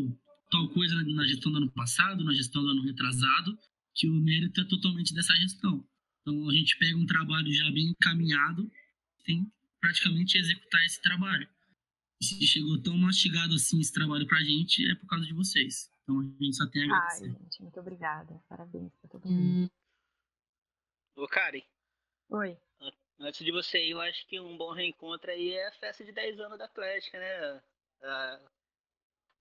tal 0.51 0.68
coisa 0.73 0.95
na, 0.95 1.03
na 1.03 1.26
gestão 1.26 1.49
do 1.49 1.60
ano 1.60 1.72
passado, 1.72 2.26
na 2.26 2.34
gestão 2.34 2.61
do 2.61 2.72
ano 2.72 2.84
retrasado, 2.84 3.57
que 3.95 4.10
o 4.10 4.14
mérito 4.14 4.60
é 4.60 4.65
totalmente 4.65 5.14
dessa 5.14 5.34
gestão. 5.38 5.88
Então 6.19 6.49
a 6.49 6.53
gente 6.53 6.77
pega 6.80 6.97
um 6.97 7.06
trabalho 7.06 7.49
já 7.53 7.72
bem 7.72 7.91
encaminhado, 7.91 8.69
tem 9.23 9.45
que 9.45 9.51
praticamente 9.80 10.38
executar 10.38 10.84
esse 10.84 11.01
trabalho. 11.01 11.47
E 12.22 12.26
se 12.26 12.46
chegou 12.46 12.82
tão 12.82 12.98
mastigado 12.98 13.56
assim 13.56 13.80
esse 13.80 13.94
trabalho 13.94 14.28
pra 14.28 14.40
gente, 14.40 14.90
é 14.91 14.96
por 14.96 15.08
causa 15.08 15.26
de 15.26 15.34
vocês. 15.34 15.90
Então 16.04 16.20
a 16.20 16.24
gente 16.24 16.56
só 16.56 16.68
tem 16.70 16.82
a 16.84 16.86
Ai, 16.86 16.91
agradecer. 16.91 17.32
gente, 17.32 17.62
muito 17.62 17.80
obrigada. 17.80 18.44
Parabéns 18.50 18.91
pra 19.00 19.10
todo 19.10 19.28
mundo. 19.30 19.72
Ô, 21.16 21.28
Karen, 21.28 21.62
Oi. 22.30 22.58
antes 23.20 23.44
de 23.46 23.52
você 23.52 23.86
ir, 23.86 23.91
eu 23.91 24.02
acho 24.02 24.26
que 24.28 24.40
um 24.40 24.58
bom 24.58 24.74
reencontro 24.74 25.30
aí 25.32 25.52
é 25.54 25.68
a 25.68 25.72
festa 25.74 26.04
de 26.04 26.12
10 26.12 26.40
anos 26.40 26.58
da 26.58 26.66
Atlética, 26.66 27.18
né? 27.20 27.62
A 28.04 28.40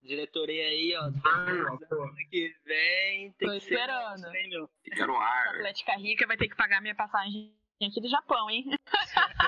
diretoria 0.03 0.65
aí, 0.67 0.93
ó. 0.95 1.03
Ano 1.05 2.15
que 2.29 2.55
vem 2.65 3.31
tem 3.33 3.47
Tô 3.47 3.53
que 3.55 3.59
ser. 3.61 3.73
esperando. 3.73 4.21
nosso, 4.21 4.35
hein, 4.35 4.49
meu? 4.49 4.69
Fica 4.83 5.05
no 5.07 5.15
A 5.17 5.23
ar. 5.25 5.55
Atlética 5.55 5.97
Rica 5.97 6.27
vai 6.27 6.37
ter 6.37 6.47
que 6.47 6.55
pagar 6.55 6.81
minha 6.81 6.95
passagem 6.95 7.53
aqui 7.81 7.99
do 8.01 8.09
Japão, 8.09 8.49
hein? 8.49 8.65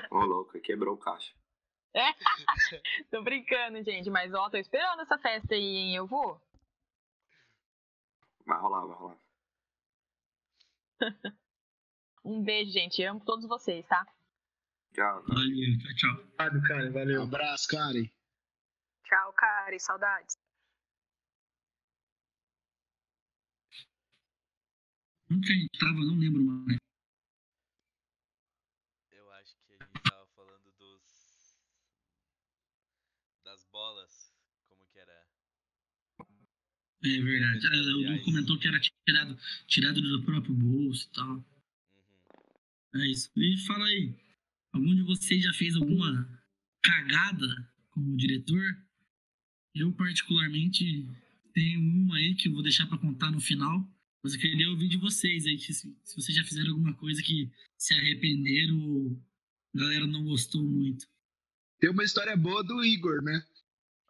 Ô, 0.10 0.20
louco, 0.26 0.60
quebrou 0.62 0.95
o 0.95 0.98
caixa. 0.98 1.34
tô 3.11 3.22
brincando, 3.23 3.84
gente, 3.84 4.09
mas 4.09 4.34
ó, 4.34 4.49
tô 4.49 4.57
esperando 4.57 5.01
essa 5.01 5.18
festa 5.18 5.53
aí, 5.55 5.61
hein? 5.61 5.95
Eu 5.95 6.07
vou. 6.07 6.41
Vai 8.45 8.59
rolar, 8.59 8.85
vai 8.85 8.97
rolar. 8.97 9.18
Um 12.23 12.43
beijo, 12.43 12.72
gente. 12.72 13.03
Amo 13.03 13.19
todos 13.26 13.47
vocês, 13.47 13.85
tá? 13.88 14.05
Tchau. 14.93 15.23
Valeu, 15.23 15.77
tchau, 15.80 15.95
tchau. 15.95 16.11
Obrigado, 16.11 16.61
cara. 16.68 16.88
Um 16.88 16.91
Valeu. 16.93 17.23
abraço, 17.23 17.68
Karen. 17.68 18.05
Tchau, 19.03 19.34
Karen. 19.34 19.80
Saudades. 19.80 20.38
Onde 25.31 25.47
que 25.47 25.53
a 25.53 25.55
gente 25.55 25.80
tava? 25.80 25.93
Não 25.93 26.19
lembro 26.19 26.43
mais. 26.43 26.77
Eu 29.11 29.31
acho 29.31 29.55
que 29.65 29.73
a 29.73 29.84
gente 29.84 30.03
tava 30.03 30.27
falando 30.35 30.72
dos. 30.77 31.55
das 33.43 33.65
bolas. 33.72 34.31
Como 34.68 34.85
que 34.88 34.99
era? 34.99 35.26
É 37.03 37.22
verdade. 37.22 37.68
Ah, 37.68 37.98
O 37.98 38.18
Du 38.18 38.23
comentou 38.23 38.57
que 38.60 38.68
era 38.68 38.80
tirado, 38.80 39.38
tirado 39.68 40.02
do 40.02 40.23
próprio 40.23 40.53
bolso 40.53 41.07
e 41.07 41.15
tal. 41.15 41.36
Uhum. 41.36 43.02
É 43.02 43.07
isso. 43.07 43.30
E 43.36 43.57
fala 43.65 43.86
aí, 43.86 44.14
algum 44.72 44.94
de 44.95 45.02
vocês 45.03 45.44
já 45.44 45.53
fez 45.53 45.76
alguma 45.76 46.40
cagada 46.84 47.72
como 47.91 48.18
diretor? 48.18 48.61
Eu, 49.73 49.91
particularmente, 49.94 51.07
tenho 51.53 51.80
uma 51.82 52.18
aí 52.18 52.36
que 52.36 52.49
eu 52.49 52.53
vou 52.53 52.61
deixar 52.61 52.86
pra 52.88 52.98
contar 52.98 53.32
no 53.32 53.40
final. 53.40 53.88
Mas 54.23 54.36
eu 54.36 54.40
queria 54.40 54.69
ouvir 54.69 54.88
de 54.88 54.98
vocês 54.98 55.48
aí, 55.48 55.57
que 55.57 55.73
se, 55.73 55.95
se 56.03 56.15
vocês 56.15 56.38
já 56.38 56.44
fizeram 56.44 56.72
alguma 56.72 56.94
coisa 56.94 57.23
que 57.23 57.49
se 57.76 57.94
arrependeram 57.95 58.80
ou 58.80 59.19
a 59.73 59.80
galera 59.80 60.06
não 60.06 60.23
gostou 60.23 60.64
muito. 60.64 61.07
Tem 61.80 61.90
uma 61.90 62.03
história 62.03 62.38
boa 62.38 62.64
do 62.64 62.86
Igor, 62.86 63.23
né? 63.23 63.44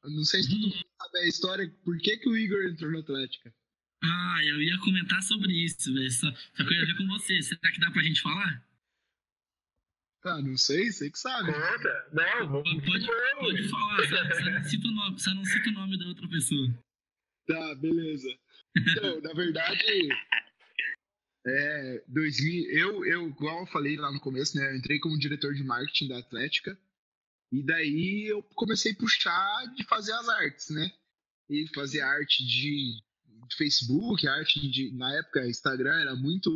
Não 0.03 0.23
sei 0.23 0.41
se 0.43 0.49
todo 0.49 0.61
mundo 0.61 0.85
sabe 1.01 1.19
a 1.19 1.27
história, 1.27 1.75
por 1.83 1.97
que, 1.99 2.17
que 2.17 2.29
o 2.29 2.37
Igor 2.37 2.63
entrou 2.63 2.91
na 2.91 2.99
Atlética. 2.99 3.53
Ah, 4.03 4.39
eu 4.43 4.61
ia 4.61 4.77
comentar 4.79 5.21
sobre 5.21 5.53
isso, 5.53 5.93
velho. 5.93 6.11
Só, 6.11 6.31
só 6.31 6.63
que 6.63 6.73
eu 6.73 6.79
ia 6.79 6.85
ver 6.87 6.97
com 6.97 7.07
você. 7.07 7.41
Será 7.43 7.71
que 7.71 7.79
dá 7.79 7.91
pra 7.91 8.01
gente 8.01 8.21
falar? 8.21 8.65
Ah, 10.23 10.41
não 10.41 10.57
sei, 10.57 10.91
sei 10.91 11.09
que 11.09 11.19
sabe. 11.19 11.51
Conta? 11.51 12.09
Não. 12.13 12.63
Pode, 12.63 12.81
pode 13.39 13.69
falar, 13.69 14.07
só, 14.07 14.35
só 14.35 14.51
não 14.51 14.63
cita 14.63 14.87
o 14.87 14.91
nome, 14.91 15.19
só 15.19 15.33
não 15.33 15.45
cita 15.45 15.69
o 15.69 15.73
nome 15.73 15.97
da 15.97 16.07
outra 16.07 16.27
pessoa. 16.29 16.83
Tá, 17.47 17.75
beleza. 17.75 18.29
Então, 18.77 19.21
na 19.21 19.33
verdade, 19.33 20.09
é, 21.45 22.03
2000, 22.07 22.71
eu, 22.71 23.05
eu, 23.05 23.29
igual 23.29 23.61
eu 23.61 23.67
falei 23.67 23.97
lá 23.97 24.11
no 24.11 24.19
começo, 24.19 24.57
né? 24.57 24.71
Eu 24.71 24.77
entrei 24.77 24.99
como 24.99 25.17
diretor 25.17 25.53
de 25.53 25.63
marketing 25.63 26.07
da 26.07 26.19
Atlética. 26.19 26.77
E 27.51 27.63
daí 27.63 28.27
eu 28.27 28.41
comecei 28.55 28.93
a 28.93 28.95
puxar 28.95 29.73
de 29.75 29.83
fazer 29.83 30.13
as 30.13 30.29
artes, 30.29 30.69
né? 30.69 30.91
E 31.49 31.67
fazer 31.73 31.99
arte 31.99 32.45
de, 32.45 33.01
Facebook, 33.55 34.27
arte 34.27 34.69
de. 34.69 34.91
Na 34.91 35.13
época, 35.17 35.47
Instagram 35.47 35.93
era 35.99 36.15
muito. 36.15 36.49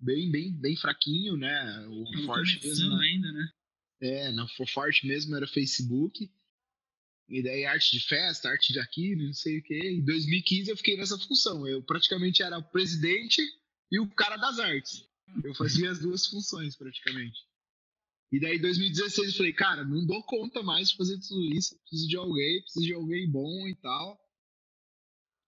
Bem, 0.00 0.30
bem, 0.30 0.52
bem 0.52 0.76
fraquinho, 0.76 1.36
né? 1.36 1.86
O 1.86 2.04
Tava 2.10 2.26
forte 2.26 2.66
mesmo. 2.66 2.96
né? 2.96 3.04
ainda, 3.04 3.32
né? 3.32 3.52
É, 4.00 4.32
não, 4.32 4.46
o 4.58 4.66
forte 4.66 5.06
mesmo 5.06 5.36
era 5.36 5.46
Facebook. 5.46 6.28
E 7.28 7.42
daí 7.42 7.64
arte 7.64 7.92
de 7.92 8.04
festa, 8.04 8.48
arte 8.48 8.72
de 8.72 8.80
aquilo, 8.80 9.24
não 9.24 9.32
sei 9.32 9.58
o 9.58 9.62
quê. 9.62 9.78
Em 9.78 10.04
2015 10.04 10.70
eu 10.70 10.76
fiquei 10.76 10.96
nessa 10.96 11.18
função. 11.18 11.66
Eu 11.66 11.82
praticamente 11.82 12.42
era 12.42 12.58
o 12.58 12.62
presidente 12.62 13.40
e 13.90 14.00
o 14.00 14.10
cara 14.10 14.36
das 14.36 14.58
artes. 14.58 15.06
Eu 15.42 15.54
fazia 15.54 15.90
as 15.90 16.00
duas 16.00 16.26
funções 16.26 16.76
praticamente. 16.76 17.38
E 18.32 18.40
daí 18.40 18.56
em 18.56 18.60
2016 18.60 19.28
eu 19.28 19.36
falei, 19.36 19.52
cara, 19.52 19.84
não 19.84 20.04
dou 20.06 20.22
conta 20.24 20.62
mais 20.62 20.90
de 20.90 20.96
fazer 20.96 21.20
tudo 21.20 21.54
isso. 21.54 21.78
Preciso 21.80 22.08
de 22.08 22.16
alguém, 22.16 22.62
preciso 22.62 22.86
de 22.86 22.94
alguém 22.94 23.30
bom 23.30 23.68
e 23.68 23.74
tal. 23.76 24.18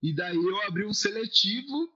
E 0.03 0.15
daí 0.15 0.37
eu 0.37 0.63
abri 0.63 0.85
um 0.85 0.93
seletivo 0.93 1.91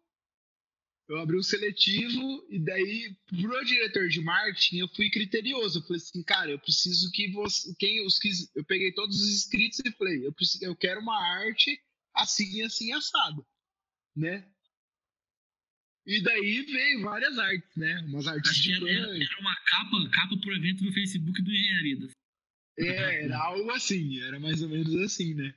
eu 1.09 1.17
abri 1.17 1.39
um 1.39 1.43
seletivo 1.43 2.47
e 2.51 2.59
daí 2.59 3.17
pro 3.29 3.65
diretor 3.65 4.09
de 4.09 4.21
marketing 4.21 4.81
eu 4.81 4.89
fui 4.89 5.09
criterioso. 5.09 5.79
Eu 5.79 5.83
falei 5.85 5.97
assim, 5.97 6.23
cara, 6.23 6.51
eu 6.51 6.59
preciso 6.59 7.11
que 7.13 7.33
você, 7.33 7.75
quem 7.79 8.05
os 8.05 8.19
que 8.19 8.29
eu 8.55 8.63
peguei 8.65 8.93
todos 8.93 9.19
os 9.19 9.31
inscritos 9.31 9.81
e 9.87 9.91
falei, 9.93 10.27
eu 10.27 10.33
preciso, 10.35 10.63
eu 10.63 10.77
quero 10.77 11.01
uma 11.01 11.19
arte 11.19 11.81
assim, 12.15 12.63
assim 12.63 12.93
assado, 12.93 13.47
né? 14.15 14.47
E 16.09 16.23
daí 16.23 16.63
veio 16.63 17.03
várias 17.03 17.39
artes, 17.39 17.77
né? 17.77 18.01
Umas 18.07 18.27
artes 18.27 18.57
de 18.57 18.73
era, 18.73 18.91
era, 18.91 19.15
era 19.15 19.41
uma 19.41 19.55
capa, 19.57 20.11
capa 20.11 20.37
pro 20.41 20.57
evento 20.57 20.83
do 20.83 20.91
Facebook 20.93 21.43
do 21.43 21.51
Engenharidas. 21.53 22.13
É, 22.79 23.25
era 23.25 23.39
algo 23.39 23.71
assim, 23.73 24.19
era 24.23 24.41
mais 24.41 24.63
ou 24.63 24.71
menos 24.71 24.95
assim, 25.03 25.35
né? 25.35 25.55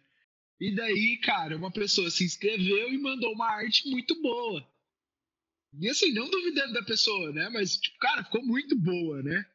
E 0.59 0.75
daí, 0.75 1.17
cara, 1.23 1.55
uma 1.55 1.71
pessoa 1.71 2.11
se 2.11 2.25
inscreveu 2.25 2.91
e 2.93 2.97
mandou 2.97 3.31
uma 3.33 3.47
arte 3.49 3.87
muito 3.89 4.21
boa. 4.21 4.67
E 5.79 5.87
assim, 5.89 6.11
não 6.11 6.29
duvidando 6.29 6.73
da 6.73 6.83
pessoa, 6.83 7.31
né? 7.31 7.47
Mas, 7.49 7.77
tipo, 7.77 7.97
cara, 7.99 8.23
ficou 8.25 8.43
muito 8.45 8.75
boa, 8.77 9.23
né? 9.23 9.45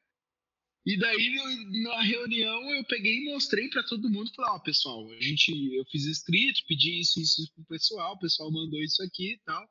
E 0.87 0.97
daí, 0.97 1.35
no- 1.35 1.83
na 1.83 2.01
reunião, 2.01 2.71
eu 2.75 2.85
peguei 2.85 3.19
e 3.19 3.25
mostrei 3.27 3.69
pra 3.69 3.83
todo 3.83 4.09
mundo. 4.09 4.33
Falei, 4.35 4.53
ó, 4.53 4.59
pessoal, 4.61 5.07
a 5.11 5.21
gente, 5.21 5.51
eu 5.75 5.85
fiz 5.87 6.07
escrito, 6.07 6.65
pedi 6.67 7.01
isso, 7.01 7.21
isso, 7.21 7.43
isso 7.43 7.53
pro 7.55 7.65
pessoal. 7.67 8.15
O 8.15 8.19
pessoal 8.19 8.51
mandou 8.51 8.81
isso 8.83 9.03
aqui 9.03 9.33
e 9.33 9.39
tal. 9.45 9.69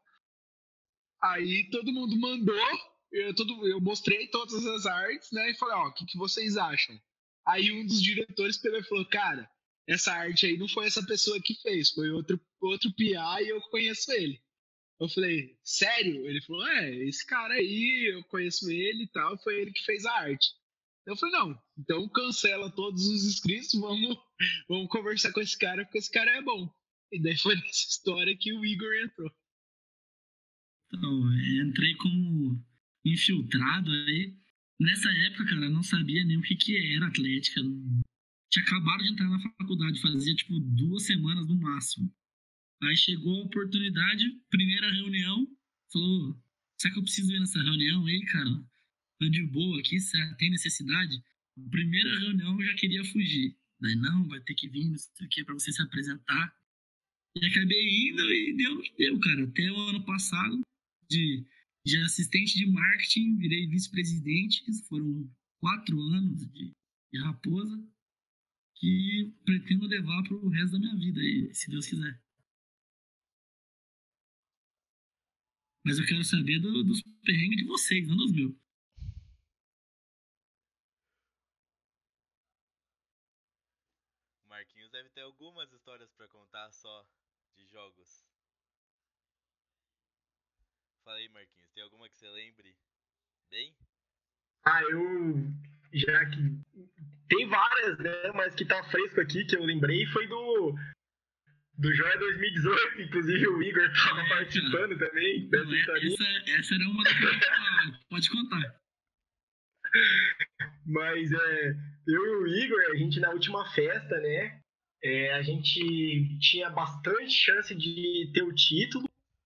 Aí, 1.24 1.70
todo 1.70 1.92
mundo 1.92 2.18
mandou. 2.20 2.56
Eu, 3.12 3.34
todo, 3.34 3.68
eu 3.68 3.80
mostrei 3.80 4.28
todas 4.28 4.66
as 4.66 4.86
artes, 4.86 5.32
né? 5.32 5.52
E 5.52 5.56
falei, 5.56 5.76
ó, 5.76 5.88
o 5.88 5.94
que, 5.94 6.06
que 6.06 6.18
vocês 6.18 6.58
acham? 6.58 7.00
Aí, 7.48 7.72
um 7.72 7.86
dos 7.86 8.02
diretores 8.02 8.58
pegou 8.58 8.80
e 8.80 8.84
falou, 8.84 9.06
cara, 9.06 9.50
essa 9.88 10.12
arte 10.12 10.46
aí 10.48 10.58
não 10.58 10.68
foi 10.68 10.88
essa 10.88 11.06
pessoa 11.06 11.40
que 11.42 11.54
fez, 11.62 11.92
foi 11.92 12.10
outro, 12.10 12.40
outro 12.60 12.92
PA 12.92 13.42
e 13.42 13.50
eu 13.50 13.62
conheço 13.70 14.12
ele. 14.12 14.42
Eu 15.00 15.10
falei, 15.10 15.58
sério? 15.64 16.26
Ele 16.26 16.42
falou, 16.42 16.68
é, 16.68 16.96
esse 17.06 17.26
cara 17.26 17.54
aí, 17.54 18.14
eu 18.14 18.24
conheço 18.26 18.70
ele 18.72 19.04
e 19.04 19.08
tal, 19.08 19.38
foi 19.44 19.62
ele 19.62 19.72
que 19.72 19.84
fez 19.84 20.06
a 20.06 20.14
arte. 20.14 20.48
Eu 21.06 21.16
falei, 21.16 21.36
não, 21.36 21.62
então 21.78 22.10
cancela 22.10 22.72
todos 22.72 23.06
os 23.08 23.26
inscritos, 23.26 23.74
vamos, 23.80 24.18
vamos 24.68 24.90
conversar 24.90 25.32
com 25.32 25.42
esse 25.42 25.58
cara, 25.58 25.84
porque 25.86 26.00
esse 26.00 26.12
cara 26.12 26.32
é 26.32 26.42
bom. 26.42 26.68
E 27.12 27.22
daí 27.22 27.38
foi 27.38 27.56
nessa 27.56 27.88
história 27.88 28.36
que 28.36 28.54
o 28.54 28.66
Igor 28.66 28.94
entrou. 28.96 29.32
Então, 30.94 31.34
entrei 31.68 31.96
como 31.96 32.64
infiltrado 33.04 33.92
aí. 33.92 34.36
Nessa 34.80 35.10
época, 35.10 35.46
cara, 35.46 35.70
não 35.70 35.84
sabia 35.84 36.24
nem 36.26 36.38
o 36.38 36.42
que, 36.42 36.56
que 36.56 36.76
era 36.96 37.08
atlética. 37.08 37.62
Tinha 38.52 38.66
acabado 38.66 39.04
de 39.04 39.12
entrar 39.12 39.30
na 39.30 39.40
faculdade, 39.40 40.02
fazia 40.02 40.36
tipo 40.36 40.60
duas 40.60 41.04
semanas 41.04 41.48
no 41.48 41.56
máximo. 41.56 42.14
Aí 42.84 42.96
chegou 42.98 43.42
a 43.42 43.46
oportunidade, 43.46 44.26
primeira 44.50 44.92
reunião, 44.92 45.48
falou: 45.92 46.42
será 46.78 46.94
que 46.94 47.00
eu 47.00 47.04
preciso 47.04 47.34
ir 47.34 47.40
nessa 47.40 47.62
reunião 47.62 48.06
aí, 48.06 48.26
cara? 48.26 48.64
Tô 49.20 49.30
de 49.30 49.44
boa 49.44 49.80
aqui, 49.80 49.98
tem 50.38 50.52
necessidade? 50.52 51.24
Primeira 51.72 52.20
reunião 52.20 52.60
eu 52.60 52.66
já 52.68 52.74
queria 52.76 53.04
fugir. 53.06 53.56
Daí, 53.80 53.96
não, 53.96 54.28
vai 54.28 54.42
ter 54.42 54.56
que 54.56 54.68
vir, 54.68 54.90
não 54.90 54.98
sei 54.98 55.26
o 55.26 55.30
que, 55.30 55.44
pra 55.44 55.54
você 55.54 55.72
se 55.72 55.82
apresentar. 55.82 56.54
E 57.36 57.46
acabei 57.46 58.10
indo 58.10 58.34
e 58.34 58.58
deu 58.58 58.78
o 58.78 58.82
que 58.82 58.96
deu, 58.98 59.20
cara. 59.20 59.44
Até 59.44 59.72
o 59.72 59.80
ano 59.90 60.06
passado, 60.06 60.62
de, 61.10 61.46
de 61.86 61.98
assistente 62.04 62.58
de 62.58 62.66
marketing, 62.68 63.38
virei 63.38 63.68
vice-presidente. 63.68 64.64
Foram 64.88 65.30
quatro 65.60 66.00
anos 66.02 66.48
de, 66.52 66.74
de 67.12 67.20
raposa 67.22 67.84
que 68.76 69.34
pretendo 69.46 69.88
levar 69.88 70.24
pro 70.24 70.48
resto 70.50 70.74
da 70.74 70.80
minha 70.80 70.96
vida, 70.96 71.54
se 71.54 71.70
Deus 71.70 71.88
quiser. 71.88 72.22
Mas 75.86 76.00
eu 76.00 76.06
quero 76.06 76.24
saber 76.24 76.60
do- 76.60 76.84
dos 76.84 77.02
perrengues 77.24 77.58
de 77.58 77.64
vocês, 77.66 78.08
não 78.08 78.18
dos 78.18 78.32
meus. 78.32 78.56
O 84.44 84.48
Marquinhos 84.48 84.90
deve 84.90 85.10
ter 85.12 85.22
algumas 85.22 85.72
histórias 85.72 86.12
pra 86.14 86.28
contar 86.28 86.72
só 86.72 87.08
de 87.56 87.68
jogos. 87.68 88.25
Fala 91.06 91.18
aí, 91.18 91.30
Marquinhos, 91.30 91.70
tem 91.70 91.84
alguma 91.84 92.10
que 92.10 92.18
você 92.18 92.28
lembre? 92.30 92.76
Bem? 93.52 93.76
Ah, 94.66 94.82
eu 94.82 95.54
já 95.94 96.26
que 96.26 96.38
tem 97.30 97.48
várias, 97.48 98.00
né, 98.00 98.32
mas 98.34 98.56
que 98.56 98.66
tá 98.66 98.84
fresco 98.86 99.22
aqui 99.22 99.46
que 99.46 99.56
eu 99.56 99.64
lembrei 99.64 100.08
foi 100.08 100.28
do 100.28 100.76
do 101.78 101.94
Joia 101.94 102.18
2018, 102.18 103.02
inclusive 103.04 103.48
o 103.48 103.62
Igor 103.62 103.88
tava 103.94 104.22
É, 104.22 104.30
participando 104.30 104.98
também 104.98 105.48
dessa 105.50 105.76
é- 105.76 106.08
essa, 106.08 106.24
essa 106.60 106.76
era 106.76 106.90
uma 106.90 107.04
das 107.04 107.14
que. 107.14 108.06
Pode 108.10 108.30
contar. 108.32 108.80
Mas 110.88 111.32
é, 111.32 111.70
eu 112.08 112.26
e 112.26 112.36
o 112.38 112.48
Igor, 112.48 112.80
a 112.92 112.96
gente 112.96 113.20
na 113.20 113.30
última 113.30 113.64
festa, 113.74 114.20
né? 114.22 114.60
é, 115.04 115.34
a 115.34 115.44
gente 115.44 116.40
tinha 116.40 116.68
bastante 116.72 117.32
chance 117.32 117.76
de 117.76 118.32
ter 118.34 118.42
o 118.42 118.56
título. 118.56 119.06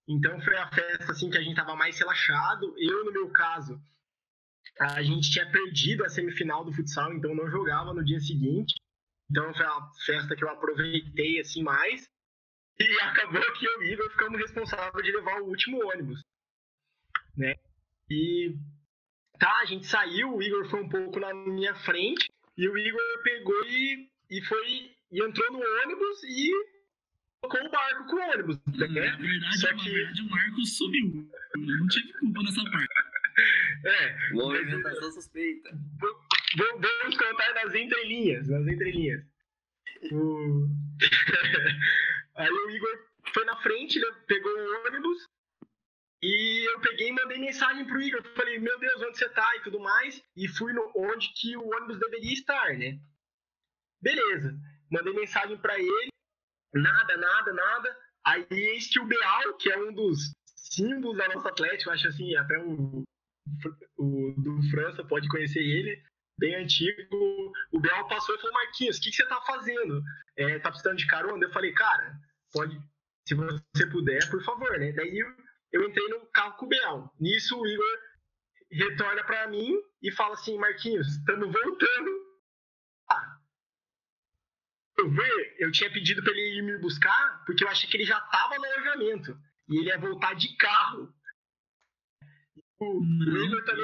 Então 0.10 0.42
foi 0.42 0.58
a 0.58 0.68
festa 0.72 1.12
assim 1.12 1.30
que 1.30 1.38
a 1.38 1.42
gente 1.42 1.56
tava 1.56 1.76
mais 1.76 2.00
relaxado. 2.00 2.74
Eu, 2.80 3.06
no 3.06 3.12
meu 3.12 3.30
caso, 3.30 3.80
a 4.80 5.04
gente 5.04 5.30
tinha 5.30 5.50
perdido 5.52 6.04
a 6.04 6.10
semifinal 6.10 6.66
do 6.66 6.74
futsal, 6.74 7.14
então 7.14 7.36
não 7.36 7.48
jogava 7.52 7.94
no 7.94 8.04
dia 8.04 8.20
seguinte. 8.20 8.74
Então 9.30 9.54
foi 9.54 9.66
a 9.66 9.92
festa 10.08 10.36
que 10.36 10.44
eu 10.44 10.50
aproveitei 10.50 11.40
assim 11.40 11.62
mais. 11.62 12.10
E 12.80 12.84
acabou 13.02 13.54
que 13.54 13.66
eu 13.66 13.84
e 13.84 13.86
o 13.86 13.94
Igor 13.94 14.10
ficamos 14.10 14.40
responsáveis 14.40 15.06
de 15.06 15.12
levar 15.12 15.42
o 15.42 15.48
último 15.48 15.88
ônibus. 15.88 16.20
Né? 17.38 17.54
E 18.10 18.56
tá, 19.38 19.60
a 19.60 19.66
gente 19.66 19.86
saiu, 19.86 20.36
o 20.36 20.42
Igor 20.42 20.68
foi 20.72 20.82
um 20.82 20.90
pouco 20.90 21.20
na 21.20 21.34
minha 21.36 21.76
frente, 21.76 22.28
e 22.58 22.68
o 22.68 22.76
Igor 22.76 23.24
pegou 23.24 23.64
e, 23.66 24.10
e 24.32 24.42
foi 24.42 24.96
e 25.12 25.24
entrou 25.24 25.52
no 25.52 25.60
ônibus 25.60 26.24
e 26.24 26.52
tocou 27.42 27.66
o 27.66 27.70
barco 27.72 28.06
com 28.08 28.16
o 28.16 28.20
ônibus, 28.32 28.60
Na 28.68 28.88
né? 28.88 29.18
verdade, 29.18 29.60
Só 29.60 29.68
na 29.72 29.78
que- 29.84 29.90
verdade, 29.90 30.22
o 30.22 30.30
Marcos 30.30 30.78
sumiu. 30.78 31.30
Eu 31.56 31.62
não 31.62 31.88
tive 31.88 32.14
culpa 32.14 32.44
nessa 32.44 32.64
parte. 32.64 32.88
É, 33.86 34.34
Movimentação 34.34 35.12
suspeita. 35.14 35.70
vamos 36.58 37.18
contar 37.18 37.54
nas 37.54 37.74
entrelinhas, 37.74 38.46
nas 38.50 38.68
entrelinhas. 38.68 39.24
O- 40.12 40.68
Aí 42.36 42.50
o 42.52 42.70
Igor 42.72 43.00
foi 43.34 43.46
na 43.46 43.56
frente, 43.62 43.98
né, 43.98 44.08
pegou 44.28 44.52
o 44.52 44.86
ônibus, 44.88 45.24
e 46.22 46.70
eu 46.70 46.82
peguei 46.82 47.08
e 47.08 47.14
mandei 47.14 47.38
mensagem 47.38 47.86
pro 47.86 48.02
Igor. 48.02 48.22
Falei, 48.36 48.60
meu 48.60 48.78
Deus, 48.78 49.02
onde 49.04 49.18
você 49.18 49.30
tá 49.30 49.50
e 49.56 49.62
tudo 49.62 49.80
mais. 49.80 50.22
E 50.36 50.46
fui 50.50 50.74
no, 50.74 50.92
onde 50.98 51.32
que 51.40 51.56
o 51.56 51.66
ônibus 51.66 51.98
deveria 51.98 52.34
estar, 52.34 52.78
né? 52.78 53.00
Beleza. 54.02 54.54
Mandei 54.92 55.14
mensagem 55.14 55.56
pra 55.58 55.80
ele. 55.80 56.09
Nada, 56.74 57.18
nada, 57.18 57.54
nada. 57.54 57.98
Aí 58.26 58.46
eis 58.50 58.88
que 58.88 59.00
o 59.00 59.06
Beal, 59.06 59.58
que 59.58 59.72
é 59.72 59.78
um 59.78 59.94
dos 59.94 60.34
símbolos 60.56 61.18
da 61.18 61.28
nossa 61.30 61.50
Atlético, 61.50 61.92
acho 61.92 62.08
assim, 62.08 62.36
até 62.36 62.58
o, 62.60 63.04
o 63.98 64.34
do 64.38 64.70
França 64.70 65.04
pode 65.04 65.28
conhecer 65.30 65.62
ele, 65.62 66.02
bem 66.38 66.56
antigo. 66.56 67.02
O 67.72 67.80
Beal 67.80 68.08
passou 68.08 68.36
e 68.36 68.40
falou, 68.40 68.54
Marquinhos, 68.54 68.98
o 68.98 69.02
que, 69.02 69.10
que 69.10 69.16
você 69.16 69.26
tá 69.26 69.42
fazendo? 69.42 70.02
É, 70.38 70.60
tá 70.60 70.70
precisando 70.70 70.98
de 70.98 71.08
carona? 71.08 71.44
Eu 71.44 71.52
falei, 71.52 71.72
cara, 71.74 72.14
pode, 72.52 72.80
se 73.28 73.36
você 73.36 73.88
puder, 73.92 74.30
por 74.30 74.44
favor, 74.44 74.78
né? 74.80 74.92
Daí 74.92 75.18
eu, 75.18 75.28
eu 75.72 75.90
entrei 75.90 76.08
no 76.10 76.26
carro 76.32 76.56
com 76.58 76.66
o 76.66 76.70
Beal. 76.70 77.14
Nisso 77.20 77.60
o 77.60 77.68
Igor 77.68 78.00
retorna 78.72 79.24
pra 79.24 79.48
mim 79.48 79.76
e 80.02 80.12
fala 80.12 80.34
assim, 80.34 80.58
Marquinhos, 80.58 81.08
estamos 81.08 81.52
voltando. 81.52 82.29
Eu 85.00 85.10
ver, 85.10 85.56
eu 85.60 85.72
tinha 85.72 85.92
pedido 85.92 86.22
pra 86.24 86.32
ele 86.32 86.60
ir 86.60 86.62
me 86.62 86.78
buscar, 86.80 87.44
porque 87.46 87.64
eu 87.64 87.70
achei 87.70 87.90
que 87.90 87.96
ele 87.98 88.06
já 88.06 88.20
tava 88.20 88.58
no 88.58 88.66
alojamento. 88.66 89.38
E 89.70 89.78
ele 89.80 89.88
ia 89.90 89.98
voltar 90.00 90.34
de 90.36 90.56
carro. 90.58 91.14
O, 92.80 93.04
Igor 93.04 93.64
também. 93.66 93.84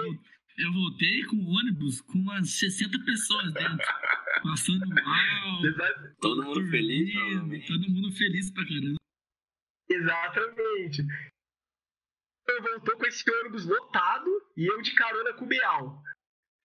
eu, 0.58 0.66
eu 0.66 0.74
voltei 0.74 1.24
com 1.26 1.36
o 1.38 1.50
ônibus 1.50 2.02
com 2.02 2.18
umas 2.18 2.50
60 2.60 2.98
pessoas 3.06 3.54
dentro. 3.54 3.86
Passando 4.44 4.88
mal. 4.88 5.66
Exa- 5.66 6.16
Todo 6.22 6.44
mundo 6.44 6.70
feliz, 6.70 7.14
provavelmente. 7.14 7.68
Todo 7.68 7.90
mundo 7.90 8.12
feliz 8.16 8.52
pra 8.52 8.64
caramba. 8.66 8.96
Exatamente. 9.90 11.02
Ele 12.48 12.62
voltou 12.62 12.98
com 12.98 13.06
esse 13.06 13.30
ônibus 13.30 13.66
lotado 13.66 14.30
e 14.58 14.66
eu 14.66 14.82
de 14.82 14.94
carona 14.96 15.34
com 15.34 15.46
o 15.46 15.48
Beal. 15.48 16.02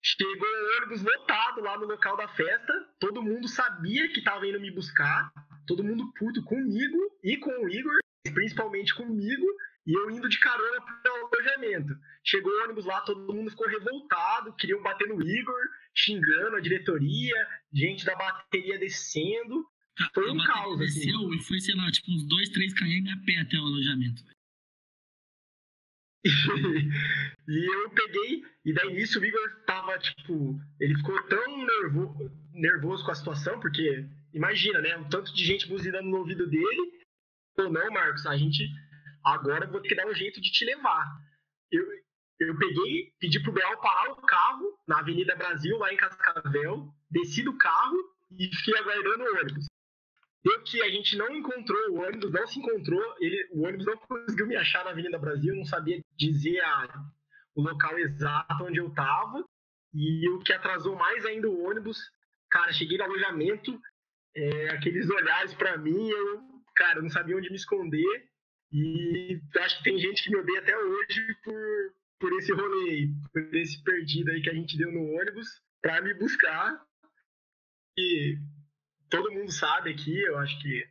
Chegou 0.02 0.48
o 0.48 0.76
ônibus 0.78 1.02
lotado 1.02 1.60
lá 1.60 1.78
no 1.78 1.86
local 1.86 2.16
da 2.16 2.28
festa. 2.28 2.72
Todo 2.98 3.22
mundo 3.22 3.46
sabia 3.48 4.08
que 4.08 4.22
tava 4.22 4.46
indo 4.46 4.60
me 4.60 4.70
buscar. 4.70 5.30
Todo 5.66 5.84
mundo 5.84 6.10
puto 6.14 6.42
comigo 6.44 6.98
e 7.22 7.36
com 7.36 7.50
o 7.50 7.68
Igor, 7.68 7.98
principalmente 8.32 8.94
comigo. 8.94 9.46
E 9.86 9.92
eu 9.92 10.10
indo 10.10 10.28
de 10.28 10.38
carona 10.38 10.80
pro 10.80 11.12
alojamento. 11.12 11.94
Chegou 12.24 12.52
o 12.52 12.64
ônibus 12.64 12.84
lá, 12.84 13.00
todo 13.02 13.32
mundo 13.32 13.50
ficou 13.50 13.68
revoltado, 13.68 14.54
queriam 14.56 14.82
bater 14.82 15.08
no 15.08 15.20
Igor, 15.22 15.68
xingando 15.94 16.56
a 16.56 16.60
diretoria, 16.60 17.48
gente 17.72 18.04
da 18.04 18.14
bateria 18.14 18.78
descendo. 18.78 19.66
Foi 20.14 20.28
a 20.28 20.32
um 20.32 20.38
caos, 20.38 20.80
assim. 20.80 21.00
desceu 21.00 21.34
e 21.34 21.42
foi, 21.42 21.60
sei 21.60 21.74
lá, 21.74 21.90
tipo 21.90 22.10
uns 22.10 22.26
2, 22.26 22.48
3 22.50 22.74
km 22.74 23.10
a 23.12 23.24
pé 23.24 23.36
até 23.40 23.56
o 23.58 23.66
alojamento. 23.66 24.22
e 27.48 27.74
eu 27.74 27.90
peguei, 27.90 28.42
e 28.64 28.74
daí 28.74 28.92
nisso 28.92 29.18
o 29.18 29.24
Igor 29.24 29.64
tava, 29.66 29.98
tipo, 29.98 30.60
ele 30.78 30.94
ficou 30.96 31.20
tão 31.24 31.66
nervo, 31.66 32.14
nervoso 32.52 33.04
com 33.04 33.10
a 33.10 33.14
situação, 33.14 33.58
porque 33.58 34.06
imagina, 34.34 34.80
né? 34.80 34.96
Um 34.96 35.08
tanto 35.08 35.34
de 35.34 35.44
gente 35.44 35.66
buzinando 35.66 36.08
no 36.08 36.18
ouvido 36.18 36.46
dele. 36.46 37.00
Ou 37.58 37.70
não, 37.70 37.90
Marcos, 37.90 38.26
a 38.26 38.36
gente 38.36 38.68
agora 39.24 39.66
vou 39.66 39.80
ter 39.80 39.88
que 39.88 39.94
dar 39.94 40.06
um 40.06 40.14
jeito 40.14 40.40
de 40.40 40.50
te 40.50 40.64
levar. 40.64 41.06
Eu, 41.70 41.86
eu 42.38 42.56
peguei, 42.56 43.12
pedi 43.18 43.40
pro 43.40 43.52
Beal 43.52 43.80
parar 43.80 44.12
o 44.12 44.16
carro 44.16 44.78
na 44.86 45.00
Avenida 45.00 45.34
Brasil, 45.36 45.78
lá 45.78 45.92
em 45.92 45.96
Cascavel, 45.96 46.92
desci 47.10 47.42
do 47.42 47.56
carro 47.56 47.96
e 48.38 48.54
fiquei 48.56 48.76
aguardando 48.78 49.24
o 49.24 49.38
ônibus. 49.40 49.69
Deu 50.42 50.62
que 50.62 50.82
a 50.82 50.90
gente 50.90 51.16
não 51.16 51.30
encontrou 51.34 51.90
o 51.90 52.00
ônibus, 52.00 52.32
não 52.32 52.46
se 52.46 52.58
encontrou, 52.58 53.02
ele, 53.20 53.48
o 53.52 53.66
ônibus 53.66 53.86
não 53.86 53.96
conseguiu 53.98 54.46
me 54.46 54.56
achar 54.56 54.84
na 54.84 54.90
Avenida 54.90 55.18
Brasil, 55.18 55.54
não 55.54 55.64
sabia 55.64 56.02
dizer 56.16 56.60
a, 56.60 57.04
o 57.54 57.62
local 57.62 57.98
exato 57.98 58.64
onde 58.64 58.78
eu 58.78 58.88
estava. 58.88 59.44
E 59.92 60.28
o 60.30 60.38
que 60.38 60.52
atrasou 60.52 60.96
mais 60.96 61.26
ainda 61.26 61.48
o 61.48 61.64
ônibus, 61.64 61.98
cara, 62.48 62.72
cheguei 62.72 62.96
no 62.96 63.04
alojamento, 63.04 63.78
é, 64.34 64.70
aqueles 64.70 65.10
olhares 65.10 65.52
para 65.54 65.76
mim, 65.76 66.08
eu, 66.08 66.40
cara, 66.76 67.02
não 67.02 67.10
sabia 67.10 67.36
onde 67.36 67.50
me 67.50 67.56
esconder. 67.56 68.30
E 68.72 69.40
acho 69.58 69.78
que 69.78 69.84
tem 69.84 69.98
gente 69.98 70.22
que 70.22 70.30
me 70.30 70.38
odeia 70.38 70.60
até 70.60 70.76
hoje 70.78 71.36
por, 71.42 71.94
por 72.20 72.32
esse 72.34 72.52
rolê 72.52 73.08
por 73.32 73.54
esse 73.54 73.82
perdido 73.82 74.30
aí 74.30 74.40
que 74.40 74.50
a 74.50 74.54
gente 74.54 74.78
deu 74.78 74.92
no 74.92 75.18
ônibus 75.18 75.48
para 75.82 76.00
me 76.00 76.14
buscar. 76.14 76.80
E 77.98 78.38
todo 79.10 79.32
mundo 79.32 79.50
sabe 79.50 79.90
aqui, 79.90 80.18
eu 80.22 80.38
acho 80.38 80.58
que 80.62 80.88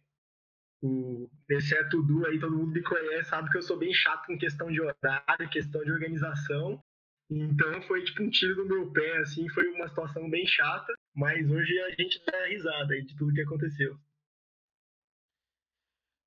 o, 0.82 1.30
exceto 1.50 1.98
o 1.98 2.04
Du 2.04 2.26
aí, 2.26 2.40
todo 2.40 2.56
mundo 2.56 2.72
me 2.72 2.84
conhece, 2.84 3.30
sabe 3.30 3.50
que 3.50 3.58
eu 3.58 3.62
sou 3.62 3.78
bem 3.78 3.94
chato 3.94 4.28
com 4.28 4.38
questão 4.38 4.72
de 4.72 4.82
horário, 4.82 5.50
questão 5.50 5.84
de 5.84 5.91
organização. 5.91 6.84
Então 7.32 7.82
foi 7.84 8.04
tipo 8.04 8.24
um 8.24 8.30
tiro 8.30 8.56
no 8.56 8.66
meu 8.66 8.91
pé, 8.91 9.18
assim, 9.20 9.48
foi 9.50 9.68
uma 9.70 9.88
situação 9.88 10.30
bem 10.30 10.46
chata, 10.48 10.94
mas 11.16 11.50
hoje 11.50 11.80
a 11.82 11.90
gente 11.91 12.22
dá 12.26 12.46
risada 12.48 12.94
aí 12.94 13.04
de 13.04 13.16
tudo 13.16 13.34
que 13.34 13.41
aconteceu. 13.41 13.98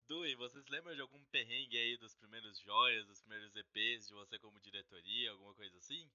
Du, 0.09 0.27
e 0.27 0.35
vocês 0.37 0.65
lembram 0.69 0.95
de 0.95 1.01
algum 1.01 1.25
perrengue 1.27 1.77
aí 1.77 1.97
dos 1.97 2.15
primeiros 2.15 2.59
joias, 2.61 3.07
dos 3.07 3.21
primeiros 3.21 3.57
EPs, 3.57 4.07
de 4.07 4.15
você 4.15 4.39
como 4.39 4.61
diretoria, 4.61 5.31
alguma 5.31 5.55
coisa 5.55 5.77
assim? 5.79 6.09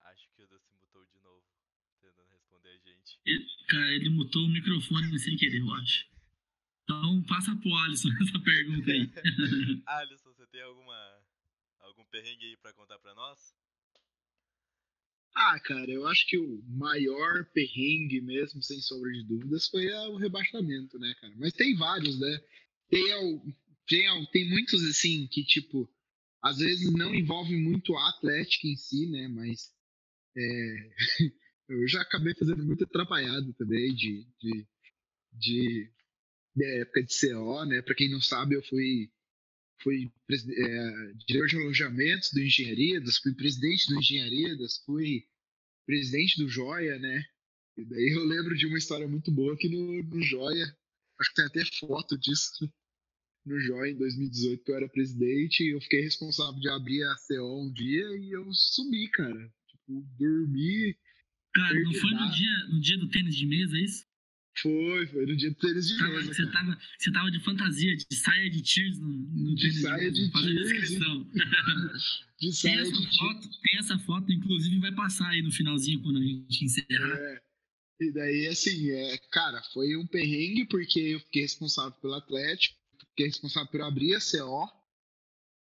Acho 0.00 0.30
que 0.30 0.42
o 0.42 0.46
Du 0.46 0.58
se 0.60 0.72
mutou 0.74 1.04
de 1.06 1.18
novo, 1.18 1.44
tentando 2.00 2.30
responder 2.30 2.68
a 2.68 2.78
gente. 2.78 2.93
Ele- 3.24 3.46
cara, 3.68 3.94
ele 3.94 4.10
mutou 4.10 4.44
o 4.44 4.48
microfone 4.48 5.18
sem 5.18 5.36
querer, 5.36 5.60
eu 5.60 5.74
acho. 5.74 6.06
Então 6.84 7.22
passa 7.24 7.54
pro 7.56 7.74
Alisson 7.76 8.08
essa 8.22 8.38
pergunta 8.40 8.90
aí. 8.90 9.10
Alisson, 9.86 10.32
você 10.32 10.46
tem 10.48 10.62
alguma 10.62 10.94
algum 11.80 12.04
perrengue 12.06 12.46
aí 12.46 12.56
pra 12.56 12.72
contar 12.72 12.98
pra 12.98 13.14
nós? 13.14 13.54
Ah, 15.36 15.58
cara, 15.60 15.90
eu 15.90 16.06
acho 16.06 16.26
que 16.28 16.38
o 16.38 16.62
maior 16.68 17.44
perrengue 17.52 18.20
mesmo, 18.20 18.62
sem 18.62 18.80
sombra 18.80 19.10
de 19.12 19.24
dúvidas, 19.24 19.68
foi 19.68 19.90
o 19.92 20.16
rebaixamento, 20.16 20.96
né, 20.98 21.12
cara? 21.20 21.34
Mas 21.36 21.52
tem 21.52 21.74
vários, 21.76 22.18
né? 22.20 22.40
Tem, 22.88 23.02
tem, 23.88 24.26
tem 24.30 24.48
muitos, 24.48 24.84
assim, 24.84 25.26
que, 25.26 25.44
tipo, 25.44 25.90
às 26.40 26.58
vezes 26.58 26.92
não 26.92 27.12
envolve 27.12 27.56
muito 27.56 27.96
a 27.96 28.10
Atlética 28.10 28.68
em 28.68 28.76
si, 28.76 29.06
né? 29.10 29.26
Mas 29.26 29.72
é, 30.36 30.90
eu 31.68 31.88
já 31.88 32.00
acabei 32.02 32.34
fazendo 32.34 32.64
muito 32.64 32.84
atrapalhado 32.84 33.52
também 33.54 33.94
de, 33.94 34.26
de, 34.40 34.66
de, 35.32 35.90
de 36.54 36.64
época 36.80 37.02
de 37.02 37.14
CO, 37.18 37.64
né? 37.64 37.82
Pra 37.82 37.94
quem 37.94 38.10
não 38.10 38.20
sabe, 38.20 38.54
eu 38.54 38.62
fui, 38.64 39.10
fui 39.82 40.12
é, 40.30 41.12
diretor 41.26 41.48
de 41.48 41.56
alojamentos 41.56 42.30
do 42.32 42.40
Engenharias, 42.40 43.18
fui 43.18 43.34
presidente 43.34 43.88
do 43.88 43.98
Engenharias, 43.98 44.82
fui 44.84 45.26
presidente 45.86 46.42
do 46.42 46.48
Joia, 46.48 46.98
né? 46.98 47.24
E 47.76 47.84
daí 47.84 48.14
eu 48.14 48.24
lembro 48.24 48.56
de 48.56 48.66
uma 48.66 48.78
história 48.78 49.08
muito 49.08 49.32
boa 49.32 49.56
que 49.56 49.68
no, 49.68 50.02
no 50.04 50.22
Joia, 50.22 50.64
acho 51.18 51.30
que 51.30 51.36
tem 51.36 51.44
até 51.46 51.64
foto 51.78 52.16
disso, 52.18 52.70
no 53.44 53.58
Joia 53.58 53.92
em 53.92 53.96
2018, 53.96 54.64
que 54.64 54.70
eu 54.70 54.76
era 54.76 54.88
presidente, 54.88 55.66
eu 55.66 55.80
fiquei 55.80 56.02
responsável 56.02 56.60
de 56.60 56.68
abrir 56.68 57.02
a 57.02 57.16
CO 57.26 57.62
um 57.62 57.72
dia 57.72 58.06
e 58.18 58.30
eu 58.30 58.52
sumi, 58.52 59.08
cara. 59.10 59.52
Tipo, 59.68 60.02
dormi. 60.18 60.96
Cara, 61.54 61.80
não 61.82 61.94
foi 61.94 62.10
no 62.10 62.30
dia, 62.30 62.66
no 62.68 62.80
dia 62.80 62.98
do 62.98 63.08
tênis 63.08 63.36
de 63.36 63.46
mesa, 63.46 63.76
é 63.76 63.80
isso? 63.80 64.04
Foi, 64.60 65.06
foi 65.06 65.26
no 65.26 65.36
dia 65.36 65.50
do 65.50 65.56
tênis 65.56 65.88
de 65.88 65.94
mesa. 66.02 66.32
você, 66.34 66.46
cara. 66.46 66.52
tava, 66.52 66.78
você 66.98 67.12
tava 67.12 67.30
de 67.30 67.40
fantasia, 67.40 67.96
de 67.96 68.16
saia 68.16 68.50
de 68.50 68.62
tiers 68.62 68.98
no, 68.98 69.08
no 69.08 69.54
De 69.54 69.72
saia 69.72 69.96
mesa. 69.96 70.12
de 70.12 70.24
a 70.24 70.40
tiers, 70.40 70.68
descrição. 70.68 71.30
De 72.36 72.50
Tem 72.50 72.52
saia 72.52 72.80
essa, 72.80 72.92
de 72.92 73.18
foto, 73.18 73.48
tem 73.62 73.78
essa 73.78 73.98
foto, 74.00 74.32
inclusive 74.32 74.78
vai 74.80 74.92
passar 74.92 75.28
aí 75.30 75.40
no 75.40 75.52
finalzinho 75.52 76.02
quando 76.02 76.18
a 76.18 76.22
gente 76.22 76.64
encerrar. 76.64 77.16
É. 77.16 77.42
E 78.00 78.12
daí, 78.12 78.48
assim, 78.48 78.90
é, 78.90 79.16
cara, 79.30 79.62
foi 79.72 79.96
um 79.96 80.06
perrengue 80.06 80.66
porque 80.66 80.98
eu 80.98 81.20
fiquei 81.20 81.42
responsável 81.42 81.92
pelo 82.00 82.14
Atlético, 82.14 82.76
fiquei 83.10 83.26
responsável 83.26 83.70
por 83.70 83.80
abrir 83.82 84.14
a 84.14 84.18
CO, 84.18 84.68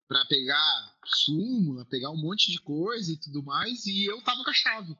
pra 0.07 0.25
pegar 0.25 0.95
súmula, 1.05 1.85
pegar 1.85 2.09
um 2.09 2.21
monte 2.21 2.51
de 2.51 2.59
coisa 2.61 3.11
e 3.11 3.17
tudo 3.17 3.43
mais, 3.43 3.85
e 3.85 4.05
eu 4.05 4.21
tava 4.21 4.43
com 4.43 4.49
a 4.49 4.53
chave. 4.53 4.95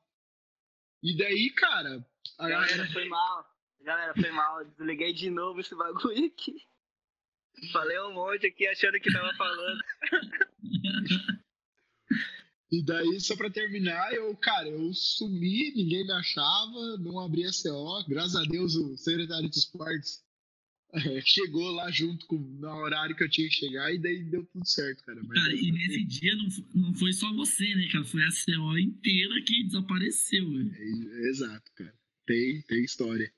E 1.03 1.18
daí, 1.18 1.49
cara, 1.52 2.06
a 2.38 2.48
Galera, 2.49 2.72
galera. 2.72 2.94
foi 2.94 3.07
mal. 3.10 3.45
Galera, 3.82 4.14
foi 4.14 4.32
mal. 4.32 4.64
Desliguei 4.65 5.14
de 5.14 5.30
novo 5.30 5.60
esse 5.60 5.76
bagulho 5.76 6.26
aqui. 6.28 6.56
Falei 7.72 7.99
um 8.02 8.14
monte 8.14 8.48
aqui 8.48 8.68
achando 8.68 8.99
que 8.99 9.11
tava 9.11 9.34
falando. 9.36 9.82
E 12.72 12.82
daí, 12.82 13.19
só 13.19 13.36
pra 13.36 13.49
terminar, 13.49 14.14
eu, 14.14 14.34
cara, 14.38 14.69
eu 14.69 14.94
sumi, 14.94 15.73
ninguém 15.76 16.06
me 16.06 16.14
achava, 16.14 16.98
não 16.99 17.19
abri 17.19 17.45
a 17.45 17.49
CO. 17.52 18.02
Graças 18.07 18.36
a 18.36 18.44
Deus, 18.44 18.76
o 18.76 18.95
secretário 18.95 19.49
de 19.49 19.57
esportes 19.57 20.23
chegou 21.26 21.72
lá 21.72 21.90
junto 21.92 22.26
com 22.28 22.38
no 22.38 22.68
horário 22.68 23.16
que 23.16 23.24
eu 23.24 23.30
tinha 23.30 23.48
que 23.48 23.56
chegar, 23.56 23.94
e 23.94 23.98
daí 24.00 24.24
deu 24.24 24.46
tudo 24.46 24.66
certo, 24.68 25.04
cara. 25.04 25.22
Mas 25.24 25.42
Cara, 25.42 25.54
e 25.56 25.72
nesse 25.72 26.04
dia 26.04 26.36
não, 26.36 26.48
não 26.76 26.94
foi 26.96 27.14
só 27.14 27.32
você, 27.34 27.74
né, 27.76 27.88
cara? 27.92 28.04
Foi 28.06 28.22
a 28.24 28.30
CO 28.30 28.78
inteira 28.78 29.42
que 29.46 29.64
desapareceu, 29.64 30.50
velho. 30.52 30.74
É, 30.76 31.30
exato, 31.30 31.72
cara. 31.76 31.94
Tem, 32.26 32.62
tem 32.64 32.84
história. 32.84 33.32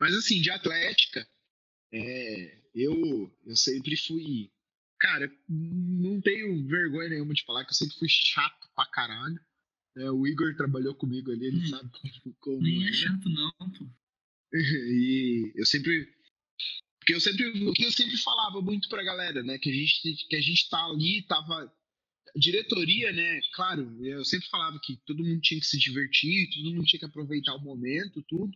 Mas 0.00 0.14
assim, 0.14 0.40
de 0.40 0.50
atlética, 0.50 1.26
é, 1.92 2.58
eu, 2.74 3.32
eu 3.46 3.56
sempre 3.56 3.96
fui. 3.96 4.50
Cara, 4.98 5.30
não 5.48 6.20
tenho 6.20 6.66
vergonha 6.66 7.10
nenhuma 7.10 7.34
de 7.34 7.44
falar 7.44 7.64
que 7.64 7.70
eu 7.70 7.76
sempre 7.76 7.96
fui 7.98 8.08
chato 8.08 8.68
pra 8.74 8.86
caralho. 8.86 9.38
É, 9.96 10.10
o 10.10 10.26
Igor 10.26 10.54
trabalhou 10.56 10.94
comigo 10.94 11.30
ali, 11.30 11.46
ele 11.46 11.58
Hum. 11.60 11.66
sabe 11.68 11.90
como, 12.40 12.60
Nem 12.62 12.82
é 12.84 12.86
era. 12.88 12.92
chato, 12.94 13.28
não, 13.28 13.50
pô. 13.70 13.86
E 14.52 15.52
eu 15.54 15.64
sempre. 15.66 16.14
Porque 17.06 17.14
eu 17.14 17.20
sempre. 17.20 17.72
Que 17.72 17.84
eu 17.84 17.92
sempre 17.92 18.16
falava 18.16 18.60
muito 18.60 18.88
pra 18.88 19.04
galera, 19.04 19.40
né? 19.40 19.56
Que 19.58 19.70
a 19.70 19.72
gente, 19.72 20.26
que 20.28 20.34
a 20.34 20.40
gente 20.40 20.68
tá 20.68 20.84
ali, 20.86 21.22
tava. 21.22 21.72
Diretoria, 22.34 23.12
né? 23.12 23.40
Claro, 23.54 24.04
eu 24.04 24.24
sempre 24.24 24.48
falava 24.48 24.78
que 24.82 24.96
todo 25.06 25.24
mundo 25.24 25.40
tinha 25.40 25.60
que 25.60 25.66
se 25.66 25.78
divertir, 25.78 26.50
todo 26.50 26.74
mundo 26.74 26.84
tinha 26.84 26.98
que 26.98 27.06
aproveitar 27.06 27.54
o 27.54 27.62
momento, 27.62 28.24
tudo. 28.28 28.52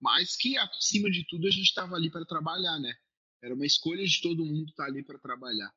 Mas 0.00 0.34
que 0.34 0.56
acima 0.56 1.10
de 1.10 1.24
tudo 1.28 1.46
a 1.46 1.50
gente 1.50 1.74
tava 1.74 1.94
ali 1.94 2.10
para 2.10 2.24
trabalhar, 2.24 2.80
né? 2.80 2.92
Era 3.42 3.54
uma 3.54 3.66
escolha 3.66 4.04
de 4.04 4.20
todo 4.22 4.44
mundo 4.44 4.70
estar 4.70 4.86
ali 4.86 5.04
para 5.04 5.18
trabalhar. 5.18 5.70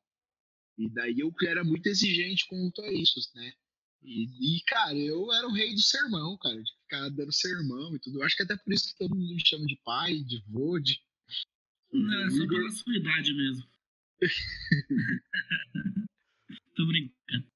E 0.78 0.90
daí 0.90 1.20
eu 1.20 1.34
era 1.44 1.64
muito 1.64 1.88
exigente 1.88 2.48
quanto 2.48 2.82
a 2.82 2.92
isso, 2.92 3.20
né? 3.36 3.54
E, 4.02 4.58
e, 4.58 4.62
cara, 4.64 4.96
eu 4.96 5.32
era 5.34 5.48
o 5.48 5.54
rei 5.54 5.74
do 5.74 5.82
sermão, 5.82 6.38
cara, 6.38 6.62
de 6.62 6.72
ficar 6.84 7.10
dando 7.10 7.34
sermão 7.34 7.96
e 7.96 8.00
tudo. 8.00 8.20
Eu 8.20 8.24
acho 8.24 8.38
que 8.38 8.44
até 8.44 8.56
por 8.56 8.74
isso 8.74 8.88
que 8.88 8.98
todo 8.98 9.16
mundo 9.16 9.36
me 9.36 9.46
chama 9.46 9.66
de 9.66 9.76
pai, 9.84 10.20
de 10.20 10.42
vô, 10.48 10.80
de. 10.80 10.98
Não, 11.91 12.26
é 12.26 12.30
só 12.30 12.47
pela 12.47 12.69
sua 12.69 12.95
idade 12.95 13.34
mesmo. 13.34 13.68
Tô 16.76 16.85
brincando. 16.85 17.47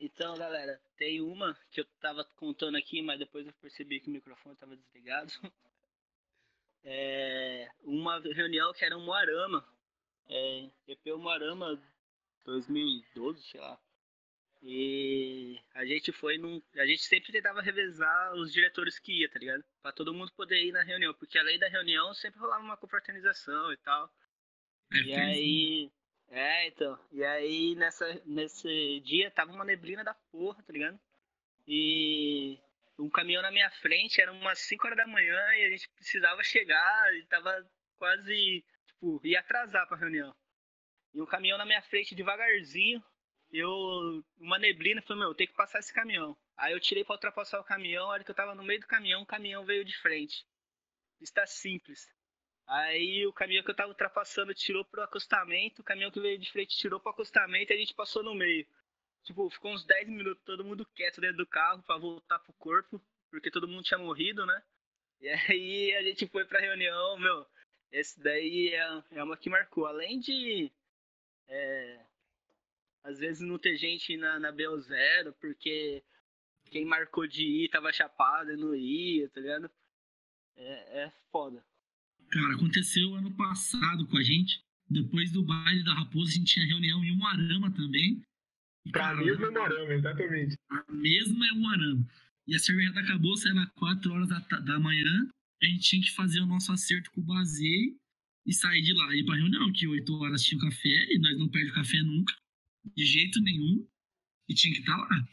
Então, 0.00 0.36
galera, 0.36 0.80
tem 0.96 1.20
uma 1.20 1.56
que 1.70 1.80
eu 1.80 1.84
tava 2.00 2.24
contando 2.24 2.76
aqui, 2.76 3.00
mas 3.02 3.18
depois 3.18 3.46
eu 3.46 3.52
percebi 3.54 4.00
que 4.00 4.08
o 4.08 4.12
microfone 4.12 4.56
tava 4.56 4.76
desligado. 4.76 5.32
É, 6.84 7.70
uma 7.84 8.18
reunião 8.18 8.72
que 8.72 8.84
era 8.84 8.98
um 8.98 9.04
Moarama. 9.04 9.64
É, 10.28 10.68
EP 10.88 11.06
Moarama 11.16 11.80
2012, 12.44 13.40
sei 13.40 13.60
lá. 13.60 13.78
E 14.62 15.58
a 15.74 15.84
gente 15.84 16.12
foi 16.12 16.38
num. 16.38 16.62
A 16.76 16.86
gente 16.86 17.02
sempre 17.02 17.32
tentava 17.32 17.60
revezar 17.60 18.32
os 18.34 18.52
diretores 18.52 18.98
que 18.98 19.20
ia, 19.20 19.28
tá 19.28 19.38
ligado? 19.38 19.64
Pra 19.82 19.90
todo 19.92 20.14
mundo 20.14 20.32
poder 20.36 20.62
ir 20.62 20.70
na 20.72 20.82
reunião. 20.82 21.12
Porque 21.14 21.36
além 21.36 21.58
da 21.58 21.68
reunião 21.68 22.14
sempre 22.14 22.38
rolava 22.38 22.62
uma 22.62 22.76
confraternização 22.76 23.72
e 23.72 23.76
tal. 23.78 24.08
É, 24.92 24.98
E 24.98 25.14
aí. 25.14 25.92
É, 26.28 26.68
então. 26.68 26.98
E 27.10 27.24
aí 27.24 27.74
nessa, 27.74 28.22
nesse 28.24 29.00
dia 29.00 29.30
tava 29.32 29.52
uma 29.52 29.64
neblina 29.64 30.04
da 30.04 30.14
porra, 30.30 30.62
tá 30.62 30.72
ligado? 30.72 30.98
E 31.66 32.58
um 32.98 33.10
caminhão 33.10 33.42
na 33.42 33.50
minha 33.50 33.70
frente, 33.70 34.20
era 34.20 34.32
umas 34.32 34.60
5 34.60 34.86
horas 34.86 34.96
da 34.96 35.06
manhã 35.06 35.38
e 35.56 35.64
a 35.64 35.70
gente 35.70 35.88
precisava 35.90 36.42
chegar 36.44 37.14
e 37.16 37.26
tava 37.26 37.68
quase. 37.96 38.64
tipo, 38.86 39.20
ia 39.24 39.40
atrasar 39.40 39.86
pra 39.88 39.96
reunião. 39.96 40.34
E 41.12 41.20
um 41.20 41.26
caminhão 41.26 41.58
na 41.58 41.66
minha 41.66 41.82
frente 41.82 42.14
devagarzinho, 42.14 43.02
eu. 43.52 44.24
Uma 44.38 44.58
neblina, 44.58 45.02
falei, 45.02 45.22
meu, 45.22 45.34
tem 45.34 45.46
que 45.46 45.54
passar 45.54 45.78
esse 45.78 45.92
caminhão. 45.92 46.36
Aí 46.56 46.72
eu 46.72 46.80
tirei 46.80 47.04
pra 47.04 47.14
ultrapassar 47.14 47.60
o 47.60 47.64
caminhão, 47.64 48.06
a 48.06 48.08
hora 48.08 48.24
que 48.24 48.30
eu 48.30 48.34
tava 48.34 48.54
no 48.54 48.62
meio 48.62 48.80
do 48.80 48.86
caminhão, 48.86 49.22
o 49.22 49.26
caminhão 49.26 49.64
veio 49.64 49.84
de 49.84 49.96
frente. 49.98 50.46
Está 51.20 51.46
simples. 51.46 52.08
Aí 52.66 53.26
o 53.26 53.32
caminhão 53.32 53.64
que 53.64 53.70
eu 53.70 53.76
tava 53.76 53.90
ultrapassando 53.90 54.54
tirou 54.54 54.84
pro 54.84 55.02
acostamento, 55.02 55.82
o 55.82 55.84
caminhão 55.84 56.10
que 56.10 56.20
veio 56.20 56.38
de 56.38 56.50
frente 56.50 56.76
tirou 56.76 57.00
pro 57.00 57.10
acostamento 57.10 57.72
e 57.72 57.76
a 57.76 57.78
gente 57.78 57.94
passou 57.94 58.22
no 58.22 58.34
meio. 58.34 58.66
Tipo, 59.24 59.48
ficou 59.50 59.72
uns 59.72 59.84
10 59.84 60.08
minutos 60.08 60.42
todo 60.44 60.64
mundo 60.64 60.86
quieto 60.94 61.20
dentro 61.20 61.38
do 61.38 61.46
carro 61.46 61.82
pra 61.82 61.96
voltar 61.96 62.38
pro 62.40 62.52
corpo, 62.54 63.00
porque 63.30 63.50
todo 63.50 63.68
mundo 63.68 63.84
tinha 63.84 63.98
morrido, 63.98 64.44
né? 64.46 64.62
E 65.20 65.28
aí 65.28 65.94
a 65.94 66.02
gente 66.02 66.26
foi 66.26 66.44
pra 66.44 66.60
reunião, 66.60 67.16
meu. 67.18 67.46
Esse 67.92 68.20
daí 68.20 68.74
é, 68.74 69.18
é 69.18 69.22
uma 69.22 69.36
que 69.36 69.50
marcou. 69.50 69.86
Além 69.86 70.18
de. 70.18 70.72
É, 71.46 72.06
às 73.04 73.18
vezes 73.18 73.40
não 73.40 73.58
ter 73.58 73.76
gente 73.76 74.16
na, 74.16 74.38
na 74.38 74.52
BO0, 74.52 75.32
porque 75.40 76.02
quem 76.70 76.84
marcou 76.84 77.26
de 77.26 77.42
ir 77.42 77.68
tava 77.68 77.92
chapado 77.92 78.52
e 78.52 78.56
não 78.56 78.74
ia, 78.74 79.28
tá 79.28 79.40
ligado? 79.40 79.70
É, 80.56 81.04
é 81.04 81.12
foda. 81.30 81.64
Cara, 82.30 82.54
aconteceu 82.54 83.14
ano 83.14 83.34
passado 83.36 84.06
com 84.06 84.16
a 84.16 84.22
gente. 84.22 84.62
Depois 84.88 85.30
do 85.32 85.42
baile 85.42 85.84
da 85.84 85.94
Raposa, 85.94 86.30
a 86.30 86.34
gente 86.34 86.52
tinha 86.54 86.66
reunião 86.66 87.04
em 87.04 87.12
Umuarama 87.12 87.70
também. 87.72 88.22
E, 88.84 88.90
Pra 88.90 89.02
cara, 89.02 89.24
mesmo 89.24 89.50
Morama, 89.52 89.92
exatamente. 89.94 90.56
a 90.70 90.92
mesma 90.92 91.46
é 91.46 91.52
Umuarama. 91.52 92.06
E 92.46 92.54
a 92.54 92.58
cerveja 92.58 92.90
acabou, 92.98 93.34
era 93.46 93.66
4 93.76 94.12
horas 94.12 94.28
da, 94.28 94.38
da 94.58 94.78
manhã. 94.80 95.28
A 95.62 95.66
gente 95.66 95.88
tinha 95.88 96.02
que 96.02 96.10
fazer 96.10 96.40
o 96.40 96.46
nosso 96.46 96.72
acerto 96.72 97.10
com 97.12 97.20
o 97.20 97.24
Bazei 97.24 97.96
e 98.44 98.52
sair 98.52 98.82
de 98.82 98.92
lá 98.92 99.14
e 99.14 99.20
ir 99.20 99.24
pra 99.24 99.36
reunião, 99.36 99.72
que 99.72 99.86
8 99.86 100.12
horas 100.14 100.42
tinha 100.42 100.60
café 100.60 101.06
e 101.10 101.18
nós 101.20 101.38
não 101.38 101.48
perdemos 101.48 101.76
café 101.76 102.02
nunca, 102.02 102.34
de 102.84 103.04
jeito 103.04 103.40
nenhum. 103.40 103.86
E 104.48 104.54
tinha 104.54 104.74
que 104.74 104.80
estar 104.80 104.96
lá. 104.96 105.28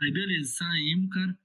Aí 0.00 0.10
beleza, 0.10 0.52
saímos, 0.52 1.10
cara. 1.10 1.38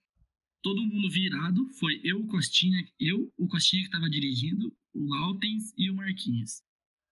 Todo 0.62 0.86
mundo 0.86 1.10
virado. 1.10 1.68
Foi 1.80 2.00
eu, 2.04 2.22
o 2.22 2.28
Costinha, 2.28 2.88
eu, 3.00 3.32
o 3.38 3.48
Costinha 3.48 3.84
que 3.84 3.90
tava 3.90 4.10
dirigindo, 4.10 4.76
o 4.94 5.08
Lautens 5.08 5.74
e 5.78 5.90
o 5.90 5.96
Marquinhos. 5.96 6.64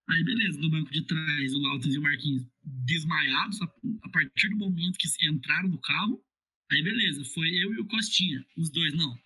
Aí 0.10 0.24
beleza, 0.24 0.60
no 0.60 0.70
banco 0.70 0.92
de 0.92 1.06
trás, 1.06 1.54
o 1.54 1.60
Lautens 1.60 1.96
e 1.96 1.98
o 1.98 2.02
Marquinhos 2.02 2.46
desmaiados 2.64 3.62
a, 3.62 3.68
partir 4.12 4.50
do 4.50 4.58
momento 4.58 4.98
que 4.98 5.08
entraram 5.28 5.70
no 5.70 5.80
carro. 5.80 6.22
Aí 6.72 6.84
beleza, 6.84 7.24
foi 7.26 7.48
eu 7.50 7.74
e 7.74 7.80
o 7.80 7.86
Costinha. 7.86 8.46
Os 8.58 8.70
dois, 8.70 8.94
não. 8.94 9.18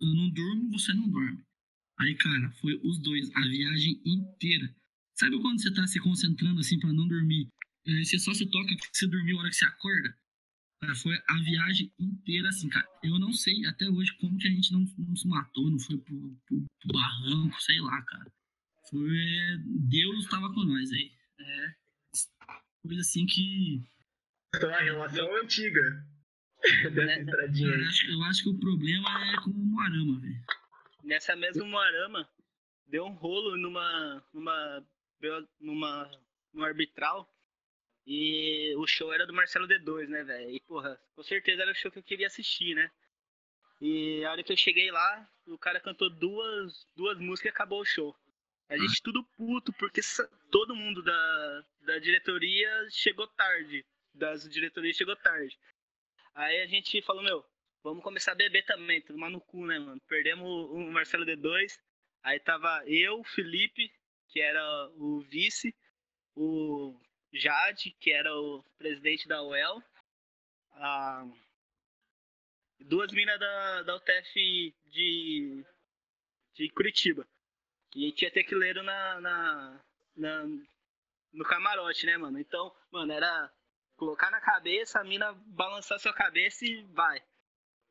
Eu 0.00 0.14
não 0.14 0.30
durmo, 0.30 0.70
você 0.70 0.92
não 0.92 1.08
dorme. 1.08 1.42
Aí, 1.98 2.14
cara, 2.14 2.50
foi 2.52 2.80
os 2.84 2.98
dois, 3.00 3.30
a 3.34 3.40
viagem 3.40 4.00
inteira. 4.04 4.74
Sabe 5.14 5.40
quando 5.40 5.60
você 5.60 5.72
tá 5.72 5.86
se 5.86 5.98
concentrando 6.00 6.60
assim 6.60 6.78
pra 6.78 6.92
não 6.92 7.08
dormir? 7.08 7.48
Eh, 7.88 8.04
Você 8.04 8.18
só 8.18 8.32
se 8.34 8.46
toca 8.50 8.68
que 8.76 8.88
você 8.92 9.06
dormiu 9.06 9.36
a 9.36 9.40
hora 9.40 9.48
que 9.50 9.56
você 9.56 9.64
acorda? 9.64 10.16
Cara, 10.80 10.94
foi 10.94 11.16
a 11.28 11.34
viagem 11.42 11.92
inteira 11.98 12.48
assim, 12.50 12.68
cara. 12.68 12.86
Eu 13.02 13.18
não 13.18 13.32
sei 13.32 13.66
até 13.66 13.88
hoje 13.88 14.12
como 14.18 14.38
que 14.38 14.46
a 14.46 14.50
gente 14.50 14.72
não, 14.72 14.84
não 14.98 15.16
se 15.16 15.26
matou, 15.26 15.68
não 15.70 15.78
foi 15.78 15.98
pro, 15.98 16.36
pro- 16.46 16.64
pro 16.80 16.92
barranco, 16.92 17.60
sei 17.60 17.80
lá, 17.80 18.00
cara. 18.02 18.32
Foi. 18.88 19.18
é, 19.18 19.56
Deus 19.64 20.26
tava 20.28 20.52
com 20.54 20.62
nós 20.64 20.90
aí. 20.92 21.12
É. 21.40 21.74
Coisa 22.82 23.00
assim 23.00 23.26
que. 23.26 23.82
Então 24.54 24.70
a 24.72 24.78
relação 24.80 25.36
antiga 25.42 25.80
dessa 26.94 27.24
Cara, 27.24 27.42
aí. 27.44 27.84
acho- 27.84 28.06
eu 28.10 28.22
acho 28.24 28.42
que 28.44 28.48
o 28.50 28.58
problema 28.58 29.08
é 29.32 29.36
com 29.42 29.50
o 29.50 29.54
Moarama, 29.54 30.20
velho. 30.20 30.44
Nessa 31.04 31.34
mesma 31.36 31.64
Moarama, 31.66 32.28
deu 32.86 33.04
um 33.04 33.12
rolo 33.14 33.56
numa. 33.56 34.24
numa. 34.32 34.86
numa. 35.60 36.10
numa 36.54 36.66
arbitral. 36.66 37.28
E 38.10 38.74
o 38.76 38.86
show 38.86 39.12
era 39.12 39.26
do 39.26 39.34
Marcelo 39.34 39.68
D2, 39.68 40.08
né, 40.08 40.24
velho? 40.24 40.50
E, 40.50 40.60
porra, 40.60 40.98
com 41.14 41.22
certeza 41.22 41.60
era 41.60 41.70
o 41.70 41.74
show 41.74 41.90
que 41.92 41.98
eu 41.98 42.02
queria 42.02 42.26
assistir, 42.26 42.74
né? 42.74 42.90
E 43.82 44.24
a 44.24 44.32
hora 44.32 44.42
que 44.42 44.50
eu 44.50 44.56
cheguei 44.56 44.90
lá, 44.90 45.30
o 45.46 45.58
cara 45.58 45.78
cantou 45.78 46.08
duas, 46.08 46.86
duas 46.96 47.18
músicas 47.18 47.50
e 47.50 47.54
acabou 47.54 47.82
o 47.82 47.84
show. 47.84 48.16
A 48.66 48.78
gente 48.78 49.02
tudo 49.02 49.22
puto, 49.36 49.74
porque 49.74 50.00
todo 50.50 50.74
mundo 50.74 51.02
da, 51.02 51.64
da 51.82 51.98
diretoria 51.98 52.88
chegou 52.90 53.26
tarde. 53.28 53.84
Das 54.14 54.48
diretorias 54.48 54.96
chegou 54.96 55.14
tarde. 55.14 55.58
Aí 56.34 56.62
a 56.62 56.66
gente 56.66 57.02
falou, 57.02 57.22
meu, 57.22 57.44
vamos 57.82 58.02
começar 58.02 58.32
a 58.32 58.36
beber 58.36 58.64
também, 58.64 59.02
tomar 59.02 59.28
no 59.28 59.38
cu, 59.38 59.66
né, 59.66 59.78
mano? 59.78 60.00
Perdemos 60.08 60.48
o 60.48 60.72
o 60.72 60.90
Marcelo 60.90 61.26
D2. 61.26 61.78
Aí 62.22 62.40
tava 62.40 62.82
eu, 62.86 63.20
o 63.20 63.24
Felipe, 63.24 63.92
que 64.28 64.40
era 64.40 64.88
o 64.96 65.20
vice, 65.20 65.76
o 66.34 66.98
Jade, 67.32 67.90
que 68.00 68.12
era 68.12 68.34
o 68.34 68.62
presidente 68.78 69.28
da 69.28 69.42
UEL, 69.42 69.82
a... 70.72 71.26
duas 72.80 73.12
minas 73.12 73.38
da, 73.38 73.82
da 73.82 73.96
UTF 73.96 74.74
de, 74.86 75.64
de 76.54 76.70
Curitiba. 76.70 77.26
E 77.94 78.12
tinha 78.12 78.30
tecleiro 78.30 78.82
na, 78.82 79.20
na, 79.20 79.84
na, 80.16 80.44
no 81.32 81.44
camarote, 81.44 82.06
né, 82.06 82.16
mano? 82.16 82.38
Então, 82.38 82.74
mano, 82.90 83.12
era 83.12 83.52
colocar 83.96 84.30
na 84.30 84.40
cabeça, 84.40 85.00
a 85.00 85.04
mina 85.04 85.32
balançar 85.46 85.98
sua 85.98 86.12
cabeça 86.12 86.64
e 86.64 86.82
vai. 86.92 87.22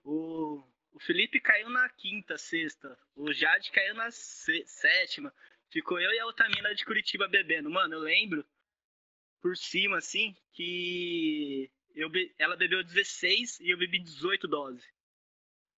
O, 0.04 0.64
o 0.94 1.00
Felipe 1.00 1.40
caiu 1.40 1.70
na 1.70 1.90
quinta, 1.90 2.38
sexta. 2.38 2.98
O 3.16 3.34
Jade 3.34 3.72
caiu 3.72 3.94
na 3.96 4.10
sé- 4.12 4.64
sétima. 4.66 5.34
Ficou 5.70 6.00
eu 6.00 6.12
e 6.12 6.20
a 6.20 6.26
outra 6.26 6.48
mina 6.48 6.74
de 6.74 6.86
Curitiba 6.86 7.28
bebendo. 7.28 7.70
Mano, 7.70 7.96
eu 7.96 8.00
lembro 8.00 8.46
por 9.42 9.56
cima, 9.58 9.98
assim, 9.98 10.36
que 10.54 11.70
eu 11.96 12.10
be- 12.10 12.34
ela 12.38 12.56
bebeu 12.56 12.84
16 12.84 13.60
e 13.60 13.70
eu 13.70 13.78
bebi 13.78 14.00
18 14.00 14.48
doses. 14.48 14.86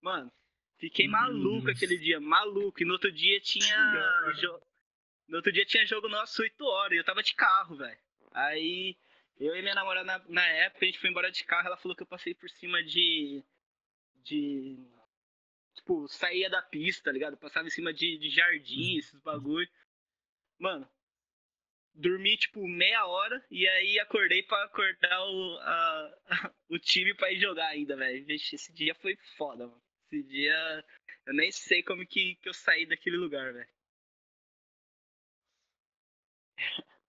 Mano, 0.02 0.32
fiquei 0.78 1.08
Meu 1.08 1.20
maluco 1.20 1.70
aquele 1.70 1.98
dia, 1.98 2.20
maluco. 2.20 2.82
E 2.82 2.86
no 2.86 2.94
outro 2.94 3.12
dia 3.12 3.40
tinha. 3.42 4.34
Jo- 4.40 4.62
No 5.28 5.38
outro 5.38 5.52
dia 5.52 5.66
tinha 5.66 5.86
jogo 5.86 6.08
nosso 6.10 6.42
8 6.42 6.64
horas 6.66 6.94
e 6.96 6.98
eu 7.00 7.04
tava 7.04 7.22
de 7.22 7.36
carro, 7.36 7.76
velho. 7.76 8.00
Aí 8.32 8.98
eu 9.40 9.56
e 9.56 9.62
minha 9.62 9.76
namorada 9.76 10.06
na, 10.06 10.20
na 10.30 10.46
época, 10.48 10.84
a 10.84 10.88
gente 10.88 11.00
foi 11.00 11.10
embora 11.10 11.32
de 11.32 11.44
carro, 11.44 11.68
ela 11.68 11.78
falou 11.78 11.96
que 11.96 12.04
eu 12.04 12.08
passei 12.08 12.34
por 12.34 12.50
cima 12.50 12.82
de. 12.84 13.44
de. 14.24 14.78
Tipo, 15.76 16.08
saía 16.10 16.50
da 16.50 16.62
pista, 16.62 17.06
tá 17.06 17.12
ligado? 17.12 17.38
Passava 17.38 17.68
em 17.68 17.72
cima 17.72 17.94
de, 17.94 18.18
de 18.18 18.30
jardim, 18.30 18.98
esses 18.98 19.20
bagulho. 19.22 19.70
Mano, 20.58 20.90
dormi 21.94 22.38
tipo 22.38 22.68
meia 22.68 23.06
hora 23.06 23.46
e 23.52 23.68
aí 23.68 24.00
acordei 24.00 24.44
pra 24.44 24.64
acordar 24.64 25.22
o, 25.26 25.58
a- 25.60 26.20
o 26.70 26.80
time 26.80 27.14
pra 27.16 27.32
ir 27.32 27.40
jogar 27.40 27.68
ainda, 27.68 27.96
velho. 27.96 28.26
Esse 28.32 28.72
dia 28.74 28.96
foi 28.96 29.16
foda, 29.38 29.68
mano. 29.68 29.82
Esse 30.12 30.24
dia. 30.24 30.86
Eu 31.26 31.34
nem 31.34 31.52
sei 31.52 31.84
como 31.84 32.06
que, 32.08 32.36
que 32.36 32.50
eu 32.50 32.54
saí 32.54 32.86
daquele 32.86 33.18
lugar, 33.18 33.54
velho. 33.54 33.70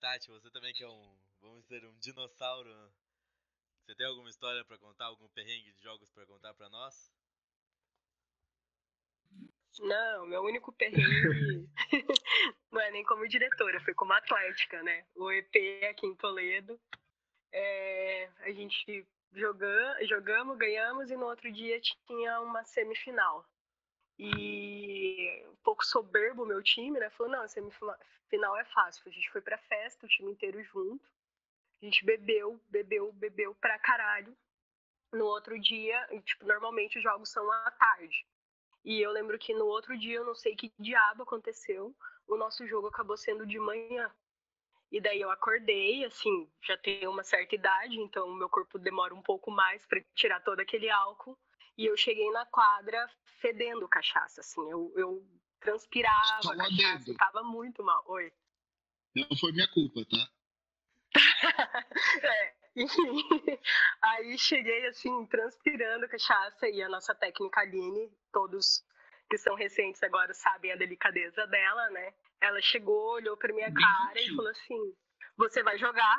Tati, 0.00 0.28
você 0.28 0.50
também 0.50 0.72
que 0.72 0.84
é 0.84 0.88
um, 0.88 1.18
vamos 1.40 1.62
dizer, 1.62 1.84
um 1.86 1.98
dinossauro. 1.98 2.70
Você 3.84 3.94
tem 3.94 4.06
alguma 4.06 4.28
história 4.28 4.64
pra 4.64 4.78
contar, 4.78 5.06
algum 5.06 5.28
perrengue 5.28 5.72
de 5.72 5.80
jogos 5.82 6.10
pra 6.10 6.26
contar 6.26 6.52
pra 6.54 6.68
nós? 6.68 7.15
Não, 9.80 10.26
meu 10.26 10.42
único 10.42 10.72
perrengue 10.72 11.68
não 12.72 12.80
é 12.80 12.90
nem 12.90 13.04
como 13.04 13.28
diretora, 13.28 13.80
foi 13.80 13.94
como 13.94 14.12
atlética, 14.12 14.82
né? 14.82 15.04
O 15.14 15.30
EP 15.30 15.84
aqui 15.90 16.06
em 16.06 16.14
Toledo. 16.14 16.80
é, 17.52 18.28
a 18.40 18.50
gente 18.50 19.06
joga, 19.32 20.06
jogamos, 20.06 20.56
ganhamos 20.56 21.10
e 21.10 21.16
no 21.16 21.26
outro 21.26 21.50
dia 21.52 21.80
tinha 21.80 22.40
uma 22.40 22.64
semifinal. 22.64 23.46
E 24.18 25.44
um 25.48 25.56
pouco 25.56 25.84
soberbo 25.84 26.46
meu 26.46 26.62
time, 26.62 26.98
né? 26.98 27.10
Falou, 27.10 27.32
não, 27.32 27.48
semifinal 27.48 28.56
é 28.56 28.64
fácil. 28.66 29.02
A 29.06 29.10
gente 29.10 29.30
foi 29.30 29.42
pra 29.42 29.58
festa, 29.58 30.06
o 30.06 30.08
time 30.08 30.32
inteiro 30.32 30.62
junto. 30.64 31.04
A 31.82 31.84
gente 31.84 32.04
bebeu, 32.04 32.58
bebeu, 32.68 33.12
bebeu 33.12 33.54
pra 33.56 33.78
caralho. 33.78 34.34
No 35.12 35.26
outro 35.26 35.58
dia, 35.60 36.06
tipo, 36.24 36.46
normalmente 36.46 36.96
os 36.96 37.04
jogos 37.04 37.30
são 37.30 37.50
à 37.52 37.70
tarde. 37.72 38.26
E 38.86 39.00
eu 39.00 39.10
lembro 39.10 39.36
que 39.36 39.52
no 39.52 39.66
outro 39.66 39.98
dia, 39.98 40.14
eu 40.14 40.24
não 40.24 40.36
sei 40.36 40.54
que 40.54 40.72
diabo 40.78 41.24
aconteceu, 41.24 41.92
o 42.24 42.36
nosso 42.36 42.64
jogo 42.68 42.86
acabou 42.86 43.16
sendo 43.16 43.44
de 43.44 43.58
manhã. 43.58 44.08
E 44.92 45.00
daí 45.00 45.20
eu 45.20 45.28
acordei, 45.28 46.04
assim, 46.04 46.48
já 46.62 46.78
tenho 46.78 47.10
uma 47.10 47.24
certa 47.24 47.56
idade, 47.56 47.98
então 47.98 48.32
meu 48.32 48.48
corpo 48.48 48.78
demora 48.78 49.12
um 49.12 49.20
pouco 49.20 49.50
mais 49.50 49.84
para 49.86 50.00
tirar 50.14 50.38
todo 50.44 50.60
aquele 50.60 50.88
álcool. 50.88 51.36
E 51.76 51.84
eu 51.84 51.96
cheguei 51.96 52.30
na 52.30 52.46
quadra 52.46 53.10
fedendo 53.40 53.88
cachaça, 53.88 54.40
assim, 54.40 54.60
eu, 54.70 54.92
eu 54.94 55.26
transpirava 55.58 56.40
o 56.44 56.56
cachaça, 56.56 57.04
dedo. 57.06 57.16
tava 57.16 57.42
muito 57.42 57.82
mal. 57.82 58.04
Oi. 58.06 58.32
Não 59.16 59.36
foi 59.36 59.50
minha 59.50 59.66
culpa, 59.66 60.06
tá? 60.08 60.30
É, 62.22 62.54
enfim. 62.76 63.22
Aí 64.02 64.38
cheguei 64.38 64.86
assim, 64.86 65.26
transpirando 65.26 66.08
cachaça 66.08 66.68
e 66.68 66.82
a 66.82 66.88
nossa 66.88 67.14
técnica 67.14 67.60
Aline, 67.60 68.12
todos 68.32 68.84
que 69.28 69.38
são 69.38 69.56
recentes 69.56 70.02
agora 70.02 70.32
sabem 70.32 70.70
a 70.70 70.76
delicadeza 70.76 71.46
dela, 71.46 71.90
né? 71.90 72.12
ela 72.40 72.60
chegou, 72.60 73.12
olhou 73.12 73.36
pra 73.36 73.52
minha 73.52 73.72
cara 73.72 74.20
e 74.20 74.34
falou 74.34 74.50
assim: 74.50 74.94
Você 75.36 75.62
vai 75.62 75.78
jogar, 75.78 76.16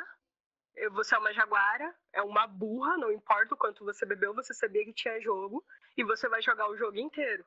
você 0.92 1.16
é 1.16 1.18
uma 1.18 1.34
jaguara, 1.34 1.96
é 2.14 2.22
uma 2.22 2.48
burra, 2.48 2.98
não 2.98 3.12
importa 3.12 3.54
o 3.54 3.58
quanto 3.58 3.86
você 3.86 4.06
bebeu, 4.06 4.34
você 4.34 4.54
sabia 4.54 4.84
que 4.86 4.94
tinha 4.94 5.20
jogo, 5.22 5.64
e 5.96 6.04
você 6.04 6.28
vai 6.28 6.42
jogar 6.42 6.70
o 6.70 6.78
jogo 6.78 6.98
inteiro. 6.98 7.46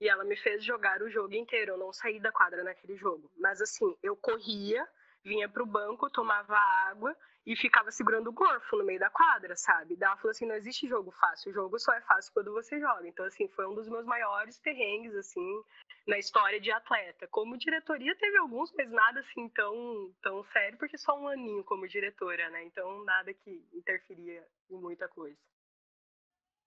E 0.00 0.08
ela 0.08 0.24
me 0.24 0.36
fez 0.36 0.64
jogar 0.64 1.00
o 1.02 1.10
jogo 1.10 1.34
inteiro, 1.34 1.72
eu 1.72 1.78
não 1.78 1.92
saí 1.92 2.20
da 2.20 2.32
quadra 2.32 2.64
naquele 2.64 2.96
jogo. 2.96 3.30
Mas 3.38 3.60
assim, 3.60 3.96
eu 4.02 4.16
corria, 4.16 4.86
vinha 5.24 5.48
pro 5.48 5.64
banco, 5.64 6.10
tomava 6.10 6.56
água 6.56 7.16
e 7.46 7.56
ficava 7.56 7.90
segurando 7.90 8.28
o 8.28 8.32
gorfo 8.32 8.76
no 8.76 8.84
meio 8.84 8.98
da 8.98 9.10
quadra, 9.10 9.56
sabe? 9.56 9.96
Daí 9.96 10.06
ela 10.06 10.16
falou 10.16 10.30
assim, 10.30 10.46
não 10.46 10.54
existe 10.54 10.88
jogo 10.88 11.10
fácil, 11.10 11.50
o 11.50 11.54
jogo 11.54 11.78
só 11.78 11.92
é 11.94 12.00
fácil 12.02 12.32
quando 12.32 12.52
você 12.52 12.78
joga. 12.78 13.06
Então, 13.06 13.24
assim, 13.24 13.48
foi 13.48 13.66
um 13.66 13.74
dos 13.74 13.88
meus 13.88 14.04
maiores 14.04 14.58
perrengues, 14.58 15.14
assim, 15.14 15.64
na 16.06 16.18
história 16.18 16.60
de 16.60 16.70
atleta. 16.70 17.26
Como 17.28 17.58
diretoria 17.58 18.14
teve 18.16 18.36
alguns, 18.38 18.72
mas 18.72 18.90
nada 18.90 19.20
assim 19.20 19.48
tão, 19.50 20.14
tão 20.22 20.44
sério, 20.44 20.78
porque 20.78 20.96
só 20.96 21.18
um 21.18 21.28
aninho 21.28 21.64
como 21.64 21.88
diretora, 21.88 22.48
né? 22.50 22.64
Então, 22.64 23.04
nada 23.04 23.32
que 23.34 23.66
interferia 23.72 24.46
em 24.70 24.76
muita 24.76 25.08
coisa. 25.08 25.38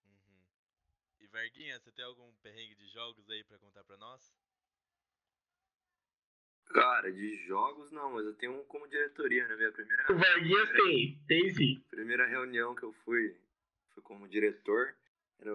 Uhum. 0.03 0.43
E 1.19 1.27
Varguinha, 1.27 1.79
você 1.79 1.91
tem 1.91 2.05
algum 2.05 2.31
perrengue 2.43 2.75
de 2.75 2.87
jogos 2.89 3.27
aí 3.29 3.43
pra 3.43 3.57
contar 3.57 3.83
pra 3.83 3.97
nós? 3.97 4.35
Cara, 6.69 7.11
de 7.11 7.37
jogos 7.47 7.91
não, 7.91 8.13
mas 8.13 8.25
eu 8.25 8.33
tenho 8.35 8.53
um 8.59 8.63
como 8.65 8.87
diretoria, 8.87 9.47
né? 9.47 9.55
Minha 9.55 9.71
primeira, 9.71 10.05
O 10.11 10.17
Varguinhas 10.17 10.69
tem, 10.71 11.23
tem 11.27 11.49
sim. 11.51 11.83
primeira 11.89 12.25
reunião 12.27 12.75
que 12.75 12.83
eu 12.83 12.91
fui, 13.05 13.35
fui 13.93 14.03
como 14.03 14.27
diretor. 14.27 14.95
Era, 15.39 15.51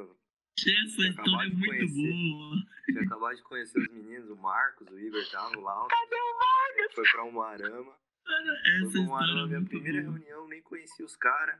Essa 0.58 1.02
história 1.02 1.48
é 1.50 1.54
muito 1.54 1.66
conhecer. 1.66 2.10
boa. 2.10 2.56
tinha 2.86 3.02
acabado 3.02 3.36
de 3.36 3.42
conhecer 3.42 3.78
os 3.78 3.88
meninos, 3.88 4.30
o 4.30 4.36
Marcos, 4.36 4.88
o 4.88 4.98
Igor 4.98 5.30
tava 5.30 5.60
lá. 5.60 5.86
Cadê 5.88 6.16
o 6.16 6.38
Vargas? 6.38 6.94
Foi 6.94 7.04
pra 7.10 7.24
Umarama. 7.24 7.96
Cara, 8.24 8.44
Foi 8.44 8.72
essa 8.82 8.90
pra 8.92 9.00
Umarama, 9.00 9.46
minha 9.46 9.58
muito 9.60 9.70
primeira 9.70 10.02
boa. 10.02 10.12
reunião, 10.18 10.48
nem 10.48 10.62
conhecia 10.62 11.04
os 11.04 11.16
caras. 11.16 11.56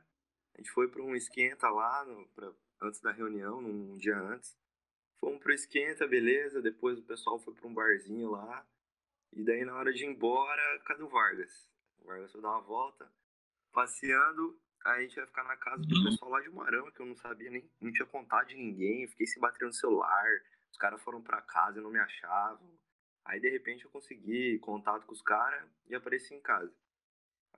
A 0.55 0.57
gente 0.61 0.71
foi 0.71 0.87
pra 0.87 1.01
um 1.03 1.15
esquenta 1.15 1.67
lá, 1.69 2.05
no- 2.05 2.27
pra- 2.29 2.53
antes 2.81 3.01
da 3.01 3.11
reunião, 3.11 3.61
num 3.61 3.97
dia 3.97 4.17
antes. 4.17 4.55
Fomos 5.19 5.41
pro 5.41 5.53
esquenta, 5.53 6.07
beleza. 6.07 6.61
Depois 6.61 6.99
o 6.99 7.03
pessoal 7.03 7.39
foi 7.39 7.53
pra 7.53 7.67
um 7.67 7.73
barzinho 7.73 8.31
lá. 8.31 8.65
E 9.35 9.43
daí, 9.43 9.65
na 9.65 9.75
hora 9.75 9.91
de 9.91 10.03
ir 10.03 10.07
embora, 10.07 10.79
cadê 10.85 11.03
o 11.03 11.07
Vargas? 11.09 11.69
O 11.99 12.05
Vargas 12.05 12.31
foi 12.31 12.41
dar 12.41 12.49
uma 12.51 12.61
volta, 12.61 13.11
passeando. 13.71 14.59
Aí 14.85 14.99
a 14.99 15.01
gente 15.07 15.15
ia 15.17 15.25
ficar 15.25 15.43
na 15.45 15.55
casa 15.57 15.81
do 15.83 15.95
Uhum. 15.95 16.03
pessoal 16.03 16.31
lá 16.31 16.41
de 16.41 16.49
Umarama, 16.49 16.91
que 16.91 16.99
eu 16.99 17.05
não 17.05 17.15
sabia 17.15 17.49
nem, 17.49 17.69
não 17.79 17.91
tinha 17.91 18.05
contato 18.05 18.49
de 18.49 18.55
ninguém. 18.55 19.07
Fiquei 19.07 19.25
sem 19.25 19.41
bater 19.41 19.65
no 19.65 19.73
celular. 19.73 20.25
Os 20.71 20.77
caras 20.77 21.01
foram 21.01 21.21
pra 21.21 21.41
casa 21.41 21.79
e 21.79 21.81
não 21.81 21.89
me 21.89 21.99
achavam. 21.99 22.77
Aí 23.25 23.39
de 23.39 23.49
repente 23.49 23.85
eu 23.85 23.91
consegui 23.91 24.59
contato 24.59 25.05
com 25.05 25.13
os 25.13 25.21
caras 25.21 25.65
e 25.87 25.95
apareci 25.95 26.33
em 26.33 26.41
casa. 26.41 26.73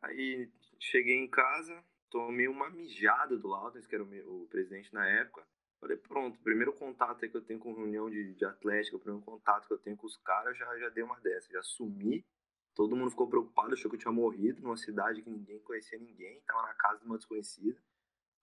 Aí 0.01 0.51
cheguei 0.79 1.15
em 1.15 1.27
casa, 1.27 1.83
tomei 2.11 2.47
uma 2.47 2.69
mijada 2.69 3.35
do 3.35 3.47
Lautens, 3.47 3.87
que 3.87 3.95
era 3.95 4.03
o, 4.03 4.07
meu- 4.07 4.43
o 4.43 4.47
presidente 4.47 4.93
na 4.93 5.07
época. 5.09 5.43
Falei, 5.79 5.97
pronto, 5.97 6.39
primeiro 6.39 6.73
contato 6.73 7.23
aí 7.23 7.29
que 7.29 7.37
eu 7.37 7.41
tenho 7.41 7.59
com 7.59 7.73
reunião 7.73 8.09
de, 8.09 8.33
de 8.33 8.45
atlética, 8.45 8.95
o 8.95 8.99
primeiro 8.99 9.23
contato 9.25 9.67
que 9.67 9.73
eu 9.73 9.77
tenho 9.77 9.97
com 9.97 10.07
os 10.07 10.17
caras, 10.17 10.57
já, 10.57 10.77
já 10.79 10.89
dei 10.89 11.03
uma 11.03 11.19
dessa, 11.19 11.51
já 11.51 11.61
sumi. 11.61 12.25
Todo 12.73 12.95
mundo 12.95 13.11
ficou 13.11 13.29
preocupado, 13.29 13.73
achou 13.73 13.89
que 13.89 13.95
eu 13.95 13.99
tinha 13.99 14.11
morrido 14.11 14.61
numa 14.61 14.77
cidade 14.77 15.21
que 15.21 15.29
ninguém 15.29 15.59
conhecia 15.59 15.97
ninguém, 15.97 16.41
tava 16.41 16.63
na 16.63 16.73
casa 16.73 16.99
de 16.99 17.05
uma 17.05 17.17
desconhecida. 17.17 17.79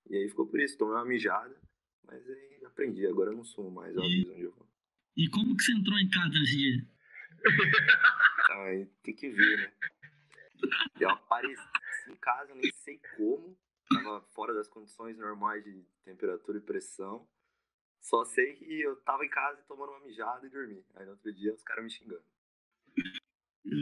E 0.08 0.16
aí 0.16 0.28
ficou 0.28 0.46
por 0.46 0.60
isso, 0.60 0.78
tomei 0.78 0.94
uma 0.94 1.04
mijada, 1.04 1.54
mas 2.04 2.28
aí 2.28 2.64
aprendi, 2.64 3.06
agora 3.06 3.30
eu 3.30 3.36
não 3.36 3.44
sumo 3.44 3.70
mais, 3.70 3.94
eu 3.94 4.02
aviso 4.02 4.32
onde 4.32 4.42
eu 4.42 4.52
vou. 4.52 4.66
E 5.16 5.28
como 5.28 5.56
que 5.56 5.62
você 5.62 5.72
entrou 5.72 5.98
em 5.98 6.08
casa 6.08 6.28
nesse 6.28 6.56
dia? 6.56 6.86
Então, 8.44 8.62
aí 8.62 8.86
tem 9.02 9.14
que 9.14 9.28
ver, 9.30 9.56
né? 9.58 9.72
Eu 11.00 11.10
apareci 11.10 11.60
em 12.08 12.16
casa, 12.16 12.54
nem 12.54 12.72
sei 12.72 13.00
como. 13.16 13.56
Tava 13.94 14.20
fora 14.34 14.54
das 14.54 14.68
condições 14.68 15.16
normais 15.18 15.64
de 15.64 15.84
temperatura 16.04 16.58
e 16.58 16.62
pressão. 16.62 17.26
Só 18.00 18.24
sei 18.24 18.54
que 18.54 18.80
eu 18.80 18.96
tava 19.02 19.24
em 19.24 19.28
casa 19.28 19.62
tomando 19.68 19.90
uma 19.90 20.00
mijada 20.00 20.46
e 20.46 20.50
dormi. 20.50 20.84
Aí 20.94 21.04
no 21.04 21.12
outro 21.12 21.32
dia 21.32 21.54
os 21.54 21.62
caras 21.62 21.84
me 21.84 21.90
xingando. 21.90 22.24
É, 23.64 23.72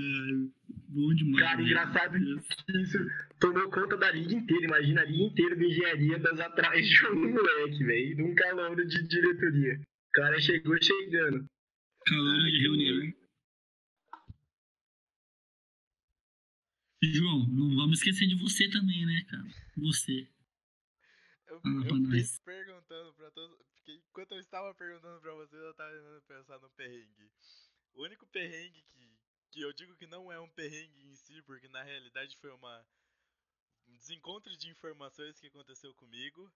bom 0.89 1.15
demais. 1.15 1.45
Cara, 1.45 1.57
né? 1.57 1.63
engraçado 1.65 2.13
que 2.13 2.83
isso 2.83 2.99
tomou 3.39 3.71
conta 3.71 3.97
da 3.97 4.11
liga 4.11 4.35
inteira. 4.35 4.67
Imagina 4.67 5.01
a 5.01 5.05
liga 5.05 5.25
inteira 5.25 5.57
de 5.57 5.67
engenharia 5.67 6.19
das 6.19 6.39
atrás 6.39 6.87
de 6.87 7.07
um 7.07 7.33
moleque, 7.33 7.85
velho. 7.85 8.19
Num 8.19 8.35
calor 8.35 8.77
de 8.77 9.09
diretoria. 9.09 9.81
O 9.81 10.13
cara 10.13 10.39
chegou 10.41 10.77
chegando. 10.83 11.47
Calor 12.07 12.41
de 12.41 12.63
reunião. 12.63 13.20
João, 17.03 17.47
não 17.47 17.77
vamos 17.77 17.99
esquecer 17.99 18.27
de 18.27 18.35
você 18.35 18.69
também, 18.69 19.07
né, 19.07 19.25
cara? 19.25 19.49
Você. 19.79 20.29
Eu, 21.47 21.55
eu 21.65 21.83
fiquei 21.83 21.99
nós. 21.99 22.39
perguntando 22.41 23.15
pra 23.15 23.31
todos. 23.31 23.57
Porque 23.73 23.93
enquanto 23.93 24.33
eu 24.33 24.41
estava 24.41 24.75
perguntando 24.75 25.19
pra 25.21 25.33
vocês, 25.33 25.63
eu 25.63 25.75
tava 25.75 25.93
tentando 25.93 26.23
pensar 26.23 26.59
no 26.59 26.69
perrengue. 26.71 27.33
O 27.95 28.03
único 28.03 28.27
perrengue 28.27 28.83
que, 28.83 29.19
que 29.51 29.61
eu 29.63 29.73
digo 29.73 29.97
que 29.97 30.07
não 30.07 30.31
é 30.31 30.39
um 30.39 30.51
perrengue 30.51 31.07
em 31.07 31.17
si, 31.17 31.41
porque 31.43 31.69
na 31.69 31.83
realidade 31.83 32.37
foi 32.37 32.51
uma 32.53 32.87
um 33.89 33.97
desencontro 33.97 34.55
de 34.57 34.69
informações 34.69 35.41
que 35.41 35.47
aconteceu 35.47 35.95
comigo. 35.95 36.53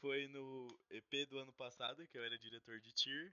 Foi 0.00 0.26
no 0.26 0.78
EP 0.90 1.28
do 1.28 1.38
ano 1.38 1.52
passado, 1.52 2.06
que 2.08 2.18
eu 2.18 2.24
era 2.24 2.36
diretor 2.36 2.80
de 2.80 2.92
TIR. 2.92 3.32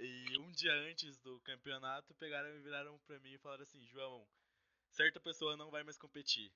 E 0.00 0.38
um 0.38 0.50
dia 0.52 0.72
antes 0.90 1.18
do 1.18 1.38
campeonato, 1.40 2.14
pegaram 2.14 2.48
e 2.56 2.60
viraram 2.60 2.98
pra 3.06 3.18
mim 3.20 3.34
e 3.34 3.38
falaram 3.38 3.62
assim: 3.62 3.86
João, 3.86 4.26
certa 4.96 5.20
pessoa 5.20 5.56
não 5.58 5.70
vai 5.70 5.82
mais 5.84 5.98
competir. 5.98 6.50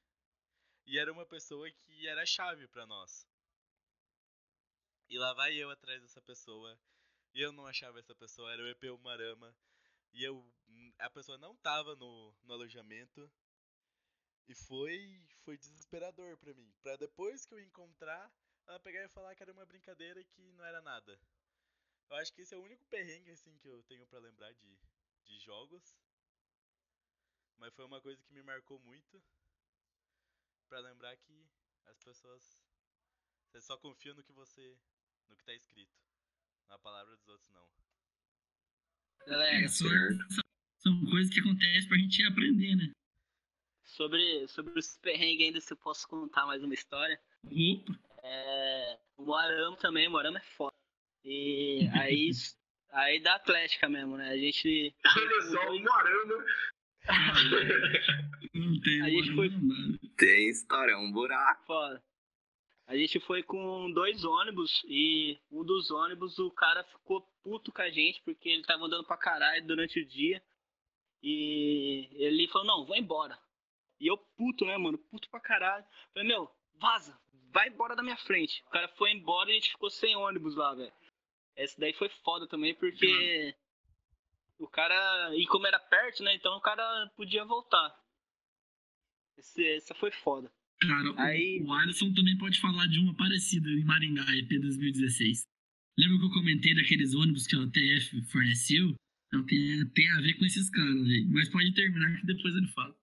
E 0.87 0.99
era 0.99 1.13
uma 1.13 1.27
pessoa 1.27 1.71
que 1.71 2.09
era 2.09 2.25
chave 2.25 2.67
pra 2.69 2.87
nós. 2.87 3.27
E 5.11 5.19
lá 5.19 5.35
vai 5.35 5.55
eu 5.55 5.71
atrás 5.71 6.01
dessa 6.01 6.23
pessoa. 6.23 6.81
E 7.35 7.41
eu 7.41 7.53
não 7.53 7.67
achava 7.67 7.99
essa 7.99 8.15
pessoa, 8.15 8.51
era 8.51 8.63
o 8.63 8.69
EP 8.69 8.85
Umarama. 8.85 9.55
E 10.13 10.25
eu. 10.25 10.35
A 10.99 11.11
pessoa 11.11 11.37
não 11.37 11.55
tava 11.57 11.95
no, 11.97 12.35
no 12.43 12.55
alojamento. 12.55 13.31
E 14.49 14.55
foi. 14.55 15.23
Foi 15.45 15.59
desesperador 15.59 16.39
pra 16.39 16.55
mim. 16.55 16.73
Pra 16.83 16.97
depois 16.97 17.45
que 17.45 17.53
eu 17.53 17.61
encontrar, 17.61 18.33
ela 18.67 18.81
pegar 18.81 19.05
e 19.05 19.09
falar 19.09 19.35
que 19.35 19.43
era 19.43 19.53
uma 19.53 19.67
brincadeira 19.67 20.19
e 20.19 20.25
que 20.25 20.53
não 20.53 20.65
era 20.65 20.81
nada. 20.81 21.21
Eu 22.09 22.17
acho 22.17 22.33
que 22.33 22.41
esse 22.41 22.55
é 22.55 22.57
o 22.57 22.63
único 22.63 22.85
perrengue 22.87 23.31
assim 23.33 23.57
que 23.59 23.69
eu 23.69 23.83
tenho 23.85 24.07
pra 24.07 24.19
lembrar 24.19 24.53
de, 24.55 24.79
de 25.25 25.39
jogos. 25.41 25.95
Mas 27.61 27.75
foi 27.75 27.85
uma 27.85 28.01
coisa 28.01 28.21
que 28.23 28.33
me 28.33 28.43
marcou 28.43 28.81
muito. 28.81 29.23
Pra 30.69 30.81
lembrar 30.81 31.17
que 31.17 31.47
as 31.87 31.99
pessoas. 32.01 32.65
Você 33.47 33.61
só 33.61 33.77
confia 33.77 34.15
no 34.15 34.23
que 34.25 34.33
você. 34.33 34.77
no 35.29 35.37
que 35.37 35.45
tá 35.45 35.53
escrito. 35.53 35.93
Na 36.69 36.79
palavra 36.79 37.15
dos 37.17 37.29
outros 37.29 37.51
não. 37.51 37.69
Galera, 39.27 39.65
É, 39.65 39.69
são 39.69 41.05
coisas 41.11 41.33
que 41.33 41.41
acontecem 41.41 41.89
pra 41.89 41.99
gente 41.99 42.25
aprender, 42.25 42.75
né? 42.77 42.93
sobre, 43.85 44.47
sobre 44.49 44.79
os 44.79 44.97
perrengues 44.99 45.47
ainda, 45.47 45.61
se 45.61 45.73
eu 45.73 45.77
posso 45.77 46.07
contar 46.09 46.47
mais 46.47 46.63
uma 46.63 46.73
história. 46.73 47.21
Opa, 47.45 47.99
É, 48.23 48.99
o 49.17 49.25
Moarama 49.27 49.77
também, 49.77 50.07
o 50.09 50.13
Moarama 50.13 50.39
é 50.39 50.43
foda. 50.43 50.75
E 51.25 51.81
aí, 52.09 52.31
aí 52.91 53.21
da 53.21 53.35
Atlética 53.35 53.89
mesmo, 53.89 54.17
né? 54.17 54.31
A 54.31 54.39
gente. 54.39 54.95
Olha 55.05 55.43
só, 55.43 55.71
o 55.71 55.81
Morama. 55.81 56.45
Não 58.55 58.81
tem. 58.81 59.03
A 59.03 59.11
gente 59.11 59.35
foi-. 59.35 59.51
Tem 60.17 60.49
história, 60.49 60.93
é 60.93 60.97
um 60.97 61.13
buraco. 61.13 61.65
Foda. 61.67 62.03
A 62.87 62.97
gente 62.97 63.21
foi 63.21 63.43
com 63.43 63.91
dois 63.93 64.25
ônibus 64.25 64.83
e 64.85 65.39
um 65.51 65.65
dos 65.65 65.93
ônibus 65.93 66.39
o 66.41 66.51
cara 66.51 66.83
ficou 66.83 67.23
puto 67.43 67.71
com 67.71 67.83
a 67.83 67.89
gente 67.89 68.21
porque 68.25 68.49
ele 68.49 68.65
tava 68.65 68.85
andando 68.85 69.05
pra 69.05 69.17
caralho 69.17 69.65
durante 69.65 70.01
o 70.01 70.05
dia. 70.07 70.43
E 71.23 72.09
ele 72.15 72.49
falou, 72.49 72.67
não, 72.67 72.87
vou 72.87 72.97
embora. 72.97 73.39
E 74.01 74.09
eu 74.09 74.19
puto, 74.37 74.65
né, 74.65 74.77
mano? 74.77 74.99
Puto 74.99 75.29
pra 75.31 75.39
caralho. 75.39 75.85
Falei, 76.13 76.27
meu, 76.27 76.51
vaza, 76.81 77.17
vai 77.53 77.69
embora 77.69 77.95
da 77.95 78.03
minha 78.03 78.17
frente. 78.17 78.61
O 78.67 78.71
cara 78.71 78.89
foi 78.97 79.13
embora 79.13 79.51
e 79.51 79.53
a 79.53 79.55
gente 79.55 79.71
ficou 79.71 79.91
sem 79.91 80.17
ônibus 80.17 80.57
lá, 80.57 80.75
velho. 80.75 80.93
Essa 81.55 81.79
daí 81.79 81.93
foi 81.93 82.09
foda 82.25 82.49
também 82.49 82.75
porque 82.75 83.55
o 84.61 84.69
cara. 84.69 85.35
E 85.37 85.47
como 85.47 85.67
era 85.67 85.79
perto, 85.79 86.23
né? 86.23 86.35
Então 86.35 86.57
o 86.57 86.61
cara 86.61 87.11
podia 87.17 87.45
voltar. 87.45 87.95
Esse, 89.37 89.67
essa 89.69 89.95
foi 89.95 90.11
foda. 90.11 90.51
Cara, 90.81 91.11
o- 91.13 91.19
Aí- 91.21 91.63
o 91.63 91.73
Alisson 91.73 92.13
também 92.15 92.37
pode 92.39 92.61
falar 92.61 92.87
de 92.87 92.99
uma 92.99 93.15
parecida 93.17 93.69
em 93.71 93.85
Maringá, 93.85 94.25
EP 94.37 94.49
2016. 94.61 95.45
Lembra 95.99 96.19
que 96.19 96.25
eu 96.27 96.31
comentei 96.33 96.75
daqueles 96.75 97.15
ônibus 97.15 97.47
que 97.47 97.57
a 97.57 97.61
UTF 97.61 98.23
forneceu? 98.31 98.95
Então 99.29 99.45
tem, 99.47 99.87
tem 99.91 100.11
a 100.13 100.21
ver 100.21 100.35
com 100.39 100.45
esses 100.45 100.71
caras, 100.71 101.07
velho. 101.07 101.29
Mas 101.31 101.49
pode 101.51 101.73
terminar 101.75 102.19
que 102.21 102.27
depois 102.27 102.55
ele 102.57 102.67
fala. 102.69 102.95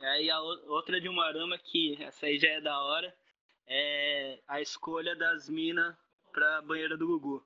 E 0.00 0.04
aí 0.04 0.30
a 0.30 0.40
outra 0.40 1.00
de 1.00 1.08
Umarama, 1.08 1.58
que 1.58 1.96
essa 2.02 2.26
aí 2.26 2.38
já 2.38 2.48
é 2.48 2.60
da 2.60 2.78
hora, 2.80 3.14
é 3.66 4.42
a 4.46 4.60
escolha 4.60 5.14
das 5.16 5.48
minas 5.48 5.96
pra 6.32 6.62
banheira 6.62 6.96
do 6.96 7.06
Gugu. 7.06 7.44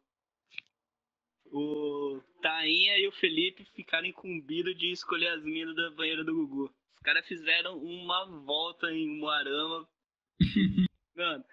O, 1.52 2.20
Rainha 2.42 2.98
e 2.98 3.06
o 3.06 3.12
Felipe 3.12 3.64
ficaram 3.74 4.06
incumbidos 4.06 4.76
de 4.76 4.90
escolher 4.90 5.28
as 5.28 5.44
minas 5.44 5.76
da 5.76 5.90
banheira 5.90 6.24
do 6.24 6.34
Gugu. 6.34 6.64
Os 6.64 7.02
caras 7.02 7.26
fizeram 7.26 7.76
uma 7.76 8.24
volta 8.40 8.90
em 8.90 9.18
Moarama. 9.18 9.86
Mano, 11.14 11.44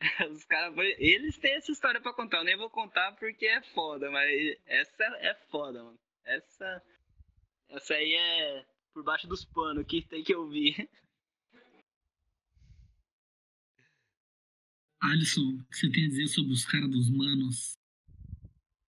os 0.32 0.44
caras. 0.44 0.76
Eles 0.98 1.38
têm 1.38 1.54
essa 1.54 1.70
história 1.70 2.00
pra 2.00 2.12
contar. 2.12 2.38
Eu 2.38 2.44
nem 2.44 2.56
vou 2.56 2.70
contar 2.70 3.12
porque 3.12 3.46
é 3.46 3.62
foda, 3.62 4.10
mas 4.10 4.58
essa 4.66 5.04
é 5.20 5.34
foda, 5.50 5.84
mano. 5.84 5.98
Essa. 6.24 6.82
Essa 7.68 7.94
aí 7.94 8.14
é 8.14 8.66
por 8.92 9.04
baixo 9.04 9.26
dos 9.26 9.44
panos 9.44 9.86
que 9.86 10.02
tem 10.02 10.22
que 10.22 10.34
ouvir. 10.34 10.88
Alisson, 15.02 15.40
o 15.42 15.64
que 15.66 15.76
você 15.76 15.90
tem 15.90 16.04
a 16.06 16.08
dizer 16.08 16.26
sobre 16.28 16.52
os 16.52 16.64
caras 16.64 16.90
dos 16.90 17.10
manos? 17.10 17.75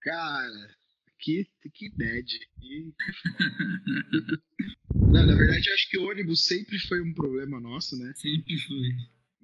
Cara, 0.06 0.76
que, 1.18 1.44
que 1.74 1.90
bad. 1.90 2.38
Não, 4.94 5.26
na 5.26 5.34
verdade, 5.34 5.68
eu 5.68 5.74
acho 5.74 5.90
que 5.90 5.98
o 5.98 6.08
ônibus 6.08 6.44
sempre 6.46 6.78
foi 6.78 7.00
um 7.02 7.12
problema 7.12 7.60
nosso, 7.60 7.96
né? 7.98 8.12
Sempre 8.14 8.56
foi. 8.56 8.92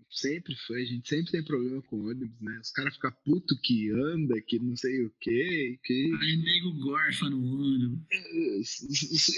Sempre 0.09 0.55
foi, 0.67 0.83
a 0.83 0.85
gente 0.85 1.09
sempre 1.09 1.33
tem 1.33 1.43
problema 1.43 1.83
com 1.83 1.99
ônibus, 2.05 2.41
né? 2.41 2.59
Os 2.63 2.71
caras 2.71 2.95
ficam 2.95 3.11
puto 3.25 3.59
que 3.61 3.91
anda, 3.91 4.41
que 4.43 4.59
não 4.61 4.77
sei 4.77 5.05
o 5.05 5.11
quê, 5.21 5.81
que. 5.83 6.13
Aí 6.21 6.37
nego 6.37 6.75
gorfa 6.75 7.29
no 7.29 7.43
ônibus. 7.43 8.07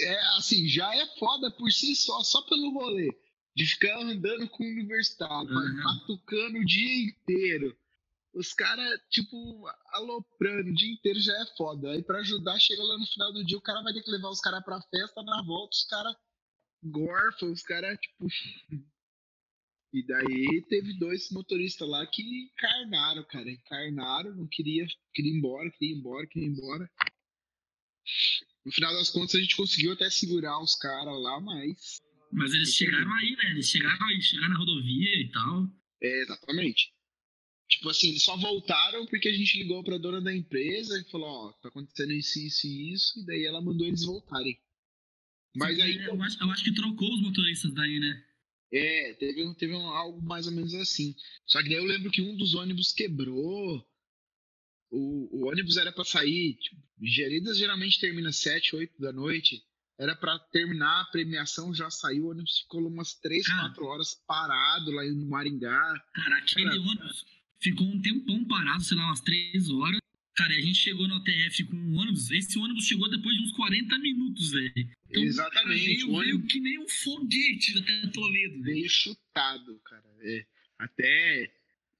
É 0.03 0.19
assim, 0.37 0.67
já 0.67 0.93
é 0.93 1.07
foda 1.17 1.49
por 1.51 1.71
si 1.71 1.95
só, 1.95 2.21
só 2.21 2.41
pelo 2.43 2.71
rolê. 2.71 3.09
De 3.55 3.65
ficar 3.65 3.99
andando 4.01 4.47
com 4.49 4.63
o 4.63 4.67
universitário, 4.67 5.49
Uhum. 5.49 5.81
patucando 5.81 6.59
o 6.59 6.65
dia 6.65 7.05
inteiro. 7.05 7.75
Os 8.35 8.53
caras, 8.53 8.99
tipo, 9.09 9.65
aloprando 9.93 10.69
o 10.69 10.73
dia 10.73 10.93
inteiro 10.93 11.19
já 11.21 11.33
é 11.41 11.45
foda. 11.57 11.91
Aí 11.91 12.03
pra 12.03 12.19
ajudar, 12.19 12.59
chega 12.59 12.83
lá 12.83 12.97
no 12.97 13.07
final 13.07 13.31
do 13.31 13.45
dia, 13.45 13.57
o 13.57 13.61
cara 13.61 13.81
vai 13.81 13.93
ter 13.93 14.03
que 14.03 14.11
levar 14.11 14.29
os 14.29 14.41
caras 14.41 14.63
pra 14.63 14.81
festa, 14.81 15.23
na 15.23 15.41
volta 15.43 15.73
os 15.73 15.85
caras 15.85 16.15
gorfam, 16.83 17.51
os 17.51 17.63
caras, 17.63 17.97
tipo. 17.99 18.27
E 19.93 20.05
daí 20.05 20.61
teve 20.67 20.99
dois 20.99 21.31
motoristas 21.31 21.87
lá 21.87 22.05
que 22.05 22.21
encarnaram, 22.21 23.23
cara. 23.23 23.49
Encarnaram, 23.49 24.35
não 24.35 24.45
queria, 24.45 24.85
queria 25.13 25.31
ir 25.31 25.37
embora, 25.37 25.71
queria 25.71 25.95
ir 25.95 25.97
embora, 25.97 26.27
queria 26.27 26.49
ir 26.49 26.51
embora. 26.51 26.91
No 28.65 28.73
final 28.73 28.93
das 28.93 29.09
contas, 29.09 29.35
a 29.35 29.39
gente 29.39 29.55
conseguiu 29.55 29.93
até 29.93 30.09
segurar 30.09 30.61
os 30.61 30.75
caras 30.75 31.17
lá, 31.17 31.39
mas. 31.39 32.01
Mas 32.29 32.53
eles 32.53 32.75
chegaram 32.75 33.13
aí, 33.13 33.37
né? 33.37 33.51
Eles 33.51 33.69
chegaram 33.69 34.05
aí, 34.07 34.21
chegaram 34.21 34.49
na 34.49 34.59
rodovia 34.59 35.21
e 35.21 35.31
tal. 35.31 35.65
É, 36.01 36.21
exatamente. 36.23 36.94
Tipo 37.67 37.89
assim, 37.89 38.09
eles 38.09 38.23
só 38.23 38.37
voltaram 38.37 39.05
porque 39.07 39.27
a 39.27 39.33
gente 39.33 39.57
ligou 39.57 39.83
pra 39.83 39.97
dona 39.97 40.21
da 40.21 40.33
empresa 40.33 40.99
e 40.99 41.09
falou: 41.09 41.27
Ó, 41.27 41.51
tá 41.53 41.69
acontecendo 41.69 42.13
isso, 42.13 42.39
isso 42.39 42.67
e 42.67 42.93
isso. 42.93 43.19
E 43.19 43.25
daí 43.25 43.45
ela 43.45 43.61
mandou 43.61 43.87
eles 43.87 44.03
voltarem. 44.03 44.57
Mas 45.55 45.79
aí. 45.79 45.97
Eu 46.05 46.21
acho, 46.21 46.43
eu 46.43 46.51
acho 46.51 46.63
que 46.63 46.73
trocou 46.73 47.11
os 47.13 47.21
motoristas 47.21 47.73
daí, 47.73 47.99
né? 47.99 48.23
É, 48.71 49.13
teve, 49.13 49.55
teve 49.55 49.73
um, 49.73 49.87
algo 49.87 50.21
mais 50.21 50.47
ou 50.47 50.53
menos 50.53 50.73
assim. 50.75 51.15
Só 51.45 51.61
que 51.63 51.69
daí 51.69 51.77
eu 51.77 51.85
lembro 51.85 52.11
que 52.11 52.21
um 52.21 52.35
dos 52.35 52.53
ônibus 52.53 52.91
quebrou. 52.91 53.83
O, 54.91 55.39
o 55.39 55.49
ônibus 55.49 55.77
era 55.77 55.91
pra 55.91 56.03
sair. 56.03 56.55
Tipo, 56.55 56.81
Geridas 57.01 57.57
geralmente 57.57 57.99
termina 57.99 58.31
7, 58.31 58.75
8 58.75 59.01
da 59.01 59.11
noite. 59.11 59.63
Era 59.97 60.15
pra 60.15 60.37
terminar 60.51 61.01
a 61.01 61.05
premiação, 61.05 61.73
já 61.73 61.89
saiu. 61.89 62.25
O 62.25 62.31
ônibus 62.31 62.59
ficou 62.59 62.85
umas 62.85 63.15
3, 63.15 63.47
Cara. 63.47 63.69
4 63.69 63.85
horas 63.85 64.15
parado 64.27 64.91
lá 64.91 65.05
em 65.05 65.15
Maringá. 65.25 65.93
Cara, 66.13 66.37
aquele 66.37 66.69
Cara. 66.69 66.81
ônibus 66.81 67.25
ficou 67.61 67.87
um 67.87 68.01
tempão 68.01 68.43
parado, 68.45 68.83
sei 68.83 68.97
lá, 68.97 69.07
umas 69.07 69.21
três 69.21 69.69
horas. 69.69 69.99
Cara, 70.35 70.53
e 70.53 70.57
a 70.57 70.61
gente 70.61 70.77
chegou 70.79 71.07
no 71.07 71.23
TF 71.23 71.63
com 71.65 71.77
um 71.77 71.95
ônibus. 71.97 72.29
Esse 72.29 72.57
ônibus 72.59 72.85
chegou 72.85 73.09
depois 73.09 73.35
de 73.37 73.43
uns 73.43 73.51
40 73.53 73.97
minutos, 73.99 74.51
velho. 74.51 74.73
Então, 75.09 75.23
Exatamente, 75.23 75.85
veio, 75.85 76.11
ônibus- 76.11 76.25
veio 76.25 76.47
que 76.47 76.59
nem 76.59 76.79
um 76.79 76.87
foguete 76.89 77.77
até 77.79 78.07
Toledo. 78.07 78.61
veio 78.61 78.89
chutado, 78.89 79.79
cara. 79.85 80.03
É, 80.23 80.45
até 80.77 81.51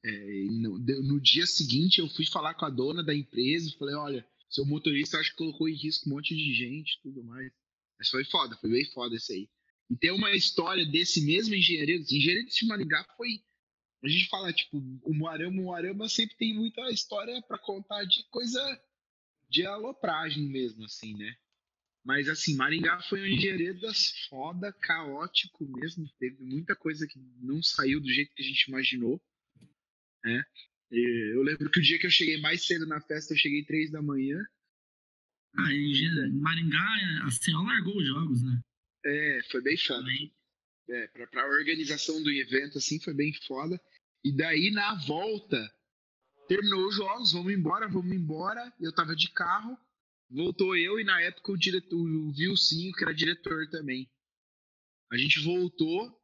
é, 0.03 0.45
no, 0.51 0.77
no 0.79 1.21
dia 1.21 1.45
seguinte 1.47 1.99
eu 1.99 2.09
fui 2.09 2.25
falar 2.25 2.53
com 2.55 2.65
a 2.65 2.69
dona 2.69 3.01
da 3.03 3.15
empresa 3.15 3.69
e 3.69 3.77
falei, 3.77 3.95
olha, 3.95 4.27
seu 4.49 4.65
motorista 4.65 5.17
acho 5.17 5.31
que 5.31 5.37
colocou 5.37 5.69
em 5.69 5.73
risco 5.75 6.09
um 6.09 6.13
monte 6.13 6.35
de 6.35 6.53
gente 6.53 6.95
e 6.95 7.01
tudo 7.03 7.23
mais. 7.23 7.51
Mas 7.97 8.09
foi 8.09 8.25
foda, 8.25 8.57
foi 8.57 8.69
bem 8.69 8.83
foda 8.91 9.15
isso 9.15 9.31
aí. 9.31 9.47
E 9.89 9.95
tem 9.95 10.11
uma 10.11 10.31
história 10.35 10.85
desse 10.85 11.21
mesmo 11.25 11.55
engenheiro, 11.55 12.03
engenheiro 12.03 12.45
de 12.45 12.65
Maringá 12.67 13.05
foi. 13.15 13.39
A 14.05 14.07
gente 14.07 14.29
fala, 14.29 14.53
tipo, 14.53 14.77
o 15.03 15.13
Moarama, 15.13 15.49
o 15.49 15.63
Moarama 15.63 16.07
sempre 16.07 16.35
tem 16.35 16.53
muita 16.53 16.81
história 16.91 17.41
pra 17.41 17.57
contar 17.57 18.03
de 18.05 18.23
coisa 18.29 18.61
de 19.49 19.65
alopragem 19.65 20.47
mesmo, 20.47 20.85
assim, 20.85 21.15
né? 21.15 21.35
Mas 22.03 22.29
assim, 22.29 22.55
Maringá 22.55 23.01
foi 23.01 23.19
um 23.21 23.25
engenheiro 23.25 23.81
das 23.81 24.11
foda, 24.29 24.71
caótico 24.71 25.65
mesmo. 25.67 26.07
Teve 26.19 26.43
muita 26.43 26.75
coisa 26.75 27.07
que 27.07 27.19
não 27.41 27.63
saiu 27.63 27.99
do 27.99 28.07
jeito 28.07 28.35
que 28.35 28.43
a 28.43 28.45
gente 28.45 28.67
imaginou. 28.67 29.19
Né? 30.23 30.43
Eu 30.91 31.41
lembro 31.41 31.69
que 31.71 31.79
o 31.79 31.81
dia 31.81 31.97
que 31.97 32.05
eu 32.05 32.11
cheguei 32.11 32.39
mais 32.39 32.63
cedo 32.63 32.85
na 32.85 33.01
festa, 33.01 33.33
eu 33.33 33.37
cheguei 33.37 33.65
três 33.65 33.89
da 33.89 34.03
manhã. 34.03 34.39
Ah, 35.57 35.73
em 35.73 36.31
Maringá, 36.33 36.79
a 37.23 37.29
CO 37.31 37.63
largou 37.63 37.97
os 37.97 38.05
jogos, 38.05 38.43
né? 38.43 38.61
É, 39.03 39.41
foi 39.49 39.63
bem 39.63 39.77
foda. 39.77 40.07
É, 40.87 41.07
pra, 41.07 41.25
pra 41.25 41.47
organização 41.47 42.21
do 42.21 42.31
evento, 42.31 42.77
assim, 42.77 42.99
foi 42.99 43.15
bem 43.15 43.33
foda. 43.47 43.81
E 44.25 44.31
daí, 44.31 44.71
na 44.71 44.95
volta, 44.95 45.71
terminou 46.47 46.87
os 46.87 46.95
jogos, 46.95 47.31
vamos 47.31 47.53
embora, 47.53 47.87
vamos 47.87 48.11
embora. 48.11 48.73
Eu 48.79 48.91
tava 48.91 49.15
de 49.15 49.29
carro, 49.29 49.77
voltou 50.27 50.75
eu 50.75 50.99
e 50.99 51.03
na 51.03 51.21
época 51.21 51.51
o 51.51 51.57
diretor, 51.57 51.95
o 51.95 52.31
Vilcinho, 52.31 52.91
que 52.93 53.03
era 53.03 53.13
diretor 53.13 53.69
também. 53.69 54.09
A 55.13 55.17
gente 55.17 55.39
voltou, 55.41 56.19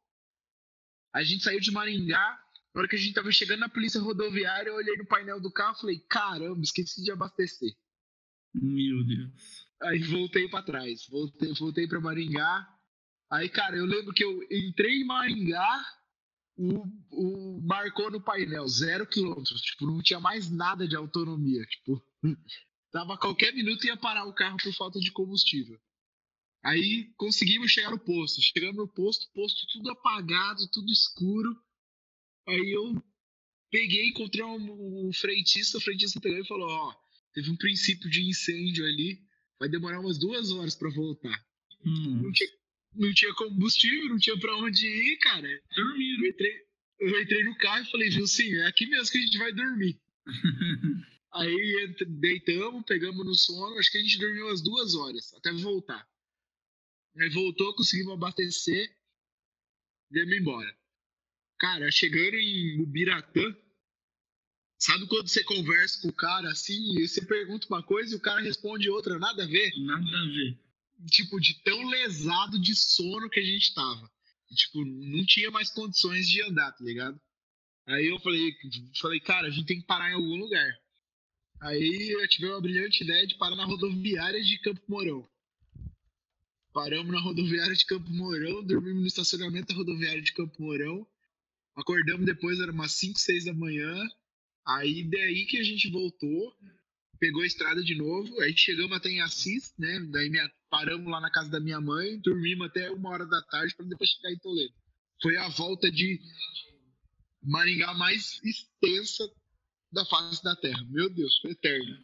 a 1.14 1.22
gente 1.22 1.44
saiu 1.44 1.60
de 1.60 1.70
Maringá. 1.70 2.40
Na 2.74 2.80
hora 2.80 2.88
que 2.88 2.96
a 2.96 2.98
gente 2.98 3.14
tava 3.14 3.30
chegando 3.30 3.60
na 3.60 3.68
polícia 3.68 4.00
rodoviária, 4.00 4.70
eu 4.70 4.74
olhei 4.74 4.96
no 4.96 5.06
painel 5.06 5.40
do 5.40 5.52
carro 5.52 5.76
e 5.76 5.80
falei: 5.80 6.00
caramba, 6.08 6.60
esqueci 6.60 7.04
de 7.04 7.12
abastecer. 7.12 7.72
Meu 8.52 9.04
Deus. 9.04 9.68
Aí 9.80 10.00
voltei 10.00 10.48
pra 10.48 10.64
trás, 10.64 11.06
voltei, 11.08 11.52
voltei 11.54 11.86
pra 11.86 12.00
Maringá. 12.00 12.68
Aí, 13.30 13.48
cara, 13.48 13.76
eu 13.76 13.86
lembro 13.86 14.12
que 14.12 14.24
eu 14.24 14.42
entrei 14.50 15.02
em 15.02 15.04
Maringá, 15.04 16.01
o, 16.56 16.84
o 17.10 17.60
marcou 17.62 18.10
no 18.10 18.20
painel, 18.20 18.66
zero 18.68 19.06
quilômetros. 19.06 19.60
Tipo, 19.60 19.86
não 19.86 20.02
tinha 20.02 20.20
mais 20.20 20.50
nada 20.50 20.86
de 20.86 20.96
autonomia. 20.96 21.64
Tipo, 21.66 22.02
tava 22.92 23.14
a 23.14 23.18
qualquer 23.18 23.54
minuto 23.54 23.86
ia 23.86 23.96
parar 23.96 24.24
o 24.26 24.34
carro 24.34 24.56
por 24.62 24.72
falta 24.74 24.98
de 25.00 25.10
combustível. 25.12 25.78
Aí 26.64 27.12
conseguimos 27.16 27.70
chegar 27.72 27.90
no 27.90 27.98
posto. 27.98 28.40
Chegamos 28.40 28.76
no 28.76 28.88
posto, 28.88 29.30
posto 29.34 29.66
tudo 29.72 29.90
apagado, 29.90 30.68
tudo 30.70 30.92
escuro. 30.92 31.56
Aí 32.46 32.72
eu 32.72 33.02
peguei, 33.70 34.08
encontrei 34.08 34.44
um, 34.44 35.08
um 35.08 35.12
frentista, 35.12 35.78
o 35.78 35.80
frentista 35.80 36.20
pegou 36.20 36.38
e 36.38 36.46
falou: 36.46 36.68
Ó, 36.68 36.94
teve 37.32 37.50
um 37.50 37.56
princípio 37.56 38.08
de 38.08 38.22
incêndio 38.28 38.84
ali, 38.84 39.20
vai 39.58 39.68
demorar 39.68 40.00
umas 40.00 40.18
duas 40.18 40.52
horas 40.52 40.76
pra 40.76 40.90
voltar. 40.90 41.36
Hum, 41.84 42.22
Não 42.22 42.32
tinha, 42.32 42.48
não 42.94 43.12
tinha 43.12 43.34
combustível, 43.34 44.08
não 44.08 44.18
tinha 44.18 44.38
pra 44.38 44.56
onde 44.56 44.86
ir, 44.86 45.18
cara. 45.18 45.48
dormiram. 45.74 46.24
Eu 46.24 46.30
entrei, 46.30 46.66
eu 47.00 47.22
entrei 47.22 47.44
no 47.44 47.56
carro 47.56 47.84
e 47.84 47.90
falei, 47.90 48.10
viu, 48.10 48.26
sim, 48.26 48.54
é 48.56 48.66
aqui 48.66 48.86
mesmo 48.86 49.10
que 49.10 49.18
a 49.18 49.20
gente 49.20 49.38
vai 49.38 49.52
dormir. 49.52 50.00
Aí 51.34 51.94
deitamos, 52.20 52.84
pegamos 52.84 53.24
no 53.24 53.34
sono, 53.34 53.78
acho 53.78 53.90
que 53.90 53.98
a 53.98 54.02
gente 54.02 54.18
dormiu 54.18 54.46
umas 54.46 54.62
duas 54.62 54.94
horas, 54.94 55.32
até 55.34 55.50
voltar. 55.52 56.06
Aí 57.18 57.28
voltou, 57.30 57.74
conseguimos 57.74 58.12
abastecer, 58.12 58.94
viemos 60.10 60.36
embora. 60.36 60.76
Cara, 61.58 61.90
chegando 61.90 62.34
em 62.34 62.82
Ubiratã, 62.82 63.56
sabe 64.78 65.06
quando 65.06 65.28
você 65.28 65.42
conversa 65.44 66.02
com 66.02 66.08
o 66.08 66.12
cara 66.12 66.50
assim, 66.50 66.98
e 66.98 67.08
você 67.08 67.24
pergunta 67.24 67.66
uma 67.66 67.82
coisa 67.82 68.14
e 68.14 68.18
o 68.18 68.20
cara 68.20 68.40
responde 68.42 68.90
outra, 68.90 69.18
nada 69.18 69.44
a 69.44 69.46
ver? 69.46 69.72
Nada 69.78 70.18
a 70.18 70.24
ver. 70.26 70.58
Tipo, 71.06 71.40
de 71.40 71.62
tão 71.62 71.88
lesado 71.88 72.60
de 72.60 72.74
sono 72.74 73.28
que 73.28 73.40
a 73.40 73.44
gente 73.44 73.74
tava. 73.74 74.10
Tipo, 74.54 74.84
não 74.84 75.24
tinha 75.24 75.50
mais 75.50 75.70
condições 75.70 76.28
de 76.28 76.42
andar, 76.42 76.72
tá 76.72 76.84
ligado? 76.84 77.20
Aí 77.86 78.06
eu 78.06 78.18
falei, 78.20 78.54
falei, 79.00 79.20
cara, 79.20 79.48
a 79.48 79.50
gente 79.50 79.66
tem 79.66 79.80
que 79.80 79.86
parar 79.86 80.10
em 80.10 80.14
algum 80.14 80.36
lugar. 80.36 80.78
Aí 81.60 82.10
eu 82.10 82.28
tive 82.28 82.48
uma 82.48 82.60
brilhante 82.60 83.02
ideia 83.02 83.26
de 83.26 83.36
parar 83.36 83.56
na 83.56 83.64
rodoviária 83.64 84.42
de 84.42 84.58
Campo 84.58 84.82
Mourão. 84.88 85.28
Paramos 86.72 87.12
na 87.12 87.20
rodoviária 87.20 87.74
de 87.74 87.84
Campo 87.84 88.10
Mourão, 88.10 88.64
dormimos 88.64 89.02
no 89.02 89.06
estacionamento 89.06 89.68
da 89.68 89.74
rodoviária 89.74 90.22
de 90.22 90.32
Campo 90.32 90.60
Mourão. 90.62 91.06
Acordamos 91.76 92.26
depois, 92.26 92.60
era 92.60 92.72
umas 92.72 92.92
5, 92.92 93.18
6 93.18 93.44
da 93.46 93.54
manhã. 93.54 93.94
Aí 94.66 95.02
daí 95.04 95.46
que 95.46 95.58
a 95.58 95.62
gente 95.62 95.90
voltou, 95.90 96.56
pegou 97.22 97.42
a 97.42 97.46
estrada 97.46 97.80
de 97.84 97.94
novo, 97.94 98.40
aí 98.40 98.52
chegamos 98.56 98.96
até 98.96 99.08
em 99.08 99.20
Assis, 99.20 99.72
né? 99.78 100.00
Daí 100.10 100.28
minha- 100.28 100.52
paramos 100.68 101.08
lá 101.08 101.20
na 101.20 101.30
casa 101.30 101.48
da 101.48 101.60
minha 101.60 101.80
mãe, 101.80 102.18
dormimos 102.18 102.66
até 102.66 102.90
uma 102.90 103.10
hora 103.10 103.24
da 103.24 103.40
tarde 103.42 103.76
para 103.76 103.86
depois 103.86 104.10
chegar 104.10 104.32
em 104.32 104.38
Toledo. 104.40 104.74
Foi 105.22 105.36
a 105.36 105.48
volta 105.50 105.88
de 105.88 106.20
Maringá 107.40 107.94
mais 107.94 108.42
extensa 108.42 109.32
da 109.92 110.04
face 110.06 110.42
da 110.42 110.56
Terra. 110.56 110.82
Meu 110.90 111.08
Deus, 111.14 111.38
foi 111.40 111.52
eterno. 111.52 111.96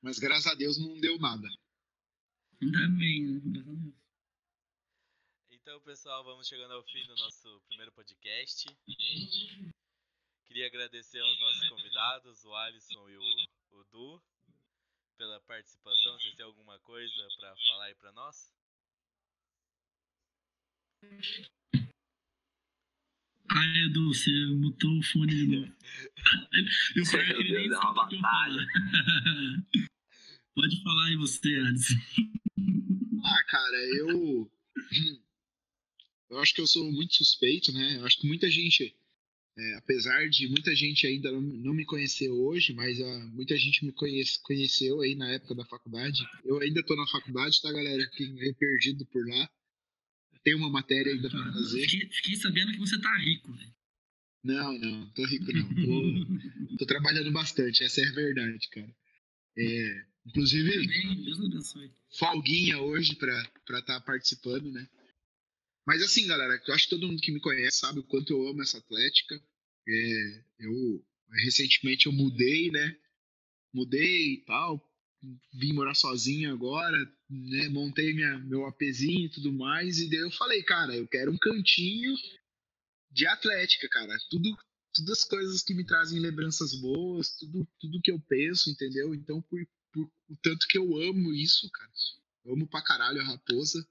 Mas 0.00 0.18
graças 0.18 0.46
a 0.46 0.54
Deus 0.54 0.78
não 0.78 0.98
deu 0.98 1.18
nada. 1.18 1.46
Ainda 2.62 2.88
bem? 2.96 3.38
Graças 3.40 3.68
a 3.68 3.74
Deus. 3.74 3.94
Então, 5.50 5.80
pessoal, 5.82 6.24
vamos 6.24 6.48
chegando 6.48 6.72
ao 6.72 6.82
fim 6.84 7.06
do 7.06 7.14
nosso 7.16 7.60
primeiro 7.68 7.92
podcast. 7.92 8.64
Queria 10.48 10.66
agradecer 10.66 11.20
aos 11.20 11.40
nossos 11.40 11.68
convidados, 11.68 12.44
o 12.44 12.54
Alisson 12.54 13.10
e 13.10 13.16
o, 13.18 13.78
o 13.78 13.84
Du, 13.92 14.22
pela 15.18 15.38
participação. 15.40 16.18
Vocês 16.18 16.34
têm 16.34 16.46
alguma 16.46 16.78
coisa 16.80 17.28
para 17.38 17.54
falar 17.54 17.84
aí 17.84 17.94
para 17.94 18.12
nós? 18.12 18.50
Ah, 23.50 23.78
Edu, 23.86 24.08
você 24.08 24.30
mutou 24.46 24.98
o 24.98 25.02
fone 25.02 25.34
de 25.34 25.46
novo. 25.46 25.76
Eu 26.96 27.04
falei 27.04 27.26
que 27.26 27.52
ele 27.52 27.74
uma 27.74 27.94
batalha. 27.94 28.20
falar. 28.20 28.66
Pode 30.54 30.82
falar 30.82 31.06
aí 31.08 31.16
você, 31.16 31.54
Alisson. 31.54 31.94
Ah, 33.24 33.44
cara, 33.44 33.76
eu. 33.98 34.50
Eu 36.30 36.38
acho 36.40 36.54
que 36.54 36.60
eu 36.60 36.66
sou 36.66 36.90
muito 36.90 37.14
suspeito, 37.14 37.70
né? 37.72 37.96
Eu 37.96 38.06
acho 38.06 38.18
que 38.18 38.26
muita 38.26 38.50
gente, 38.50 38.94
é, 39.58 39.74
apesar 39.74 40.28
de 40.28 40.48
muita 40.48 40.72
gente 40.72 41.04
ainda 41.04 41.32
não, 41.32 41.40
não 41.40 41.74
me 41.74 41.84
conhecer 41.84 42.28
hoje, 42.28 42.72
mas 42.72 43.00
ah, 43.00 43.30
muita 43.32 43.56
gente 43.56 43.84
me 43.84 43.90
conhece, 43.90 44.40
conheceu 44.42 45.00
aí 45.00 45.16
na 45.16 45.32
época 45.32 45.52
da 45.56 45.64
faculdade. 45.64 46.24
Eu 46.44 46.60
ainda 46.60 46.80
tô 46.84 46.94
na 46.94 47.06
faculdade, 47.08 47.60
tá, 47.60 47.72
galera? 47.72 48.08
Quem 48.16 48.36
é 48.40 48.52
perdido 48.52 49.04
por 49.06 49.26
lá. 49.26 49.50
Tem 50.44 50.54
uma 50.54 50.70
matéria 50.70 51.12
ainda 51.12 51.28
pra 51.28 51.52
fazer. 51.52 51.80
Fiquei, 51.88 52.08
fiquei 52.08 52.36
sabendo 52.36 52.70
que 52.72 52.78
você 52.78 53.00
tá 53.00 53.16
rico, 53.18 53.52
velho. 53.52 53.74
Não, 54.44 54.78
não, 54.78 55.10
tô 55.10 55.26
rico 55.26 55.52
não. 55.52 55.68
Tô, 55.74 56.76
tô 56.78 56.86
trabalhando 56.86 57.32
bastante, 57.32 57.82
essa 57.82 58.00
é 58.00 58.06
a 58.06 58.12
verdade, 58.12 58.68
cara. 58.68 58.96
É, 59.58 60.04
inclusive, 60.24 60.86
Bem, 60.86 61.24
Deus 61.24 61.40
abençoe. 61.40 61.90
folguinha 62.16 62.78
hoje 62.78 63.16
pra 63.16 63.36
estar 63.42 63.82
tá 63.82 64.00
participando, 64.00 64.70
né? 64.70 64.88
Mas 65.88 66.02
assim, 66.02 66.26
galera, 66.26 66.62
eu 66.68 66.74
acho 66.74 66.84
que 66.84 66.90
todo 66.90 67.06
mundo 67.06 67.22
que 67.22 67.32
me 67.32 67.40
conhece 67.40 67.78
sabe 67.78 68.00
o 68.00 68.02
quanto 68.02 68.30
eu 68.30 68.46
amo 68.46 68.60
essa 68.60 68.76
Atlética. 68.76 69.42
É, 69.88 70.42
eu 70.58 71.02
recentemente 71.42 72.04
eu 72.04 72.12
mudei, 72.12 72.70
né? 72.70 72.94
Mudei 73.72 74.34
e 74.34 74.44
tal, 74.44 74.86
vim 75.54 75.72
morar 75.72 75.94
sozinho 75.94 76.52
agora, 76.52 76.98
né? 77.30 77.70
Montei 77.70 78.12
minha, 78.12 78.38
meu 78.40 78.66
APzinho 78.66 79.24
e 79.24 79.30
tudo 79.30 79.50
mais, 79.50 79.98
e 79.98 80.10
daí 80.10 80.18
eu 80.18 80.30
falei, 80.30 80.62
cara, 80.62 80.94
eu 80.94 81.08
quero 81.08 81.32
um 81.32 81.38
cantinho 81.38 82.14
de 83.10 83.26
Atlética, 83.26 83.88
cara. 83.88 84.14
Tudo, 84.28 84.58
todas 84.92 85.20
as 85.20 85.24
coisas 85.24 85.62
que 85.62 85.72
me 85.72 85.86
trazem 85.86 86.20
lembranças 86.20 86.74
boas, 86.74 87.34
tudo, 87.38 87.66
tudo 87.80 88.02
que 88.02 88.10
eu 88.10 88.20
penso, 88.20 88.68
entendeu? 88.68 89.14
Então, 89.14 89.40
por, 89.40 89.66
por 89.94 90.02
o 90.28 90.36
tanto 90.42 90.68
que 90.68 90.76
eu 90.76 90.98
amo 90.98 91.32
isso, 91.32 91.66
cara. 91.70 91.90
Amo 92.44 92.66
pra 92.66 92.82
caralho 92.82 93.22
a 93.22 93.24
Raposa. 93.24 93.88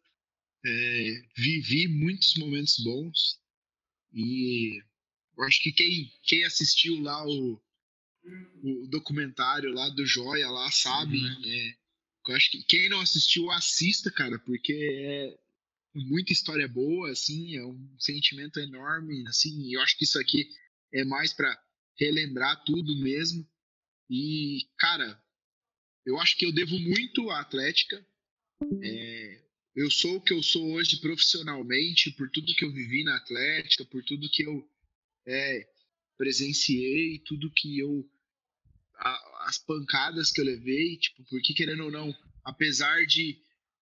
É, 0.69 1.21
vivi 1.35 1.87
muitos 1.87 2.35
momentos 2.35 2.77
bons. 2.83 3.39
E 4.13 4.81
eu 5.37 5.43
acho 5.43 5.61
que 5.61 5.71
quem, 5.71 6.11
quem 6.23 6.43
assistiu 6.43 6.99
lá 7.01 7.25
o, 7.25 7.61
o 8.63 8.87
documentário 8.89 9.71
lá 9.71 9.89
do 9.89 10.05
Joia 10.05 10.49
lá 10.49 10.69
sabe. 10.71 11.21
né? 11.21 11.75
Eu 12.27 12.35
acho 12.35 12.51
que 12.51 12.61
quem 12.63 12.89
não 12.89 12.99
assistiu, 12.99 13.49
assista, 13.51 14.11
cara, 14.11 14.37
porque 14.39 14.73
é 14.73 15.39
muita 15.95 16.33
história 16.33 16.67
boa, 16.67 17.09
assim, 17.11 17.55
é 17.55 17.65
um 17.65 17.95
sentimento 17.99 18.59
enorme, 18.59 19.23
assim, 19.27 19.61
e 19.61 19.73
eu 19.73 19.81
acho 19.81 19.97
que 19.97 20.03
isso 20.03 20.19
aqui 20.19 20.49
é 20.93 21.05
mais 21.05 21.33
pra 21.33 21.57
relembrar 21.97 22.63
tudo 22.65 22.97
mesmo. 22.97 23.47
E, 24.09 24.67
cara, 24.77 25.21
eu 26.05 26.19
acho 26.19 26.37
que 26.37 26.45
eu 26.45 26.51
devo 26.51 26.77
muito 26.79 27.29
à 27.29 27.39
Atlética. 27.41 28.05
É, 28.81 29.46
eu 29.77 29.91
sou 29.91 30.15
o 30.17 30.21
que 30.21 30.33
eu 30.33 30.41
sou 30.41 30.71
hoje 30.73 30.99
profissionalmente 30.99 32.09
por 32.11 32.29
tudo 32.31 32.55
que 32.55 32.65
eu 32.65 32.73
vivi 32.73 33.03
na 33.03 33.15
Atlética, 33.15 33.85
por 33.85 34.03
tudo 34.03 34.29
que 34.29 34.43
eu 34.43 34.67
é, 35.27 35.69
presenciei, 36.17 37.19
tudo 37.19 37.51
que 37.51 37.77
eu. 37.77 38.09
a- 38.95 39.45
as 39.47 39.59
pancadas 39.59 40.31
que 40.31 40.41
eu 40.41 40.45
levei, 40.45 40.97
tipo, 40.97 41.23
porque 41.29 41.53
querendo 41.53 41.83
ou 41.83 41.91
não, 41.91 42.11
apesar 42.43 43.05
de 43.05 43.39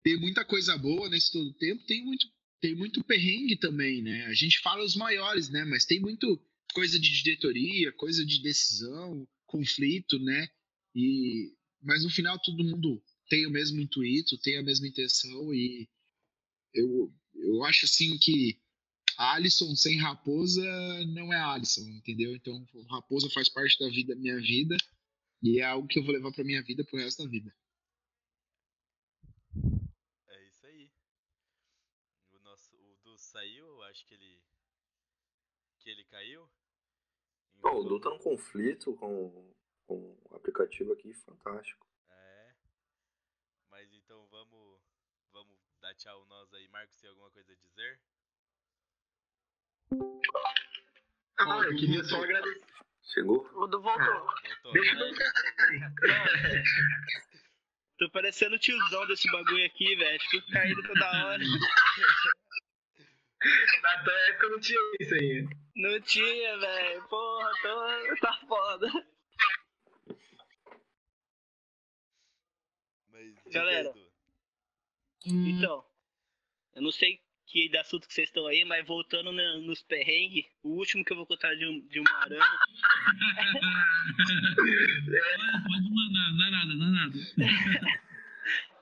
ter 0.04 0.18
muita 0.18 0.44
coisa 0.44 0.76
boa 0.78 1.08
nesse 1.10 1.32
todo 1.32 1.54
tempo, 1.54 1.86
tem 1.86 2.04
muito, 2.04 2.28
tem 2.60 2.76
muito 2.76 3.04
perrengue 3.04 3.56
também, 3.58 4.02
né? 4.02 4.26
A 4.26 4.34
gente 4.34 4.60
fala 4.60 4.84
os 4.84 4.96
maiores, 4.96 5.50
né? 5.50 5.64
Mas 5.66 5.86
tem 5.86 6.00
muito 6.00 6.42
coisa 6.74 7.00
de 7.00 7.22
diretoria, 7.22 7.92
coisa 7.94 8.26
de 8.26 8.42
decisão, 8.42 9.28
conflito, 9.46 10.18
né? 10.20 10.50
E 10.96 11.54
mas 11.84 12.04
no 12.04 12.10
final 12.10 12.40
todo 12.42 12.64
mundo 12.64 13.02
tem 13.30 13.46
o 13.46 13.52
mesmo 13.52 13.80
intuito, 13.80 14.38
tem 14.40 14.58
a 14.58 14.64
mesma 14.64 14.88
intenção 14.88 15.54
e 15.54 15.90
eu, 16.74 17.14
eu 17.36 17.64
acho 17.66 17.86
assim 17.86 18.18
que 18.18 18.60
a 19.18 19.34
Alisson 19.34 19.76
sem 19.76 19.98
Raposa 19.98 20.64
não 21.08 21.34
é 21.34 21.38
a 21.38 21.54
Alisson, 21.54 21.82
entendeu? 21.82 22.36
Então 22.36 22.66
Raposa 22.90 23.30
faz 23.30 23.50
parte 23.50 23.78
da 23.80 23.90
vida, 23.90 24.16
minha 24.16 24.40
vida 24.40 24.78
e 25.42 25.60
é 25.60 25.66
algo 25.66 25.88
que 25.88 26.00
eu 26.00 26.04
vou 26.04 26.14
levar 26.14 26.32
pra 26.32 26.44
minha 26.44 26.62
vida 26.64 26.84
pro 26.84 27.00
resto 27.00 27.24
da 27.24 27.30
vida. 27.30 27.54
É 30.28 30.48
isso 30.48 30.66
aí. 30.66 30.92
O 32.32 32.40
nosso 32.40 32.76
o 32.76 32.98
Du 33.04 33.18
saiu, 33.18 33.66
eu 33.66 33.84
acho 33.84 34.06
que 34.06 34.14
ele 34.14 34.42
que 35.80 35.90
ele 35.90 36.04
caiu. 36.06 36.48
Pô, 37.62 37.70
o 37.70 37.80
Então, 37.80 37.84
Du 37.86 38.00
tá 38.00 38.10
num 38.10 38.20
conflito 38.20 38.94
com, 38.96 39.56
com 39.86 40.18
o 40.30 40.36
aplicativo 40.36 40.94
aqui, 40.94 41.14
fantástico. 41.14 41.88
É. 42.10 42.56
Mas 43.70 43.92
então 43.94 44.28
vamos 44.28 44.82
vamos 45.32 45.58
dar 45.88 45.96
tchau 45.96 46.26
nós 46.26 46.54
aí. 46.54 46.68
Marcos 46.70 47.00
tem 47.00 47.10
alguma 47.10 47.32
coisa 47.32 47.52
a 47.52 47.56
dizer? 47.56 48.00
Ah, 51.40 51.62
eu 51.66 51.76
queria 51.78 52.04
só 52.04 52.22
agradecer. 52.22 52.66
Chegou? 53.14 53.50
O 53.54 53.68
Du 53.68 53.82
voltou. 53.82 54.06
Voltou. 54.06 54.74
Deixa 54.74 54.96
né? 54.96 55.10
eu 55.10 55.16
Tô 57.98 58.12
parecendo 58.12 58.56
o 58.56 58.60
tiozão 58.60 59.08
desse 59.08 59.32
bagulho 59.32 59.66
aqui, 59.66 59.96
velho. 59.96 60.20
Fico 60.30 60.52
caindo 60.52 60.84
toda 60.84 61.26
hora. 61.26 61.44
Na 63.82 64.04
tua 64.04 64.14
época 64.30 64.50
não 64.50 64.60
tinha 64.60 64.80
isso 65.00 65.14
aí. 65.14 65.48
Não 65.76 66.02
tinha, 66.02 66.58
velho. 66.58 67.08
Porra, 67.08 67.52
tô... 67.62 68.18
tá 68.20 68.34
foda. 68.48 68.88
Mas 73.10 73.36
Galera. 73.54 74.07
Du. 75.26 75.48
Então, 75.50 75.84
eu 76.76 76.82
não 76.82 76.92
sei 76.92 77.20
que 77.48 77.70
de 77.70 77.78
assunto 77.78 78.08
que 78.08 78.14
vocês 78.14 78.28
estão 78.30 78.46
aí, 78.48 78.64
mas 78.66 78.86
voltando 78.86 79.32
na- 79.32 79.58
nos 79.60 79.82
perrengues, 79.82 80.46
o 80.64 80.70
último 80.78 81.04
que 81.06 81.12
eu 81.14 81.18
vou 81.18 81.26
contar 81.26 81.56
de 81.56 81.66
um, 81.66 81.80
de 81.88 82.00
um 82.00 82.04
arame. 82.16 82.42
Olha, 84.28 85.64
Pode 85.64 85.90
mandar, 85.90 86.34
não 86.34 86.46
é 86.46 86.52
nada, 86.52 86.74
não 86.76 86.88
é 86.88 86.92
nada. 86.92 87.18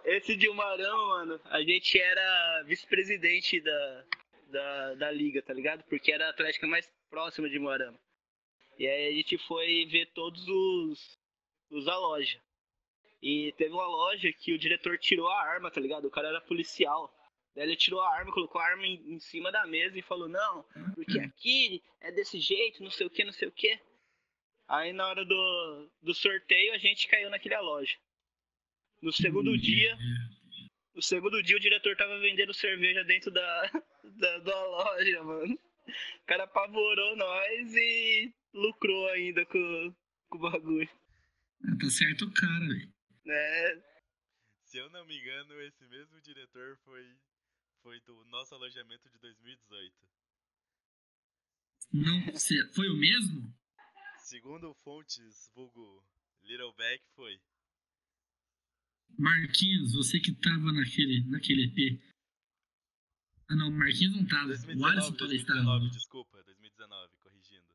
Esse 0.06 0.36
de 0.36 0.48
Umarama, 0.50 1.08
mano, 1.08 1.42
a 1.46 1.62
gente 1.64 2.00
era 2.00 2.64
vice-presidente 2.64 3.60
da, 3.62 4.06
da, 4.52 4.94
da 4.96 5.12
liga, 5.12 5.42
tá 5.42 5.54
ligado? 5.54 5.84
Porque 5.86 6.12
era 6.12 6.28
a 6.28 6.30
atlética 6.30 6.68
mais 6.68 6.92
próxima 7.10 7.50
de 7.50 7.58
Umarama. 7.58 8.00
E 8.78 8.88
aí 8.88 9.08
a 9.08 9.12
gente 9.16 9.38
foi 9.48 9.86
ver 9.86 10.08
todos 10.14 10.48
os, 10.48 11.18
os 11.72 11.86
da 11.86 11.98
loja. 11.98 12.40
E 13.26 13.52
teve 13.54 13.74
uma 13.74 13.88
loja 13.88 14.32
que 14.32 14.54
o 14.54 14.58
diretor 14.58 15.00
tirou 15.00 15.28
a 15.28 15.42
arma, 15.42 15.72
tá 15.72 15.82
ligado? 15.82 16.06
O 16.06 16.12
cara 16.12 16.28
era 16.28 16.40
policial. 16.40 17.12
Daí 17.56 17.66
ele 17.66 17.76
tirou 17.76 18.00
a 18.00 18.14
arma, 18.16 18.32
colocou 18.32 18.62
a 18.62 18.66
arma 18.68 18.86
em, 18.86 19.16
em 19.16 19.20
cima 19.20 19.52
da 19.52 19.66
mesa 19.66 19.98
e 19.98 20.04
falou, 20.04 20.30
não, 20.30 20.64
porque 20.94 21.20
aqui 21.20 21.82
é 22.02 22.12
desse 22.12 22.40
jeito, 22.40 22.84
não 22.84 22.92
sei 22.92 23.08
o 23.08 23.10
que, 23.10 23.24
não 23.24 23.32
sei 23.32 23.48
o 23.48 23.52
que. 23.52 23.80
Aí 24.68 24.94
na 24.94 25.08
hora 25.08 25.26
do, 25.26 25.90
do 26.04 26.14
sorteio 26.14 26.72
a 26.76 26.78
gente 26.78 27.08
caiu 27.08 27.32
naquela 27.32 27.62
loja. 27.62 27.96
No 29.02 29.12
segundo 29.12 29.58
dia, 29.58 29.98
no 30.94 31.02
segundo 31.02 31.42
dia 31.42 31.58
o 31.58 31.60
diretor 31.60 31.98
tava 31.98 32.20
vendendo 32.20 32.54
cerveja 32.54 33.04
dentro 33.06 33.32
da, 33.32 33.72
da, 34.04 34.38
da 34.38 34.66
loja, 34.66 35.24
mano. 35.24 35.56
O 35.56 36.26
cara 36.28 36.44
apavorou 36.44 37.16
nós 37.16 37.74
e 37.74 38.32
lucrou 38.54 39.10
ainda 39.10 39.44
com, 39.48 39.96
com 40.30 40.38
o 40.38 40.42
bagulho. 40.42 40.90
Tá 41.82 41.90
certo 41.90 42.26
o 42.26 42.32
cara, 42.32 42.68
velho. 42.68 42.95
É, 43.28 43.82
Se 44.66 44.78
eu 44.78 44.90
não 44.90 45.06
me 45.06 45.20
engano, 45.20 45.60
esse 45.62 45.86
mesmo 45.88 46.22
diretor 46.22 46.78
foi 46.84 47.18
foi 47.82 48.00
do 48.02 48.26
nosso 48.26 48.56
alojamento 48.56 49.08
de 49.10 49.20
2018. 49.20 49.96
Não, 51.94 52.74
foi 52.74 52.90
o 52.90 52.98
mesmo? 52.98 53.54
Segundo 54.24 54.74
fontes 54.84 55.52
vulgo 55.54 56.04
Littleback 56.42 57.04
foi. 57.16 57.40
Marquinhos, 59.20 59.94
você 59.94 60.20
que 60.20 60.34
tava 60.34 60.72
naquele, 60.74 61.24
naquele 61.30 61.66
EP. 61.66 62.02
Ah 63.48 63.56
não, 63.56 63.70
Marquinhos 63.70 64.16
não 64.16 64.26
tava. 64.26 64.46
o 64.46 64.48
2019, 64.48 64.92
Alisson 64.92 65.14
talvez 65.14 65.44
2019, 65.44 65.86
tava. 65.86 65.92
desculpa, 65.92 66.44
2019, 66.44 67.18
corrigindo. 67.18 67.68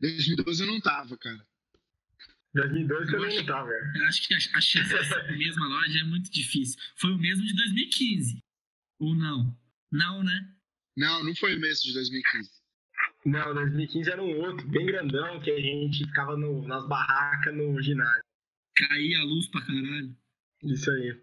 2012 0.00 0.62
eu 0.62 0.66
não 0.66 0.80
tava, 0.80 1.16
cara. 1.18 1.46
2002 2.54 3.08
Eu 3.08 3.12
também 3.18 3.38
acho- 3.38 3.46
não 3.46 3.66
velho. 3.66 3.92
Eu 3.96 4.04
acho 4.06 4.28
que 4.28 4.34
a, 4.34 4.36
a 4.36 4.60
chance 4.60 4.88
de 4.94 5.04
ser 5.06 5.14
a 5.20 5.32
mesma 5.36 5.66
loja 5.68 5.98
é 6.00 6.04
muito 6.04 6.30
difícil. 6.30 6.78
Foi 6.96 7.10
o 7.12 7.18
mesmo 7.18 7.44
de 7.46 7.54
2015. 7.54 8.38
Ou 9.00 9.14
não? 9.14 9.56
Não, 9.90 10.22
né? 10.22 10.54
Não, 10.96 11.24
não 11.24 11.34
foi 11.34 11.56
o 11.56 11.60
mês 11.60 11.82
de 11.82 11.92
2015. 11.94 12.50
Não, 13.24 13.54
2015 13.54 14.10
era 14.10 14.22
um 14.22 14.36
outro, 14.40 14.68
bem 14.68 14.84
grandão, 14.86 15.40
que 15.40 15.50
a 15.50 15.60
gente 15.60 16.04
ficava 16.06 16.36
no- 16.36 16.66
nas 16.66 16.86
barracas 16.88 17.54
no 17.56 17.80
ginásio. 17.82 18.22
Caía 18.76 19.20
a 19.20 19.24
luz 19.24 19.48
pra 19.48 19.60
caralho. 19.64 20.16
Isso 20.64 20.90
aí. 20.90 21.20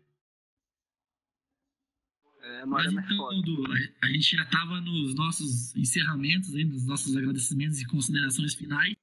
É, 2.42 2.66
Mas 2.66 2.88
é 2.88 2.90
então. 2.92 3.42
Du, 3.42 3.64
a, 3.72 4.06
a 4.06 4.12
gente 4.12 4.36
já 4.36 4.46
tava 4.46 4.80
nos 4.82 5.14
nossos 5.16 5.76
encerramentos, 5.76 6.56
aí, 6.56 6.64
nos 6.64 6.86
nossos 6.86 7.16
agradecimentos 7.16 7.80
e 7.82 7.86
considerações 7.86 8.56
finais. 8.56 8.96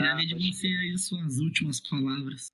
Ver 0.00 0.26
de 0.26 0.34
você 0.34 0.66
aí 0.66 0.92
as 0.94 1.06
suas 1.06 1.38
últimas 1.38 1.80
palavras. 1.80 2.50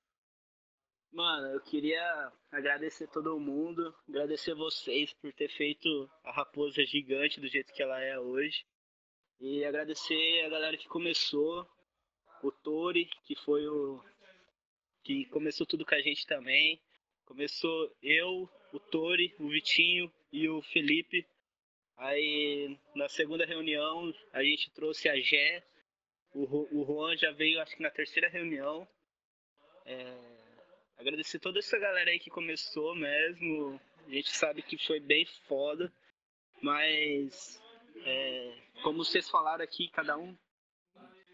Mano, 1.12 1.47
eu 1.47 1.60
queria 1.60 2.32
agradecer 2.51 3.06
todo 3.09 3.39
mundo, 3.39 3.94
agradecer 4.09 4.55
vocês 4.55 5.12
por 5.14 5.32
ter 5.32 5.48
feito 5.51 6.10
a 6.24 6.32
raposa 6.32 6.85
gigante 6.85 7.40
do 7.40 7.47
jeito 7.48 7.73
que 7.73 7.82
ela 7.82 8.01
é 8.01 8.18
hoje. 8.18 8.66
E 9.40 9.64
agradecer 9.64 10.44
a 10.44 10.48
galera 10.48 10.77
que 10.77 10.89
começou, 10.89 11.66
o 12.43 12.51
Tori, 12.51 13.09
que 13.24 13.36
foi 13.36 13.66
o. 13.68 14.02
que 15.05 15.24
começou 15.27 15.66
tudo 15.66 15.86
com 15.86 15.94
a 15.94 16.01
gente 16.01 16.27
também. 16.27 16.81
Começou 17.24 17.90
eu, 18.02 18.51
o 18.73 18.81
Tori, 18.81 19.35
o 19.39 19.48
Vitinho 19.48 20.12
e 20.32 20.48
o 20.48 20.60
Felipe. 20.62 21.24
Aí 21.97 22.77
na 22.94 23.09
segunda 23.09 23.47
reunião 23.47 24.12
a 24.32 24.43
gente 24.43 24.70
trouxe 24.73 25.09
a 25.09 25.18
Gé. 25.18 25.64
O, 26.38 26.84
Juan 26.84 27.16
já 27.16 27.30
veio 27.32 27.60
acho 27.62 27.74
que 27.74 27.82
na 27.82 27.90
terceira 27.90 28.28
reunião. 28.28 28.86
É, 29.86 30.18
agradecer 30.98 31.38
toda 31.38 31.58
essa 31.58 31.78
galera 31.78 32.10
aí 32.10 32.18
que 32.18 32.28
começou 32.28 32.94
mesmo. 32.94 33.80
A 34.06 34.10
gente 34.10 34.30
sabe 34.36 34.60
que 34.60 34.76
foi 34.86 35.00
bem 35.00 35.24
foda, 35.48 35.90
mas 36.62 37.62
é, 38.04 38.54
como 38.82 39.02
vocês 39.02 39.30
falaram 39.30 39.64
aqui, 39.64 39.88
cada 39.88 40.16
um 40.18 40.36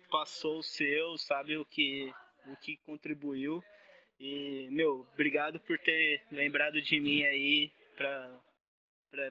passou 0.08 0.58
o 0.58 0.62
seu, 0.62 1.18
sabe 1.18 1.56
o 1.56 1.64
que 1.64 2.12
o 2.46 2.56
que 2.56 2.76
contribuiu. 2.78 3.62
E, 4.20 4.68
meu, 4.70 5.06
obrigado 5.12 5.58
por 5.60 5.78
ter 5.80 6.22
lembrado 6.30 6.80
de 6.80 7.00
mim 7.00 7.24
aí 7.24 7.72
pra, 7.96 8.40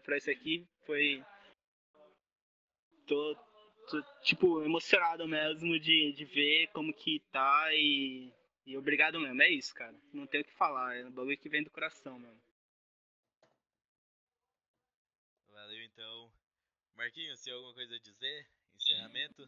pra 0.03 0.17
isso 0.17 0.29
aqui. 0.29 0.67
Foi. 0.85 1.23
Tô, 3.07 3.37
tô, 3.91 4.03
tipo, 4.23 4.63
emocionado 4.63 5.27
mesmo 5.27 5.79
de, 5.79 6.13
de 6.13 6.25
ver 6.25 6.67
como 6.67 6.93
que 6.93 7.19
tá 7.31 7.73
e 7.73 8.31
e 8.65 8.77
obrigado 8.77 9.19
mesmo, 9.19 9.41
é 9.41 9.49
isso, 9.49 9.73
cara. 9.73 9.95
Não 10.13 10.27
tem 10.27 10.41
o 10.41 10.45
que 10.45 10.53
falar, 10.53 10.95
é 10.95 11.05
um 11.05 11.11
bagulho 11.11 11.37
que 11.37 11.49
vem 11.49 11.63
do 11.63 11.69
coração 11.69 12.19
mesmo. 12.19 12.39
Valeu 15.51 15.83
então. 15.83 16.31
Marquinhos, 16.95 17.41
tem 17.41 17.53
alguma 17.53 17.73
coisa 17.73 17.95
a 17.95 17.99
dizer? 17.99 18.47
Encerramento? 18.75 19.47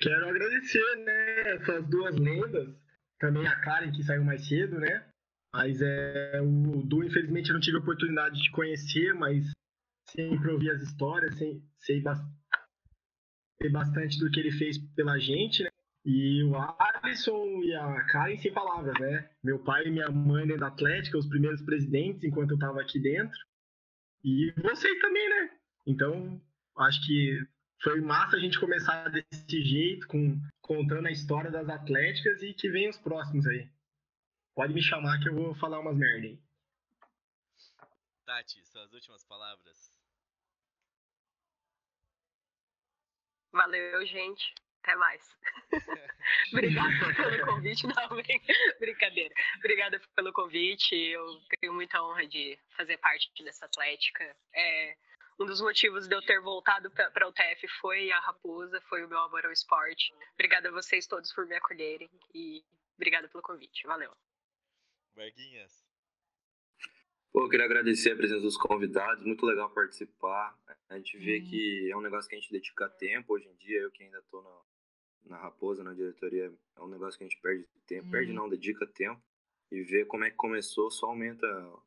Quero 0.00 0.28
agradecer, 0.28 0.96
né, 0.98 1.40
essas 1.54 1.88
duas 1.88 2.16
lendas. 2.16 2.76
Também 3.18 3.46
a 3.46 3.60
Karen, 3.60 3.92
que 3.92 4.02
saiu 4.02 4.24
mais 4.24 4.46
cedo, 4.46 4.78
né? 4.78 5.10
Mas 5.52 5.80
é, 5.80 6.40
o 6.42 6.82
Du, 6.82 7.02
infelizmente, 7.04 7.48
eu 7.48 7.54
não 7.54 7.60
tive 7.60 7.76
a 7.78 7.80
oportunidade 7.80 8.42
de 8.42 8.50
conhecer, 8.50 9.14
mas 9.14 9.50
sempre 10.10 10.50
ouvi 10.50 10.68
as 10.68 10.82
histórias, 10.82 11.38
sei, 11.38 11.62
sei 11.78 12.02
bastante 13.70 14.18
do 14.18 14.30
que 14.30 14.40
ele 14.40 14.52
fez 14.52 14.78
pela 14.94 15.18
gente, 15.18 15.62
né? 15.62 15.70
E 16.04 16.42
o 16.44 16.54
Alisson 16.56 17.62
e 17.62 17.74
a 17.74 18.04
Karen, 18.04 18.36
sem 18.36 18.52
palavras, 18.52 18.94
né? 19.00 19.30
Meu 19.42 19.58
pai 19.58 19.86
e 19.86 19.90
minha 19.90 20.10
mãe 20.10 20.46
da 20.46 20.66
Atlética, 20.66 21.16
os 21.16 21.26
primeiros 21.26 21.62
presidentes, 21.62 22.24
enquanto 22.24 22.50
eu 22.50 22.58
tava 22.58 22.80
aqui 22.80 23.00
dentro. 23.00 23.38
E 24.22 24.52
vocês 24.60 25.00
também, 25.00 25.28
né? 25.30 25.58
Então, 25.86 26.40
acho 26.76 27.06
que 27.06 27.42
foi 27.82 28.00
massa 28.00 28.36
a 28.36 28.40
gente 28.40 28.60
começar 28.60 29.08
desse 29.08 29.62
jeito, 29.62 30.06
com, 30.06 30.40
contando 30.60 31.06
a 31.06 31.12
história 31.12 31.50
das 31.50 31.68
Atléticas 31.68 32.42
e 32.42 32.52
que 32.52 32.68
vem 32.68 32.88
os 32.88 32.98
próximos 32.98 33.46
aí. 33.46 33.68
Pode 34.54 34.74
me 34.74 34.82
chamar 34.82 35.18
que 35.20 35.28
eu 35.28 35.34
vou 35.34 35.54
falar 35.54 35.80
umas 35.80 35.96
merda 35.96 36.26
aí. 36.26 36.38
Tati, 38.26 38.64
suas 38.66 38.92
últimas 38.92 39.24
palavras. 39.24 39.93
Valeu, 43.54 44.04
gente. 44.06 44.52
Até 44.82 44.94
mais. 44.96 45.26
Obrigada 46.52 46.90
pelo 47.16 47.46
convite. 47.46 47.86
Não, 47.86 48.08
brin- 48.08 48.42
brincadeira. 48.78 49.34
Obrigada 49.56 49.98
pelo 50.14 50.32
convite. 50.32 50.94
Eu 50.94 51.40
tenho 51.60 51.72
muita 51.72 52.02
honra 52.02 52.26
de 52.26 52.58
fazer 52.76 52.98
parte 52.98 53.30
dessa 53.42 53.64
atlética. 53.64 54.36
É, 54.54 54.96
um 55.40 55.46
dos 55.46 55.60
motivos 55.62 56.06
de 56.06 56.14
eu 56.14 56.20
ter 56.22 56.40
voltado 56.40 56.90
para 56.90 57.26
o 57.28 57.32
TF 57.32 57.66
foi 57.80 58.10
a 58.12 58.20
Raposa, 58.20 58.78
foi 58.82 59.04
o 59.04 59.08
meu 59.08 59.18
amor 59.20 59.46
ao 59.46 59.52
esporte. 59.52 60.12
Obrigada 60.34 60.68
a 60.68 60.72
vocês 60.72 61.06
todos 61.06 61.32
por 61.32 61.46
me 61.46 61.56
acolherem 61.56 62.10
e 62.34 62.62
obrigada 62.96 63.28
pelo 63.28 63.42
convite. 63.42 63.86
Valeu. 63.86 64.14
Marquinhos. 65.16 65.83
Pô, 67.34 67.46
eu 67.46 67.48
queria 67.48 67.66
agradecer 67.66 68.12
a 68.12 68.16
presença 68.16 68.40
dos 68.42 68.56
convidados, 68.56 69.24
muito 69.24 69.44
legal 69.44 69.68
participar. 69.68 70.56
A 70.88 70.96
gente 70.96 71.18
vê 71.18 71.40
Hum. 71.40 71.44
que 71.50 71.90
é 71.90 71.96
um 71.96 72.00
negócio 72.00 72.30
que 72.30 72.36
a 72.36 72.38
gente 72.38 72.52
dedica 72.52 72.88
tempo 72.88 73.34
hoje 73.34 73.48
em 73.48 73.56
dia, 73.56 73.80
eu 73.80 73.90
que 73.90 74.04
ainda 74.04 74.22
tô 74.30 74.40
na, 74.40 74.62
na 75.24 75.36
Raposa, 75.38 75.82
na 75.82 75.92
diretoria, 75.94 76.54
é 76.76 76.80
um 76.80 76.86
negócio 76.86 77.18
que 77.18 77.24
a 77.24 77.28
gente 77.28 77.40
perde 77.40 77.66
tempo, 77.88 78.08
perde 78.08 78.30
Hum. 78.30 78.34
não, 78.36 78.48
dedica 78.48 78.86
tempo. 78.86 79.20
E 79.72 79.82
ver 79.82 80.06
como 80.06 80.22
é 80.22 80.30
que 80.30 80.36
começou 80.36 80.92
só 80.92 81.06
aumenta 81.06 81.44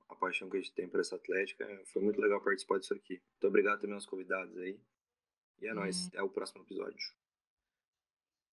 a 0.10 0.16
paixão 0.18 0.50
que 0.50 0.58
a 0.58 0.60
gente 0.60 0.74
tem 0.74 0.90
por 0.90 1.00
essa 1.00 1.16
atlética. 1.16 1.66
Foi 1.86 2.02
muito 2.02 2.20
legal 2.20 2.44
participar 2.44 2.80
disso 2.80 2.94
aqui. 2.94 3.14
Muito 3.14 3.48
obrigado 3.48 3.80
também 3.80 3.94
aos 3.96 4.06
convidados 4.06 4.58
aí. 4.58 4.78
E 5.62 5.68
é 5.68 5.74
nóis, 5.74 6.12
é 6.14 6.22
o 6.22 6.30
próximo 6.30 6.64
episódio. 6.64 7.16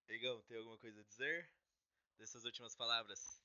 Igão, 0.09 0.41
tem 0.43 0.59
alguma 0.59 0.79
coisa 0.79 1.01
a 1.01 1.05
dizer? 1.05 1.51
Dessas 2.19 2.45
últimas 2.45 2.77
palavras. 2.77 3.44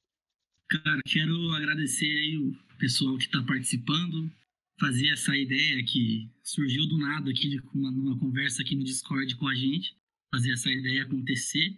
Cara, 0.69 1.01
quero 1.03 1.51
agradecer 1.53 2.05
aí 2.05 2.37
o 2.37 2.55
pessoal 2.77 3.17
que 3.17 3.25
está 3.25 3.41
participando, 3.41 4.31
fazer 4.79 5.09
essa 5.09 5.35
ideia 5.35 5.83
que 5.83 6.29
surgiu 6.43 6.87
do 6.87 6.95
nada 6.99 7.31
aqui, 7.31 7.49
de 7.49 7.59
uma, 7.73 7.89
numa 7.89 8.19
conversa 8.19 8.61
aqui 8.61 8.75
no 8.75 8.83
Discord 8.83 9.35
com 9.37 9.47
a 9.47 9.55
gente, 9.55 9.97
fazer 10.31 10.51
essa 10.51 10.71
ideia 10.71 11.01
acontecer. 11.01 11.75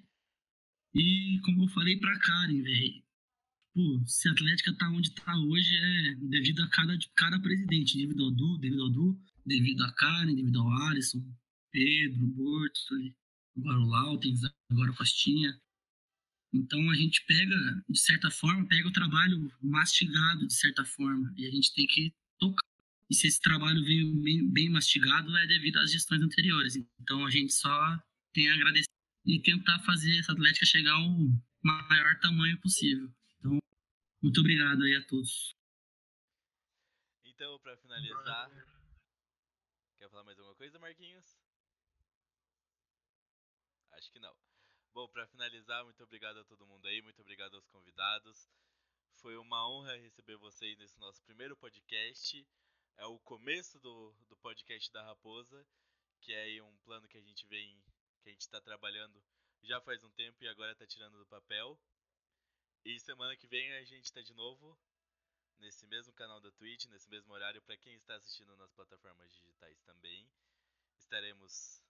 E 0.94 1.40
como 1.46 1.64
eu 1.64 1.68
falei 1.70 1.98
pra 1.98 2.20
Karen, 2.20 2.62
velho, 2.62 3.02
se 4.06 4.28
a 4.28 4.34
Atlética 4.34 4.74
tá 4.74 4.90
onde 4.90 5.16
tá 5.16 5.38
hoje 5.38 5.74
é 5.78 6.16
devido 6.16 6.62
a 6.62 6.68
cada, 6.68 6.98
cada 7.16 7.40
presidente, 7.40 7.98
devido 7.98 8.26
ao 8.26 8.32
Du, 8.32 8.58
devido 8.58 8.84
ao 8.84 8.90
Du, 8.90 9.18
devido 9.46 9.86
a 9.86 9.92
Karen, 9.94 10.36
devido 10.36 10.60
ao 10.60 10.70
Alisson, 10.90 11.26
Pedro, 11.72 12.28
Bortoli, 12.28 13.16
agora 13.56 13.80
o 13.80 13.86
Lautens, 13.86 14.42
agora 14.70 14.92
o 14.92 14.96
Costinha. 14.96 15.58
Então 16.54 16.90
a 16.90 16.96
gente 16.96 17.24
pega, 17.26 17.56
de 17.90 18.00
certa 18.00 18.30
forma, 18.30 18.68
pega 18.68 18.88
o 18.88 18.92
trabalho 18.92 19.52
mastigado, 19.62 20.46
de 20.46 20.54
certa 20.54 20.84
forma, 20.84 21.34
e 21.38 21.48
a 21.48 21.52
gente 21.52 21.74
tem 21.74 21.88
que 21.88 22.14
tocar. 22.38 22.62
E 23.10 23.16
se 23.16 23.28
esse 23.28 23.42
trabalho 23.42 23.84
veio 23.84 24.14
bem, 24.16 24.50
bem 24.50 24.70
mastigado, 24.70 25.36
é 25.38 25.48
devido 25.48 25.78
às 25.78 25.92
gestões 25.92 26.22
anteriores. 26.22 26.76
Então 27.00 27.26
a 27.26 27.30
gente 27.30 27.54
só 27.54 28.02
tem 28.34 28.50
a 28.50 28.54
agradecer 28.54 28.90
e 29.26 29.40
tentar 29.42 29.80
fazer 29.80 30.18
essa 30.18 30.32
Atlética 30.32 30.66
chegar 30.66 30.94
ao 30.94 31.10
maior 31.64 32.20
tamanho 32.20 32.60
possível. 32.60 33.14
Então, 33.38 33.60
muito 34.22 34.40
obrigado 34.40 34.84
aí 34.84 34.96
a 34.96 35.06
todos. 35.06 35.56
Então, 37.24 37.60
pra 37.60 37.78
finalizar. 37.78 38.50
Quer 40.00 40.10
falar 40.10 40.24
mais 40.24 40.38
alguma 40.38 40.56
coisa, 40.56 40.80
Marquinhos? 40.80 41.38
Acho 43.92 44.12
que 44.12 44.20
não. 44.20 44.41
Bom, 44.94 45.08
pra 45.08 45.26
finalizar, 45.26 45.86
muito 45.86 46.04
obrigado 46.04 46.40
a 46.40 46.44
todo 46.44 46.66
mundo 46.66 46.86
aí, 46.86 47.02
muito 47.02 47.22
obrigado 47.22 47.56
aos 47.56 47.66
convidados. 47.70 48.50
Foi 49.22 49.38
uma 49.38 49.66
honra 49.70 49.96
receber 49.96 50.36
vocês 50.36 50.78
nesse 50.78 51.00
nosso 51.00 51.24
primeiro 51.24 51.56
podcast. 51.56 52.46
É 52.98 53.06
o 53.06 53.18
começo 53.20 53.80
do, 53.80 54.12
do 54.28 54.36
podcast 54.36 54.92
da 54.92 55.02
Raposa, 55.02 55.66
que 56.20 56.34
é 56.34 56.62
um 56.62 56.78
plano 56.80 57.08
que 57.08 57.18
a 57.18 57.22
gente 57.22 57.48
vem, 57.48 57.82
que 58.22 58.28
a 58.28 58.32
gente 58.34 58.42
está 58.42 58.60
trabalhando 58.60 59.24
já 59.64 59.80
faz 59.80 60.04
um 60.04 60.12
tempo 60.12 60.44
e 60.44 60.48
agora 60.50 60.74
está 60.74 60.86
tirando 60.86 61.18
do 61.18 61.26
papel. 61.26 61.80
E 62.84 63.00
semana 63.00 63.38
que 63.38 63.48
vem 63.48 63.72
a 63.72 63.86
gente 63.86 64.04
está 64.04 64.22
de 64.22 64.34
novo 64.34 64.78
nesse 65.60 65.88
mesmo 65.88 66.12
canal 66.12 66.42
da 66.42 66.52
Twitch, 66.52 66.88
nesse 66.88 67.10
mesmo 67.10 67.32
horário, 67.34 67.62
para 67.62 67.78
quem 67.78 67.96
está 67.96 68.16
assistindo 68.16 68.58
nas 68.58 68.74
plataformas 68.74 69.32
digitais 69.32 69.80
também. 69.84 70.30
Estaremos 70.98 71.82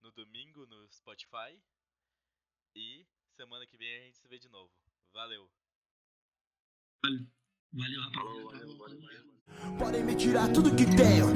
no 0.00 0.10
domingo 0.10 0.66
no 0.66 0.88
Spotify. 0.90 1.62
E 2.74 3.06
semana 3.36 3.66
que 3.66 3.76
vem 3.76 3.98
a 3.98 4.00
gente 4.04 4.18
se 4.18 4.28
vê 4.28 4.38
de 4.38 4.48
novo. 4.48 4.70
Valeu! 5.12 5.48
Valeu, 7.72 8.00
rapaziada. 8.00 9.28
Podem 9.78 10.04
me 10.04 10.14
tirar 10.14 10.48
tudo 10.52 10.74
que 10.74 10.84
tenho, 10.84 11.26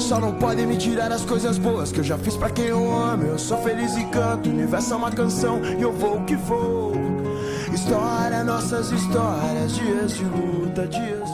só 0.00 0.20
não 0.20 0.38
podem 0.38 0.66
me 0.66 0.76
tirar 0.76 1.10
as 1.10 1.24
coisas 1.24 1.58
boas 1.58 1.92
que 1.92 2.00
eu 2.00 2.04
já 2.04 2.18
fiz 2.18 2.36
pra 2.36 2.50
quem 2.50 2.66
eu 2.66 2.92
amo. 2.92 3.24
Eu 3.24 3.38
sou 3.38 3.56
feliz 3.62 3.96
e 3.96 4.08
canto, 4.10 4.48
o 4.48 4.52
universo 4.52 4.92
é 4.92 4.96
uma 4.96 5.10
canção 5.10 5.64
e 5.78 5.82
eu 5.82 5.92
vou 5.92 6.24
que 6.24 6.36
vou. 6.36 6.92
História, 7.72 8.44
nossas 8.44 8.90
histórias, 8.92 9.74
dias 9.74 10.14
de 10.16 10.24
luta, 10.24 10.86
dias 10.86 11.28